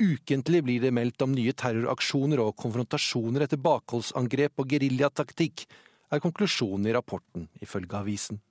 Ukentlig 0.00 0.62
blir 0.66 0.84
det 0.84 0.94
meldt 0.94 1.22
om 1.24 1.34
nye 1.34 1.54
terroraksjoner 1.56 2.42
og 2.44 2.56
konfrontasjoner 2.60 3.46
etter 3.46 3.60
bakholdsangrep 3.62 4.62
og 4.62 4.72
geriljataktikk, 4.74 5.66
er 6.12 6.22
konklusjonen 6.22 6.88
i 6.88 6.94
rapporten, 6.94 7.48
ifølge 7.64 7.96
avisen. 7.98 8.42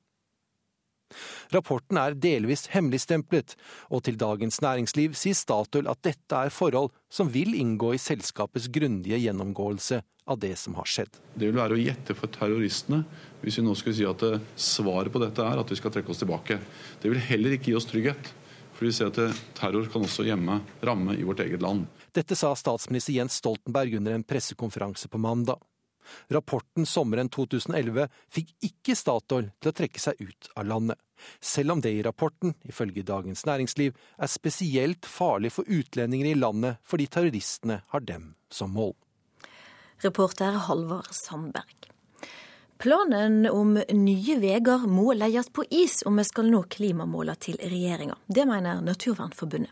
Rapporten 1.54 2.00
er 2.02 2.16
delvis 2.18 2.66
hemmeligstemplet, 2.74 3.54
og 3.94 4.04
til 4.08 4.18
Dagens 4.18 4.60
Næringsliv 4.64 5.14
sier 5.18 5.38
Statoil 5.38 5.90
at 5.92 6.02
dette 6.06 6.40
er 6.40 6.54
forhold 6.54 6.90
som 7.14 7.30
vil 7.34 7.54
inngå 7.58 7.94
i 7.94 8.02
selskapets 8.02 8.70
grundige 8.74 9.22
gjennomgåelse 9.22 10.02
av 10.26 10.40
det 10.40 10.56
som 10.58 10.78
har 10.80 10.88
skjedd. 10.90 11.20
Det 11.36 11.50
vil 11.50 11.60
være 11.60 11.76
å 11.76 11.82
gjette 11.82 12.16
for 12.18 12.32
terroristene 12.32 13.04
hvis 13.44 13.60
vi 13.60 13.66
nå 13.66 13.76
skulle 13.76 13.98
si 13.98 14.08
at 14.08 14.24
svaret 14.56 15.12
på 15.14 15.22
dette 15.22 15.44
er 15.44 15.60
at 15.60 15.70
vi 15.70 15.78
skal 15.78 15.92
trekke 15.94 16.14
oss 16.14 16.24
tilbake. 16.24 16.60
Det 17.04 17.12
vil 17.12 17.22
heller 17.28 17.58
ikke 17.58 17.74
gi 17.74 17.78
oss 17.78 17.90
trygghet, 17.90 18.32
vi 18.84 18.94
ser 18.96 19.12
at 19.12 19.44
terror 19.58 19.88
kan 19.92 20.06
også 20.06 20.26
hjemme 20.28 20.60
ramme 20.86 21.16
i 21.18 21.26
vårt 21.28 21.44
eget 21.46 21.62
land. 21.64 21.86
Dette 22.14 22.36
sa 22.38 22.54
statsminister 22.58 23.16
Jens 23.16 23.40
Stoltenberg 23.42 23.96
under 24.00 24.16
en 24.16 24.26
pressekonferanse 24.28 25.10
på 25.10 25.22
mandag. 25.22 25.62
Rapporten 26.28 26.86
sommeren 26.86 27.30
2011 27.30 28.08
fikk 28.34 28.54
ikke 28.68 28.96
Statoil 28.98 29.50
til 29.62 29.72
å 29.72 29.76
trekke 29.78 30.02
seg 30.04 30.20
ut 30.20 30.50
av 30.60 30.68
landet, 30.68 31.00
selv 31.40 31.76
om 31.76 31.82
det 31.82 31.94
i 31.96 32.04
rapporten, 32.04 32.56
ifølge 32.68 33.06
Dagens 33.08 33.46
Næringsliv, 33.48 33.96
er 34.18 34.32
spesielt 34.32 35.08
farlig 35.08 35.54
for 35.56 35.70
utlendinger 35.70 36.34
i 36.34 36.38
landet 36.40 36.82
fordi 36.84 37.08
terroristene 37.08 37.82
har 37.94 38.04
dem 38.04 38.34
som 38.52 38.74
mål. 38.76 38.94
Reporter 40.04 40.60
Halvard 40.68 41.14
Sandberg. 41.16 41.93
Planen 42.84 43.46
om 43.48 43.78
nye 43.80 44.34
veier 44.42 44.82
må 44.92 45.14
legges 45.16 45.48
på 45.56 45.64
is 45.72 46.02
om 46.04 46.18
vi 46.20 46.26
skal 46.28 46.50
nå 46.52 46.66
klimamålene 46.74 47.40
til 47.40 47.56
regjeringa. 47.56 48.18
Det 48.28 48.44
mener 48.50 48.82
Naturvernforbundet. 48.84 49.72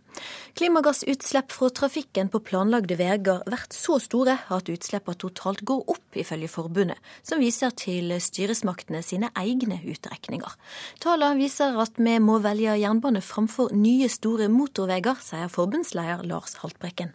Klimagassutslipp 0.55 1.51
fra 1.51 1.67
trafikken 1.75 2.31
på 2.31 2.39
planlagde 2.47 2.95
veier 2.95 3.19
blir 3.19 3.67
så 3.75 3.99
store 3.99 4.37
at 4.47 4.71
utslippene 4.71 5.19
totalt 5.25 5.65
går 5.67 5.83
opp, 5.91 6.07
ifølge 6.15 6.53
forbundet, 6.55 7.03
som 7.19 7.43
viser 7.43 7.75
til 7.75 8.15
styresmaktene 8.15 9.03
sine 9.03 9.33
egne 9.35 9.81
utregninger. 9.83 10.55
Tallene 11.03 11.43
viser 11.43 11.75
at 11.83 11.99
vi 11.99 12.15
må 12.23 12.39
velge 12.39 12.79
jernbane 12.79 13.19
framfor 13.19 13.75
nye 13.75 14.07
store 14.07 14.47
motorveier, 14.47 15.19
sier 15.19 15.51
forbundsleder 15.51 16.23
Lars 16.31 16.61
Haltbrekken. 16.63 17.11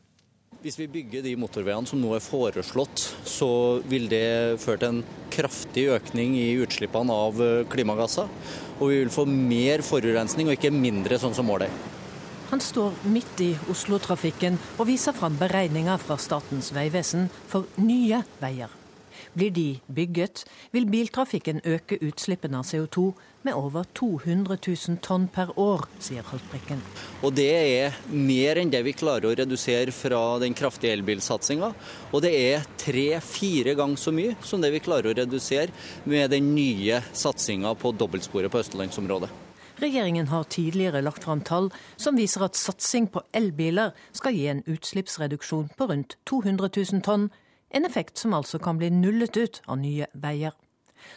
Hvis 0.67 0.81
vi 0.81 0.89
bygger 0.91 1.23
de 1.23 1.37
motorveiene 1.39 1.87
som 1.87 2.01
nå 2.03 2.09
er 2.17 2.23
foreslått, 2.25 2.99
så 3.23 3.47
vil 3.87 4.09
det 4.11 4.59
føre 4.59 4.81
til 4.83 4.89
en 4.89 5.29
kraftig 5.31 5.85
økning 5.95 6.33
i 6.41 6.57
utslippene 6.59 7.15
av 7.15 7.39
eh, 7.39 7.61
klimagasser. 7.71 8.27
Og 8.81 8.91
vi 8.91 8.97
vil 8.99 9.13
få 9.15 9.23
mer 9.31 9.85
forurensning 9.87 10.51
og 10.51 10.57
ikke 10.57 10.73
mindre, 10.75 11.21
sånn 11.23 11.37
som 11.39 11.47
målet 11.47 11.71
er. 11.71 11.93
Han 12.51 12.65
står 12.67 12.99
midt 13.15 13.45
i 13.47 13.53
Oslo-trafikken 13.71 14.59
og 14.75 14.89
viser 14.91 15.15
fram 15.15 15.39
beregninger 15.39 16.03
fra 16.03 16.19
Statens 16.19 16.73
vegvesen 16.75 17.31
for 17.47 17.71
nye 17.79 18.25
veier. 18.43 18.75
Blir 19.37 19.51
de 19.53 19.81
bygget, 19.93 20.47
vil 20.73 20.87
biltrafikken 20.89 21.61
øke 21.69 21.99
utslippene 22.01 22.57
av 22.57 22.65
CO2 22.65 23.11
med 23.45 23.53
over 23.53 23.85
200 23.95 24.57
000 24.65 24.97
tonn 25.05 25.27
per 25.29 25.53
år, 25.61 25.85
sier 26.01 26.25
Haltbrekken. 26.25 26.81
Og 27.21 27.35
Det 27.37 27.51
er 27.53 27.99
mer 28.09 28.57
enn 28.57 28.73
det 28.73 28.81
vi 28.87 28.97
klarer 28.97 29.29
å 29.29 29.35
redusere 29.37 29.93
fra 29.93 30.39
den 30.41 30.57
kraftige 30.57 30.97
elbilsatsinga. 30.97 31.69
Og 32.17 32.25
det 32.25 32.33
er 32.33 32.65
tre-fire 32.81 33.77
ganger 33.77 34.01
så 34.01 34.17
mye 34.17 34.39
som 34.41 34.65
det 34.65 34.73
vi 34.73 34.81
klarer 34.81 35.13
å 35.13 35.19
redusere 35.21 35.69
med 36.09 36.33
den 36.33 36.55
nye 36.57 37.03
satsinga 37.13 37.77
på 37.77 37.93
dobbeltsporet 37.93 38.49
på 38.49 38.65
østlandsområdet. 38.65 39.29
Regjeringen 39.77 40.33
har 40.33 40.49
tidligere 40.49 41.05
lagt 41.05 41.25
fram 41.29 41.43
tall 41.45 41.69
som 42.01 42.17
viser 42.17 42.47
at 42.47 42.57
satsing 42.57 43.11
på 43.13 43.21
elbiler 43.37 43.93
skal 44.17 44.33
gi 44.33 44.47
en 44.49 44.65
utslippsreduksjon 44.65 45.75
på 45.77 45.89
rundt 45.91 46.17
200 46.25 46.71
000 46.73 47.05
tonn, 47.05 47.29
en 47.71 47.85
effekt 47.85 48.19
som 48.19 48.35
altså 48.35 48.59
kan 48.59 48.79
bli 48.79 48.91
nullet 48.91 49.37
ut 49.37 49.63
av 49.67 49.79
nye 49.79 50.07
veier. 50.13 50.55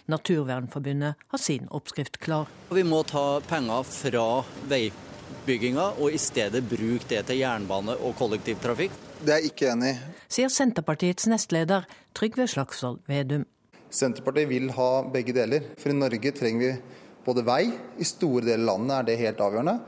Naturvernforbundet 0.05 1.15
har 1.27 1.41
sin 1.41 1.67
oppskrift 1.69 2.17
klar. 2.17 2.49
Vi 2.69 2.83
må 2.83 3.01
ta 3.03 3.41
penger 3.47 3.85
fra 3.87 4.25
veibygginga 4.69 5.91
og 5.97 6.13
i 6.13 6.21
stedet 6.21 6.63
bruke 6.69 7.09
det 7.09 7.23
til 7.29 7.41
jernbane 7.41 7.95
og 7.97 8.17
kollektivtrafikk. 8.19 8.93
Det 9.19 9.33
er 9.33 9.41
jeg 9.41 9.53
ikke 9.53 9.71
enig 9.73 9.93
i. 9.93 9.95
Sier 10.29 10.51
Senterpartiets 10.53 11.27
nestleder 11.27 11.87
Trygve 12.15 12.45
Slagsvold 12.47 13.01
Vedum. 13.09 13.47
Senterpartiet 13.89 14.51
vil 14.51 14.69
ha 14.77 14.89
begge 15.09 15.33
deler. 15.35 15.65
For 15.81 15.91
i 15.91 15.97
Norge 15.97 16.33
trenger 16.37 16.65
vi 16.65 16.99
både 17.25 17.43
vei, 17.45 17.63
i 17.97 18.05
store 18.07 18.45
deler 18.45 18.63
av 18.63 18.69
landet 18.69 18.95
er 18.97 19.09
det 19.09 19.17
helt 19.23 19.41
avgjørende. 19.43 19.79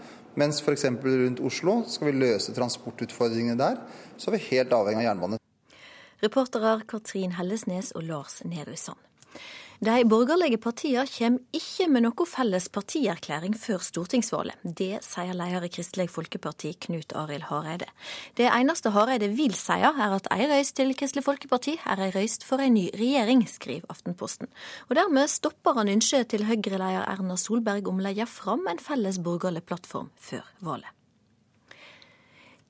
Mens 0.42 0.62
f.eks. 0.64 0.88
rundt 1.04 1.44
Oslo 1.44 1.82
skal 1.92 2.12
vi 2.12 2.20
løse 2.22 2.56
transportutfordringene 2.56 3.60
der, 3.60 3.80
så 4.18 4.32
er 4.32 4.38
vi 4.38 4.48
helt 4.54 4.74
avhengig 4.76 5.04
av 5.04 5.12
jernbane. 5.12 5.41
Reportere 6.22 6.82
Katrin 6.86 7.34
Hellesnes 7.34 7.96
og 7.98 8.04
Lars 8.06 8.44
Nehru 8.46 8.76
Sand. 8.78 9.00
De 9.82 10.04
borgerlige 10.06 10.60
partiene 10.62 11.08
kommer 11.10 11.58
ikke 11.58 11.88
med 11.90 12.04
noe 12.06 12.26
felles 12.30 12.68
partierklæring 12.70 13.56
før 13.58 13.82
stortingsvalget. 13.82 14.60
Det 14.62 15.00
sier 15.02 15.34
leder 15.34 15.66
i 15.66 15.72
Kristelig 15.74 16.06
Folkeparti, 16.14 16.76
Knut 16.86 17.16
Arild 17.18 17.48
Hareide. 17.50 17.90
Det 18.38 18.46
eneste 18.46 18.94
Hareide 18.94 19.32
vil 19.34 19.58
si, 19.58 19.80
er 19.82 19.98
at 20.20 20.30
ei 20.38 20.46
røyst 20.54 20.78
til 20.78 20.94
Kristelig 20.94 21.26
Folkeparti 21.26 21.80
er 21.82 22.06
ei 22.06 22.14
røyst 22.14 22.46
for 22.46 22.62
ei 22.62 22.70
ny 22.70 22.92
regjering, 22.94 23.42
skriver 23.50 23.90
Aftenposten. 23.90 24.54
Og 24.92 24.98
dermed 25.02 25.34
stopper 25.34 25.82
han 25.82 25.90
ønsket 25.98 26.30
til 26.36 26.46
Høyre-leder 26.46 27.10
Erna 27.10 27.42
Solberg 27.42 27.90
om 27.90 27.98
å 27.98 28.10
legge 28.12 28.30
fram 28.30 28.70
en 28.70 28.86
felles 28.92 29.18
borgerlig 29.18 29.66
plattform 29.66 30.14
før 30.22 30.46
valget. 30.62 30.94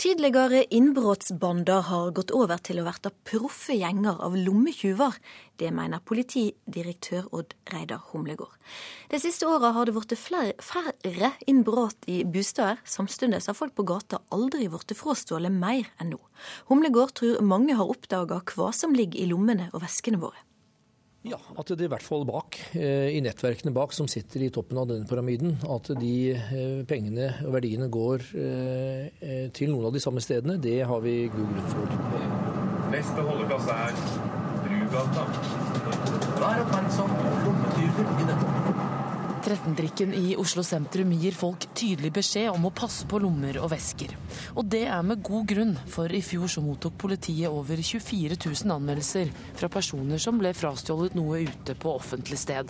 Tidligere 0.02 0.64
innbruddsbander 0.74 1.82
har 1.86 2.08
gått 2.18 2.32
over 2.34 2.58
til 2.66 2.80
å 2.82 2.88
bli 2.88 3.10
proffe 3.30 3.76
gjenger 3.78 4.18
av 4.26 4.34
lommetyver. 4.34 5.14
Det 5.62 5.70
mener 5.78 6.02
politidirektør 6.02 7.28
Odd 7.30 7.54
Reidar 7.70 8.02
Humlegård. 8.10 8.56
De 9.14 9.20
siste 9.22 9.46
åra 9.46 9.70
har 9.76 9.86
det 9.86 9.94
blitt 9.94 10.18
færre 10.18 11.32
innbrudd 11.46 12.10
i 12.10 12.24
bosteder. 12.26 12.82
Samtidig 12.82 13.44
har 13.46 13.60
folk 13.60 13.78
på 13.78 13.86
gata 13.94 14.24
aldri 14.34 14.72
blitt 14.74 14.98
frastjålet 14.98 15.54
mer 15.54 15.86
enn 16.02 16.16
nå. 16.16 16.22
Humlegård 16.74 17.20
tror 17.22 17.46
mange 17.46 17.78
har 17.78 17.94
oppdaga 17.94 18.42
hva 18.56 18.74
som 18.74 18.98
ligger 18.98 19.22
i 19.22 19.30
lommene 19.30 19.70
og 19.70 19.86
veskene 19.86 20.18
våre. 20.18 20.42
Ja, 21.22 21.38
at 21.38 21.70
det 21.70 21.86
i 21.86 21.90
hvert 21.92 22.02
fall 22.02 22.24
bak, 22.26 22.56
eh, 22.74 23.12
i 23.14 23.20
nettverkene 23.22 23.70
bak 23.76 23.92
som 23.94 24.08
sitter 24.10 24.42
i 24.42 24.50
toppen 24.50 24.80
av 24.82 24.88
denne 24.90 25.06
pyramiden, 25.06 25.54
at 25.70 25.92
de 26.00 26.14
eh, 26.34 26.82
pengene 26.90 27.28
og 27.46 27.54
verdiene 27.60 27.92
går 27.94 28.26
eh, 28.42 29.52
til 29.54 29.70
noen 29.70 29.92
av 29.92 29.94
de 29.94 30.02
samme 30.02 30.24
stedene, 30.26 30.58
det 30.58 30.80
har 30.90 31.04
vi 31.06 31.30
god 31.30 31.54
grunn 31.54 31.70
for. 31.76 31.94
Neste 32.96 33.28
holdeplass 33.28 33.70
er 33.76 34.02
Brugata. 34.66 35.28
Vær 36.42 36.66
oppmerksom 36.66 37.14
på 37.14 37.38
lommetyver 37.46 38.12
i 38.18 38.30
dette 38.32 38.61
13-drikken 39.42 40.14
i 40.14 40.36
Oslo 40.40 40.64
sentrum 40.66 41.12
gir 41.18 41.36
folk 41.36 41.66
tydelig 41.78 42.12
beskjed 42.16 42.52
om 42.52 42.68
å 42.70 42.74
passe 42.76 43.08
på 43.10 43.20
lommer 43.24 43.58
og 43.62 43.72
vesker. 43.74 44.14
Og 44.56 44.68
det 44.70 44.84
er 44.86 45.02
med 45.06 45.24
god 45.26 45.48
grunn, 45.50 45.76
for 45.90 46.14
i 46.14 46.22
fjor 46.26 46.52
så 46.52 46.64
mottok 46.64 47.00
politiet 47.02 47.50
over 47.50 47.82
24 47.82 48.38
000 48.46 48.76
anmeldelser 48.78 49.32
fra 49.58 49.72
personer 49.74 50.22
som 50.22 50.38
ble 50.42 50.54
frastjålet 50.58 51.18
noe 51.18 51.42
ute 51.48 51.76
på 51.76 51.96
offentlig 51.98 52.40
sted. 52.42 52.70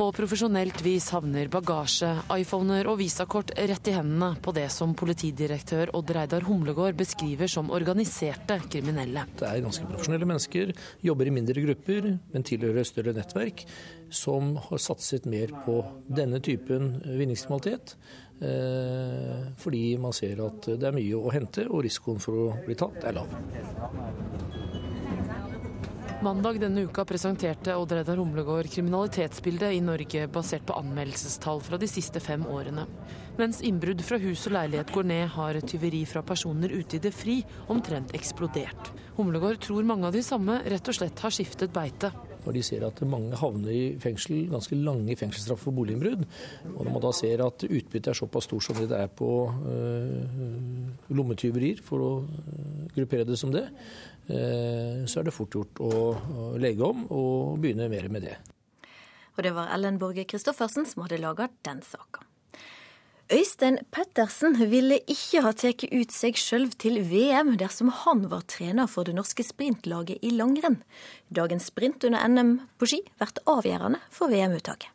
På 0.00 0.06
profesjonelt 0.16 0.78
vis 0.80 1.10
havner 1.12 1.50
bagasje, 1.52 2.08
iPhoner 2.40 2.86
og 2.88 3.02
visakort 3.02 3.50
rett 3.52 3.90
i 3.90 3.92
hendene 3.92 4.30
på 4.40 4.54
det 4.56 4.70
som 4.72 4.94
politidirektør 4.96 5.92
Odd 5.98 6.12
Reidar 6.16 6.46
Humlegård 6.46 6.96
beskriver 6.96 7.50
som 7.52 7.68
organiserte 7.76 8.56
kriminelle. 8.72 9.26
Det 9.36 9.44
er 9.44 9.60
ganske 9.60 9.84
profesjonelle 9.90 10.30
mennesker, 10.30 10.72
jobber 11.04 11.28
i 11.28 11.34
mindre 11.36 11.66
grupper, 11.66 12.08
men 12.32 12.48
tilhører 12.48 12.88
større 12.88 13.12
nettverk, 13.18 13.66
som 14.08 14.54
har 14.70 14.80
satset 14.80 15.28
mer 15.28 15.52
på 15.66 15.76
denne 16.08 16.40
typen 16.48 16.94
vinningskriminalitet. 17.04 17.92
Eh, 18.40 19.52
fordi 19.60 19.84
man 20.00 20.16
ser 20.16 20.40
at 20.46 20.72
det 20.80 20.88
er 20.88 20.96
mye 20.96 21.20
å 21.20 21.36
hente, 21.36 21.68
og 21.68 21.84
risikoen 21.84 22.24
for 22.24 22.46
å 22.46 22.50
bli 22.64 22.80
tatt 22.86 23.04
er 23.04 23.20
lav. 23.20 23.36
Mandag 26.20 26.58
denne 26.60 26.82
uka 26.84 27.00
presenterte 27.08 27.72
Odd 27.80 27.94
Reidar 27.96 28.18
Humlegård 28.20 28.66
kriminalitetsbildet 28.68 29.72
i 29.72 29.78
Norge 29.80 30.26
basert 30.28 30.66
på 30.68 30.74
anmeldelsestall 30.76 31.62
fra 31.64 31.78
de 31.80 31.88
siste 31.88 32.20
fem 32.20 32.44
årene. 32.44 32.84
Mens 33.38 33.62
innbrudd 33.64 34.04
fra 34.04 34.18
hus 34.20 34.42
og 34.50 34.52
leilighet 34.58 34.92
går 34.92 35.08
ned, 35.08 35.22
har 35.32 35.56
tyveri 35.64 36.02
fra 36.04 36.20
personer 36.20 36.74
ute 36.76 36.98
i 36.98 37.00
det 37.00 37.14
fri 37.16 37.38
omtrent 37.72 38.12
eksplodert. 38.18 38.92
Humlegård 39.16 39.62
tror 39.64 39.88
mange 39.88 40.10
av 40.10 40.12
de 40.12 40.20
samme 40.26 40.58
rett 40.68 40.92
og 40.92 40.98
slett 40.98 41.24
har 41.24 41.32
skiftet 41.32 41.72
beite. 41.72 42.12
Når 42.44 42.56
de 42.56 42.62
ser 42.64 42.84
at 42.84 43.00
mange 43.08 43.36
havner 43.40 43.72
i 43.72 43.82
fengsel, 44.00 44.46
ganske 44.52 44.76
lange 44.76 45.16
fengselsstraffer 45.16 45.70
for 45.70 45.76
boliginnbrudd, 45.76 46.28
og 46.74 46.78
når 46.84 46.92
man 46.92 47.04
da 47.04 47.14
ser 47.16 47.44
at 47.44 47.64
utbyttet 47.64 48.12
er 48.12 48.20
såpass 48.20 48.48
stort 48.48 48.64
som 48.68 48.80
det 48.80 48.96
er 48.96 49.08
på 49.12 49.32
øh, 49.48 51.10
lommetyverier, 51.16 51.82
for 51.84 52.04
å 52.04 52.12
uh, 52.24 52.86
gruppere 52.94 53.28
det 53.28 53.36
som 53.40 53.52
det, 53.52 53.66
så 54.30 55.20
er 55.20 55.26
det 55.26 55.34
fort 55.34 55.54
gjort 55.56 55.80
å 55.82 56.56
legge 56.60 56.86
om 56.86 57.06
og 57.10 57.60
begynne 57.62 57.90
mer 57.92 58.08
med 58.12 58.28
det. 58.28 58.36
Og 59.36 59.44
det 59.46 59.54
var 59.56 59.70
Ellen 59.74 59.98
Borge 60.00 60.26
Christoffersen 60.28 60.84
som 60.88 61.06
hadde 61.06 61.20
laga 61.22 61.48
den 61.66 61.80
saka. 61.86 62.26
Øystein 63.30 63.78
Pettersen 63.94 64.56
ville 64.72 64.96
ikke 65.06 65.44
ha 65.44 65.52
tatt 65.54 65.84
ut 65.86 66.10
seg 66.10 66.38
sjøl 66.40 66.64
til 66.82 66.98
VM 67.06 67.52
dersom 67.60 67.92
han 68.02 68.24
var 68.32 68.42
trener 68.50 68.90
for 68.90 69.06
det 69.06 69.14
norske 69.14 69.46
sprintlaget 69.46 70.18
i 70.26 70.32
langrenn. 70.34 70.80
Dagens 71.30 71.68
sprint 71.70 72.02
under 72.08 72.26
NM 72.26 72.56
på 72.76 72.90
ski 72.90 73.04
blir 73.06 73.44
avgjørende 73.54 74.02
for 74.10 74.34
VM-uttaket. 74.34 74.90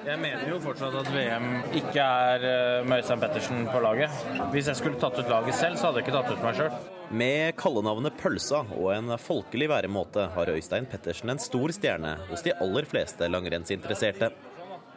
Jeg 0.00 0.16
mener 0.16 0.46
jo 0.48 0.56
fortsatt 0.64 0.94
at 0.96 1.08
VM 1.12 1.48
ikke 1.76 2.00
er 2.00 2.44
uh, 2.46 2.86
med 2.88 3.02
Øystein 3.02 3.20
Pettersen 3.20 3.66
på 3.68 3.82
laget. 3.84 4.22
Hvis 4.54 4.70
jeg 4.70 4.78
skulle 4.78 5.00
tatt 5.00 5.18
ut 5.20 5.28
laget 5.28 5.58
selv, 5.58 5.76
så 5.76 5.90
hadde 5.90 6.00
jeg 6.00 6.06
ikke 6.08 6.14
tatt 6.16 6.30
ut 6.32 6.44
meg 6.46 6.56
sjøl. 6.56 6.78
Med 7.20 7.56
kallenavnet 7.60 8.16
Pølsa 8.16 8.62
og 8.78 8.86
en 8.94 9.12
folkelig 9.20 9.68
væremåte 9.68 10.30
har 10.32 10.52
Øystein 10.54 10.88
Pettersen 10.88 11.34
en 11.34 11.42
stor 11.42 11.74
stjerne 11.76 12.14
hos 12.30 12.46
de 12.46 12.54
aller 12.64 12.88
fleste 12.88 13.28
langrennsinteresserte. 13.28 14.30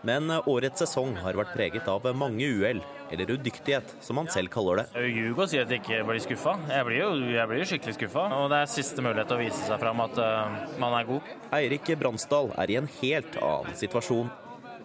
Men 0.07 0.31
årets 0.35 0.83
sesong 0.83 1.17
har 1.23 1.35
vært 1.39 1.53
preget 1.55 1.87
av 1.87 2.07
mange 2.19 2.43
uhell, 2.43 2.81
eller 3.11 3.29
udyktighet, 3.37 3.93
som 4.03 4.19
han 4.19 4.27
selv 4.31 4.51
kaller 4.51 4.81
det. 4.81 4.85
Jeg 4.99 5.15
ljuger 5.15 5.45
og 5.45 5.51
sier 5.51 5.63
at 5.63 5.71
jeg 5.71 5.83
ikke 5.83 5.99
blir 6.09 6.23
skuffa. 6.23 6.55
Jeg 6.67 6.87
blir 6.89 6.99
jo, 6.99 7.09
jeg 7.31 7.49
blir 7.51 7.61
jo 7.61 7.67
skikkelig 7.71 7.97
skuffa. 7.99 8.25
Og 8.39 8.47
det 8.51 8.59
er 8.59 8.71
siste 8.71 9.03
mulighet 9.03 9.31
til 9.31 9.39
å 9.39 9.43
vise 9.43 9.67
seg 9.67 9.83
fram 9.83 10.03
at 10.03 10.19
uh, 10.19 10.63
man 10.83 10.95
er 10.99 11.11
god. 11.11 11.35
Eirik 11.55 11.91
Bransdal 11.99 12.51
er 12.59 12.71
i 12.71 12.79
en 12.79 12.91
helt 12.99 13.39
annen 13.39 13.79
situasjon. 13.79 14.31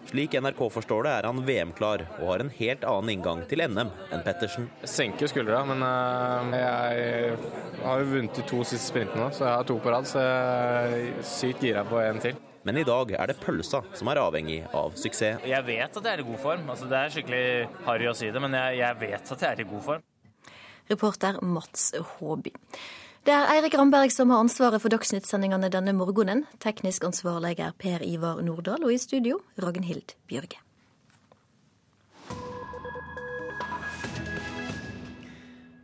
Slik 0.09 0.33
NRK 0.33 0.61
forstår 0.73 1.03
det, 1.05 1.11
er 1.19 1.25
han 1.27 1.41
VM-klar 1.45 2.01
og 2.15 2.31
har 2.31 2.41
en 2.41 2.49
helt 2.55 2.85
annen 2.89 3.11
inngang 3.13 3.43
til 3.45 3.61
NM 3.61 3.91
enn 4.09 4.23
Pettersen. 4.25 4.65
Jeg 4.81 4.89
senker 4.89 5.29
skuldra, 5.29 5.59
men 5.69 5.83
uh, 5.85 6.55
jeg 6.57 7.35
har 7.83 8.01
jo 8.01 8.07
vunnet 8.15 8.39
de 8.39 8.45
to 8.49 8.63
siste 8.65 8.89
sprintene, 8.89 9.27
så 9.29 9.45
jeg 9.45 9.59
har 9.59 9.67
to 9.69 9.75
på 9.77 9.93
rad. 9.93 10.09
Så 10.09 10.23
jeg 10.23 11.11
er 11.11 11.27
sykt 11.29 11.61
gira 11.67 11.83
på 11.85 12.01
en 12.01 12.21
til. 12.23 12.39
Men 12.65 12.81
i 12.81 12.85
dag 12.89 13.13
er 13.19 13.29
det 13.29 13.37
pølsa 13.43 13.83
som 13.93 14.09
er 14.09 14.21
avhengig 14.23 14.63
av 14.73 14.97
suksess. 14.97 15.45
Jeg 15.45 15.67
vet 15.67 16.01
at 16.01 16.09
jeg 16.09 16.17
er 16.17 16.23
i 16.23 16.27
god 16.31 16.41
form. 16.41 16.65
Altså, 16.73 16.89
det 16.89 16.97
er 16.97 17.13
skikkelig 17.13 17.45
harry 17.85 18.09
å 18.09 18.15
si 18.17 18.31
det, 18.33 18.41
men 18.41 18.57
jeg, 18.57 18.79
jeg 18.81 18.99
vet 19.05 19.33
at 19.37 19.45
jeg 19.45 19.51
er 19.51 19.61
i 19.61 19.67
god 19.75 19.85
form. 19.91 20.07
Reporter 20.89 21.37
Mats 21.45 21.91
Håby. 22.15 22.55
Det 23.27 23.35
er 23.35 23.49
Eirik 23.51 23.75
Ramberg 23.75 24.13
som 24.15 24.31
har 24.31 24.39
ansvaret 24.39 24.79
for 24.79 24.93
Dagsnytt-sendingene 24.93 25.67
denne 25.73 25.91
morgenen. 25.97 26.45
Teknisk 26.63 27.03
ansvarlig 27.03 27.57
er 27.59 27.75
Per 27.75 28.05
Ivar 28.05 28.39
Nordahl, 28.45 28.85
og 28.87 28.95
i 28.95 29.01
studio 29.01 29.41
Ragnhild 29.59 30.15
Bjørge. 30.31 30.61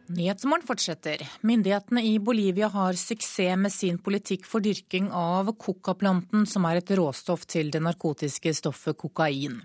Nyhetsmorgen 0.05 0.67
fortsetter. 0.67 1.21
Myndighetene 1.41 2.03
i 2.05 2.19
Bolivia 2.19 2.67
har 2.69 2.93
suksess 2.93 3.57
med 3.57 3.73
sin 3.73 3.97
politikk 3.97 4.43
for 4.45 4.61
dyrking 4.61 5.07
av 5.09 5.49
coca-planten, 5.57 6.43
som 6.45 6.65
er 6.69 6.77
et 6.77 6.91
råstoff 6.99 7.47
til 7.49 7.71
det 7.73 7.81
narkotiske 7.81 8.53
stoffet 8.53 8.99
kokain. 9.01 9.63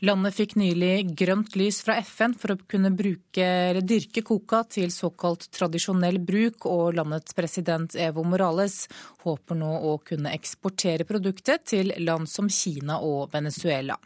Landet 0.00 0.36
fikk 0.38 0.54
nylig 0.56 1.10
grønt 1.20 1.52
lys 1.60 1.82
fra 1.84 1.98
FN 2.00 2.32
for 2.40 2.54
å 2.54 2.58
kunne 2.64 2.94
bruke, 2.96 3.48
dyrke 3.84 4.22
coca 4.24 4.62
til 4.64 4.88
såkalt 4.94 5.50
tradisjonell 5.52 6.16
bruk, 6.24 6.64
og 6.64 6.96
landets 6.96 7.36
president 7.36 7.92
Evo 8.00 8.24
Morales 8.24 8.86
håper 9.26 9.58
nå 9.60 9.74
å 9.90 9.98
kunne 10.00 10.32
eksportere 10.32 11.04
produktet 11.04 11.68
til 11.74 11.92
land 12.00 12.30
som 12.32 12.48
Kina 12.48 13.02
og 13.04 13.36
Venezuela. 13.36 13.98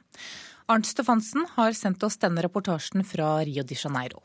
Arnt 0.68 0.90
Stefansen 0.90 1.46
har 1.54 1.70
sendt 1.78 2.02
oss 2.02 2.18
denne 2.18 2.42
reportasjen 2.44 3.06
fra 3.06 3.36
Rio 3.46 3.62
de 3.62 3.78
Janeiro. 3.78 4.24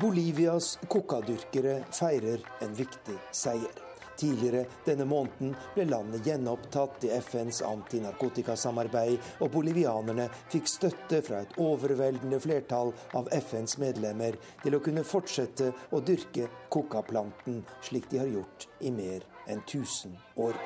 Bolivias 0.00 0.78
coca-dyrkere 0.88 1.84
feirer 1.92 2.40
en 2.64 2.74
viktig 2.74 3.18
seier. 3.30 3.74
Tidligere 4.16 4.62
denne 4.86 5.04
måneden 5.04 5.52
ble 5.74 5.84
landet 5.84 6.24
gjenopptatt 6.24 7.04
i 7.04 7.10
FNs 7.18 7.60
antinarkotikasamarbeid, 7.68 9.18
og 9.44 9.52
bolivianerne 9.52 10.30
fikk 10.52 10.70
støtte 10.72 11.20
fra 11.26 11.42
et 11.44 11.56
overveldende 11.60 12.40
flertall 12.40 12.94
av 13.18 13.28
FNs 13.36 13.76
medlemmer 13.82 14.40
til 14.64 14.78
å 14.78 14.84
kunne 14.84 15.04
fortsette 15.04 15.72
å 15.92 16.00
dyrke 16.00 16.48
coca-planten 16.72 17.60
slik 17.84 18.08
de 18.12 18.24
har 18.24 18.32
gjort 18.32 18.70
i 18.80 18.94
mer 18.96 19.28
enn 19.44 19.60
1000 19.66 20.16
år. 20.40 20.56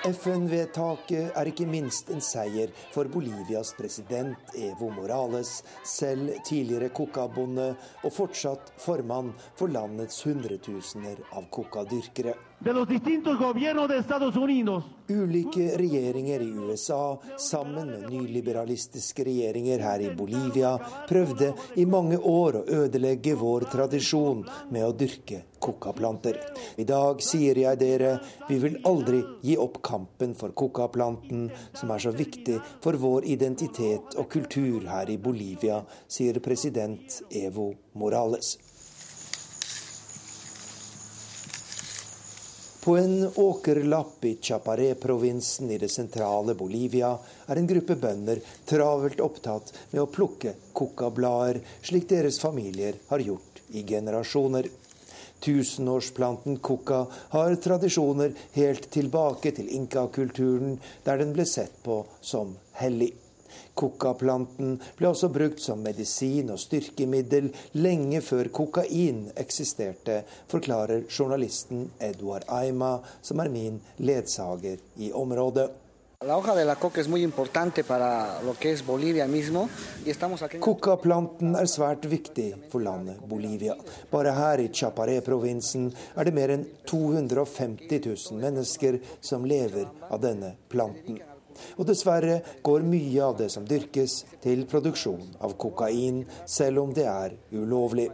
FN-vedtaket 0.00 1.34
er 1.36 1.48
ikke 1.50 1.66
minst 1.68 2.08
en 2.12 2.22
seier 2.24 2.70
for 2.94 3.08
Bolivias 3.12 3.74
president 3.76 4.54
Evo 4.56 4.88
Morales, 4.96 5.58
selv 5.84 6.38
tidligere 6.48 6.88
coca-bonde 6.96 7.74
og 8.00 8.14
fortsatt 8.16 8.72
formann 8.80 9.34
for 9.58 9.68
landets 9.68 10.22
hundretusener 10.24 11.20
av 11.36 11.50
coca-dyrkere. 11.52 12.32
Ulike 15.08 15.76
regjeringer 15.80 16.40
i 16.40 16.48
USA, 16.50 17.18
sammen 17.38 17.86
med 17.86 18.10
nyliberalistiske 18.10 19.24
regjeringer 19.24 19.80
her 19.80 20.04
i 20.04 20.10
Bolivia, 20.16 20.74
prøvde 21.08 21.54
i 21.80 21.86
mange 21.88 22.18
år 22.18 22.60
å 22.60 22.62
ødelegge 22.82 23.32
vår 23.40 23.64
tradisjon 23.72 24.44
med 24.68 24.84
å 24.84 24.92
dyrke 24.92 25.40
coca-planter. 25.56 26.36
I 26.76 26.84
dag 26.84 27.24
sier 27.24 27.62
jeg 27.64 27.80
dere, 27.80 28.18
vi 28.50 28.60
vil 28.60 28.76
aldri 28.84 29.22
gi 29.40 29.56
opp 29.56 29.80
kampen 29.80 30.36
for 30.36 30.52
coca-planten, 30.52 31.48
som 31.72 31.96
er 31.96 32.04
så 32.04 32.12
viktig 32.12 32.60
for 32.84 33.00
vår 33.00 33.24
identitet 33.38 34.20
og 34.20 34.28
kultur 34.36 34.84
her 34.84 35.08
i 35.08 35.16
Bolivia, 35.16 35.80
sier 36.12 36.44
president 36.44 37.22
Evo 37.32 37.72
Morales. 37.96 38.58
På 42.80 42.96
en 42.96 43.30
åkerlapp 43.34 44.24
i 44.24 44.38
Chaparé-provinsen 44.40 45.70
i 45.70 45.76
det 45.78 45.90
sentrale 45.92 46.54
Bolivia 46.56 47.10
er 47.46 47.60
en 47.60 47.68
gruppe 47.68 47.96
bønder 48.00 48.40
travelt 48.64 49.20
opptatt 49.20 49.74
med 49.90 50.00
å 50.00 50.08
plukke 50.08 50.54
coca-blader, 50.72 51.60
slik 51.84 52.08
deres 52.08 52.40
familier 52.40 52.96
har 53.12 53.20
gjort 53.20 53.60
i 53.76 53.84
generasjoner. 53.84 54.70
Tusenårsplanten 55.44 56.56
coca 56.64 57.04
har 57.36 57.60
tradisjoner 57.60 58.32
helt 58.56 58.88
tilbake 58.96 59.52
til 59.60 59.68
inkakulturen, 59.76 60.78
der 61.04 61.20
den 61.20 61.36
ble 61.36 61.44
sett 61.44 61.82
på 61.84 62.06
som 62.24 62.56
hellig. 62.80 63.12
Coca-planten 63.80 64.76
ble 64.98 65.10
også 65.10 65.30
brukt 65.32 65.62
som 65.64 65.80
medisin 65.84 66.52
og 66.52 66.60
styrkemiddel 66.60 67.50
lenge 67.80 68.20
før 68.24 68.50
kokain 68.52 69.26
eksisterte, 69.40 70.22
forklarer 70.52 71.06
journalisten 71.08 71.86
Edward 72.00 72.44
Aima, 72.52 72.98
som 73.22 73.40
er 73.40 73.52
min 73.52 73.80
ledsager 74.04 74.82
i 75.00 75.12
området. 75.16 75.70
Coca-planten 80.60 81.56
er 81.56 81.70
svært 81.72 82.04
viktig 82.12 82.48
for 82.68 82.84
landet 82.84 83.24
Bolivia. 83.32 83.78
Bare 84.12 84.36
her 84.36 84.60
i 84.60 84.68
Chaparé-provinsen 84.68 85.88
er 86.12 86.28
det 86.28 86.36
mer 86.36 86.52
enn 86.58 86.68
250 86.92 88.04
000 88.04 88.44
mennesker 88.44 89.00
som 89.24 89.48
lever 89.48 89.88
av 90.10 90.20
denne 90.20 90.58
planten. 90.68 91.29
Og 91.78 91.86
dessverre 91.88 92.40
går 92.62 92.86
mye 92.86 93.22
av 93.24 93.36
det 93.40 93.50
som 93.52 93.66
dyrkes, 93.68 94.24
til 94.40 94.66
produksjon 94.70 95.36
av 95.44 95.56
kokain, 95.60 96.24
selv 96.48 96.84
om 96.84 96.96
det 96.96 97.06
er 97.10 97.36
ulovlig. 97.52 98.10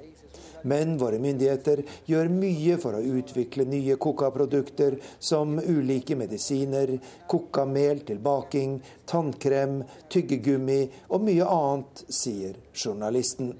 Men 0.66 0.96
våre 0.98 1.18
myndigheter 1.22 1.82
gjør 2.10 2.30
mye 2.32 2.76
for 2.82 2.98
å 2.98 3.02
utvikle 3.20 3.66
nye 3.70 3.94
coca-produkter, 4.02 4.96
som 5.18 5.60
ulike 5.60 6.16
medisiner, 6.18 6.96
coca-mel 7.30 8.02
til 8.08 8.18
baking, 8.22 8.80
tannkrem, 9.06 9.84
tyggegummi 10.10 10.80
og 11.06 11.22
mye 11.28 11.46
annet, 11.46 12.04
sier 12.10 12.58
journalisten. 12.74 13.54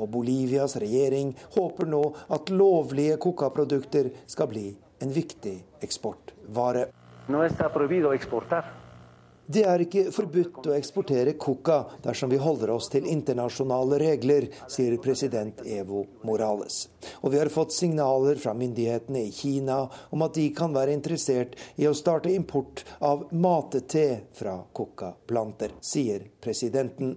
Og 0.00 0.08
Bolivias 0.14 0.78
regjering 0.80 1.34
håper 1.58 1.90
nå 1.92 2.02
at 2.32 2.48
lovlige 2.54 3.20
coca-produkter 3.20 4.08
skal 4.24 4.48
bli 4.48 4.68
en 5.04 5.12
viktig 5.12 5.58
eksportvare. 5.84 6.88
No 7.28 7.44
det 9.50 9.64
er 9.66 9.82
ikke 9.82 10.10
forbudt 10.14 10.68
å 10.70 10.74
eksportere 10.76 11.34
coca 11.40 11.80
dersom 12.04 12.30
vi 12.30 12.38
holder 12.40 12.70
oss 12.76 12.86
til 12.92 13.08
internasjonale 13.10 13.98
regler, 14.02 14.46
sier 14.70 14.94
president 15.02 15.62
Evo 15.66 16.04
Morales. 16.26 16.84
Og 17.24 17.34
vi 17.34 17.40
har 17.40 17.50
fått 17.52 17.74
signaler 17.74 18.38
fra 18.38 18.54
myndighetene 18.54 19.24
i 19.26 19.32
Kina 19.34 19.82
om 20.14 20.26
at 20.26 20.36
de 20.38 20.46
kan 20.54 20.74
være 20.76 20.94
interessert 20.94 21.56
i 21.80 21.88
å 21.90 21.96
starte 21.96 22.30
import 22.30 22.84
av 23.00 23.26
matete 23.34 24.06
fra 24.38 24.60
coca-planter, 24.76 25.74
sier 25.82 26.28
presidenten. 26.40 27.16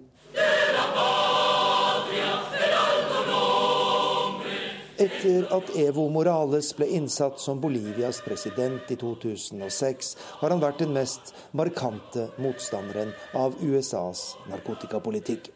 Etter 5.04 5.50
at 5.52 5.72
Evo 5.76 6.06
Morales 6.08 6.70
ble 6.78 6.86
innsatt 6.96 7.42
som 7.42 7.60
Bolivias 7.60 8.22
president 8.24 8.92
i 8.94 8.96
2006, 8.96 10.12
har 10.40 10.54
han 10.54 10.62
vært 10.64 10.80
den 10.80 10.94
mest 10.96 11.34
markante 11.52 12.30
motstanderen 12.40 13.12
av 13.36 13.58
USAs 13.60 14.22
narkotikapolitikk. 14.48 15.50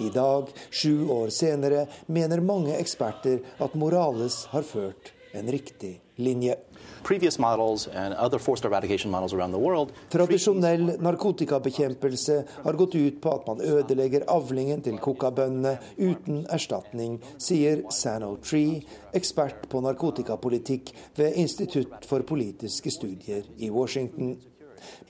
I 0.00 0.08
dag, 0.14 0.48
sju 0.70 1.04
år 1.12 1.28
senere, 1.34 1.84
mener 2.06 2.40
mange 2.40 2.78
eksperter 2.78 3.42
at 3.60 3.76
Morales 3.76 4.46
har 4.54 4.64
ført 4.64 5.12
en 5.36 5.52
riktig 5.52 5.98
linje. 6.16 6.56
Tradisjonell 10.12 10.84
narkotikabekjempelse 11.04 12.38
har 12.64 12.78
gått 12.80 12.94
ut 12.98 13.20
på 13.22 13.32
at 13.34 13.48
man 13.48 13.62
ødelegger 13.64 14.26
avlingen 14.32 14.82
til 14.84 14.98
kokabøndene 15.02 15.76
uten 15.98 16.44
erstatning, 16.54 17.18
sier 17.38 17.84
Sano 17.94 18.36
Tree, 18.42 18.82
ekspert 19.16 19.68
på 19.70 19.82
narkotikapolitikk 19.84 20.92
ved 21.18 21.38
Institutt 21.40 22.06
for 22.08 22.26
politiske 22.28 22.92
studier 22.94 23.46
i 23.58 23.70
Washington. 23.70 24.36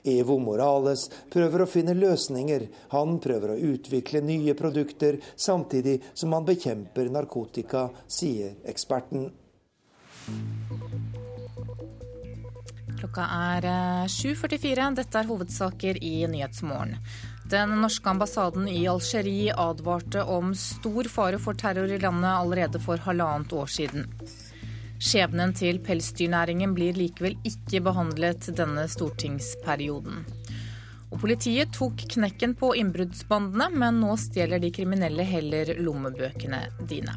Evo 0.03 0.37
Morales 0.41 1.07
prøver 1.31 1.63
å 1.63 1.69
finne 1.69 1.95
løsninger. 1.97 2.65
Han 2.95 3.19
prøver 3.23 3.53
å 3.53 3.59
utvikle 3.73 4.23
nye 4.25 4.55
produkter, 4.57 5.19
samtidig 5.35 5.99
som 6.13 6.33
han 6.37 6.47
bekjemper 6.47 7.11
narkotika, 7.13 7.89
sier 8.07 8.57
eksperten. 8.69 9.29
Klokka 12.99 13.23
er 13.31 13.63
7.44. 14.11 14.77
Eh, 14.77 14.93
Dette 14.97 15.21
er 15.21 15.27
hovedsaker 15.29 16.03
i 16.03 16.27
Nyhetsmorgen. 16.27 16.97
Den 17.49 17.77
norske 17.81 18.09
ambassaden 18.11 18.67
i 18.67 18.81
Algerie 18.91 19.55
advarte 19.55 20.25
om 20.27 20.51
stor 20.55 21.07
fare 21.09 21.39
for 21.39 21.55
terror 21.55 21.89
i 21.89 21.99
landet 22.01 22.29
allerede 22.29 22.81
for 22.83 22.99
halvannet 23.07 23.55
år 23.55 23.71
siden. 23.71 24.05
Skjebnen 24.99 25.55
til 25.55 25.79
pelsdyrnæringen 25.79 26.75
blir 26.75 26.99
likevel 26.99 27.39
ikke 27.47 27.79
behandlet 27.87 28.51
denne 28.59 28.83
stortingsperioden. 28.91 30.25
Og 31.09 31.17
Politiet 31.23 31.71
tok 31.73 32.03
knekken 32.17 32.53
på 32.59 32.75
innbruddsbandene, 32.83 33.71
men 33.79 34.03
nå 34.03 34.19
stjeler 34.19 34.59
de 34.59 34.75
kriminelle 34.75 35.23
heller 35.25 35.77
lommebøkene 35.79 36.65
dine. 36.83 37.15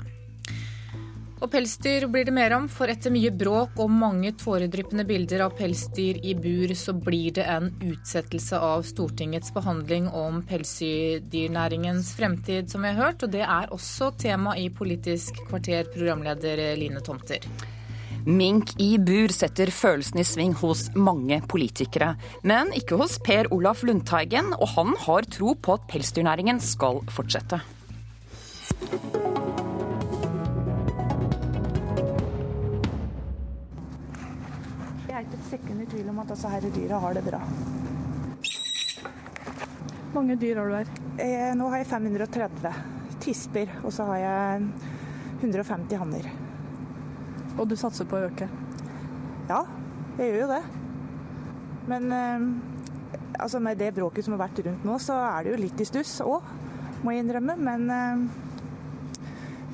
Og 1.43 1.51
pelsdyr 1.51 2.05
blir 2.06 2.28
det 2.28 2.35
mer 2.36 2.52
om, 2.55 2.69
for 2.70 2.86
etter 2.86 3.10
mye 3.10 3.32
bråk 3.35 3.81
og 3.82 3.90
mange 3.90 4.31
tåredryppende 4.39 5.02
bilder 5.09 5.43
av 5.48 5.56
pelsdyr 5.59 6.20
i 6.23 6.36
bur, 6.39 6.70
så 6.78 6.94
blir 6.94 7.35
det 7.35 7.48
en 7.51 7.66
utsettelse 7.82 8.60
av 8.62 8.85
Stortingets 8.86 9.51
behandling 9.55 10.06
om 10.06 10.39
pelsdyrnæringens 10.47 12.12
fremtid, 12.14 12.70
som 12.70 12.86
vi 12.86 12.93
har 12.94 13.09
hørt. 13.09 13.27
Og 13.27 13.35
det 13.35 13.43
er 13.43 13.74
også 13.74 14.12
tema 14.23 14.55
i 14.55 14.69
Politisk 14.70 15.43
kvarter, 15.48 15.90
programleder 15.90 16.62
Line 16.78 17.02
Tomter. 17.02 17.43
Mink 18.23 18.77
i 18.78 18.93
bur 19.02 19.35
setter 19.35 19.73
følelsen 19.74 20.23
i 20.23 20.27
sving 20.28 20.55
hos 20.60 20.93
mange 20.94 21.40
politikere, 21.51 22.12
men 22.47 22.70
ikke 22.78 23.01
hos 23.02 23.19
Per 23.19 23.51
Olaf 23.51 23.82
Lundteigen, 23.82 24.55
og 24.60 24.77
han 24.77 24.94
har 25.09 25.27
tro 25.27 25.56
på 25.59 25.74
at 25.74 25.90
pelsdyrnæringen 25.90 26.62
skal 26.62 27.02
fortsette. 27.10 27.59
Sekund 35.52 35.84
i 35.84 35.88
tvil 35.90 36.08
om 36.12 36.20
at 36.22 36.32
disse 36.32 36.48
her 36.48 36.68
dyra 36.72 37.00
har 37.02 37.16
det 37.16 37.24
bra. 37.26 37.40
mange 40.12 40.36
dyr 40.36 40.58
har 40.60 40.68
du 40.68 40.74
her? 40.76 40.90
Eh, 41.24 41.52
nå 41.56 41.68
har 41.72 41.80
jeg 41.80 41.88
530 41.88 42.74
tisper, 43.22 43.70
og 43.82 43.92
så 43.94 44.06
har 44.10 44.18
jeg 44.20 44.66
150 45.40 45.98
hanner. 45.98 46.28
Og 47.56 47.64
du 47.68 47.76
satser 47.80 48.08
på 48.08 48.18
å 48.18 48.28
øke? 48.28 48.48
Ja, 49.48 49.62
jeg 50.18 50.28
gjør 50.28 50.40
jo 50.42 50.50
det. 50.52 50.62
Men 51.90 52.12
eh, 52.16 52.46
altså 53.40 53.60
med 53.60 53.80
det 53.80 53.92
bråket 53.96 54.26
som 54.26 54.36
har 54.36 54.44
vært 54.44 54.62
rundt 54.66 54.84
nå, 54.88 54.98
så 55.02 55.16
er 55.26 55.44
det 55.44 55.54
jo 55.54 55.62
litt 55.64 55.80
i 55.80 55.88
stuss 55.88 56.18
òg, 56.24 56.50
må 57.02 57.14
jeg 57.14 57.24
innrømme. 57.24 57.56
Men 57.58 57.88
eh, 57.96 58.26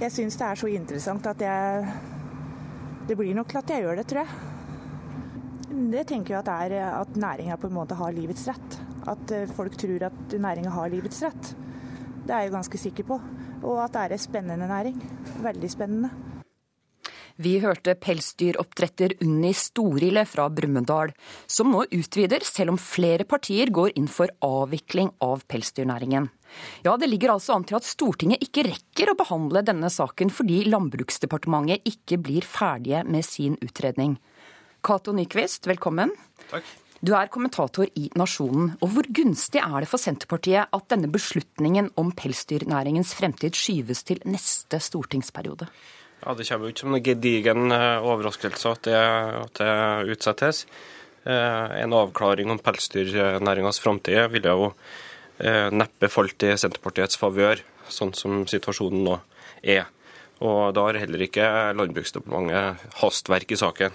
jeg 0.05 0.15
syns 0.15 0.39
det 0.39 0.49
er 0.49 0.63
så 0.63 0.71
interessant 0.71 1.27
at 1.27 1.43
jeg 1.43 1.97
Det 3.09 3.17
blir 3.17 3.33
nok 3.35 3.49
til 3.49 3.59
at 3.59 3.71
jeg 3.73 3.83
gjør 3.83 3.97
det, 3.97 4.07
tror 4.07 4.27
jeg. 4.27 4.48
Det 5.69 6.07
tenker 6.09 6.35
jeg 6.35 6.41
at, 6.41 6.49
er, 6.49 6.77
at 7.03 7.17
næringa 7.21 7.59
på 7.61 7.69
en 7.69 7.77
måte 7.77 7.97
har 7.99 8.15
livets 8.17 8.47
rett. 8.49 8.79
At 9.09 9.35
eh, 9.37 9.51
folk 9.57 9.77
tror 9.81 10.07
at 10.09 10.39
næringa 10.41 10.73
har 10.73 10.89
livets 10.93 11.21
rett. 11.27 11.53
Det 12.25 12.33
er 12.33 12.47
jeg 12.47 12.55
ganske 12.57 12.81
sikker 12.81 13.09
på. 13.09 13.21
Og 13.63 13.85
at 13.85 13.93
det 13.93 14.07
er 14.07 14.17
en 14.17 14.25
spennende 14.25 14.71
næring. 14.71 14.97
Veldig 15.45 15.71
spennende. 15.71 16.11
Vi 17.39 17.53
hørte 17.63 17.93
pelsdyroppdretter 17.95 19.13
Unni 19.23 19.53
Storile 19.55 20.25
fra 20.27 20.49
Brumunddal, 20.51 21.13
som 21.47 21.69
nå 21.71 21.85
utvider, 21.95 22.43
selv 22.43 22.73
om 22.73 22.81
flere 22.83 23.23
partier 23.31 23.71
går 23.71 23.93
inn 24.01 24.09
for 24.11 24.33
avvikling 24.43 25.13
av 25.23 25.45
pelsdyrnæringen. 25.47 26.27
Ja, 26.83 26.97
det 26.99 27.07
ligger 27.13 27.37
altså 27.37 27.55
an 27.55 27.69
til 27.69 27.79
at 27.79 27.87
Stortinget 27.87 28.43
ikke 28.43 28.65
rekker 28.67 29.13
å 29.13 29.19
behandle 29.21 29.63
denne 29.63 29.87
saken 29.93 30.33
fordi 30.35 30.65
Landbruksdepartementet 30.67 31.87
ikke 31.87 32.19
blir 32.25 32.49
ferdige 32.49 33.05
med 33.07 33.23
sin 33.29 33.55
utredning. 33.63 34.17
Cato 34.85 35.13
Nyquist, 35.13 35.67
velkommen. 35.67 36.13
Takk. 36.51 36.67
Du 36.99 37.13
er 37.15 37.31
kommentator 37.31 37.87
i 37.95 38.09
Nasjonen. 38.19 38.73
og 38.83 38.91
Hvor 38.91 39.07
gunstig 39.15 39.61
er 39.63 39.81
det 39.81 39.89
for 39.91 40.03
Senterpartiet 40.03 40.67
at 40.75 40.89
denne 40.91 41.11
beslutningen 41.11 41.93
om 41.97 42.11
pelsdyrnæringens 42.11 43.15
fremtid 43.15 43.55
skyves 43.55 44.03
til 44.03 44.19
neste 44.27 44.81
stortingsperiode? 44.83 45.69
Ja, 46.25 46.35
Det 46.35 46.49
kommer 46.49 46.67
jo 46.67 46.73
ikke 46.75 46.81
som 46.81 46.95
en 46.95 47.03
gedigen 47.03 47.73
eh, 47.73 48.03
overraskelse 48.03 48.69
at 48.69 48.83
det, 48.83 48.95
at 48.95 49.55
det 49.55 50.11
utsettes. 50.11 50.67
Eh, 51.25 51.83
en 51.83 51.93
avklaring 51.93 52.51
om 52.51 52.59
pelsdyrnæringas 52.59 53.79
framtid 53.79 54.31
ville 54.33 54.51
jo 54.51 54.73
eh, 55.39 55.71
neppe 55.71 56.11
falt 56.11 56.43
i 56.43 56.57
Senterpartiets 56.59 57.17
favør, 57.17 57.63
sånn 57.89 58.15
som 58.15 58.43
situasjonen 58.47 59.05
nå 59.07 59.21
er. 59.63 59.87
Og 60.43 60.75
da 60.75 60.83
har 60.87 60.99
heller 60.99 61.23
ikke 61.23 61.47
Landbruksdepartementet 61.79 62.99
hastverk 62.99 63.55
i 63.55 63.59
saken. 63.59 63.95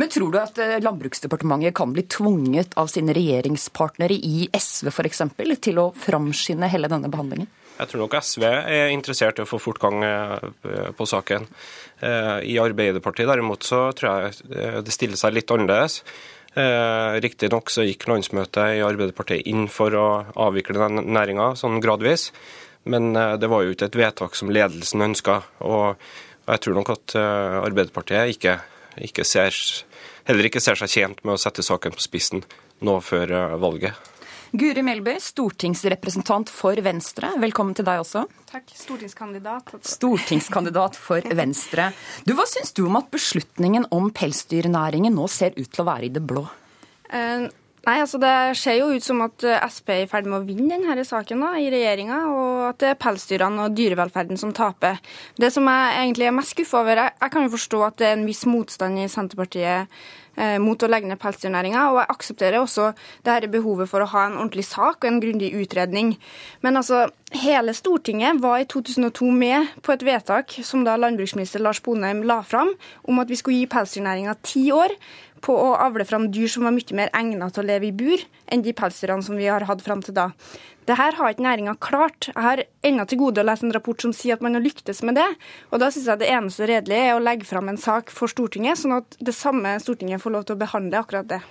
Men 0.00 0.08
tror 0.08 0.32
du 0.32 0.38
at 0.40 0.58
eh, 0.58 0.78
Landbruksdepartementet 0.80 1.74
kan 1.76 1.92
bli 1.92 2.04
tvunget 2.08 2.76
av 2.80 2.88
sine 2.92 3.14
regjeringspartnere 3.16 4.16
i 4.16 4.46
SV 4.52 4.88
f.eks. 4.92 5.22
til 5.60 5.80
å 5.82 5.90
framskynde 5.96 6.70
hele 6.72 6.90
denne 6.92 7.10
behandlingen? 7.12 7.50
Jeg 7.78 7.90
tror 7.90 8.04
nok 8.04 8.16
SV 8.20 8.44
er 8.46 8.92
interessert 8.92 9.40
i 9.40 9.44
å 9.44 9.48
få 9.48 9.60
fortgang 9.60 10.04
eh, 10.06 10.90
på 10.96 11.08
saken. 11.08 11.48
Eh, 12.00 12.36
I 12.54 12.58
Arbeiderpartiet 12.62 13.28
derimot 13.28 13.66
så 13.68 13.84
tror 13.96 14.28
jeg 14.28 14.84
det 14.86 14.94
stiller 14.94 15.20
seg 15.20 15.36
litt 15.36 15.52
annerledes. 15.52 16.02
Riktignok 16.52 17.70
så 17.72 17.80
gikk 17.86 18.04
landsmøtet 18.10 18.74
i 18.76 18.82
Arbeiderpartiet 18.84 19.46
inn 19.48 19.70
for 19.72 19.94
å 19.96 20.08
avvikle 20.44 20.76
den 20.82 21.06
næringa 21.16 21.54
sånn 21.56 21.78
gradvis, 21.80 22.26
men 22.84 23.16
det 23.40 23.48
var 23.48 23.64
jo 23.64 23.72
ikke 23.72 23.88
et 23.88 23.96
vedtak 23.96 24.36
som 24.36 24.52
ledelsen 24.52 25.00
ønska. 25.00 25.38
Og 25.64 25.96
jeg 26.44 26.60
tror 26.66 26.76
nok 26.76 26.92
at 26.92 27.16
Arbeiderpartiet 27.16 28.34
ikke 28.34 28.58
ikke 29.00 29.24
ser, 29.24 29.56
heller 30.28 30.48
ikke 30.48 30.62
ser 30.62 30.78
seg 30.80 30.90
tjent 30.92 31.22
med 31.24 31.36
å 31.36 31.40
sette 31.40 31.64
saken 31.64 31.94
på 31.96 32.04
spissen 32.04 32.42
nå 32.84 32.98
før 33.04 33.32
eh, 33.32 33.54
valget. 33.62 34.10
Guri 34.52 34.82
Melby, 34.84 35.14
stortingsrepresentant 35.16 36.50
for 36.52 36.76
Venstre. 36.84 37.30
Velkommen 37.40 37.72
til 37.72 37.86
deg 37.88 38.02
også. 38.02 38.26
Takk. 38.50 38.66
Stortingskandidat. 38.76 39.72
Stortingskandidat 39.94 40.98
for 41.00 41.24
Venstre. 41.40 41.88
Du, 42.28 42.34
Hva 42.36 42.44
syns 42.50 42.74
du 42.76 42.82
om 42.84 42.98
at 43.00 43.08
beslutningen 43.14 43.88
om 43.96 44.10
pelsdyrnæringen 44.12 45.16
nå 45.16 45.24
ser 45.32 45.56
ut 45.56 45.70
til 45.72 45.86
å 45.86 45.88
være 45.88 46.10
i 46.10 46.12
det 46.12 46.24
blå? 46.28 46.44
Nei, 47.82 47.96
altså 47.98 48.18
Det 48.22 48.32
ser 48.60 48.76
jo 48.78 48.92
ut 48.94 49.02
som 49.02 49.24
at 49.24 49.42
eh, 49.42 49.62
Sp 49.66 49.90
er 49.90 50.04
i 50.04 50.08
ferd 50.10 50.28
med 50.30 50.38
å 50.38 50.46
vinne 50.46 50.78
denne 50.78 51.04
saken 51.06 51.42
da, 51.42 51.52
i 51.58 51.70
regjeringa, 51.72 52.20
og 52.30 52.64
at 52.68 52.78
det 52.78 52.92
er 52.92 53.00
pelsdyrene 53.02 53.66
og 53.66 53.74
dyrevelferden 53.74 54.38
som 54.38 54.54
taper. 54.54 55.00
Det 55.34 55.50
som 55.50 55.66
jeg 55.66 55.96
egentlig 55.98 56.28
er 56.28 56.36
mest 56.36 56.54
skuffa 56.54 56.84
over, 56.84 57.02
jeg, 57.02 57.16
jeg 57.24 57.34
kan 57.34 57.46
jo 57.46 57.54
forstå 57.56 57.80
at 57.88 57.96
det 57.98 58.06
er 58.08 58.18
en 58.20 58.28
viss 58.28 58.44
motstand 58.46 59.02
i 59.02 59.08
Senterpartiet 59.10 59.90
eh, 60.36 60.60
mot 60.62 60.78
å 60.78 60.90
legge 60.92 61.10
ned 61.10 61.18
pelsdyrnæringa, 61.24 61.88
og 61.90 61.98
jeg 62.04 62.10
aksepterer 62.14 62.60
også 62.60 62.92
det 63.26 63.34
her 63.34 63.48
behovet 63.50 63.90
for 63.90 64.04
å 64.04 64.10
ha 64.14 64.28
en 64.28 64.38
ordentlig 64.38 64.68
sak 64.68 65.02
og 65.02 65.10
en 65.10 65.20
grundig 65.24 65.50
utredning. 65.58 66.14
Men 66.62 66.78
altså, 66.78 67.08
hele 67.34 67.74
Stortinget 67.74 68.38
var 68.44 68.62
i 68.62 68.70
2002 68.70 69.34
med 69.34 69.74
på 69.82 69.96
et 69.96 70.06
vedtak 70.06 70.54
som 70.62 70.86
da 70.86 70.94
landbruksminister 71.00 71.66
Lars 71.66 71.82
Bonheim 71.82 72.22
la 72.30 72.44
fram, 72.46 72.76
om 73.10 73.18
at 73.18 73.32
vi 73.32 73.42
skulle 73.42 73.64
gi 73.64 73.70
pelsdyrnæringa 73.74 74.38
ti 74.46 74.68
år 74.70 74.94
på 75.42 75.54
å 75.58 75.72
avle 75.82 76.06
fram 76.08 76.28
dyr 76.34 76.50
som 76.50 76.66
var 76.66 76.74
mye 76.74 76.96
mer 76.96 77.10
egnet 77.18 77.54
til 77.54 77.64
å 77.64 77.68
leve 77.68 77.88
i 77.88 77.94
bur 77.96 78.22
enn 78.52 78.62
de 78.64 78.74
pelsdyrene 78.76 79.26
som 79.26 79.38
vi 79.38 79.48
har 79.50 79.66
hatt 79.68 79.82
fram 79.84 80.02
til 80.04 80.16
da. 80.16 80.30
Det 80.86 80.96
her 80.98 81.14
har 81.14 81.30
ikke 81.30 81.44
næringa 81.44 81.76
klart. 81.78 82.26
Jeg 82.32 82.42
har 82.42 82.64
ennå 82.86 83.04
til 83.06 83.20
gode 83.20 83.42
å 83.42 83.46
lese 83.46 83.66
en 83.66 83.74
rapport 83.74 84.02
som 84.02 84.14
sier 84.16 84.34
at 84.34 84.42
man 84.42 84.58
har 84.58 84.64
lyktes 84.64 85.04
med 85.06 85.14
det. 85.18 85.28
Og 85.70 85.78
da 85.82 85.92
syns 85.94 86.08
jeg 86.10 86.22
det 86.22 86.30
eneste 86.34 86.66
redelige 86.66 87.12
er 87.12 87.14
å 87.14 87.22
legge 87.22 87.46
fram 87.46 87.70
en 87.70 87.78
sak 87.78 88.10
for 88.10 88.30
Stortinget, 88.30 88.80
sånn 88.80 88.96
at 88.98 89.18
det 89.22 89.34
samme 89.36 89.76
Stortinget 89.82 90.22
får 90.24 90.34
lov 90.34 90.48
til 90.48 90.58
å 90.58 90.62
behandle 90.64 90.98
akkurat 90.98 91.30
det. 91.30 91.42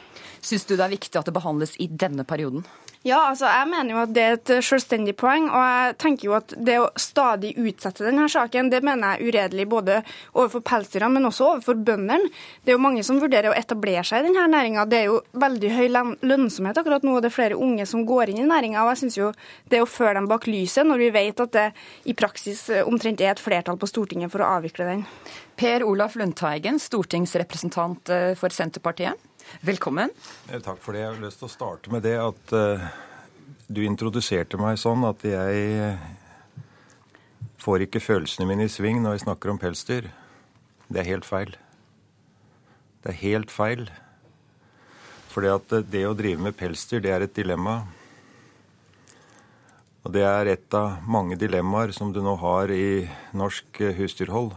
Syns 0.44 0.68
du 0.68 0.76
det 0.76 0.84
er 0.84 0.96
viktig 0.98 1.22
at 1.22 1.30
det 1.30 1.36
behandles 1.38 1.78
i 1.80 1.88
denne 1.88 2.28
perioden? 2.28 2.68
Ja, 3.02 3.18
altså 3.32 3.48
jeg 3.50 3.66
mener 3.66 3.96
jo 3.96 4.02
at 4.04 4.12
det 4.14 4.24
er 4.24 4.36
et 4.36 4.50
selvstendig 4.62 5.16
poeng. 5.18 5.48
Og 5.50 5.58
jeg 5.58 5.94
tenker 6.04 6.28
jo 6.28 6.36
at 6.38 6.54
det 6.54 6.76
å 6.78 6.90
stadig 7.02 7.56
utsette 7.58 8.06
denne 8.06 8.28
saken, 8.30 8.70
det 8.70 8.84
mener 8.86 9.16
jeg 9.16 9.18
er 9.18 9.32
uredelig 9.32 9.66
både 9.72 9.96
overfor 10.36 10.62
pelsdyrene, 10.70 11.16
men 11.16 11.26
også 11.32 11.48
overfor 11.48 11.80
bøndene. 11.82 12.30
Det 12.62 12.70
er 12.70 12.78
jo 12.78 12.84
mange 12.84 13.02
som 13.08 13.18
vurderer 13.22 13.50
å 13.50 13.56
etablere 13.58 14.06
seg 14.06 14.22
i 14.22 14.28
denne 14.30 14.46
næringa. 14.54 14.86
Det 14.86 15.00
er 15.00 15.10
jo 15.10 15.18
veldig 15.34 15.72
høy 15.80 15.88
lønnsomhet 16.30 16.78
akkurat 16.78 17.08
nå, 17.08 17.16
og 17.18 17.26
det 17.26 17.32
er 17.32 17.38
flere 17.40 17.58
unge 17.58 17.90
som 17.90 18.06
går 18.06 18.36
inn 18.36 18.44
i 18.44 18.50
næringa. 18.52 18.86
Og 18.86 18.94
jeg 18.94 19.02
syns 19.02 19.18
jo 19.18 19.32
det 19.74 19.82
å 19.82 19.90
føre 19.90 20.20
dem 20.20 20.30
bak 20.30 20.46
lyset, 20.46 20.86
når 20.86 21.02
vi 21.02 21.10
vet 21.18 21.42
at 21.48 21.58
det 21.58 21.68
i 22.06 22.18
praksis 22.18 22.68
omtrent 22.86 23.26
er 23.26 23.34
et 23.34 23.42
flertall 23.42 23.82
på 23.82 23.90
Stortinget 23.90 24.30
for 24.30 24.46
å 24.46 24.54
avvikle 24.60 24.86
den. 24.92 25.04
Per 25.58 25.90
Olaf 25.90 26.14
Lundteigen, 26.22 26.78
stortingsrepresentant 26.82 28.14
eh, 28.14 28.32
for 28.38 28.54
Senterpartiet. 28.54 29.31
Velkommen. 29.60 30.10
Eh, 30.50 30.62
takk 30.64 30.80
for 30.80 30.96
det. 30.96 31.04
Jeg 31.04 31.12
har 31.12 31.24
lyst 31.26 31.42
til 31.42 31.50
å 31.50 31.52
starte 31.52 31.92
med 31.92 32.06
det 32.08 32.16
at 32.22 32.54
uh, 32.56 32.86
du 33.68 33.84
introduserte 33.84 34.60
meg 34.62 34.80
sånn 34.80 35.04
at 35.04 35.26
jeg 35.28 35.98
får 37.62 37.86
ikke 37.86 38.02
følelsene 38.02 38.48
mine 38.48 38.66
i 38.66 38.72
sving 38.72 39.04
når 39.04 39.18
jeg 39.18 39.26
snakker 39.26 39.52
om 39.52 39.60
pelsdyr. 39.62 40.08
Det 40.88 41.04
er 41.04 41.10
helt 41.12 41.28
feil. 41.28 41.52
Det 43.04 43.12
er 43.12 43.20
helt 43.22 43.52
feil. 43.52 43.86
Fordi 45.32 45.52
at 45.52 45.76
det 45.92 46.08
å 46.08 46.16
drive 46.18 46.48
med 46.48 46.58
pelsdyr, 46.58 47.04
det 47.04 47.12
er 47.12 47.28
et 47.28 47.36
dilemma. 47.36 47.82
Og 50.02 50.16
det 50.16 50.26
er 50.26 50.56
et 50.56 50.80
av 50.80 51.04
mange 51.06 51.38
dilemmaer 51.38 51.94
som 51.94 52.10
du 52.16 52.24
nå 52.24 52.34
har 52.42 52.72
i 52.74 53.06
norsk 53.38 53.84
husdyrhold. 54.00 54.56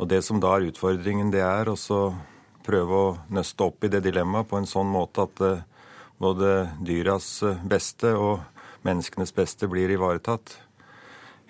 Og 0.00 0.08
det 0.10 0.24
som 0.26 0.40
da 0.42 0.56
er 0.56 0.72
utfordringen, 0.72 1.30
det 1.30 1.44
er 1.46 1.70
også 1.70 2.10
prøve 2.64 2.98
å 2.98 3.12
nøste 3.34 3.66
opp 3.66 3.84
i 3.84 3.90
det 3.92 4.02
dilemmaet 4.06 4.48
på 4.50 4.58
en 4.58 4.68
sånn 4.68 4.90
måte 4.90 5.26
at 5.26 5.42
eh, 5.44 5.64
både 6.22 6.52
dyras 6.84 7.28
eh, 7.46 7.62
beste 7.68 8.14
og 8.18 8.42
menneskenes 8.86 9.34
beste 9.34 9.68
blir 9.70 9.90
ivaretatt. 9.94 10.56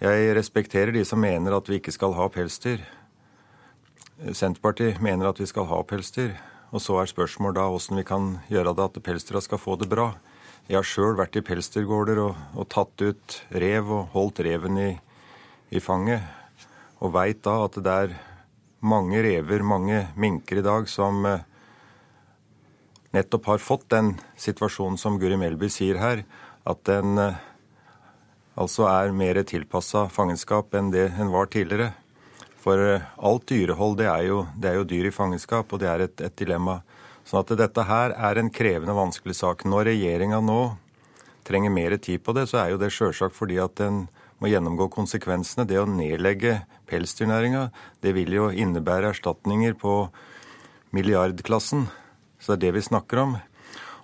Jeg 0.03 0.33
respekterer 0.37 0.93
de 0.95 1.05
som 1.07 1.21
mener 1.23 1.55
at 1.55 1.69
vi 1.71 1.79
ikke 1.79 1.95
skal 1.95 2.17
ha 2.19 2.27
pelsdyr. 2.33 2.83
Senterpartiet 4.33 5.01
mener 5.03 5.29
at 5.29 5.41
vi 5.41 5.47
skal 5.47 5.69
ha 5.71 5.79
pelsdyr. 5.87 6.35
Og 6.73 6.81
så 6.81 6.97
er 6.99 7.11
spørsmålet 7.11 7.61
da 7.61 7.69
åssen 7.69 7.99
vi 8.01 8.05
kan 8.09 8.39
gjøre 8.51 8.73
det 8.77 8.89
at 8.89 9.01
pelsdyra 9.05 9.43
skal 9.45 9.61
få 9.61 9.77
det 9.81 9.91
bra. 9.93 10.13
Jeg 10.69 10.79
har 10.79 10.87
sjøl 10.87 11.17
vært 11.19 11.37
i 11.37 11.45
pelsdyrgårder 11.45 12.21
og, 12.23 12.37
og, 12.55 12.67
tatt 12.73 13.03
ut 13.03 13.39
rev 13.51 13.91
og 13.93 14.13
holdt 14.15 14.41
reven 14.47 14.79
i, 14.81 14.91
i 15.75 15.83
fanget. 15.83 16.23
Og 17.03 17.13
veit 17.17 17.43
da 17.45 17.59
at 17.67 17.79
det 17.83 17.97
er 18.07 18.15
mange 18.83 19.23
rever, 19.23 19.63
mange 19.63 20.09
minker 20.19 20.59
i 20.59 20.67
dag 20.67 20.89
som 20.91 21.23
eh, 21.27 21.45
nettopp 23.15 23.47
har 23.53 23.63
fått 23.63 23.89
den 23.95 24.15
situasjonen 24.41 24.99
som 24.99 25.19
Guri 25.23 25.39
Melby 25.39 25.71
sier 25.71 26.01
her, 26.03 26.25
at 26.67 26.83
den 26.89 27.19
eh, 27.23 27.41
altså 28.59 28.89
er 28.91 29.15
mer 29.17 29.39
tilpassa 29.47 30.09
fangenskap 30.13 30.75
enn 30.75 30.91
det 30.95 31.13
en 31.15 31.31
var 31.35 31.51
tidligere. 31.53 31.93
For 32.63 32.79
eh, 32.79 33.07
alt 33.19 33.47
dyrehold, 33.51 33.99
det 34.03 34.09
er 34.11 34.27
jo, 34.29 34.43
det 34.59 34.73
er 34.73 34.81
jo 34.81 34.89
dyr 34.89 35.11
i 35.11 35.15
fangenskap, 35.15 35.73
og 35.73 35.83
det 35.83 35.91
er 35.91 36.07
et, 36.09 36.19
et, 36.21 36.37
dilemma. 36.39 36.81
Sånn 37.27 37.45
at 37.45 37.55
dette 37.59 37.87
her 37.87 38.17
er 38.19 38.39
en 38.39 38.51
krevende 38.51 38.97
vanskelig 38.99 39.39
sak. 39.39 39.63
Når 39.69 39.93
regjeringa 39.93 40.43
nå 40.43 40.63
trenger 41.47 41.75
mer 41.75 41.95
tid 42.03 42.23
på 42.27 42.35
det, 42.35 42.49
så 42.51 42.65
er 42.65 42.75
jo 42.75 42.83
det 42.83 42.91
sjølsagt 42.95 43.39
fordi 43.39 43.63
at 43.63 43.79
den 43.79 44.09
må 44.43 44.51
gjennomgå 44.51 44.89
konsekvensene. 44.91 45.69
Det 45.71 45.79
å 45.79 45.87
nedlegge 45.87 46.65
pelsdyrnæringa, 46.91 47.69
det 48.03 48.15
vil 48.17 48.35
jo 48.35 48.51
innebære 48.51 49.15
erstatninger 49.15 49.77
på 49.79 49.95
milliardklassen. 50.93 51.87
Så 52.43 52.57
det 52.57 52.59
er 52.59 52.65
det 52.67 52.77
vi 52.81 52.87
snakker 52.91 53.23
om. 53.23 53.37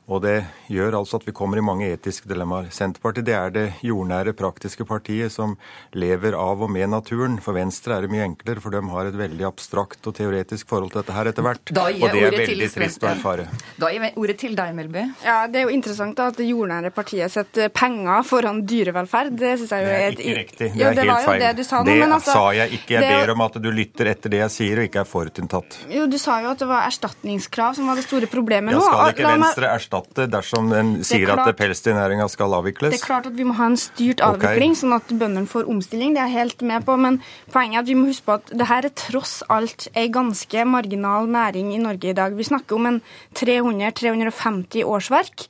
Og 0.08 0.22
det 0.24 0.38
gjør 0.72 0.96
altså 1.02 1.18
at 1.20 1.26
vi 1.28 1.34
kommer 1.36 1.60
i 1.60 1.64
mange 1.64 1.84
etiske 1.92 2.28
dilemmaer. 2.30 2.70
Senterpartiet 2.72 3.26
det 3.28 3.34
er 3.36 3.50
det 3.52 3.64
jordnære, 3.84 4.32
praktiske 4.36 4.86
partiet 4.88 5.32
som 5.32 5.52
lever 5.92 6.32
av 6.32 6.62
og 6.64 6.70
med 6.72 6.88
naturen. 6.94 7.36
For 7.44 7.56
Venstre 7.56 7.98
er 7.98 8.06
det 8.06 8.12
mye 8.12 8.24
enklere, 8.24 8.62
for 8.64 8.72
de 8.72 8.80
har 8.88 9.10
et 9.10 9.18
veldig 9.18 9.44
abstrakt 9.48 10.08
og 10.08 10.16
teoretisk 10.16 10.70
forhold 10.70 10.94
til 10.94 11.02
dette 11.02 11.16
her 11.16 11.28
etter 11.28 11.44
hvert. 11.44 11.74
Og 11.76 12.06
det 12.08 12.22
er 12.24 12.36
veldig 12.38 12.70
trist 12.72 13.04
å 13.04 13.10
erfare. 13.10 13.48
Da 13.76 13.90
gir 13.92 14.06
jeg 14.08 14.14
ordet 14.22 14.36
til 14.40 14.56
deg, 14.56 14.72
Melby. 14.78 15.04
Ja, 15.26 15.36
Det 15.46 15.60
er 15.60 15.68
jo 15.68 15.74
interessant 15.76 16.16
da, 16.16 16.30
at 16.32 16.40
det 16.40 16.48
jordnære 16.48 16.92
partiet 16.96 17.34
setter 17.34 17.68
penger 17.68 18.24
foran 18.24 18.64
dyrevelferd. 18.64 19.36
Det 19.36 19.52
syns 19.60 19.76
jeg 19.76 19.84
jo 19.84 19.92
er 19.92 20.06
et... 20.06 20.16
Det 20.16 20.24
er 20.24 20.32
ikke 20.32 20.40
riktig. 20.40 20.70
Det 20.72 20.86
er 20.86 20.88
jo, 20.88 20.94
det 20.96 21.06
helt 21.10 21.28
feil. 21.28 21.46
Det, 21.60 21.68
sa, 21.68 21.82
det 21.84 21.98
altså, 22.08 22.32
sa 22.32 22.46
jeg 22.56 22.80
ikke. 22.80 22.96
Jeg 22.96 23.20
ber 23.26 23.34
om 23.36 23.44
at 23.44 23.60
du 23.60 23.68
lytter 23.76 24.12
etter 24.14 24.32
det 24.32 24.42
jeg 24.46 24.56
sier, 24.56 24.80
og 24.80 24.88
ikke 24.88 25.04
er 25.04 25.12
forutinntatt. 25.12 25.78
Jo, 25.92 26.08
du 26.08 26.16
sa 26.16 26.40
jo 26.46 26.54
at 26.56 26.64
det 26.64 26.72
var 26.72 26.88
erstatningskrav 26.88 27.76
som 27.76 27.92
var 27.92 28.00
det 28.00 28.08
store 28.08 28.32
problemet 28.32 28.72
nå. 28.72 28.80
Ja, 28.80 28.88
skal 28.88 29.12
ikke 29.12 29.36
Venstre 29.36 29.68
erstatte 29.76 29.97
erstatte 29.98 30.26
dersom 30.30 30.72
en 30.72 30.92
sier 31.04 31.26
klart, 31.26 31.48
at 31.48 31.58
pelsdyrnæringa 31.58 32.28
skal 32.28 32.54
avvikles? 32.54 32.92
Det 32.92 33.00
er 33.00 33.06
klart 33.06 33.26
at 33.26 33.36
vi 33.36 33.44
må 33.44 33.54
ha 33.58 33.68
en 33.70 33.76
styrt 33.76 34.22
avvikling, 34.24 34.72
okay. 34.72 34.80
sånn 34.80 34.96
at 34.96 35.10
bøndene 35.10 35.46
får 35.50 35.68
omstilling. 35.68 36.14
Det 36.14 36.22
er 36.22 36.30
jeg 36.30 36.38
helt 36.38 36.62
med 36.62 36.86
på. 36.86 36.96
Men 36.96 37.20
poenget 37.52 37.78
er 37.78 37.82
at 37.82 37.90
vi 37.90 37.98
må 37.98 38.08
huske 38.10 38.26
på 38.26 38.38
at 38.38 38.52
det 38.52 38.68
her 38.68 38.88
er 38.88 38.94
tross 38.94 39.42
alt 39.48 39.88
ei 39.94 40.08
ganske 40.12 40.64
marginal 40.68 41.28
næring 41.28 41.74
i 41.74 41.82
Norge 41.82 42.10
i 42.10 42.16
dag. 42.16 42.36
Vi 42.36 42.48
snakker 42.48 42.78
om 42.78 42.88
en 42.92 43.02
300-350 43.38 44.84
årsverk. 44.86 45.48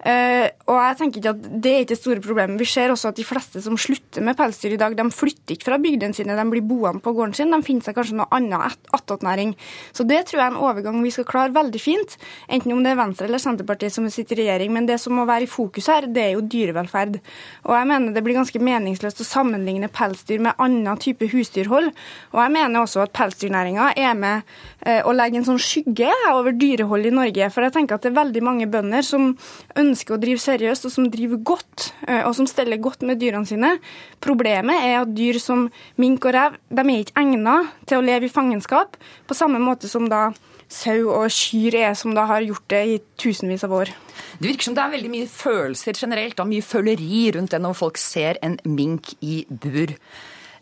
Uh, 0.00 0.48
og 0.70 0.78
jeg 0.80 0.96
tenker 0.96 1.20
ikke 1.20 1.32
at 1.34 1.48
Det 1.60 1.70
er 1.70 1.82
ikke 1.82 1.90
det 1.90 1.98
store 1.98 2.22
problemet. 2.24 2.60
Vi 2.62 2.68
ser 2.70 2.88
også 2.88 3.10
at 3.10 3.18
de 3.18 3.24
fleste 3.26 3.60
som 3.60 3.76
slutter 3.76 4.24
med 4.24 4.36
pelsdyr 4.38 4.72
i 4.72 4.78
dag, 4.80 4.94
de 4.96 5.04
flytter 5.12 5.52
ikke 5.56 5.66
fra 5.68 5.76
bygdene 5.82 6.16
sine, 6.16 6.36
de 6.38 6.44
blir 6.48 6.64
boende 6.64 7.02
på 7.04 7.12
gården 7.16 7.34
sin. 7.36 7.52
De 7.52 7.60
finner 7.66 7.84
seg 7.84 7.98
kanskje 7.98 8.16
noe 8.16 8.28
annet 8.32 8.80
attåtnæring. 8.96 9.52
Så 9.92 10.06
det 10.08 10.22
tror 10.30 10.40
jeg 10.40 10.46
er 10.46 10.54
en 10.54 10.62
overgang 10.64 11.02
vi 11.04 11.12
skal 11.12 11.26
klare 11.28 11.52
veldig 11.52 11.82
fint. 11.82 12.16
Enten 12.48 12.72
om 12.72 12.80
det 12.84 12.94
er 12.94 13.00
Venstre 13.02 13.28
eller 13.28 13.42
Senterpartiet 13.42 13.92
som 13.92 14.06
sitter 14.08 14.40
i 14.40 14.46
regjering. 14.46 14.72
Men 14.72 14.88
det 14.88 14.96
som 15.02 15.16
må 15.18 15.26
være 15.28 15.44
i 15.44 15.50
fokus 15.50 15.90
her, 15.92 16.08
det 16.08 16.24
er 16.24 16.32
jo 16.38 16.46
dyrevelferd. 16.48 17.20
Og 17.68 17.76
jeg 17.76 17.90
mener 17.92 18.16
det 18.16 18.24
blir 18.24 18.38
ganske 18.40 18.64
meningsløst 18.70 19.20
å 19.20 19.28
sammenligne 19.28 19.92
pelsdyr 19.92 20.40
med 20.48 20.56
annen 20.56 21.02
type 21.02 21.28
husdyrhold. 21.28 21.90
Og 22.32 22.40
jeg 22.40 22.56
mener 22.56 22.86
også 22.86 23.04
at 23.04 23.14
pelsdyrnæringa 23.20 23.92
er 24.00 24.16
med 24.16 24.48
uh, 24.86 25.02
å 25.04 25.12
legge 25.12 25.42
en 25.42 25.48
sånn 25.50 25.60
skygge 25.60 26.08
over 26.32 26.56
dyrehold 26.56 27.04
i 27.10 27.14
Norge. 27.20 27.52
For 27.52 27.68
jeg 27.68 27.76
tenker 27.76 27.98
at 27.98 28.08
det 28.08 28.14
er 28.14 28.20
veldig 28.22 28.46
mange 28.48 28.70
bønder 28.70 29.04
som 29.04 29.34
ønsker 29.76 29.89
ønsker 29.90 30.16
å 30.16 30.20
drive 30.22 30.40
seriøst 30.42 30.86
og 30.88 30.94
som 30.94 31.08
driver 31.12 31.40
godt, 31.52 31.90
eh, 32.06 32.22
og 32.24 32.34
som 32.38 32.48
steller 32.48 32.80
godt 32.82 33.02
med 33.06 33.20
dyrene 33.20 33.48
sine. 33.48 33.76
Problemet 34.22 34.86
er 34.86 35.00
at 35.02 35.14
dyr 35.14 35.40
som 35.42 35.68
mink 36.00 36.24
og 36.24 36.36
rev 36.36 36.58
de 36.70 36.84
er 36.84 37.02
ikke 37.02 37.18
egnet 37.20 37.74
til 37.90 38.00
å 38.00 38.06
leve 38.06 38.28
i 38.28 38.32
fangenskap, 38.32 38.96
på 39.26 39.36
samme 39.36 39.60
måte 39.62 39.90
som 39.90 40.08
da 40.10 40.30
sau 40.70 41.10
og 41.10 41.30
kyr 41.34 41.74
er, 41.74 41.94
som 41.98 42.14
da 42.14 42.24
har 42.30 42.46
gjort 42.46 42.66
det 42.70 42.82
i 42.86 42.98
tusenvis 43.18 43.64
av 43.66 43.74
år. 43.74 43.90
Det 44.38 44.52
virker 44.52 44.68
som 44.68 44.76
det 44.76 44.84
er 44.84 44.92
veldig 44.94 45.10
mye 45.12 45.30
følelser 45.30 45.98
generelt, 45.98 46.38
og 46.38 46.50
mye 46.50 46.64
føleri 46.64 47.24
rundt 47.34 47.56
det 47.56 47.62
når 47.62 47.78
folk 47.78 47.98
ser 48.00 48.38
en 48.46 48.58
mink 48.64 49.14
i 49.20 49.42
bur. 49.50 49.96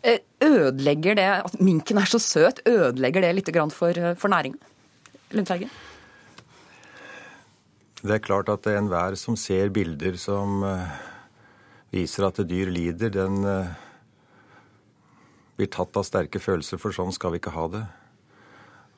Eh, 0.01 0.23
ødelegger 0.41 1.19
det 1.19 1.29
at 1.43 1.59
minken 1.61 1.99
er 2.01 2.09
så 2.09 2.19
søt, 2.23 2.63
ødelegger 2.65 3.21
det 3.21 3.35
litt 3.35 3.53
for, 3.73 3.89
eh, 3.89 4.15
for 4.15 4.29
næringa? 4.29 4.57
Lundteigen? 5.31 5.69
Det 7.99 8.13
er 8.15 8.23
klart 8.23 8.47
at 8.47 8.67
enhver 8.71 9.17
som 9.19 9.35
ser 9.35 9.73
bilder 9.75 10.15
som 10.15 10.61
uh, 10.63 10.87
viser 11.91 12.29
at 12.29 12.37
dyr 12.47 12.69
lider, 12.71 13.11
den 13.11 13.41
uh, 13.43 13.73
blir 15.59 15.67
tatt 15.67 15.99
av 15.99 16.05
sterke 16.07 16.39
følelser, 16.39 16.79
for 16.79 16.95
sånn 16.95 17.11
skal 17.11 17.33
vi 17.33 17.41
ikke 17.41 17.51
ha 17.57 17.65
det. 17.73 17.81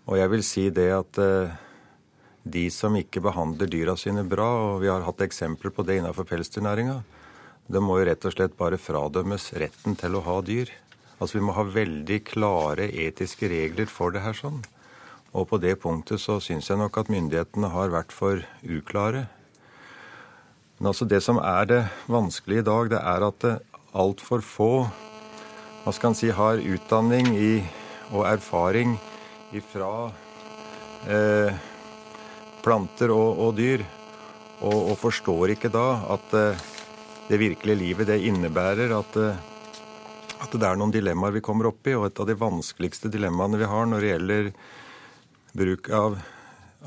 Og 0.06 0.20
jeg 0.20 0.32
vil 0.34 0.46
si 0.46 0.68
det 0.70 0.86
at 0.94 1.18
uh, 1.18 1.50
de 2.46 2.68
som 2.70 2.94
ikke 2.98 3.24
behandler 3.26 3.72
dyra 3.74 3.96
sine 3.98 4.22
bra, 4.22 4.52
og 4.68 4.84
vi 4.86 4.92
har 4.94 5.02
hatt 5.08 5.26
eksempler 5.26 5.74
på 5.74 5.86
det 5.88 5.98
innenfor 5.98 6.30
pelsdyrnæringa, 6.30 7.00
det 7.74 7.82
må 7.82 7.98
jo 7.98 8.06
rett 8.06 8.28
og 8.30 8.36
slett 8.36 8.54
bare 8.60 8.78
fradømmes 8.82 9.50
retten 9.58 9.98
til 9.98 10.20
å 10.20 10.22
ha 10.28 10.38
dyr. 10.46 10.70
Altså 11.18 11.40
Vi 11.40 11.44
må 11.46 11.58
ha 11.58 11.66
veldig 11.66 12.22
klare 12.30 12.86
etiske 12.90 13.50
regler 13.50 13.90
for 13.90 14.14
det 14.14 14.22
her 14.26 14.38
sånn. 14.38 14.62
Og 15.32 15.48
på 15.48 15.60
det 15.64 15.78
punktet 15.80 16.20
så 16.20 16.40
syns 16.44 16.68
jeg 16.68 16.80
nok 16.80 16.98
at 17.00 17.12
myndighetene 17.12 17.70
har 17.72 17.94
vært 17.94 18.12
for 18.12 18.44
uklare. 18.68 19.28
Men 20.80 20.92
altså 20.92 21.08
det 21.08 21.22
som 21.24 21.40
er 21.40 21.70
det 21.70 21.82
vanskelige 22.12 22.66
i 22.66 22.68
dag, 22.68 22.90
det 22.92 23.00
er 23.00 23.28
at 23.30 23.46
altfor 23.94 24.44
få 24.44 24.74
hva 25.82 25.94
skal 25.96 26.12
en 26.12 26.18
si, 26.18 26.30
har 26.30 26.62
utdanning 26.62 27.32
i, 27.34 27.54
og 28.12 28.28
erfaring 28.28 28.98
fra 29.72 30.12
eh, 31.10 31.56
planter 32.62 33.14
og, 33.16 33.40
og 33.48 33.56
dyr. 33.58 33.86
Og, 34.62 34.92
og, 34.92 34.98
forstår 35.02 35.56
ikke 35.56 35.72
da 35.74 35.86
at 36.14 36.36
eh, 36.38 36.68
det 37.32 37.40
virkelige 37.42 37.80
livet 37.80 38.12
det 38.12 38.20
innebærer 38.30 38.94
at, 38.94 39.18
eh, 39.18 39.40
at 40.44 40.54
det 40.54 40.68
er 40.68 40.78
noen 40.78 40.94
dilemmaer 40.94 41.34
vi 41.40 41.46
kommer 41.46 41.72
opp 41.72 41.88
i. 41.90 41.96
Og 41.98 42.12
et 42.12 42.22
av 42.22 42.30
de 42.30 42.38
vanskeligste 42.38 43.10
dilemmaene 43.10 43.58
vi 43.62 43.72
har 43.72 43.90
når 43.90 44.06
det 44.06 44.14
gjelder 44.14 44.54
bruk 45.58 45.90
av, 45.94 46.18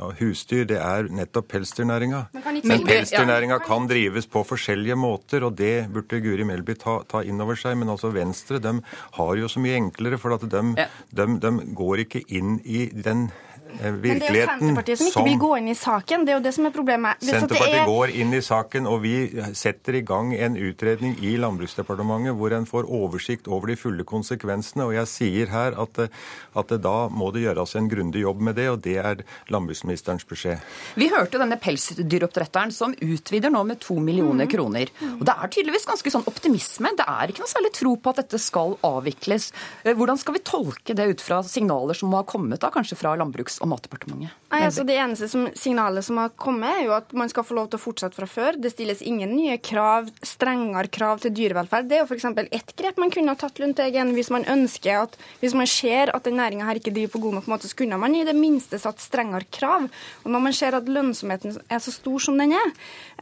av 0.00 0.14
husdyr, 0.18 0.64
det 0.68 0.80
er 0.80 1.08
nettopp 1.12 1.48
pelsdyrnæringa. 1.52 2.24
Men 2.64 2.84
pelsdyrnæringa 2.86 3.60
kan 3.64 3.88
drives 3.90 4.28
på 4.30 4.44
forskjellige 4.48 4.98
måter, 4.98 5.46
og 5.46 5.56
det 5.60 5.88
burde 5.94 6.22
Guri 6.24 6.46
Melby 6.48 6.76
ta, 6.80 7.00
ta 7.08 7.22
inn 7.26 7.40
over 7.44 7.58
seg. 7.60 7.78
Men 7.80 7.92
altså 7.94 8.12
Venstre 8.14 8.62
de 8.62 8.78
har 9.18 9.34
jo 9.40 9.50
så 9.50 9.62
mye 9.62 9.78
enklere, 9.80 10.20
for 10.20 10.36
at 10.36 10.46
de, 10.50 10.64
ja. 10.80 10.88
de, 11.14 11.28
de 11.42 11.54
går 11.76 12.06
ikke 12.06 12.24
inn 12.34 12.58
i 12.64 12.86
den 12.94 13.28
Men 13.74 14.00
det 14.02 14.28
er 14.28 14.36
jo 14.36 14.46
Senterpartiet 14.46 14.98
som 15.00 15.08
ikke 15.10 15.24
vil 15.24 15.38
gå 15.42 15.50
inn 15.58 15.68
i 15.68 15.74
saken. 15.74 16.24
Det 16.24 16.32
er 16.32 16.36
jo 16.38 16.42
det 16.44 16.54
som 16.54 16.66
er 16.66 16.70
problemet. 16.74 17.20
Senterpartiet 17.24 17.80
er- 17.80 17.86
går 17.88 18.12
inn 18.14 18.32
i 18.34 18.40
saken, 18.44 18.86
og 18.86 19.00
vi 19.02 19.14
setter 19.54 19.94
i 19.98 20.02
gang 20.02 20.32
en 20.34 20.54
utredning 20.56 21.16
i 21.22 21.36
Landbruksdepartementet 21.36 22.36
hvor 22.38 22.52
en 22.52 22.66
får 22.66 22.84
oversikt 22.88 23.48
over 23.48 23.66
de 23.72 23.76
fulle 23.76 24.04
konsekvensene. 24.04 24.84
Og 24.86 24.92
jeg 24.94 25.06
sier 25.06 25.46
her 25.50 25.72
at, 25.80 25.98
eh, 25.98 26.08
at 26.56 26.68
da 26.80 27.08
må 27.08 27.32
det 27.32 27.42
gjøres 27.44 27.74
en 27.76 27.88
grundig 27.88 28.22
jobb 28.22 28.40
med 28.40 28.54
det, 28.56 28.68
og 28.68 28.82
det 28.82 28.96
er 28.98 29.16
landbruksministerens 29.50 30.24
beskjed. 30.28 30.60
Vi 30.96 31.08
hørte 31.08 31.38
denne 31.40 31.58
pelsdyroppdretteren 31.60 32.72
som 32.72 32.94
utvider 32.94 33.50
nå 33.50 33.64
med 33.66 33.80
to 33.80 33.94
millioner 34.00 34.46
kroner. 34.46 34.88
Og 35.02 35.24
Det 35.24 35.34
er 35.34 35.48
tydeligvis 35.48 35.86
ganske 35.88 36.10
sånn 36.12 36.24
optimisme. 36.26 36.90
Det 36.96 37.06
er 37.06 37.28
ikke 37.32 37.40
noe 37.42 37.50
særlig 37.52 37.72
tro 37.72 37.96
på 37.96 38.10
at 38.10 38.16
dette 38.22 38.38
skal 38.40 38.76
avvikles. 38.84 39.52
Eh, 39.84 39.94
Hvordan 39.94 40.18
skal 40.18 40.34
vi 40.34 40.40
tolke 40.40 40.94
det 40.94 41.08
ut 41.08 41.20
fra 41.20 41.42
signaler 41.42 41.94
som 41.96 42.12
har 42.12 42.24
kommet 42.24 42.60
da, 42.60 42.70
kanskje 42.70 42.96
fra 42.96 43.16
Landbruks- 43.16 43.53
og 43.62 43.70
matdepartementet? 43.70 44.32
Nei, 44.54 44.60
altså 44.68 44.84
Det 44.86 44.94
eneste 45.00 45.26
som, 45.30 45.48
signalet 45.58 46.06
som 46.06 46.18
har 46.20 46.30
kommet, 46.38 46.70
er 46.78 46.86
jo 46.86 46.94
at 46.94 47.10
man 47.16 47.30
skal 47.30 47.46
få 47.46 47.56
lov 47.58 47.70
til 47.70 47.80
å 47.80 47.82
fortsette 47.82 48.16
fra 48.18 48.28
før. 48.30 48.58
Det 48.60 48.70
stilles 48.70 49.02
ingen 49.02 49.32
nye 49.34 49.56
krav, 49.58 50.10
strengere 50.24 50.90
krav 50.94 51.24
til 51.24 51.34
dyrevelferd. 51.34 51.88
Det 51.90 51.98
er 51.98 52.04
jo 52.04 52.08
f.eks. 52.08 52.28
ett 52.44 52.74
grep 52.78 53.00
man 53.02 53.12
kunne 53.14 53.34
ha 53.34 53.40
tatt 53.40 53.58
Lundteigen 53.58 54.12
hvis 54.14 54.30
man 54.34 54.46
ønsker 54.50 55.00
at, 55.02 55.18
hvis 55.42 55.56
man 55.58 55.68
ser 55.70 56.12
at 56.14 56.28
den 56.28 56.38
næringa 56.38 56.68
her 56.68 56.78
ikke 56.78 56.94
driver 56.94 57.16
på 57.16 57.22
god 57.26 57.38
nok 57.40 57.50
måte, 57.50 57.70
så 57.70 57.78
kunne 57.78 57.98
man 58.00 58.14
i 58.14 58.24
det 58.26 58.36
minste 58.38 58.78
satt 58.80 59.02
strengere 59.02 59.48
krav. 59.50 59.88
Og 60.22 60.30
når 60.30 60.46
man 60.46 60.56
ser 60.56 60.78
at 60.78 60.88
lønnsomheten 60.90 61.58
er 61.68 61.82
så 61.82 61.94
stor 61.94 62.22
som 62.22 62.38
den 62.38 62.54
er, 62.54 62.72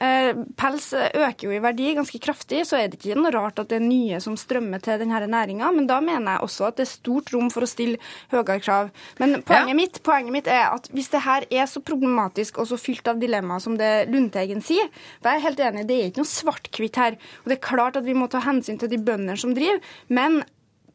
eh, 0.04 0.32
pels 0.58 0.92
øker 0.92 1.48
jo 1.48 1.56
i 1.56 1.62
verdi 1.64 1.94
ganske 1.96 2.20
kraftig, 2.22 2.64
så 2.68 2.78
er 2.78 2.92
det 2.92 3.00
ikke 3.00 3.18
noe 3.18 3.32
rart 3.34 3.58
at 3.62 3.72
det 3.72 3.80
er 3.80 3.86
nye 3.86 4.20
som 4.20 4.36
strømmer 4.36 4.82
til 4.84 5.00
denne 5.00 5.20
næringa. 5.32 5.72
Men 5.74 5.88
da 5.88 6.00
mener 6.04 6.36
jeg 6.36 6.46
også 6.46 6.68
at 6.68 6.76
det 6.76 6.86
er 6.86 6.92
stort 6.92 7.32
rom 7.32 7.50
for 7.52 7.64
å 7.64 7.70
stille 7.70 7.98
høyere 8.32 8.60
krav. 8.62 8.92
Men 9.18 9.40
poenget, 9.42 9.76
mitt, 9.76 10.00
poenget 10.04 10.21
mitt 10.30 10.46
er 10.46 10.70
at 10.70 10.88
hvis 10.94 11.10
det 11.12 11.24
her 11.24 11.46
er 11.50 11.66
så 11.70 11.82
problematisk 11.84 12.60
og 12.62 12.68
så 12.70 12.78
fylt 12.80 13.08
av 13.10 13.20
dilemmaer 13.22 13.62
som 13.64 13.76
det 13.80 14.08
Lundteigen 14.12 14.62
sier, 14.64 14.88
for 15.18 15.32
jeg 15.32 15.40
er 15.40 15.46
helt 15.48 15.62
enig, 15.66 15.86
det 15.88 15.98
er 15.98 16.10
ikke 16.10 16.22
noe 16.22 16.32
svart-hvitt 16.32 17.02
her. 17.02 17.20
Og 17.42 17.50
det 17.50 17.58
er 17.58 17.68
klart 17.68 17.98
at 17.98 18.06
vi 18.06 18.16
må 18.16 18.28
ta 18.30 18.42
hensyn 18.44 18.78
til 18.80 18.92
de 18.92 19.00
bøndene 19.02 19.38
som 19.40 19.54
driver, 19.56 19.82
men 20.12 20.42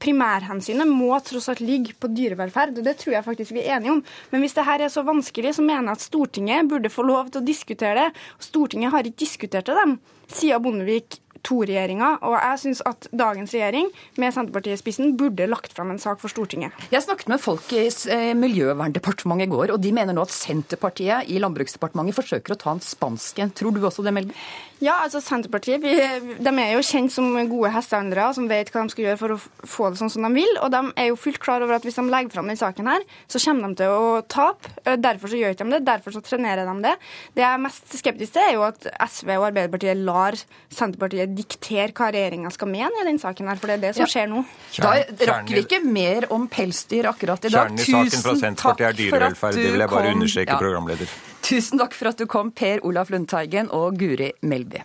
primærhensynet 0.01 0.89
må 0.89 1.15
tross 1.25 1.49
alt 1.51 1.63
ligge 1.65 1.95
på 1.97 2.09
dyrevelferd, 2.13 2.77
og 2.77 2.85
det 2.85 2.97
tror 3.01 3.15
jeg 3.15 3.25
faktisk 3.25 3.55
vi 3.55 3.63
er 3.63 3.77
enige 3.77 3.95
om. 3.95 4.03
Men 4.31 4.43
hvis 4.43 4.53
det 4.57 4.65
her 4.67 4.83
er 4.85 4.93
så 4.93 5.03
vanskelig, 5.07 5.55
så 5.57 5.65
mener 5.65 5.89
jeg 5.89 5.97
at 5.97 6.05
Stortinget 6.05 6.69
burde 6.69 6.93
få 6.93 7.05
lov 7.07 7.31
til 7.31 7.41
å 7.41 7.47
diskutere 7.47 7.95
det. 7.97 8.25
Stortinget 8.49 8.93
har 8.93 9.07
ikke 9.07 9.23
diskutert 9.25 9.69
det, 9.69 9.77
dem, 9.79 9.97
siden 10.29 10.63
Bondevik 10.63 11.19
II-regjeringa, 11.43 12.11
og 12.25 12.37
jeg 12.37 12.61
syns 12.63 12.81
at 12.89 13.07
dagens 13.11 13.53
regjering, 13.55 13.89
med 14.17 14.33
Senterpartiet 14.35 14.77
i 14.77 14.81
spissen, 14.81 15.15
burde 15.19 15.47
lagt 15.49 15.75
fram 15.75 15.91
en 15.93 16.01
sak 16.01 16.21
for 16.21 16.31
Stortinget. 16.33 16.75
Jeg 16.93 17.05
snakket 17.05 17.31
med 17.31 17.41
folk 17.43 17.71
i 17.75 17.85
eh, 17.87 18.31
Miljøverndepartementet 18.37 19.47
i 19.47 19.51
går, 19.51 19.73
og 19.75 19.81
de 19.83 19.93
mener 19.95 20.15
nå 20.17 20.25
at 20.25 20.33
Senterpartiet 20.33 21.29
i 21.31 21.41
Landbruksdepartementet 21.43 22.17
forsøker 22.17 22.55
å 22.55 22.59
ta 22.61 22.73
en 22.75 22.83
spansk 22.83 23.43
en. 23.43 23.53
Tror 23.57 23.75
du 23.75 23.83
også 23.87 24.05
det, 24.05 24.13
Melby? 24.15 24.35
Ja, 24.83 24.99
altså 25.01 25.17
Senterpartiet 25.25 25.81
vi, 25.81 25.95
de 26.37 26.51
er 26.61 26.75
jo 26.75 26.83
kjent 26.85 27.09
som 27.09 27.31
gode 27.49 27.71
hestehandlere 27.73 28.27
som 28.37 28.45
vet 28.49 28.69
hva 28.69 28.83
de 28.85 28.93
skal 28.93 29.07
gjøre 29.07 29.17
for 29.17 29.33
å 29.33 29.37
få 29.41 29.87
det 29.89 29.97
sånn 29.97 30.11
som 30.13 30.27
de 30.27 30.29
vil. 30.35 30.51
Og 30.61 30.69
de 30.73 30.81
er 31.01 31.09
jo 31.09 31.17
fullt 31.17 31.39
klar 31.41 31.65
over 31.65 31.79
at 31.79 31.87
hvis 31.87 31.97
de 31.97 32.05
legger 32.05 32.35
fram 32.35 32.45
denne 32.45 32.61
saken, 32.61 32.85
her, 32.91 33.05
så 33.25 33.41
kommer 33.41 33.71
de 33.73 33.81
til 33.81 33.95
å 33.95 34.21
tape. 34.29 34.73
Eh, 34.85 34.99
Derfor 35.07 35.31
så 35.31 35.39
gjør 35.39 35.55
ikke 35.55 35.65
de 35.65 35.77
det, 35.77 35.85
derfor 35.87 36.13
så 36.13 36.21
trenerer 36.25 36.69
de 36.69 36.75
det. 36.85 36.93
Det 37.33 37.41
jeg 37.41 37.49
er 37.49 37.63
mest 37.63 37.97
skeptisk 37.97 38.35
til, 38.35 38.43
er 38.45 38.53
jo 38.57 38.67
at 38.67 38.85
SV 39.07 39.33
og 39.39 39.47
Arbeiderpartiet 39.49 39.97
lar 40.05 40.37
Senterpartiet 40.73 41.26
diktere 41.35 41.91
hva 41.93 42.11
regjeringa 42.11 42.51
skal 42.51 42.67
mene 42.67 42.91
i 43.01 43.05
den 43.05 43.19
saken, 43.19 43.47
her, 43.47 43.55
for 43.55 43.67
det 43.67 43.77
er 43.77 43.81
det 43.87 43.95
som 43.95 44.05
Ja. 44.05 44.07
skjer 44.07 44.27
nå. 44.29 44.45
Da 44.77 44.93
rakk 45.33 45.49
vi 45.49 45.63
ikke 45.63 45.83
mer 45.83 46.27
om 46.31 46.47
pelsdyr 46.47 47.05
akkurat 47.11 47.43
i 47.45 47.49
dag. 47.49 47.69
Kjernen 47.69 47.79
i 47.79 48.09
saken 48.09 48.21
fra 48.23 48.35
Senterpartiet 48.35 48.99
er 48.99 49.09
for 49.09 49.17
at 49.17 49.33
dyrevelferd. 49.35 49.53
du 49.53 49.61
Det 49.63 49.71
vil 49.71 49.79
jeg 49.79 49.89
bare 49.89 50.11
kom. 50.11 50.21
understreke, 50.21 50.47
Ja. 50.49 50.57
programleder. 50.59 51.07
Tusen 51.41 51.79
takk 51.79 51.93
for 51.93 52.07
at 52.09 52.17
du 52.17 52.25
kom, 52.25 52.51
Per 52.51 52.79
Olaf 52.83 53.09
Lundteigen 53.09 53.69
og 53.71 53.97
Guri 53.97 54.31
Melby. 54.41 54.81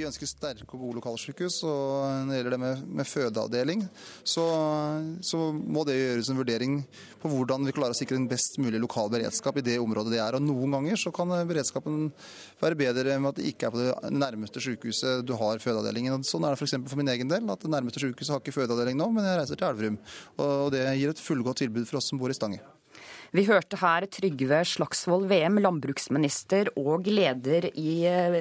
Vi 0.00 0.06
ønsker 0.08 0.28
sterke 0.28 0.64
og 0.64 0.80
gode 0.80 0.96
lokalsykehus. 0.96 1.58
og 1.68 2.24
Når 2.24 2.30
det 2.30 2.36
gjelder 2.38 2.54
det 2.54 2.58
med, 2.62 2.84
med 3.00 3.08
fødeavdeling, 3.08 3.82
så, 4.24 4.44
så 5.20 5.40
må 5.52 5.84
det 5.84 5.98
gjøres 5.98 6.30
en 6.32 6.40
vurdering 6.40 6.78
på 7.20 7.28
hvordan 7.28 7.68
vi 7.68 7.74
klarer 7.76 7.92
å 7.92 7.98
sikre 7.98 8.16
en 8.16 8.28
best 8.30 8.56
mulig 8.64 8.80
lokal 8.80 9.12
beredskap 9.12 9.60
i 9.60 9.66
det 9.66 9.76
området 9.82 10.14
det 10.14 10.22
er. 10.24 10.38
Og 10.38 10.46
Noen 10.46 10.78
ganger 10.78 11.02
så 11.02 11.12
kan 11.12 11.36
beredskapen 11.50 12.08
være 12.62 12.80
bedre 12.80 13.18
med 13.20 13.34
at 13.34 13.42
det 13.42 13.52
ikke 13.52 13.68
er 13.68 13.76
på 13.76 13.82
det 13.82 14.16
nærmeste 14.16 14.64
sykehuset 14.70 15.26
du 15.28 15.36
har 15.36 15.60
fødeavdelingen. 15.60 16.16
Og 16.16 16.30
Sånn 16.30 16.48
er 16.48 16.56
det 16.56 16.62
f.eks. 16.62 16.78
For, 16.78 16.94
for 16.94 17.04
min 17.04 17.12
egen 17.12 17.28
del. 17.28 17.44
at 17.52 17.60
Det 17.60 17.76
nærmeste 17.76 18.00
sykehuset 18.00 18.38
har 18.38 18.40
ikke 18.40 18.56
fødeavdeling 18.56 18.96
nå, 19.02 19.12
men 19.12 19.28
jeg 19.28 19.42
reiser 19.42 19.60
til 19.60 19.68
Elverum. 19.68 20.02
Og 20.40 20.68
Det 20.72 20.86
gir 20.96 21.12
et 21.12 21.24
fullgodt 21.28 21.60
tilbud 21.66 21.84
for 21.90 22.00
oss 22.00 22.08
som 22.08 22.22
bor 22.22 22.32
i 22.32 22.40
Stange. 22.40 22.64
Vi 23.30 23.44
hørte 23.46 23.78
her 23.78 24.08
Trygve 24.10 24.64
Slagsvold 24.66 25.28
VM, 25.30 25.60
landbruksminister 25.62 26.72
og 26.80 27.06
leder 27.06 27.68
i 27.78 27.92
eh, 28.10 28.40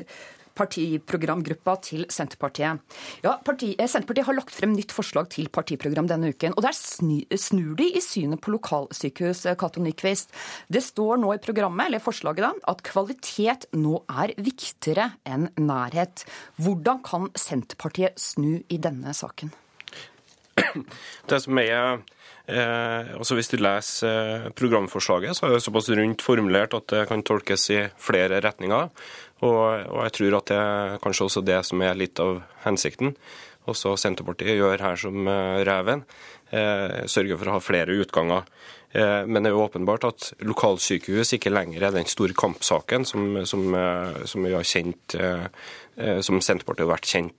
partiprogramgruppa 0.59 1.75
til 1.87 2.05
Senterpartiet. 2.11 2.83
Ja, 3.23 3.37
parti, 3.45 3.73
eh, 3.77 3.87
Senterpartiet 3.87 4.27
har 4.27 4.37
lagt 4.37 4.55
frem 4.55 4.75
nytt 4.75 4.93
forslag 4.95 5.29
til 5.33 5.49
partiprogram 5.49 6.09
denne 6.09 6.33
uken. 6.33 6.53
og 6.57 6.63
Der 6.63 6.75
snur 6.75 7.75
de 7.79 7.87
i 7.95 8.01
synet 8.03 8.41
på 8.41 8.51
lokalsykehus, 8.57 9.45
eh, 9.45 9.55
Cato 9.55 9.81
Nyquist. 9.81 10.29
Det 10.69 10.83
står 10.83 11.17
nå 11.19 11.33
i 11.33 11.41
programmet, 11.43 11.87
eller 11.87 11.99
forslaget 11.99 12.43
da, 12.43 12.53
at 12.67 12.83
kvalitet 12.83 13.65
nå 13.73 14.03
er 14.09 14.35
viktigere 14.37 15.13
enn 15.25 15.49
nærhet. 15.57 16.25
Hvordan 16.59 17.03
kan 17.03 17.29
Senterpartiet 17.35 18.19
snu 18.19 18.63
i 18.69 18.77
denne 18.77 19.13
saken? 19.13 19.51
Det 21.29 21.39
som 21.41 21.59
er 21.61 22.01
eh, 22.49 23.11
altså 23.15 23.37
Hvis 23.37 23.51
du 23.51 23.57
leser 23.61 24.09
eh, 24.09 24.49
programforslaget, 24.57 25.37
så 25.37 25.47
er 25.47 25.55
det 25.55 25.63
såpass 25.63 25.89
rundt 25.95 26.25
formulert 26.25 26.75
at 26.77 26.89
det 26.91 27.05
kan 27.09 27.23
tolkes 27.25 27.69
i 27.75 27.83
flere 28.01 28.41
retninger. 28.43 28.89
Og, 29.39 29.61
og 29.87 30.01
jeg 30.07 30.15
tror 30.17 30.39
at 30.39 30.49
det 30.51 30.57
er 30.59 30.97
kanskje 31.03 31.27
også 31.29 31.45
det 31.47 31.59
som 31.67 31.83
er 31.85 31.99
litt 31.99 32.19
av 32.19 32.41
hensikten. 32.65 33.13
Også 33.69 33.93
Senterpartiet 33.99 34.57
gjør 34.59 34.81
her 34.83 34.99
som 34.99 35.27
eh, 35.29 35.61
reven. 35.67 36.03
Eh, 36.49 37.05
sørger 37.11 37.39
for 37.39 37.51
å 37.51 37.57
ha 37.57 37.63
flere 37.63 37.97
utganger. 38.01 38.47
Eh, 38.93 39.25
men 39.25 39.43
det 39.43 39.51
er 39.51 39.57
jo 39.57 39.65
åpenbart 39.67 40.07
at 40.09 40.31
lokalsykehus 40.41 41.35
ikke 41.37 41.53
lenger 41.53 41.85
er 41.85 41.93
den 41.93 42.09
store 42.09 42.33
kampsaken 42.37 43.05
som, 43.05 43.35
som, 43.45 43.67
eh, 43.77 44.23
som 44.25 44.47
vi 44.47 44.55
har 44.55 44.65
kjent 44.65 45.15
eh, 45.19 45.45
som 46.23 46.39
Senterpartiet 46.39 46.87
har 46.87 46.93
vært 46.95 47.09
kjent 47.11 47.35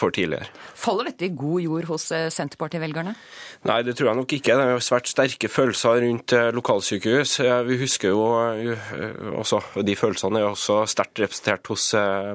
for 0.00 0.14
tidligere. 0.14 0.46
Faller 0.78 1.10
dette 1.10 1.26
i 1.26 1.34
god 1.36 1.60
jord 1.60 1.88
hos 1.90 2.06
Senterparti-velgerne? 2.32 3.12
Nei, 3.68 3.78
det 3.84 3.96
tror 3.98 4.08
jeg 4.08 4.18
nok 4.20 4.32
ikke. 4.36 4.54
Det 4.56 4.64
er 4.64 4.70
jo 4.72 4.84
svært 4.86 5.10
sterke 5.10 5.50
følelser 5.50 5.98
rundt 6.04 6.32
eh, 6.36 6.48
lokalsykehus. 6.56 7.34
Eh, 7.44 7.58
Vi 7.68 7.78
husker 7.82 8.14
jo 8.14 8.22
også, 9.42 9.60
og 9.76 9.84
De 9.84 9.96
følelsene 9.98 10.40
er 10.40 10.46
jo 10.46 10.54
også 10.54 10.78
sterkt 10.88 11.20
representert 11.20 11.68
hos 11.68 11.90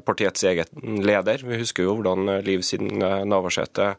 partiets 0.05 0.45
egen 0.51 1.01
leder. 1.01 1.41
Vi 1.47 1.61
husker 1.63 1.87
jo 1.87 1.95
hvordan 1.97 2.43
Liv 2.45 2.61
siden 2.67 3.01
eh, 3.01 3.23
Navarsete 3.25 3.95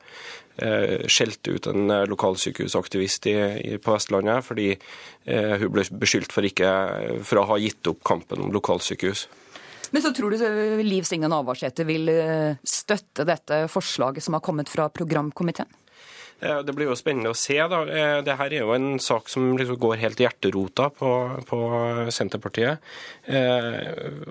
skjelte 1.10 1.56
ut 1.56 1.66
en 1.70 1.90
eh, 1.90 2.05
lokalsykehusaktivist 2.10 3.26
på 3.82 3.94
Vestlandet 3.94 4.47
fordi 4.47 4.68
eh, 4.74 5.55
hun 5.60 5.72
ble 5.74 5.86
beskyldt 5.98 6.35
for, 6.35 6.47
ikke, 6.47 6.68
for 7.26 7.43
å 7.43 7.48
ha 7.52 7.59
gitt 7.62 7.90
opp 7.90 8.05
kampen 8.06 8.44
om 8.44 8.55
lokalsykehus. 8.55 9.26
Men 9.94 10.02
så 10.02 10.10
tror 10.14 10.31
du 10.31 10.43
eh, 10.43 10.82
Liv 10.82 11.06
Signe 11.06 11.28
Navarsete 11.31 11.85
vil 11.86 12.10
eh, 12.10 12.56
støtte 12.66 13.26
dette 13.28 13.64
forslaget 13.70 14.24
som 14.24 14.35
har 14.35 14.43
kommet 14.43 14.70
fra 14.72 14.89
programkomiteen? 14.90 15.70
Eh, 16.45 16.61
Det 16.62 16.73
blir 16.77 16.91
jo 16.91 16.97
spennende 16.99 17.33
å 17.33 17.37
se. 17.39 17.57
da. 17.57 17.81
Eh, 17.89 18.37
her 18.37 18.53
er 18.53 18.61
jo 18.61 18.75
en 18.75 18.99
sak 19.01 19.29
som 19.33 19.57
liksom 19.57 19.79
går 19.81 19.97
helt 20.03 20.21
i 20.21 20.27
hjerterota 20.27 20.91
på, 20.93 21.11
på 21.49 21.59
Senterpartiet. 22.12 22.79
Eh, 23.27 23.81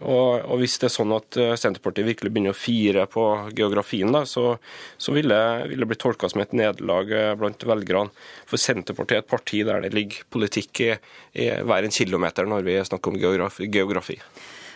Og, 0.03 0.44
og 0.45 0.60
hvis 0.61 0.77
det 0.81 0.90
er 0.90 0.94
sånn 0.94 1.14
at 1.15 1.38
Senterpartiet 1.60 2.06
virkelig 2.06 2.31
begynner 2.34 2.53
å 2.53 2.57
fire 2.57 3.06
på 3.10 3.23
geografien, 3.56 4.11
da, 4.14 4.23
så, 4.30 4.57
så 4.98 5.14
vil, 5.15 5.31
det, 5.31 5.44
vil 5.72 5.84
det 5.84 5.90
bli 5.90 5.99
tolka 5.99 6.30
som 6.30 6.44
et 6.44 6.53
nederlag 6.53 7.14
blant 7.40 7.65
velgerne. 7.65 8.11
For 8.49 8.61
Senterpartiet 8.61 9.18
er 9.18 9.23
et 9.23 9.31
parti 9.31 9.64
der 9.65 9.85
det 9.85 9.94
ligger 9.95 10.27
politikk 10.34 10.84
i, 10.84 10.91
i 11.40 11.49
hver 11.64 11.88
en 11.88 11.95
kilometer 11.95 12.49
når 12.49 12.68
vi 12.68 12.77
snakker 12.84 13.14
om 13.14 13.22
geografi. 13.22 13.69
geografi. 13.72 14.19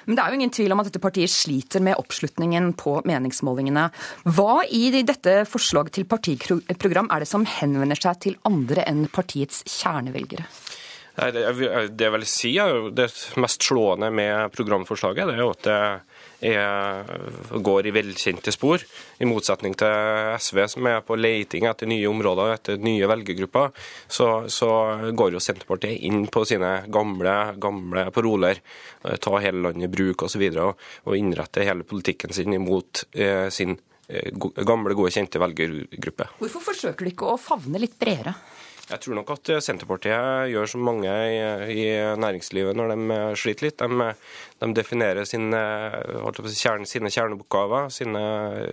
Men 0.07 0.15
det 0.15 0.23
er 0.23 0.31
jo 0.31 0.37
ingen 0.39 0.53
tvil 0.55 0.71
om 0.71 0.79
at 0.81 0.87
dette 0.87 1.01
partiet 1.03 1.31
sliter 1.31 1.83
med 1.83 1.99
oppslutningen 1.99 2.71
på 2.79 3.01
meningsmålingene. 3.07 3.89
Hva 4.37 4.61
i 4.71 4.87
dette 5.03 5.41
forslaget 5.51 5.97
til 5.99 6.07
partiprogram 6.07 7.11
er 7.11 7.23
det 7.23 7.27
som 7.29 7.43
henvender 7.57 7.99
seg 7.99 8.21
til 8.23 8.37
andre 8.47 8.87
enn 8.87 9.05
partiets 9.11 9.65
kjernevelgere? 9.67 10.47
Det, 11.17 11.41
jeg- 11.97 12.11
vil 12.13 12.25
si 12.29 12.51
er 12.61 12.69
jo 12.69 12.89
det 12.93 13.09
mest 13.41 13.63
slående 13.65 14.11
med 14.13 14.51
programforslaget, 14.53 15.25
det 15.27 15.33
er 15.33 15.41
jo 15.41 15.49
at 15.49 15.63
det 15.65 15.79
er, 16.43 17.07
går 17.63 17.87
i 17.87 17.93
velkjente 17.95 18.51
spor, 18.53 18.83
i 19.19 19.27
motsetning 19.29 19.75
til 19.77 20.37
SV 20.37 20.63
som 20.71 20.89
er 20.89 21.01
på 21.05 21.17
leiting 21.17 21.67
etter 21.69 21.89
nye 21.89 22.09
områder, 22.09 22.53
etter 22.57 22.81
nye 22.81 23.09
velgergrupper. 23.09 23.73
Så, 24.07 24.29
så 24.53 24.69
går 25.17 25.35
jo 25.37 25.43
Senterpartiet 25.43 26.03
inn 26.07 26.27
på 26.31 26.45
sine 26.47 26.83
gamle, 26.93 27.35
gamle 27.61 28.07
paroler, 28.15 28.61
eh, 29.03 29.17
ta 29.21 29.37
hele 29.43 29.63
landet 29.65 29.89
i 29.89 29.93
bruk 29.93 30.27
osv., 30.27 30.47
og, 30.57 30.87
og 31.07 31.17
innrette 31.17 31.65
hele 31.67 31.87
politikken 31.87 32.33
sin 32.35 32.55
imot 32.57 33.07
eh, 33.17 33.47
sin 33.53 33.77
gamle, 34.07 34.93
gode, 34.95 35.11
kjente 35.11 35.39
velgergruppe. 35.41 36.29
Hvorfor 36.39 36.63
forsøker 36.69 37.03
du 37.03 37.11
ikke 37.11 37.33
å 37.33 37.39
favne 37.41 37.81
litt 37.81 37.97
bredere? 37.99 38.37
Jeg 38.87 39.01
tror 39.03 39.17
nok 39.17 39.31
at 39.33 39.49
Senterpartiet 39.65 40.51
gjør 40.53 40.69
som 40.71 40.85
mange 40.87 41.11
i, 41.73 41.87
næringslivet 42.19 42.77
når 42.77 42.93
de 42.93 43.17
sliter 43.35 43.67
litt. 43.67 43.81
De, 43.83 44.07
de 44.61 44.69
definerer 44.77 45.27
sine, 45.27 45.59
kjerne, 46.47 46.87
sine, 46.87 47.11
kjerneoppgaver, 47.11 47.89
sine 47.91 48.21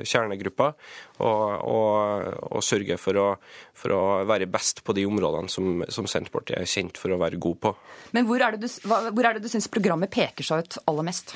kjernegrupper, 0.07 0.77
og, 1.19 1.43
og, 1.67 2.31
og 2.47 2.63
sørger 2.63 3.01
for 3.01 3.19
å, 3.19 3.27
for 3.75 3.97
å, 3.97 4.05
være 4.31 4.47
best 4.51 4.85
på 4.87 4.95
de 4.95 5.07
områdene 5.11 5.51
som, 5.51 5.83
som, 5.91 6.07
Senterpartiet 6.11 6.61
er 6.63 6.71
kjent 6.71 7.01
for 7.01 7.15
å 7.15 7.19
være 7.19 7.41
god 7.43 7.61
på. 7.67 7.75
Men 8.15 8.31
hvor 8.31 8.43
er 8.47 8.55
det 8.55 8.69
du, 8.69 8.81
hvor 8.87 9.43
du 9.43 9.51
syns 9.51 9.67
programmet 9.73 10.15
peker 10.15 10.47
seg 10.47 10.63
ut 10.63 10.81
aller 10.87 11.11
mest? 11.11 11.35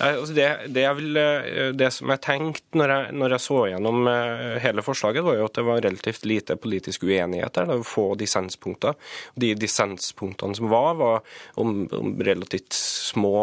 Altså 0.00 0.32
det, 0.32 0.46
det, 0.72 0.84
vil, 0.96 1.16
eh, 1.20 1.70
det, 1.76 1.90
som 1.92 2.08
jeg 2.14 2.22
tenkte 2.24 2.78
når 2.80 2.92
jeg, 2.92 3.14
når 3.20 3.34
jeg, 3.34 3.42
så 3.44 3.58
gjennom 3.68 4.08
eh, 4.08 4.56
hele 4.64 4.84
forslaget, 4.84 5.24
var 5.26 5.36
jo 5.36 5.48
at 5.48 5.58
det 5.58 5.64
var 5.66 5.82
relativt 5.84 6.24
lite 6.28 6.56
politisk 6.56 7.04
uenighet 7.04 7.52
der. 7.56 7.68
Det 7.68 7.76
var 7.82 7.88
få 7.88 8.06
dissenspunkter. 8.20 8.96
De 9.36 9.52
dissenspunktene 9.60 10.56
som 10.56 10.70
var, 10.72 10.94
var 11.00 11.20
om, 11.60 11.84
om 11.96 12.14
relativt 12.24 12.72
små, 12.76 13.36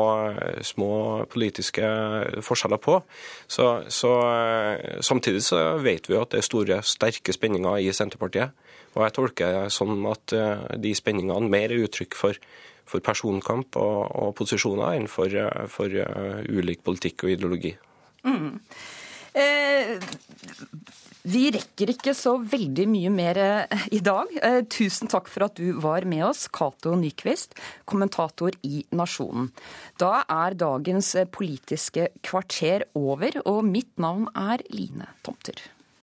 små, 0.66 0.92
politiske 1.30 1.92
forskjeller 2.46 2.82
på. 2.82 3.00
Så, 3.46 3.70
så, 3.94 4.14
eh, 4.34 5.02
samtidig 5.06 5.46
så 5.46 5.62
vet 5.84 6.10
vi 6.10 6.18
jo 6.18 6.24
at 6.26 6.34
det 6.34 6.42
er 6.42 6.50
store, 6.50 6.82
sterke 6.82 7.36
spenninger 7.36 7.86
i 7.86 7.94
Senterpartiet. 7.94 8.66
Og 8.98 9.04
jeg 9.06 9.14
tolker 9.14 9.54
det 9.54 9.76
sånn 9.76 10.00
at 10.10 10.34
de 10.82 10.92
spenningene 10.98 11.52
mer 11.52 11.70
er 11.70 11.84
uttrykk 11.86 12.16
for 12.18 12.40
for 12.88 13.04
personkamp 13.04 13.76
og, 13.80 14.00
og 14.16 14.36
posisjoner 14.40 14.98
enn 14.98 15.10
for, 15.12 15.34
for 15.72 15.92
uh, 15.92 16.40
ulik 16.48 16.84
politikk 16.88 17.28
og 17.28 17.36
ideologi. 17.36 17.74
Mm. 18.28 18.56
Eh, 19.38 19.98
vi 21.28 21.50
rekker 21.52 21.92
ikke 21.92 22.14
så 22.16 22.38
veldig 22.40 22.86
mye 22.90 23.12
mer 23.14 23.40
eh, 23.42 23.88
i 23.94 24.00
dag. 24.04 24.32
Eh, 24.42 24.62
tusen 24.72 25.12
takk 25.12 25.30
for 25.32 25.48
at 25.48 25.60
du 25.60 25.76
var 25.84 26.08
med 26.08 26.24
oss, 26.30 26.46
Cato 26.48 26.96
Nyquist, 26.98 27.58
kommentator 27.90 28.56
i 28.66 28.86
Nasjonen. 28.96 29.52
Da 30.00 30.24
er 30.24 30.58
dagens 30.58 31.14
Politiske 31.34 32.10
kvarter 32.26 32.88
over, 32.98 33.42
og 33.46 33.66
mitt 33.68 33.92
navn 34.02 34.30
er 34.34 34.64
Line 34.74 35.12
Tomter. 35.28 35.60